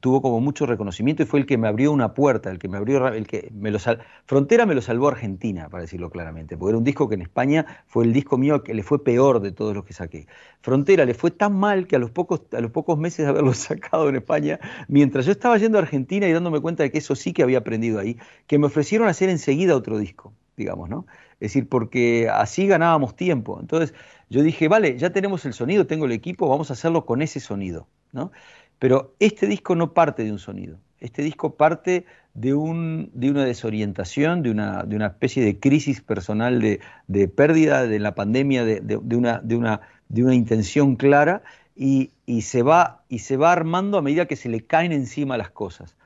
tuvo 0.00 0.20
como 0.20 0.38
mucho 0.38 0.66
reconocimiento 0.66 1.22
y 1.22 1.26
fue 1.26 1.40
el 1.40 1.46
que 1.46 1.56
me 1.56 1.68
abrió 1.68 1.90
una 1.90 2.12
puerta, 2.12 2.50
el 2.50 2.58
que 2.58 2.68
me 2.68 2.76
abrió, 2.76 3.08
el 3.08 3.26
que 3.26 3.50
me 3.54 3.70
lo 3.70 3.78
Frontera 4.26 4.66
me 4.66 4.74
lo 4.74 4.82
salvó 4.82 5.08
Argentina, 5.08 5.70
para 5.70 5.84
decirlo 5.84 6.10
claramente, 6.10 6.58
porque 6.58 6.72
era 6.72 6.76
un 6.76 6.84
disco 6.84 7.08
que 7.08 7.14
en 7.14 7.22
España 7.22 7.64
fue 7.86 8.04
el 8.04 8.12
disco 8.12 8.36
mío 8.36 8.62
que 8.62 8.74
le 8.74 8.82
fue 8.82 9.02
peor 9.02 9.40
de 9.40 9.52
todos 9.52 9.74
los 9.74 9.86
que 9.86 9.94
saqué. 9.94 10.26
Frontera 10.60 11.06
le 11.06 11.14
fue 11.14 11.30
tan 11.30 11.54
mal 11.54 11.86
que 11.86 11.96
a 11.96 11.98
los 11.98 12.10
pocos, 12.10 12.42
a 12.52 12.60
los 12.60 12.72
pocos 12.72 12.98
meses 12.98 13.24
de 13.24 13.30
haberlo 13.30 13.54
sacado 13.54 14.10
en 14.10 14.16
España, 14.16 14.60
mientras 14.86 15.24
yo 15.24 15.32
estaba 15.32 15.56
yendo 15.56 15.78
a 15.78 15.80
Argentina 15.80 16.28
y 16.28 16.32
dándome 16.34 16.60
cuenta 16.60 16.82
de 16.82 16.90
que 16.90 16.98
eso 16.98 17.16
sí 17.16 17.32
que 17.32 17.42
había 17.42 17.56
aprendido 17.56 17.98
ahí, 17.98 18.18
que 18.46 18.58
me 18.58 18.66
ofrecieron 18.66 19.08
hacer 19.08 19.30
enseguida 19.30 19.74
otro 19.74 19.96
disco, 19.96 20.34
digamos, 20.58 20.90
¿no? 20.90 21.06
Es 21.40 21.52
decir, 21.52 21.68
porque 21.68 22.28
así 22.28 22.66
ganábamos 22.66 23.16
tiempo. 23.16 23.58
Entonces, 23.60 23.94
yo 24.28 24.42
dije, 24.42 24.68
vale, 24.68 24.98
ya 24.98 25.10
tenemos 25.10 25.44
el 25.46 25.54
sonido, 25.54 25.86
tengo 25.86 26.04
el 26.04 26.12
equipo, 26.12 26.48
vamos 26.48 26.70
a 26.70 26.74
hacerlo 26.74 27.06
con 27.06 27.22
ese 27.22 27.40
sonido. 27.40 27.88
¿no? 28.12 28.30
Pero 28.78 29.14
este 29.18 29.46
disco 29.46 29.74
no 29.74 29.92
parte 29.94 30.24
de 30.24 30.32
un 30.32 30.38
sonido, 30.38 30.78
este 30.98 31.22
disco 31.22 31.56
parte 31.56 32.06
de, 32.34 32.54
un, 32.54 33.10
de 33.14 33.30
una 33.30 33.44
desorientación, 33.44 34.42
de 34.42 34.50
una, 34.50 34.84
de 34.84 34.96
una, 34.96 35.08
especie 35.08 35.44
de 35.44 35.58
crisis 35.58 36.00
personal 36.00 36.60
de, 36.60 37.28
pérdida 37.28 37.86
de 37.86 37.98
la 37.98 38.14
pandemia, 38.14 38.64
de, 38.64 38.96
una, 38.96 39.38
de, 39.38 39.56
una, 39.56 39.80
de 40.08 40.24
una 40.24 40.34
intención 40.34 40.96
clara 40.96 41.42
y, 41.74 42.10
se 42.42 42.62
va, 42.62 43.04
y 43.08 43.20
se 43.20 43.36
va 43.36 43.52
armando 43.52 43.98
a 43.98 44.02
medida 44.02 44.26
que 44.26 44.36
se 44.36 44.48
le 44.48 44.64
caen 44.64 44.92
encima 44.92 45.38
las 45.38 45.50
cosas. 45.50 45.96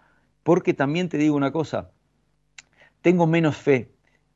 Porque 0.43 0.74
también 0.74 1.09
te 1.09 1.19
digo 1.19 1.36
una 1.36 1.52
cosa, 1.52 1.90
tengo 3.02 3.27
menos 3.27 3.56
fe 3.56 3.93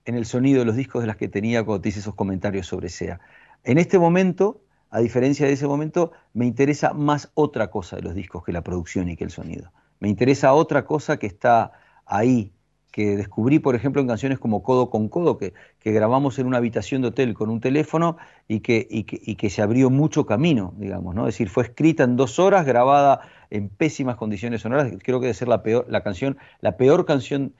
en 0.08 0.14
el 0.14 0.24
sonido 0.24 0.60
de 0.60 0.64
los 0.64 0.74
discos 0.74 1.02
de 1.02 1.06
las 1.06 1.16
que 1.16 1.28
tenía 1.28 1.62
cuando 1.62 1.82
te 1.82 1.90
hice 1.90 2.00
esos 2.00 2.14
comentarios 2.14 2.66
sobre 2.66 2.88
SEA. 2.88 3.20
En 3.62 3.76
este 3.76 3.98
momento, 3.98 4.62
a 4.88 5.00
diferencia 5.00 5.46
de 5.46 5.52
ese 5.52 5.66
momento, 5.66 6.12
me 6.32 6.46
interesa 6.46 6.94
más 6.94 7.30
otra 7.34 7.70
cosa 7.70 7.96
de 7.96 8.02
los 8.02 8.14
discos 8.14 8.42
que 8.42 8.52
la 8.52 8.62
producción 8.62 9.10
y 9.10 9.16
que 9.16 9.24
el 9.24 9.30
sonido. 9.30 9.70
Me 10.00 10.08
interesa 10.08 10.54
otra 10.54 10.86
cosa 10.86 11.18
que 11.18 11.26
está 11.26 11.72
ahí, 12.06 12.52
que 12.90 13.18
descubrí, 13.18 13.58
por 13.58 13.74
ejemplo, 13.74 14.00
en 14.00 14.08
canciones 14.08 14.38
como 14.38 14.62
Codo 14.62 14.88
con 14.88 15.10
Codo, 15.10 15.36
que, 15.36 15.52
grabamos 15.84 16.38
en 16.38 16.46
una 16.46 16.56
habitación 16.56 17.02
de 17.02 17.08
hotel 17.08 17.34
con 17.34 17.50
un 17.50 17.60
teléfono 17.60 18.16
y 18.46 18.60
que, 18.60 18.86
que, 19.04 19.50
se 19.50 19.60
abrió 19.60 19.90
mucho 19.90 20.24
camino, 20.24 20.72
digamos, 20.78 21.14
¿no? 21.14 21.28
Es 21.28 21.34
decir, 21.34 21.50
fue 21.50 21.64
escrita 21.64 22.04
en 22.04 22.16
dos 22.16 22.38
horas, 22.38 22.64
grabada 22.64 23.20
en 23.50 23.68
pésimas 23.68 24.16
condiciones 24.16 24.62
sonoras, 24.62 24.90
creo 25.02 25.20
que 25.20 25.26
debe 25.26 25.34
ser 25.34 25.48
la 25.48 25.62
peor, 25.62 25.84
la 25.90 26.02
canción, 26.02 26.38
la 26.60 26.78
peor 26.78 27.04
canción 27.04 27.52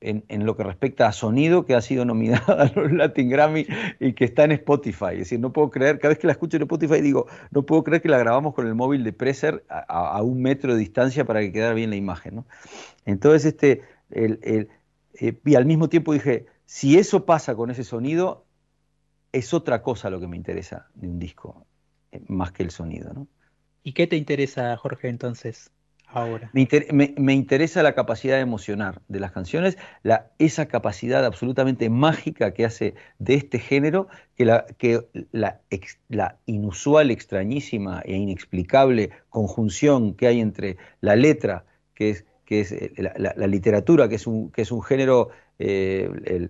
en, 0.00 0.46
lo 0.46 0.56
que 0.56 0.64
respecta 0.64 1.06
a 1.06 1.12
sonido 1.12 1.66
que 1.66 1.74
ha 1.74 1.80
sido 1.80 2.04
nominada 2.04 2.62
a 2.62 2.72
los 2.74 2.92
Latin 2.92 3.28
Grammy 3.28 3.66
y 3.98 4.14
que 4.14 4.24
está 4.24 4.44
en 4.44 4.52
Spotify. 4.52 5.12
Es 5.12 5.18
decir, 5.18 5.40
no 5.40 5.52
puedo 5.52 5.70
creer, 5.70 5.98
cada 5.98 6.10
vez 6.10 6.18
que 6.18 6.26
la 6.26 6.32
escucho 6.32 6.56
en 6.56 6.62
Spotify 6.62 7.00
digo, 7.00 7.26
no 7.50 7.64
puedo 7.64 7.84
creer 7.84 8.02
que 8.02 8.08
la 8.08 8.18
grabamos 8.18 8.54
con 8.54 8.66
el 8.66 8.74
móvil 8.74 9.04
de 9.04 9.12
Presser 9.12 9.64
a, 9.68 10.22
un 10.22 10.40
metro 10.42 10.74
de 10.74 10.80
distancia 10.80 11.24
para 11.24 11.40
que 11.40 11.52
quedara 11.52 11.74
bien 11.74 11.90
la 11.90 11.96
imagen. 11.96 12.36
¿no? 12.36 12.46
Entonces, 13.04 13.44
este, 13.44 13.82
el, 14.10 14.40
eh, 15.14 15.38
y 15.44 15.54
al 15.54 15.66
mismo 15.66 15.88
tiempo 15.88 16.12
dije, 16.12 16.46
si 16.64 16.98
eso 16.98 17.26
pasa 17.26 17.54
con 17.54 17.70
ese 17.70 17.84
sonido, 17.84 18.46
es 19.32 19.52
otra 19.54 19.82
cosa 19.82 20.10
lo 20.10 20.20
que 20.20 20.26
me 20.26 20.36
interesa 20.36 20.88
de 20.94 21.08
un 21.08 21.18
disco, 21.18 21.66
eh, 22.10 22.22
más 22.28 22.52
que 22.52 22.62
el 22.62 22.70
sonido. 22.70 23.12
¿no? 23.12 23.28
¿Y 23.82 23.92
qué 23.92 24.06
te 24.06 24.16
interesa, 24.16 24.76
Jorge, 24.76 25.08
entonces? 25.08 25.70
Ahora? 26.12 26.50
Me, 26.52 27.32
interesa 27.32 27.82
la 27.82 27.94
capacidad 27.94 28.36
de 28.36 28.42
emocionar 28.42 29.00
de 29.08 29.20
las 29.20 29.32
canciones, 29.32 29.78
la, 30.02 30.30
esa 30.38 30.66
capacidad 30.66 31.24
absolutamente 31.24 31.90
mágica 31.90 32.52
que 32.52 32.64
hace 32.64 32.94
de 33.18 33.34
este 33.34 33.58
género, 33.58 34.08
que 34.36 34.44
la, 34.44 34.66
que 34.78 35.06
la, 35.32 35.60
la 36.08 36.38
inusual, 36.46 37.10
extrañísima 37.10 38.02
e 38.04 38.16
inexplicable 38.16 39.10
conjunción 39.28 40.14
que 40.14 40.26
hay 40.26 40.40
entre 40.40 40.76
la 41.00 41.16
letra, 41.16 41.64
que 41.94 42.10
es, 42.10 42.24
que 42.44 42.60
es 42.60 42.72
eh, 42.72 42.92
la, 42.96 43.46
literatura, 43.46 44.08
que 44.08 44.16
es 44.16 44.26
un, 44.26 44.50
que 44.50 44.62
es 44.62 44.72
un 44.72 44.82
género 44.82 45.28
eh, 45.58 46.48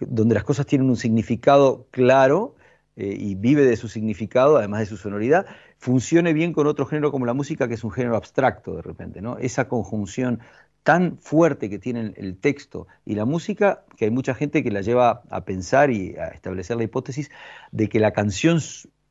donde 0.00 0.34
las 0.34 0.44
cosas 0.44 0.66
tienen 0.66 0.88
un 0.88 0.96
significado 0.96 1.86
claro, 1.90 2.54
eh, 3.00 3.16
y 3.16 3.36
vive 3.36 3.62
de 3.62 3.76
su 3.76 3.86
significado, 3.86 4.56
además 4.56 4.80
de 4.80 4.86
su 4.86 4.96
sonoridad, 4.96 5.46
funcione 5.78 6.32
bien 6.32 6.52
con 6.52 6.66
otro 6.66 6.86
género 6.86 7.10
como 7.10 7.26
la 7.26 7.34
música, 7.34 7.68
que 7.68 7.74
es 7.74 7.84
un 7.84 7.90
género 7.90 8.16
abstracto 8.16 8.76
de 8.76 8.82
repente, 8.82 9.20
¿no? 9.22 9.38
Esa 9.38 9.68
conjunción 9.68 10.40
tan 10.82 11.18
fuerte 11.18 11.70
que 11.70 11.78
tiene 11.78 12.12
el 12.16 12.38
texto 12.38 12.86
y 13.04 13.14
la 13.14 13.24
música, 13.24 13.84
que 13.96 14.06
hay 14.06 14.10
mucha 14.10 14.34
gente 14.34 14.62
que 14.62 14.70
la 14.70 14.80
lleva 14.80 15.22
a 15.30 15.44
pensar 15.44 15.90
y 15.90 16.16
a 16.16 16.28
establecer 16.28 16.76
la 16.76 16.84
hipótesis 16.84 17.30
de 17.72 17.88
que 17.88 18.00
la 18.00 18.12
canción 18.12 18.58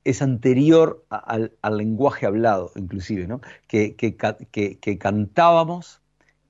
es 0.03 0.21
anterior 0.21 1.05
al, 1.09 1.51
lenguaje 1.77 2.25
hablado, 2.25 2.71
inclusive, 2.75 3.27
¿no? 3.27 3.41
que, 3.67 3.95
que 3.95 4.97
cantábamos 4.97 6.01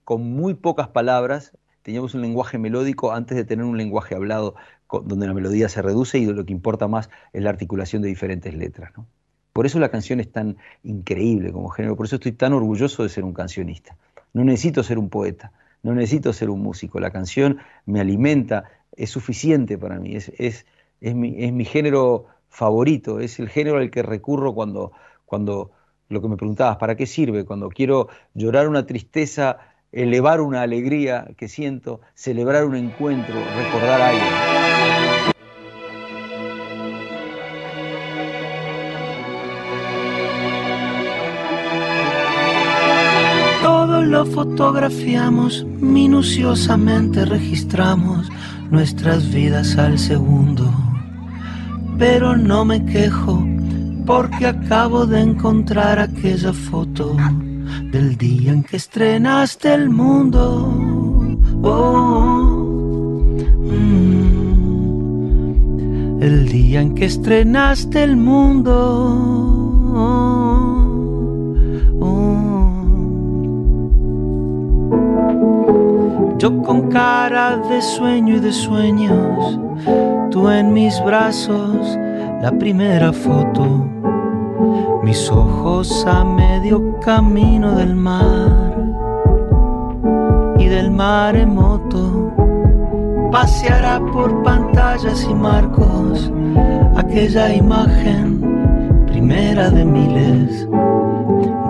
con 0.04 0.24
muy 0.24 0.54
pocas 0.54 0.88
palabras, 0.88 1.52
teníamos 1.82 2.14
un 2.14 2.22
lenguaje 2.22 2.58
melódico 2.58 3.12
antes 3.12 3.36
de 3.36 3.44
tener 3.44 3.66
un 3.66 3.78
lenguaje 3.78 4.16
hablado 4.16 4.56
donde 4.90 5.28
la 5.28 5.34
melodía 5.34 5.70
se 5.70 5.82
reduce 5.82 6.18
y 6.18 6.26
lo 6.26 6.46
que 6.46 6.54
importa 6.54 6.88
más 6.88 7.10
es 7.34 7.44
la 7.44 7.50
articulación 7.50 8.02
de 8.02 8.08
diferentes 8.08 8.54
letras. 8.54 8.94
Por 9.58 9.66
eso 9.66 9.80
la 9.80 9.90
canción 9.90 10.20
es 10.20 10.32
tan 10.32 10.58
increíble 10.84 11.52
como 11.52 11.70
género, 11.70 11.96
por 11.96 12.06
eso 12.06 12.18
estoy 12.18 12.34
tan 12.34 12.54
orgulloso 12.54 13.02
de 13.02 13.10
ser 13.10 13.24
un 13.24 13.34
cancionista. 13.34 13.98
No 14.32 14.44
necesito 14.44 14.84
ser 14.84 15.00
un 15.00 15.10
poeta, 15.10 15.52
no 15.82 15.96
necesito 15.96 16.32
ser 16.32 16.52
un 16.52 16.62
músico, 16.62 17.00
la 17.00 17.10
canción 17.10 17.58
me 17.88 18.00
alimenta, 18.00 18.66
es 18.96 19.10
suficiente 19.10 19.80
para 19.80 20.00
mí, 20.00 20.16
es, 20.16 20.32
es, 20.38 20.68
es, 21.02 21.16
mi, 21.16 21.44
es 21.44 21.52
mi, 21.52 21.66
género 21.66 22.28
favorito, 22.50 23.20
es 23.20 23.40
el 23.40 23.50
género 23.50 23.80
al 23.80 23.90
que 23.90 24.04
recurro 24.04 24.54
cuando, 24.54 24.92
cuando 25.26 25.72
lo 26.08 26.22
que 26.22 26.28
me 26.28 26.38
preguntabas, 26.38 26.78
¿para 26.78 26.96
qué 26.96 27.08
sirve? 27.08 27.44
Cuando 27.44 27.70
quiero 27.70 28.10
llorar 28.36 28.68
una 28.68 28.86
tristeza, 28.86 29.58
elevar 29.92 30.40
una 30.40 30.62
alegría 30.62 31.30
que 31.36 31.48
siento, 31.48 32.02
celebrar 32.14 32.64
un 32.64 32.76
encuentro, 32.76 33.34
recordar 33.56 34.02
algo. 34.02 34.77
Lo 44.08 44.26
fotografiamos, 44.26 45.66
minuciosamente 45.80 47.26
registramos 47.26 48.30
nuestras 48.72 49.30
vidas 49.32 49.78
al 49.78 50.00
segundo. 50.00 50.74
Pero 51.98 52.38
no 52.38 52.64
me 52.64 52.86
quejo 52.86 53.46
porque 54.06 54.48
acabo 54.48 55.06
de 55.06 55.20
encontrar 55.20 56.00
aquella 56.00 56.54
foto 56.54 57.18
del 57.92 58.18
día 58.18 58.54
en 58.54 58.64
que 58.64 58.78
estrenaste 58.78 59.74
el 59.74 59.90
mundo. 59.90 60.74
Oh, 61.64 63.24
mm, 63.66 64.48
el 66.22 66.48
día 66.48 66.80
en 66.82 66.96
que 66.96 67.06
estrenaste 67.06 68.04
el 68.04 68.16
mundo. 68.16 69.68
Yo 76.38 76.62
con 76.62 76.90
cara 76.90 77.58
de 77.58 77.82
sueño 77.82 78.36
y 78.36 78.40
de 78.40 78.54
sueños, 78.54 79.60
tú 80.30 80.48
en 80.50 80.72
mis 80.72 81.04
brazos, 81.04 81.98
la 82.44 82.52
primera 82.52 83.12
foto, 83.12 83.88
mis 85.04 85.32
ojos 85.32 86.06
a 86.06 86.24
medio 86.24 87.00
camino 87.00 87.72
del 87.72 87.96
mar 87.96 88.78
y 90.60 90.68
del 90.68 90.92
maremoto. 90.92 92.32
Paseará 93.32 94.00
por 94.14 94.44
pantallas 94.44 95.28
y 95.28 95.34
marcos 95.34 96.32
aquella 96.96 97.52
imagen 97.56 99.06
primera 99.08 99.72
de 99.72 99.84
miles 99.84 100.68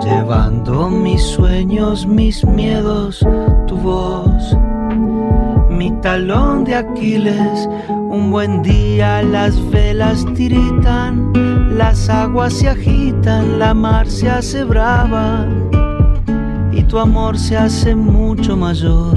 llevando 0.00 0.88
mis 0.90 1.22
sueños, 1.22 2.06
mis 2.06 2.44
miedos, 2.44 3.24
tu 3.66 3.76
voz, 3.76 4.56
mi 5.70 5.90
talón 6.00 6.64
de 6.64 6.76
Aquiles. 6.76 7.68
Un 7.88 8.30
buen 8.30 8.62
día 8.62 9.22
las 9.22 9.54
velas 9.70 10.24
tiritan, 10.34 11.32
las 11.76 12.08
aguas 12.08 12.52
se 12.54 12.68
agitan, 12.68 13.58
la 13.58 13.74
mar 13.74 14.08
se 14.08 14.30
hace 14.30 14.64
brava 14.64 15.46
y 16.72 16.82
tu 16.84 16.98
amor 16.98 17.38
se 17.38 17.56
hace 17.56 17.94
mucho 17.94 18.56
mayor 18.56 19.14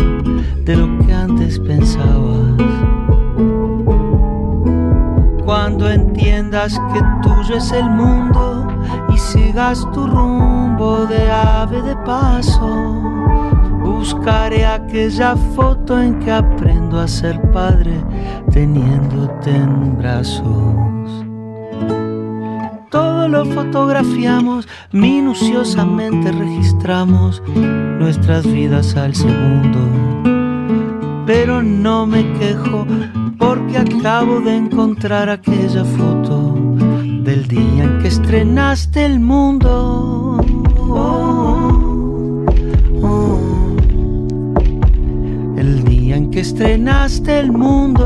de 0.63 0.75
lo 0.75 1.05
que 1.05 1.13
antes 1.13 1.59
pensabas. 1.59 2.55
Cuando 5.45 5.89
entiendas 5.89 6.79
que 6.93 7.01
tuyo 7.21 7.55
es 7.57 7.71
el 7.71 7.89
mundo 7.89 8.70
sigas 9.21 9.87
tu 9.93 10.07
rumbo 10.07 11.05
de 11.05 11.29
ave 11.29 11.81
de 11.81 11.95
paso, 11.97 12.67
buscaré 13.83 14.65
aquella 14.65 15.35
foto 15.55 15.99
en 15.99 16.19
que 16.19 16.31
aprendo 16.31 16.99
a 16.99 17.07
ser 17.07 17.39
padre 17.51 17.93
teniéndote 18.51 19.51
en 19.51 19.97
brazos. 19.97 21.25
Todo 22.89 23.27
lo 23.27 23.45
fotografiamos, 23.45 24.67
minuciosamente 24.91 26.31
registramos 26.31 27.41
nuestras 27.99 28.45
vidas 28.45 28.97
al 28.97 29.15
segundo. 29.15 29.79
Pero 31.25 31.63
no 31.63 32.05
me 32.05 32.33
quejo 32.33 32.85
porque 33.37 33.77
acabo 33.77 34.41
de 34.41 34.57
encontrar 34.57 35.29
aquella 35.29 35.85
foto 35.85 36.60
del 37.31 37.47
día 37.47 37.83
en 37.85 37.99
que 38.01 38.09
estrenaste 38.09 39.05
el 39.05 39.21
mundo. 39.21 40.37
El 45.57 45.85
día 45.85 46.17
en 46.17 46.29
que 46.29 46.41
estrenaste 46.41 47.39
el 47.39 47.53
mundo. 47.53 48.05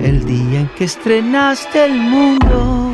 El 0.00 0.24
día 0.24 0.60
en 0.60 0.68
que 0.76 0.84
estrenaste 0.84 1.84
el 1.86 1.94
mundo. 2.14 2.92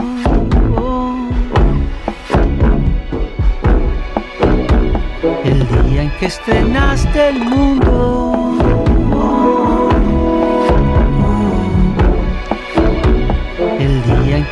El 5.45 5.59
día 5.69 6.03
en 6.05 6.11
que 6.19 6.27
estrenaste 6.27 7.29
el 7.29 7.39
mundo. 7.45 8.38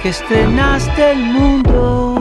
Que 0.06 0.10
estrenaste 0.10 1.10
el 1.10 1.18
mundo. 1.18 2.14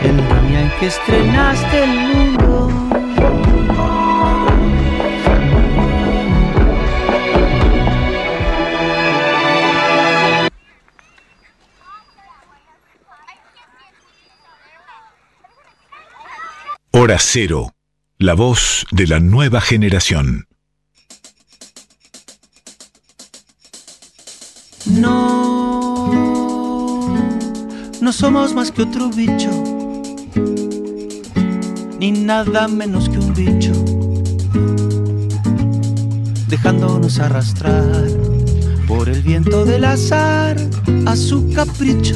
El 0.00 0.16
día 0.16 0.60
en 0.60 0.70
que 0.78 0.86
estrenaste 0.86 1.82
el 1.82 1.90
mundo. 1.90 2.70
Hora 16.92 17.16
Cero, 17.18 17.74
la 18.18 18.34
voz 18.34 18.86
de 18.92 19.08
la 19.08 19.18
nueva 19.18 19.60
generación. 19.60 20.45
No 28.06 28.12
somos 28.12 28.54
más 28.54 28.70
que 28.70 28.82
otro 28.82 29.10
bicho, 29.10 29.50
ni 31.98 32.12
nada 32.12 32.68
menos 32.68 33.08
que 33.08 33.18
un 33.18 33.34
bicho, 33.34 33.72
dejándonos 36.46 37.18
arrastrar 37.18 38.06
por 38.86 39.08
el 39.08 39.22
viento 39.22 39.64
del 39.64 39.86
azar 39.86 40.56
a 41.04 41.16
su 41.16 41.50
capricho. 41.52 42.14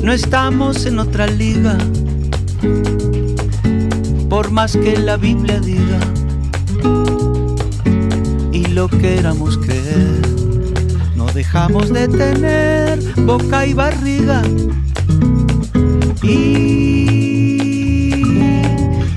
No 0.00 0.12
estamos 0.12 0.86
en 0.86 1.00
otra 1.00 1.26
liga, 1.26 1.76
por 4.28 4.52
más 4.52 4.76
que 4.76 4.96
la 4.96 5.16
Biblia 5.16 5.58
diga 5.58 5.98
y 8.52 8.64
lo 8.66 8.88
queramos 8.88 9.58
creer. 9.58 10.19
Dejamos 11.34 11.92
de 11.92 12.08
tener 12.08 12.98
boca 13.18 13.64
y 13.64 13.72
barriga. 13.72 14.42
Y 16.22 16.80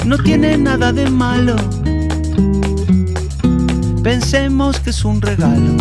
no 0.05 0.17
tiene 0.19 0.57
nada 0.57 0.93
de 0.93 1.09
malo. 1.09 1.55
Pensemos 4.03 4.79
que 4.79 4.91
es 4.91 5.03
un 5.03 5.21
regalo. 5.21 5.75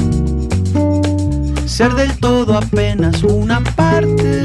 Ser 1.67 1.93
del 1.95 2.17
todo 2.19 2.57
apenas 2.57 3.23
una 3.23 3.61
parte. 3.61 4.43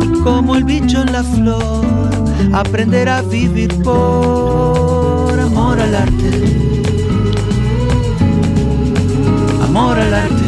Y 0.00 0.20
como 0.22 0.54
el 0.54 0.62
bicho 0.64 1.02
en 1.02 1.12
la 1.12 1.24
flor, 1.24 1.84
aprender 2.52 3.08
a 3.08 3.22
vivir 3.22 3.74
por 3.82 5.40
amor 5.40 5.80
al 5.80 5.94
arte 5.94 6.57
amor 9.78 9.98
al 10.00 10.14
arte. 10.14 10.44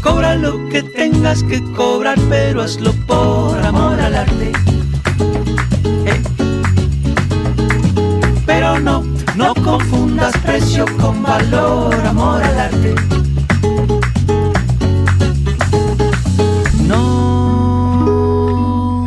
Cobra 0.00 0.34
lo 0.34 0.66
que 0.70 0.82
tengas 0.82 1.42
que 1.42 1.62
cobrar, 1.74 2.18
pero 2.30 2.62
hazlo 2.62 2.94
por 3.06 3.58
amor 3.58 4.00
al 4.00 4.14
arte. 4.14 4.52
Eh. 6.06 6.22
Pero 8.46 8.80
no, 8.80 9.04
no 9.36 9.54
confundas 9.56 10.34
precio 10.38 10.86
con 10.98 11.22
valor, 11.22 11.94
amor 12.06 12.42
al 12.42 12.58
arte. 12.58 12.94
No, 16.88 19.06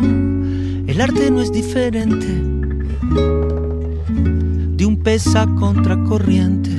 el 0.85 1.01
arte 1.01 1.31
no 1.31 1.41
es 1.41 1.51
diferente 1.51 2.48
de 4.99 5.01
un 5.01 5.03
pez 5.03 5.35
a 5.35 5.45
contracorriente 5.55 6.71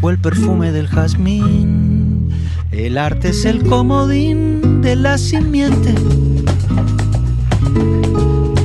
o 0.00 0.10
el 0.10 0.18
perfume 0.18 0.72
del 0.72 0.86
jazmín. 0.86 2.30
El 2.70 2.98
arte 2.98 3.30
es 3.30 3.44
el 3.44 3.64
comodín 3.64 4.80
de 4.80 4.96
la 4.96 5.18
simiente 5.18 5.94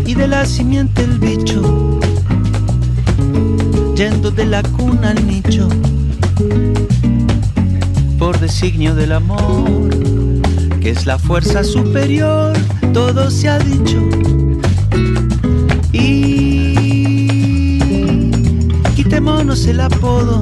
y 0.05 0.13
de 0.13 0.27
la 0.27 0.45
simiente 0.45 1.03
el 1.03 1.19
bicho, 1.19 1.99
yendo 3.95 4.29
de 4.31 4.45
la 4.45 4.61
cuna 4.63 5.11
al 5.11 5.25
nicho, 5.25 5.67
por 8.19 8.39
designio 8.39 8.95
del 8.95 9.13
amor, 9.13 9.89
que 10.81 10.91
es 10.91 11.05
la 11.05 11.17
fuerza 11.17 11.63
superior, 11.63 12.53
todo 12.93 13.31
se 13.31 13.49
ha 13.49 13.59
dicho. 13.59 14.32
Quitémonos 19.43 19.65
el 19.67 19.81
apodo 19.81 20.41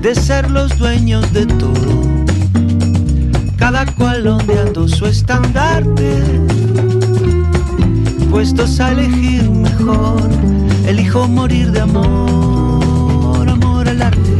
de 0.00 0.14
ser 0.14 0.48
los 0.50 0.78
dueños 0.78 1.32
de 1.32 1.46
todo, 1.46 2.24
cada 3.56 3.84
cual 3.94 4.26
ondeando 4.26 4.86
su 4.86 5.06
estandarte. 5.06 6.22
dispuestos 8.18 8.78
a 8.78 8.92
elegir 8.92 9.50
mejor. 9.50 10.30
Elijo 10.86 11.26
morir 11.26 11.72
de 11.72 11.80
amor, 11.80 13.48
amor 13.48 13.88
al 13.88 14.02
arte. 14.02 14.36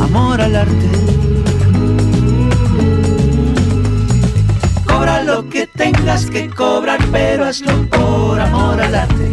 Amor 0.00 0.40
al 0.40 0.56
arte. 0.56 1.17
Que 6.08 6.48
cobrar, 6.48 6.98
pero 7.12 7.44
hazlo 7.44 7.86
por 7.90 8.40
amor 8.40 8.80
al 8.80 8.94
arte. 8.94 9.30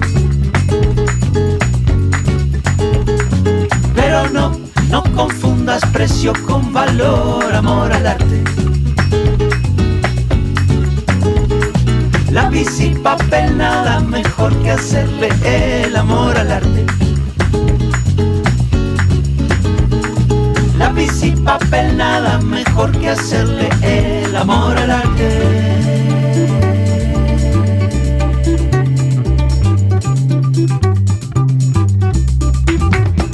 Pero 3.95 4.29
no, 4.29 4.51
no 4.89 5.01
confundas 5.15 5.81
precio 5.93 6.33
con 6.45 6.73
valor, 6.73 7.55
amor 7.55 7.93
al 7.93 8.05
arte. 8.05 8.43
Lápiz 12.29 12.79
y 12.81 12.89
papel, 12.89 13.57
nada 13.57 14.01
mejor 14.01 14.53
que 14.61 14.71
hacerle 14.71 15.29
el 15.85 15.95
amor 15.95 16.37
al 16.37 16.51
arte. 16.51 16.85
Y 21.25 21.31
papel, 21.31 21.97
nada 21.97 22.39
mejor 22.39 22.91
que 22.91 23.09
hacerle 23.09 23.69
el 23.81 24.35
amor 24.35 24.77
al 24.77 24.91
arte. 24.91 25.29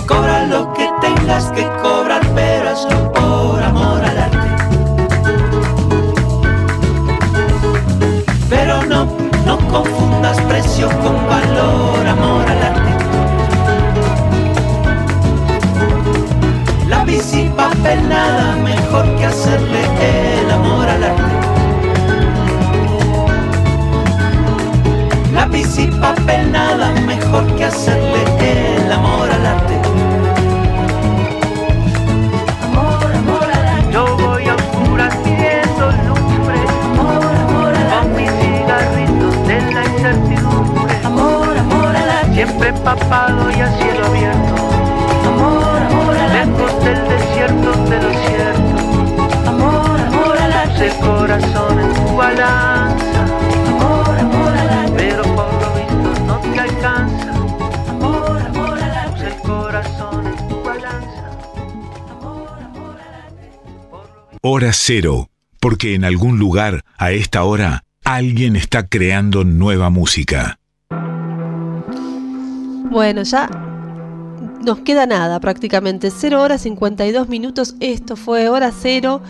Cobra 0.08 0.46
lo 0.48 0.74
que 0.74 0.90
tengas 1.02 1.52
que 1.52 1.68
Nada 17.82 18.56
mejor 18.58 19.06
que 19.18 19.26
hacerle 19.26 19.82
el 20.02 20.52
amor 20.52 20.88
al 20.88 21.04
arte. 21.04 21.24
Lápiz 25.34 25.80
y 25.80 25.88
papel, 25.88 26.52
nada 26.52 26.92
mejor 27.08 27.46
que 27.56 27.66
hacerle 27.66 28.24
el 28.40 28.92
amor 28.92 29.30
al 29.32 29.46
arte. 29.46 29.74
Amor, 32.64 33.16
amor 33.16 33.44
al 33.44 33.66
arte. 33.68 33.92
Yo 33.92 34.16
voy 34.18 34.48
a 34.48 34.56
oscuras 34.56 35.16
pidiendo 35.24 35.92
lumbre. 36.08 36.60
Amor, 37.00 37.36
amor 37.48 37.74
al 37.74 37.92
arte. 37.92 38.08
Con 38.08 38.16
mis 38.16 38.32
cigarritos 38.32 39.48
de 39.48 39.58
la 39.74 39.84
incertidumbre. 39.86 40.96
Amor, 41.04 41.58
amor 41.58 41.96
al 41.96 42.10
arte. 42.10 42.34
Siempre 42.36 42.70
empapado 42.70 43.50
y 43.50 43.60
a 43.60 43.68
cielo 43.78 44.06
abierto. 44.06 44.56
Amor, 45.28 45.82
amor 45.90 46.16
al 46.16 46.22
arte. 46.22 46.46
Lejos 46.46 46.84
del 46.84 47.21
desierto 47.92 47.96
de 47.96 48.02
lo 48.02 48.12
cierto. 48.28 49.50
Amor, 49.50 50.00
amor 50.00 50.38
al 50.38 50.54
arte. 50.54 50.72
Puse 50.72 50.88
el 50.88 50.96
corazón 51.00 51.80
en 51.80 51.94
tu 51.94 52.16
balanza. 52.16 53.24
Amor, 53.68 54.20
amor 54.20 54.58
al 54.58 54.70
arte. 54.70 54.94
Pero 54.98 55.24
por 55.24 55.54
lo 55.62 55.74
visto 55.76 56.24
no 56.26 56.40
te 56.40 56.60
alcanza. 56.60 57.34
Amor, 57.90 58.42
amor 58.42 58.80
al 58.80 58.92
arte. 58.92 59.12
Puse 59.12 59.28
el 59.28 59.42
corazón 59.42 60.28
en 60.28 60.48
tu 60.48 60.64
balanza. 60.64 61.32
Hora 64.42 64.74
cero, 64.74 65.30
porque 65.60 65.94
en 65.96 66.04
algún 66.04 66.40
lugar, 66.40 66.84
a 66.98 67.12
esta 67.12 67.44
hora, 67.44 67.84
alguien 68.04 68.56
está 68.56 68.88
creando 68.88 69.44
nueva 69.44 69.90
música. 69.90 70.58
Bueno, 72.90 73.24
ya 73.24 73.48
nos 74.64 74.80
queda 74.80 75.06
nada 75.06 75.40
prácticamente. 75.40 76.12
0 76.12 76.42
horas 76.42 76.62
52 76.62 77.28
minutos. 77.30 77.76
Esto 77.80 78.16
fue 78.16 78.50
Hora 78.50 78.72
Cero 78.72 79.22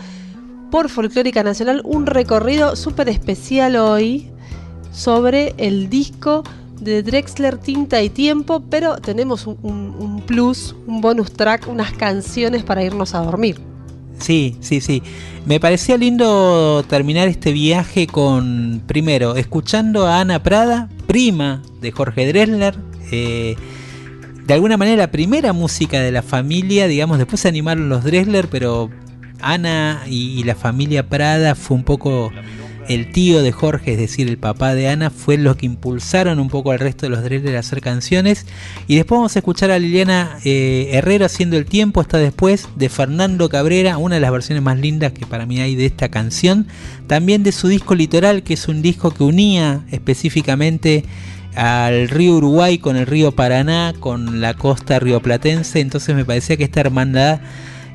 por 0.70 0.88
Folclórica 0.88 1.42
Nacional. 1.42 1.82
Un 1.84 2.06
recorrido 2.06 2.76
súper 2.76 3.08
especial 3.08 3.76
hoy 3.76 4.30
sobre 4.92 5.54
el 5.58 5.88
disco 5.88 6.42
de 6.80 7.02
Drexler 7.02 7.58
Tinta 7.58 8.02
y 8.02 8.10
Tiempo. 8.10 8.62
Pero 8.68 8.96
tenemos 8.96 9.46
un, 9.46 10.22
plus, 10.26 10.74
un 10.86 11.00
bonus 11.00 11.32
track, 11.32 11.68
unas 11.68 11.92
canciones 11.92 12.62
para 12.62 12.84
irnos 12.84 13.14
a 13.14 13.20
dormir. 13.20 13.60
Sí, 14.18 14.56
sí, 14.60 14.80
sí. 14.80 15.02
Me 15.46 15.58
parecía 15.58 15.96
lindo 15.96 16.84
terminar 16.88 17.26
este 17.26 17.52
viaje 17.52 18.06
con, 18.06 18.82
primero, 18.86 19.34
escuchando 19.34 20.06
a 20.06 20.20
Ana 20.20 20.42
Prada, 20.42 20.88
prima 21.06 21.62
de 21.80 21.90
Jorge 21.90 22.28
Dressler. 22.28 22.76
eh, 23.10 23.56
de 24.52 24.56
alguna 24.56 24.76
manera 24.76 24.98
la 24.98 25.10
primera 25.10 25.54
música 25.54 25.98
de 26.02 26.12
la 26.12 26.20
familia, 26.20 26.86
digamos, 26.86 27.16
después 27.16 27.40
se 27.40 27.48
animaron 27.48 27.88
los 27.88 28.04
Dressler, 28.04 28.48
pero 28.48 28.90
Ana 29.40 30.02
y, 30.06 30.44
la 30.44 30.54
familia 30.54 31.08
Prada 31.08 31.54
fue 31.54 31.74
un 31.74 31.84
poco 31.84 32.30
el 32.86 33.12
tío 33.12 33.42
de 33.42 33.50
Jorge, 33.50 33.92
es 33.92 33.98
decir, 33.98 34.28
el 34.28 34.36
papá 34.36 34.74
de 34.74 34.88
Ana, 34.88 35.08
fue 35.08 35.38
los 35.38 35.56
que 35.56 35.64
impulsaron 35.64 36.38
un 36.38 36.50
poco 36.50 36.70
al 36.70 36.80
resto 36.80 37.06
de 37.06 37.10
los 37.10 37.24
Dressler 37.24 37.56
a 37.56 37.60
hacer 37.60 37.80
canciones. 37.80 38.44
Y 38.86 38.96
después 38.96 39.20
vamos 39.20 39.34
a 39.36 39.38
escuchar 39.38 39.70
a 39.70 39.78
Liliana 39.78 40.36
eh, 40.44 40.90
Herrero 40.92 41.24
haciendo 41.24 41.56
el 41.56 41.64
tiempo, 41.64 42.02
hasta 42.02 42.18
después 42.18 42.68
de 42.76 42.90
Fernando 42.90 43.48
Cabrera, 43.48 43.96
una 43.96 44.16
de 44.16 44.20
las 44.20 44.32
versiones 44.32 44.62
más 44.62 44.78
lindas 44.78 45.12
que 45.12 45.24
para 45.24 45.46
mí 45.46 45.60
hay 45.60 45.76
de 45.76 45.86
esta 45.86 46.10
canción. 46.10 46.66
También 47.06 47.42
de 47.42 47.52
su 47.52 47.68
disco 47.68 47.94
Litoral, 47.94 48.42
que 48.42 48.52
es 48.52 48.68
un 48.68 48.82
disco 48.82 49.12
que 49.12 49.24
unía 49.24 49.86
específicamente 49.90 51.06
al 51.54 52.08
río 52.08 52.36
Uruguay 52.36 52.78
con 52.78 52.96
el 52.96 53.06
río 53.06 53.32
Paraná, 53.32 53.94
con 53.98 54.40
la 54.40 54.54
costa 54.54 54.98
rioplatense. 54.98 55.80
Entonces 55.80 56.14
me 56.14 56.24
parecía 56.24 56.56
que 56.56 56.64
esta 56.64 56.80
hermandad 56.80 57.40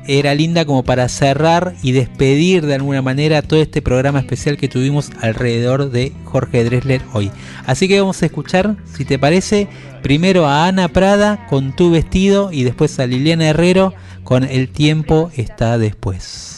era 0.08 0.34
linda 0.34 0.64
como 0.64 0.84
para 0.84 1.08
cerrar 1.08 1.74
y 1.82 1.92
despedir 1.92 2.64
de 2.64 2.74
alguna 2.74 3.02
manera 3.02 3.42
todo 3.42 3.60
este 3.60 3.82
programa 3.82 4.18
especial 4.18 4.56
que 4.56 4.68
tuvimos 4.68 5.10
alrededor 5.20 5.90
de 5.90 6.12
Jorge 6.24 6.64
Dressler 6.64 7.02
hoy. 7.12 7.30
Así 7.66 7.88
que 7.88 8.00
vamos 8.00 8.22
a 8.22 8.26
escuchar, 8.26 8.76
si 8.96 9.04
te 9.04 9.18
parece, 9.18 9.68
primero 10.02 10.46
a 10.46 10.66
Ana 10.66 10.88
Prada 10.88 11.46
con 11.46 11.76
Tu 11.76 11.90
vestido 11.90 12.50
y 12.52 12.64
después 12.64 12.98
a 12.98 13.06
Liliana 13.06 13.48
Herrero 13.48 13.92
con 14.24 14.44
El 14.44 14.70
tiempo 14.70 15.30
está 15.36 15.76
después. 15.76 16.57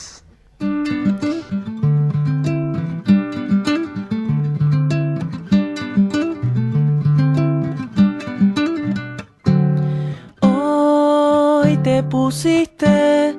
Pusiste 12.09 13.37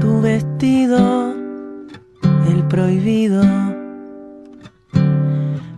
tu 0.00 0.20
vestido, 0.20 1.34
el 2.48 2.64
prohibido. 2.66 3.42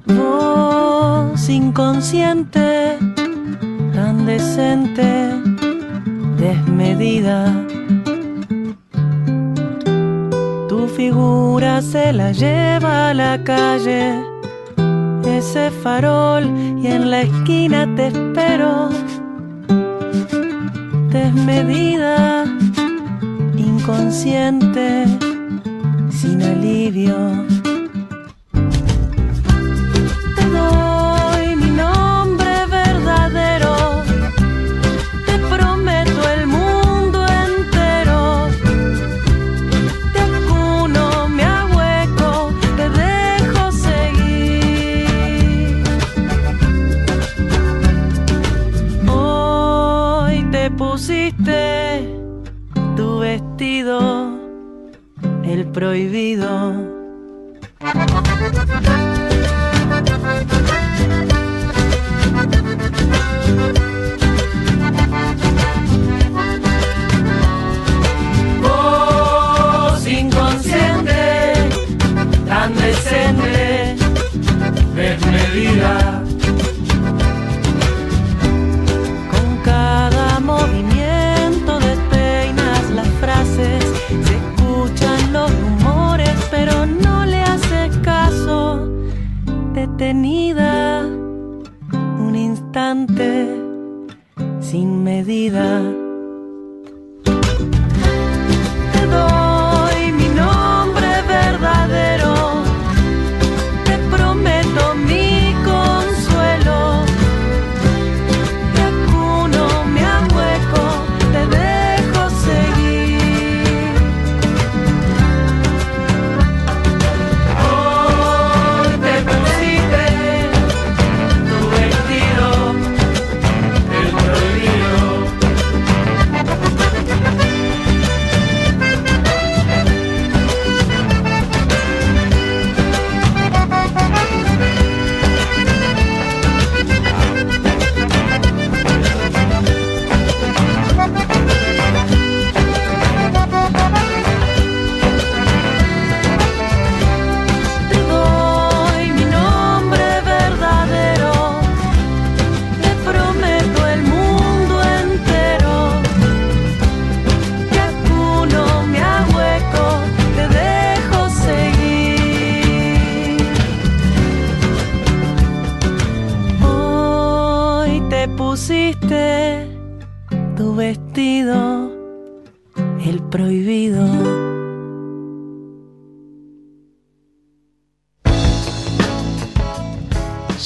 Vos 0.07 1.49
inconsciente, 1.49 2.97
tan 3.93 4.25
decente, 4.25 5.35
desmedida. 6.39 7.53
Tu 10.69 10.87
figura 10.97 11.83
se 11.83 12.12
la 12.12 12.33
lleva 12.33 13.11
a 13.11 13.15
la 13.15 13.43
calle, 13.43 14.23
ese 15.27 15.71
farol 15.71 16.45
y 16.79 16.87
en 16.87 17.11
la 17.11 17.23
esquina 17.23 17.87
te 17.97 18.07
espero 18.07 18.91
desmedida, 21.11 22.45
inconsciente, 23.57 25.05
sin 26.11 26.43
alivio. 26.43 27.49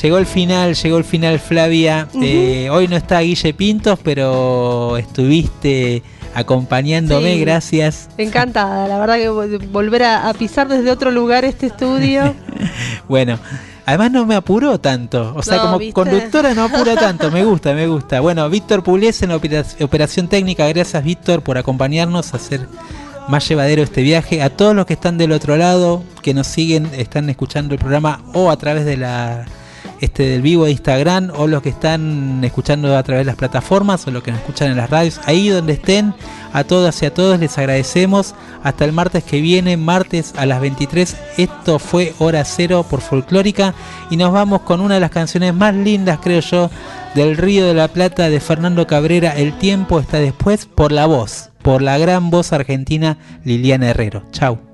Llegó 0.05 0.19
el 0.19 0.27
final, 0.27 0.75
llegó 0.75 0.99
el 0.99 1.05
final 1.05 1.39
Flavia. 1.39 2.09
Eh, 2.21 2.69
hoy 2.71 2.89
no 2.89 2.97
está 2.97 3.21
Guille 3.21 3.55
Pintos, 3.55 3.99
pero 4.05 4.99
estuviste 4.99 6.03
acompañándome, 6.35 7.33
Sí. 7.37 7.41
gracias. 7.41 8.09
Encantada, 8.19 8.87
la 8.87 8.99
verdad 8.99 9.15
que 9.17 9.31
vol- 9.31 9.71
volver 9.73 10.03
a, 10.03 10.29
a 10.29 10.35
pisar 10.35 10.69
desde 10.69 10.91
otro 10.91 11.11
lugar 11.11 11.47
este 11.47 11.67
estudio. 11.69 12.35
Bueno, 13.09 13.39
además 13.87 14.11
no 14.13 14.27
me 14.27 14.35
apuró 14.35 14.79
tanto. 14.79 15.33
O 15.37 15.43
sea, 15.43 15.57
No, 15.57 15.63
como 15.63 15.79
¿viste? 15.79 15.95
conductora 15.95 16.53
no 16.53 16.65
apura 16.65 16.97
tanto. 16.97 17.31
Me 17.31 17.43
gusta, 17.45 17.73
me 17.73 17.87
gusta. 17.87 18.21
Bueno, 18.21 18.49
Víctor 18.51 18.83
Pugliese 18.83 19.25
en 19.25 19.31
la 19.31 19.37
opera- 19.37 19.65
operación 19.81 20.29
técnica. 20.29 20.67
Gracias, 20.69 21.03
Víctor, 21.03 21.41
por 21.43 21.57
acompañarnos 21.57 22.35
a 22.35 22.37
hacer 22.37 22.67
más 23.29 23.49
llevadero 23.49 23.83
este 23.83 24.03
viaje. 24.03 24.43
A 24.43 24.51
todos 24.51 24.75
los 24.77 24.85
que 24.85 24.93
están 24.93 25.17
del 25.17 25.33
otro 25.33 25.57
lado, 25.57 26.03
que 26.21 26.35
nos 26.35 26.47
siguen, 26.47 26.91
están 26.95 27.31
escuchando 27.31 27.73
el 27.75 27.81
programa 27.81 28.21
o 28.35 28.51
a 28.51 28.57
través 28.59 28.85
de 28.85 28.99
la 28.99 29.47
este 30.05 30.25
del 30.25 30.43
vivo 30.43 30.65
de 30.65 30.73
Instagram 30.73 31.31
o 31.37 31.47
los 31.47 31.63
que 31.63 31.71
están 31.71 32.43
escuchando 32.45 32.97
a 32.97 33.03
través 33.03 33.23
de 33.23 33.31
las 33.31 33.37
plataformas 33.37 34.07
o 34.07 34.11
los 34.11 34.23
que 34.23 34.31
nos 34.31 34.41
escuchan 34.41 34.71
en 34.71 34.77
las 34.77 34.91
radios, 34.91 35.21
ahí 35.25 35.49
donde 35.49 35.75
estén, 35.75 36.15
a 36.53 36.65
todas 36.65 37.03
y 37.03 37.07
a 37.07 37.15
todos 37.15 37.39
les 37.41 37.59
agradecemos. 37.59 38.35
Hasta 38.63 38.85
el 38.85 38.93
martes 38.93 39.25
que 39.25 39.41
viene, 39.41 39.77
martes 39.77 40.35
a 40.37 40.47
las 40.47 40.61
23. 40.61 41.17
Esto 41.37 41.79
fue 41.79 42.15
Hora 42.19 42.45
Cero 42.45 42.87
por 42.89 43.01
Folclórica 43.01 43.75
y 44.11 44.17
nos 44.17 44.33
vamos 44.33 44.63
con 44.63 44.81
una 44.81 44.95
de 44.95 45.01
las 45.01 45.11
canciones 45.11 45.55
más 45.55 45.75
lindas, 45.75 46.19
creo 46.23 46.41
yo, 46.41 46.71
del 47.15 47.37
Río 47.37 47.67
de 47.67 47.75
la 47.75 47.89
Plata 47.89 48.29
de 48.29 48.41
Fernando 48.41 48.87
Cabrera. 48.87 49.37
El 49.37 49.59
tiempo 49.59 50.01
está 50.01 50.19
después 50.19 50.67
por 50.67 50.93
la 50.93 51.07
voz, 51.07 51.51
por 51.63 51.83
la 51.83 51.99
gran 51.99 52.31
voz 52.31 52.53
argentina 52.53 53.19
Liliana 53.45 53.91
Herrero. 53.91 54.23
Chau. 54.31 54.74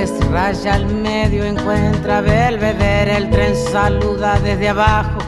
Yupes 0.00 0.30
raya 0.30 0.74
al 0.74 0.86
medio, 0.86 1.44
encuentra 1.44 2.22
Belvedere, 2.22 3.18
el 3.18 3.28
tren 3.28 3.54
saluda 3.54 4.38
desde 4.40 4.70
abajo 4.70 5.18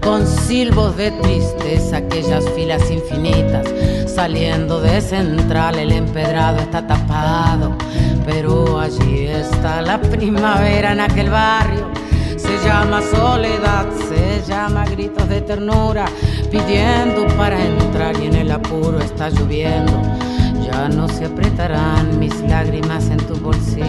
con 0.00 0.26
silbos 0.26 0.96
de 0.96 1.10
tristeza, 1.10 1.98
aquellas 1.98 2.48
filas 2.50 2.90
infinitas 2.90 3.66
saliendo 4.06 4.80
de 4.80 5.00
central, 5.02 5.78
el 5.78 5.92
empedrado 5.92 6.60
está 6.60 6.86
tapado, 6.86 7.76
pero 8.24 8.80
allí 8.80 9.26
está 9.26 9.82
la 9.82 10.00
primavera 10.00 10.92
en 10.92 11.00
aquel 11.00 11.28
barrio. 11.28 11.90
Se 12.36 12.58
llama 12.66 13.02
soledad, 13.02 13.86
se 14.08 14.42
llama 14.50 14.84
gritos 14.86 15.28
de 15.28 15.42
ternura, 15.42 16.06
pidiendo 16.50 17.26
para 17.36 17.62
entrar 17.62 18.18
y 18.18 18.26
en 18.26 18.36
el 18.36 18.50
apuro 18.50 18.98
está 18.98 19.28
lloviendo. 19.28 20.21
Ya 20.72 20.88
no 20.88 21.06
se 21.06 21.26
apretarán 21.26 22.18
mis 22.18 22.34
lágrimas 22.48 23.08
en 23.10 23.18
tus 23.18 23.40
bolsillos. 23.40 23.86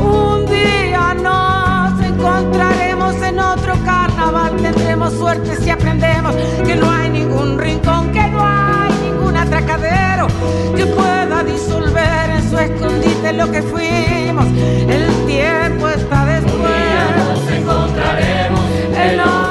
Un 0.00 0.46
día 0.46 1.14
nos 1.14 2.00
encontraremos 2.00 3.14
en 3.22 3.38
otro 3.38 3.74
carnaval. 3.84 4.56
Tendremos 4.56 5.12
suerte 5.12 5.56
si 5.56 5.68
aprendemos 5.68 6.34
que 6.66 6.74
no 6.74 6.90
hay 6.90 7.10
ningún 7.10 7.58
rincón, 7.58 8.12
que 8.12 8.26
no 8.28 8.42
hay 8.42 8.92
ningún 9.02 9.36
atracadero 9.36 10.26
que 10.74 10.86
pueda 10.86 11.44
disolver 11.44 12.30
en 12.30 12.50
su 12.50 12.58
escondite 12.58 13.32
lo 13.34 13.50
que 13.52 13.62
fuimos. 13.62 14.46
El 14.88 15.26
tiempo 15.26 15.88
está 15.88 16.24
después. 16.24 16.70
nos 17.18 17.50
encontraremos 17.52 18.60
en 18.96 19.20
otro 19.20 19.43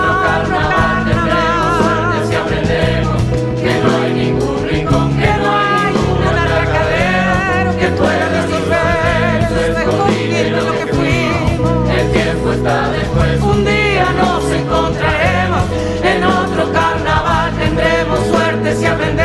iglesia. 18.73 19.22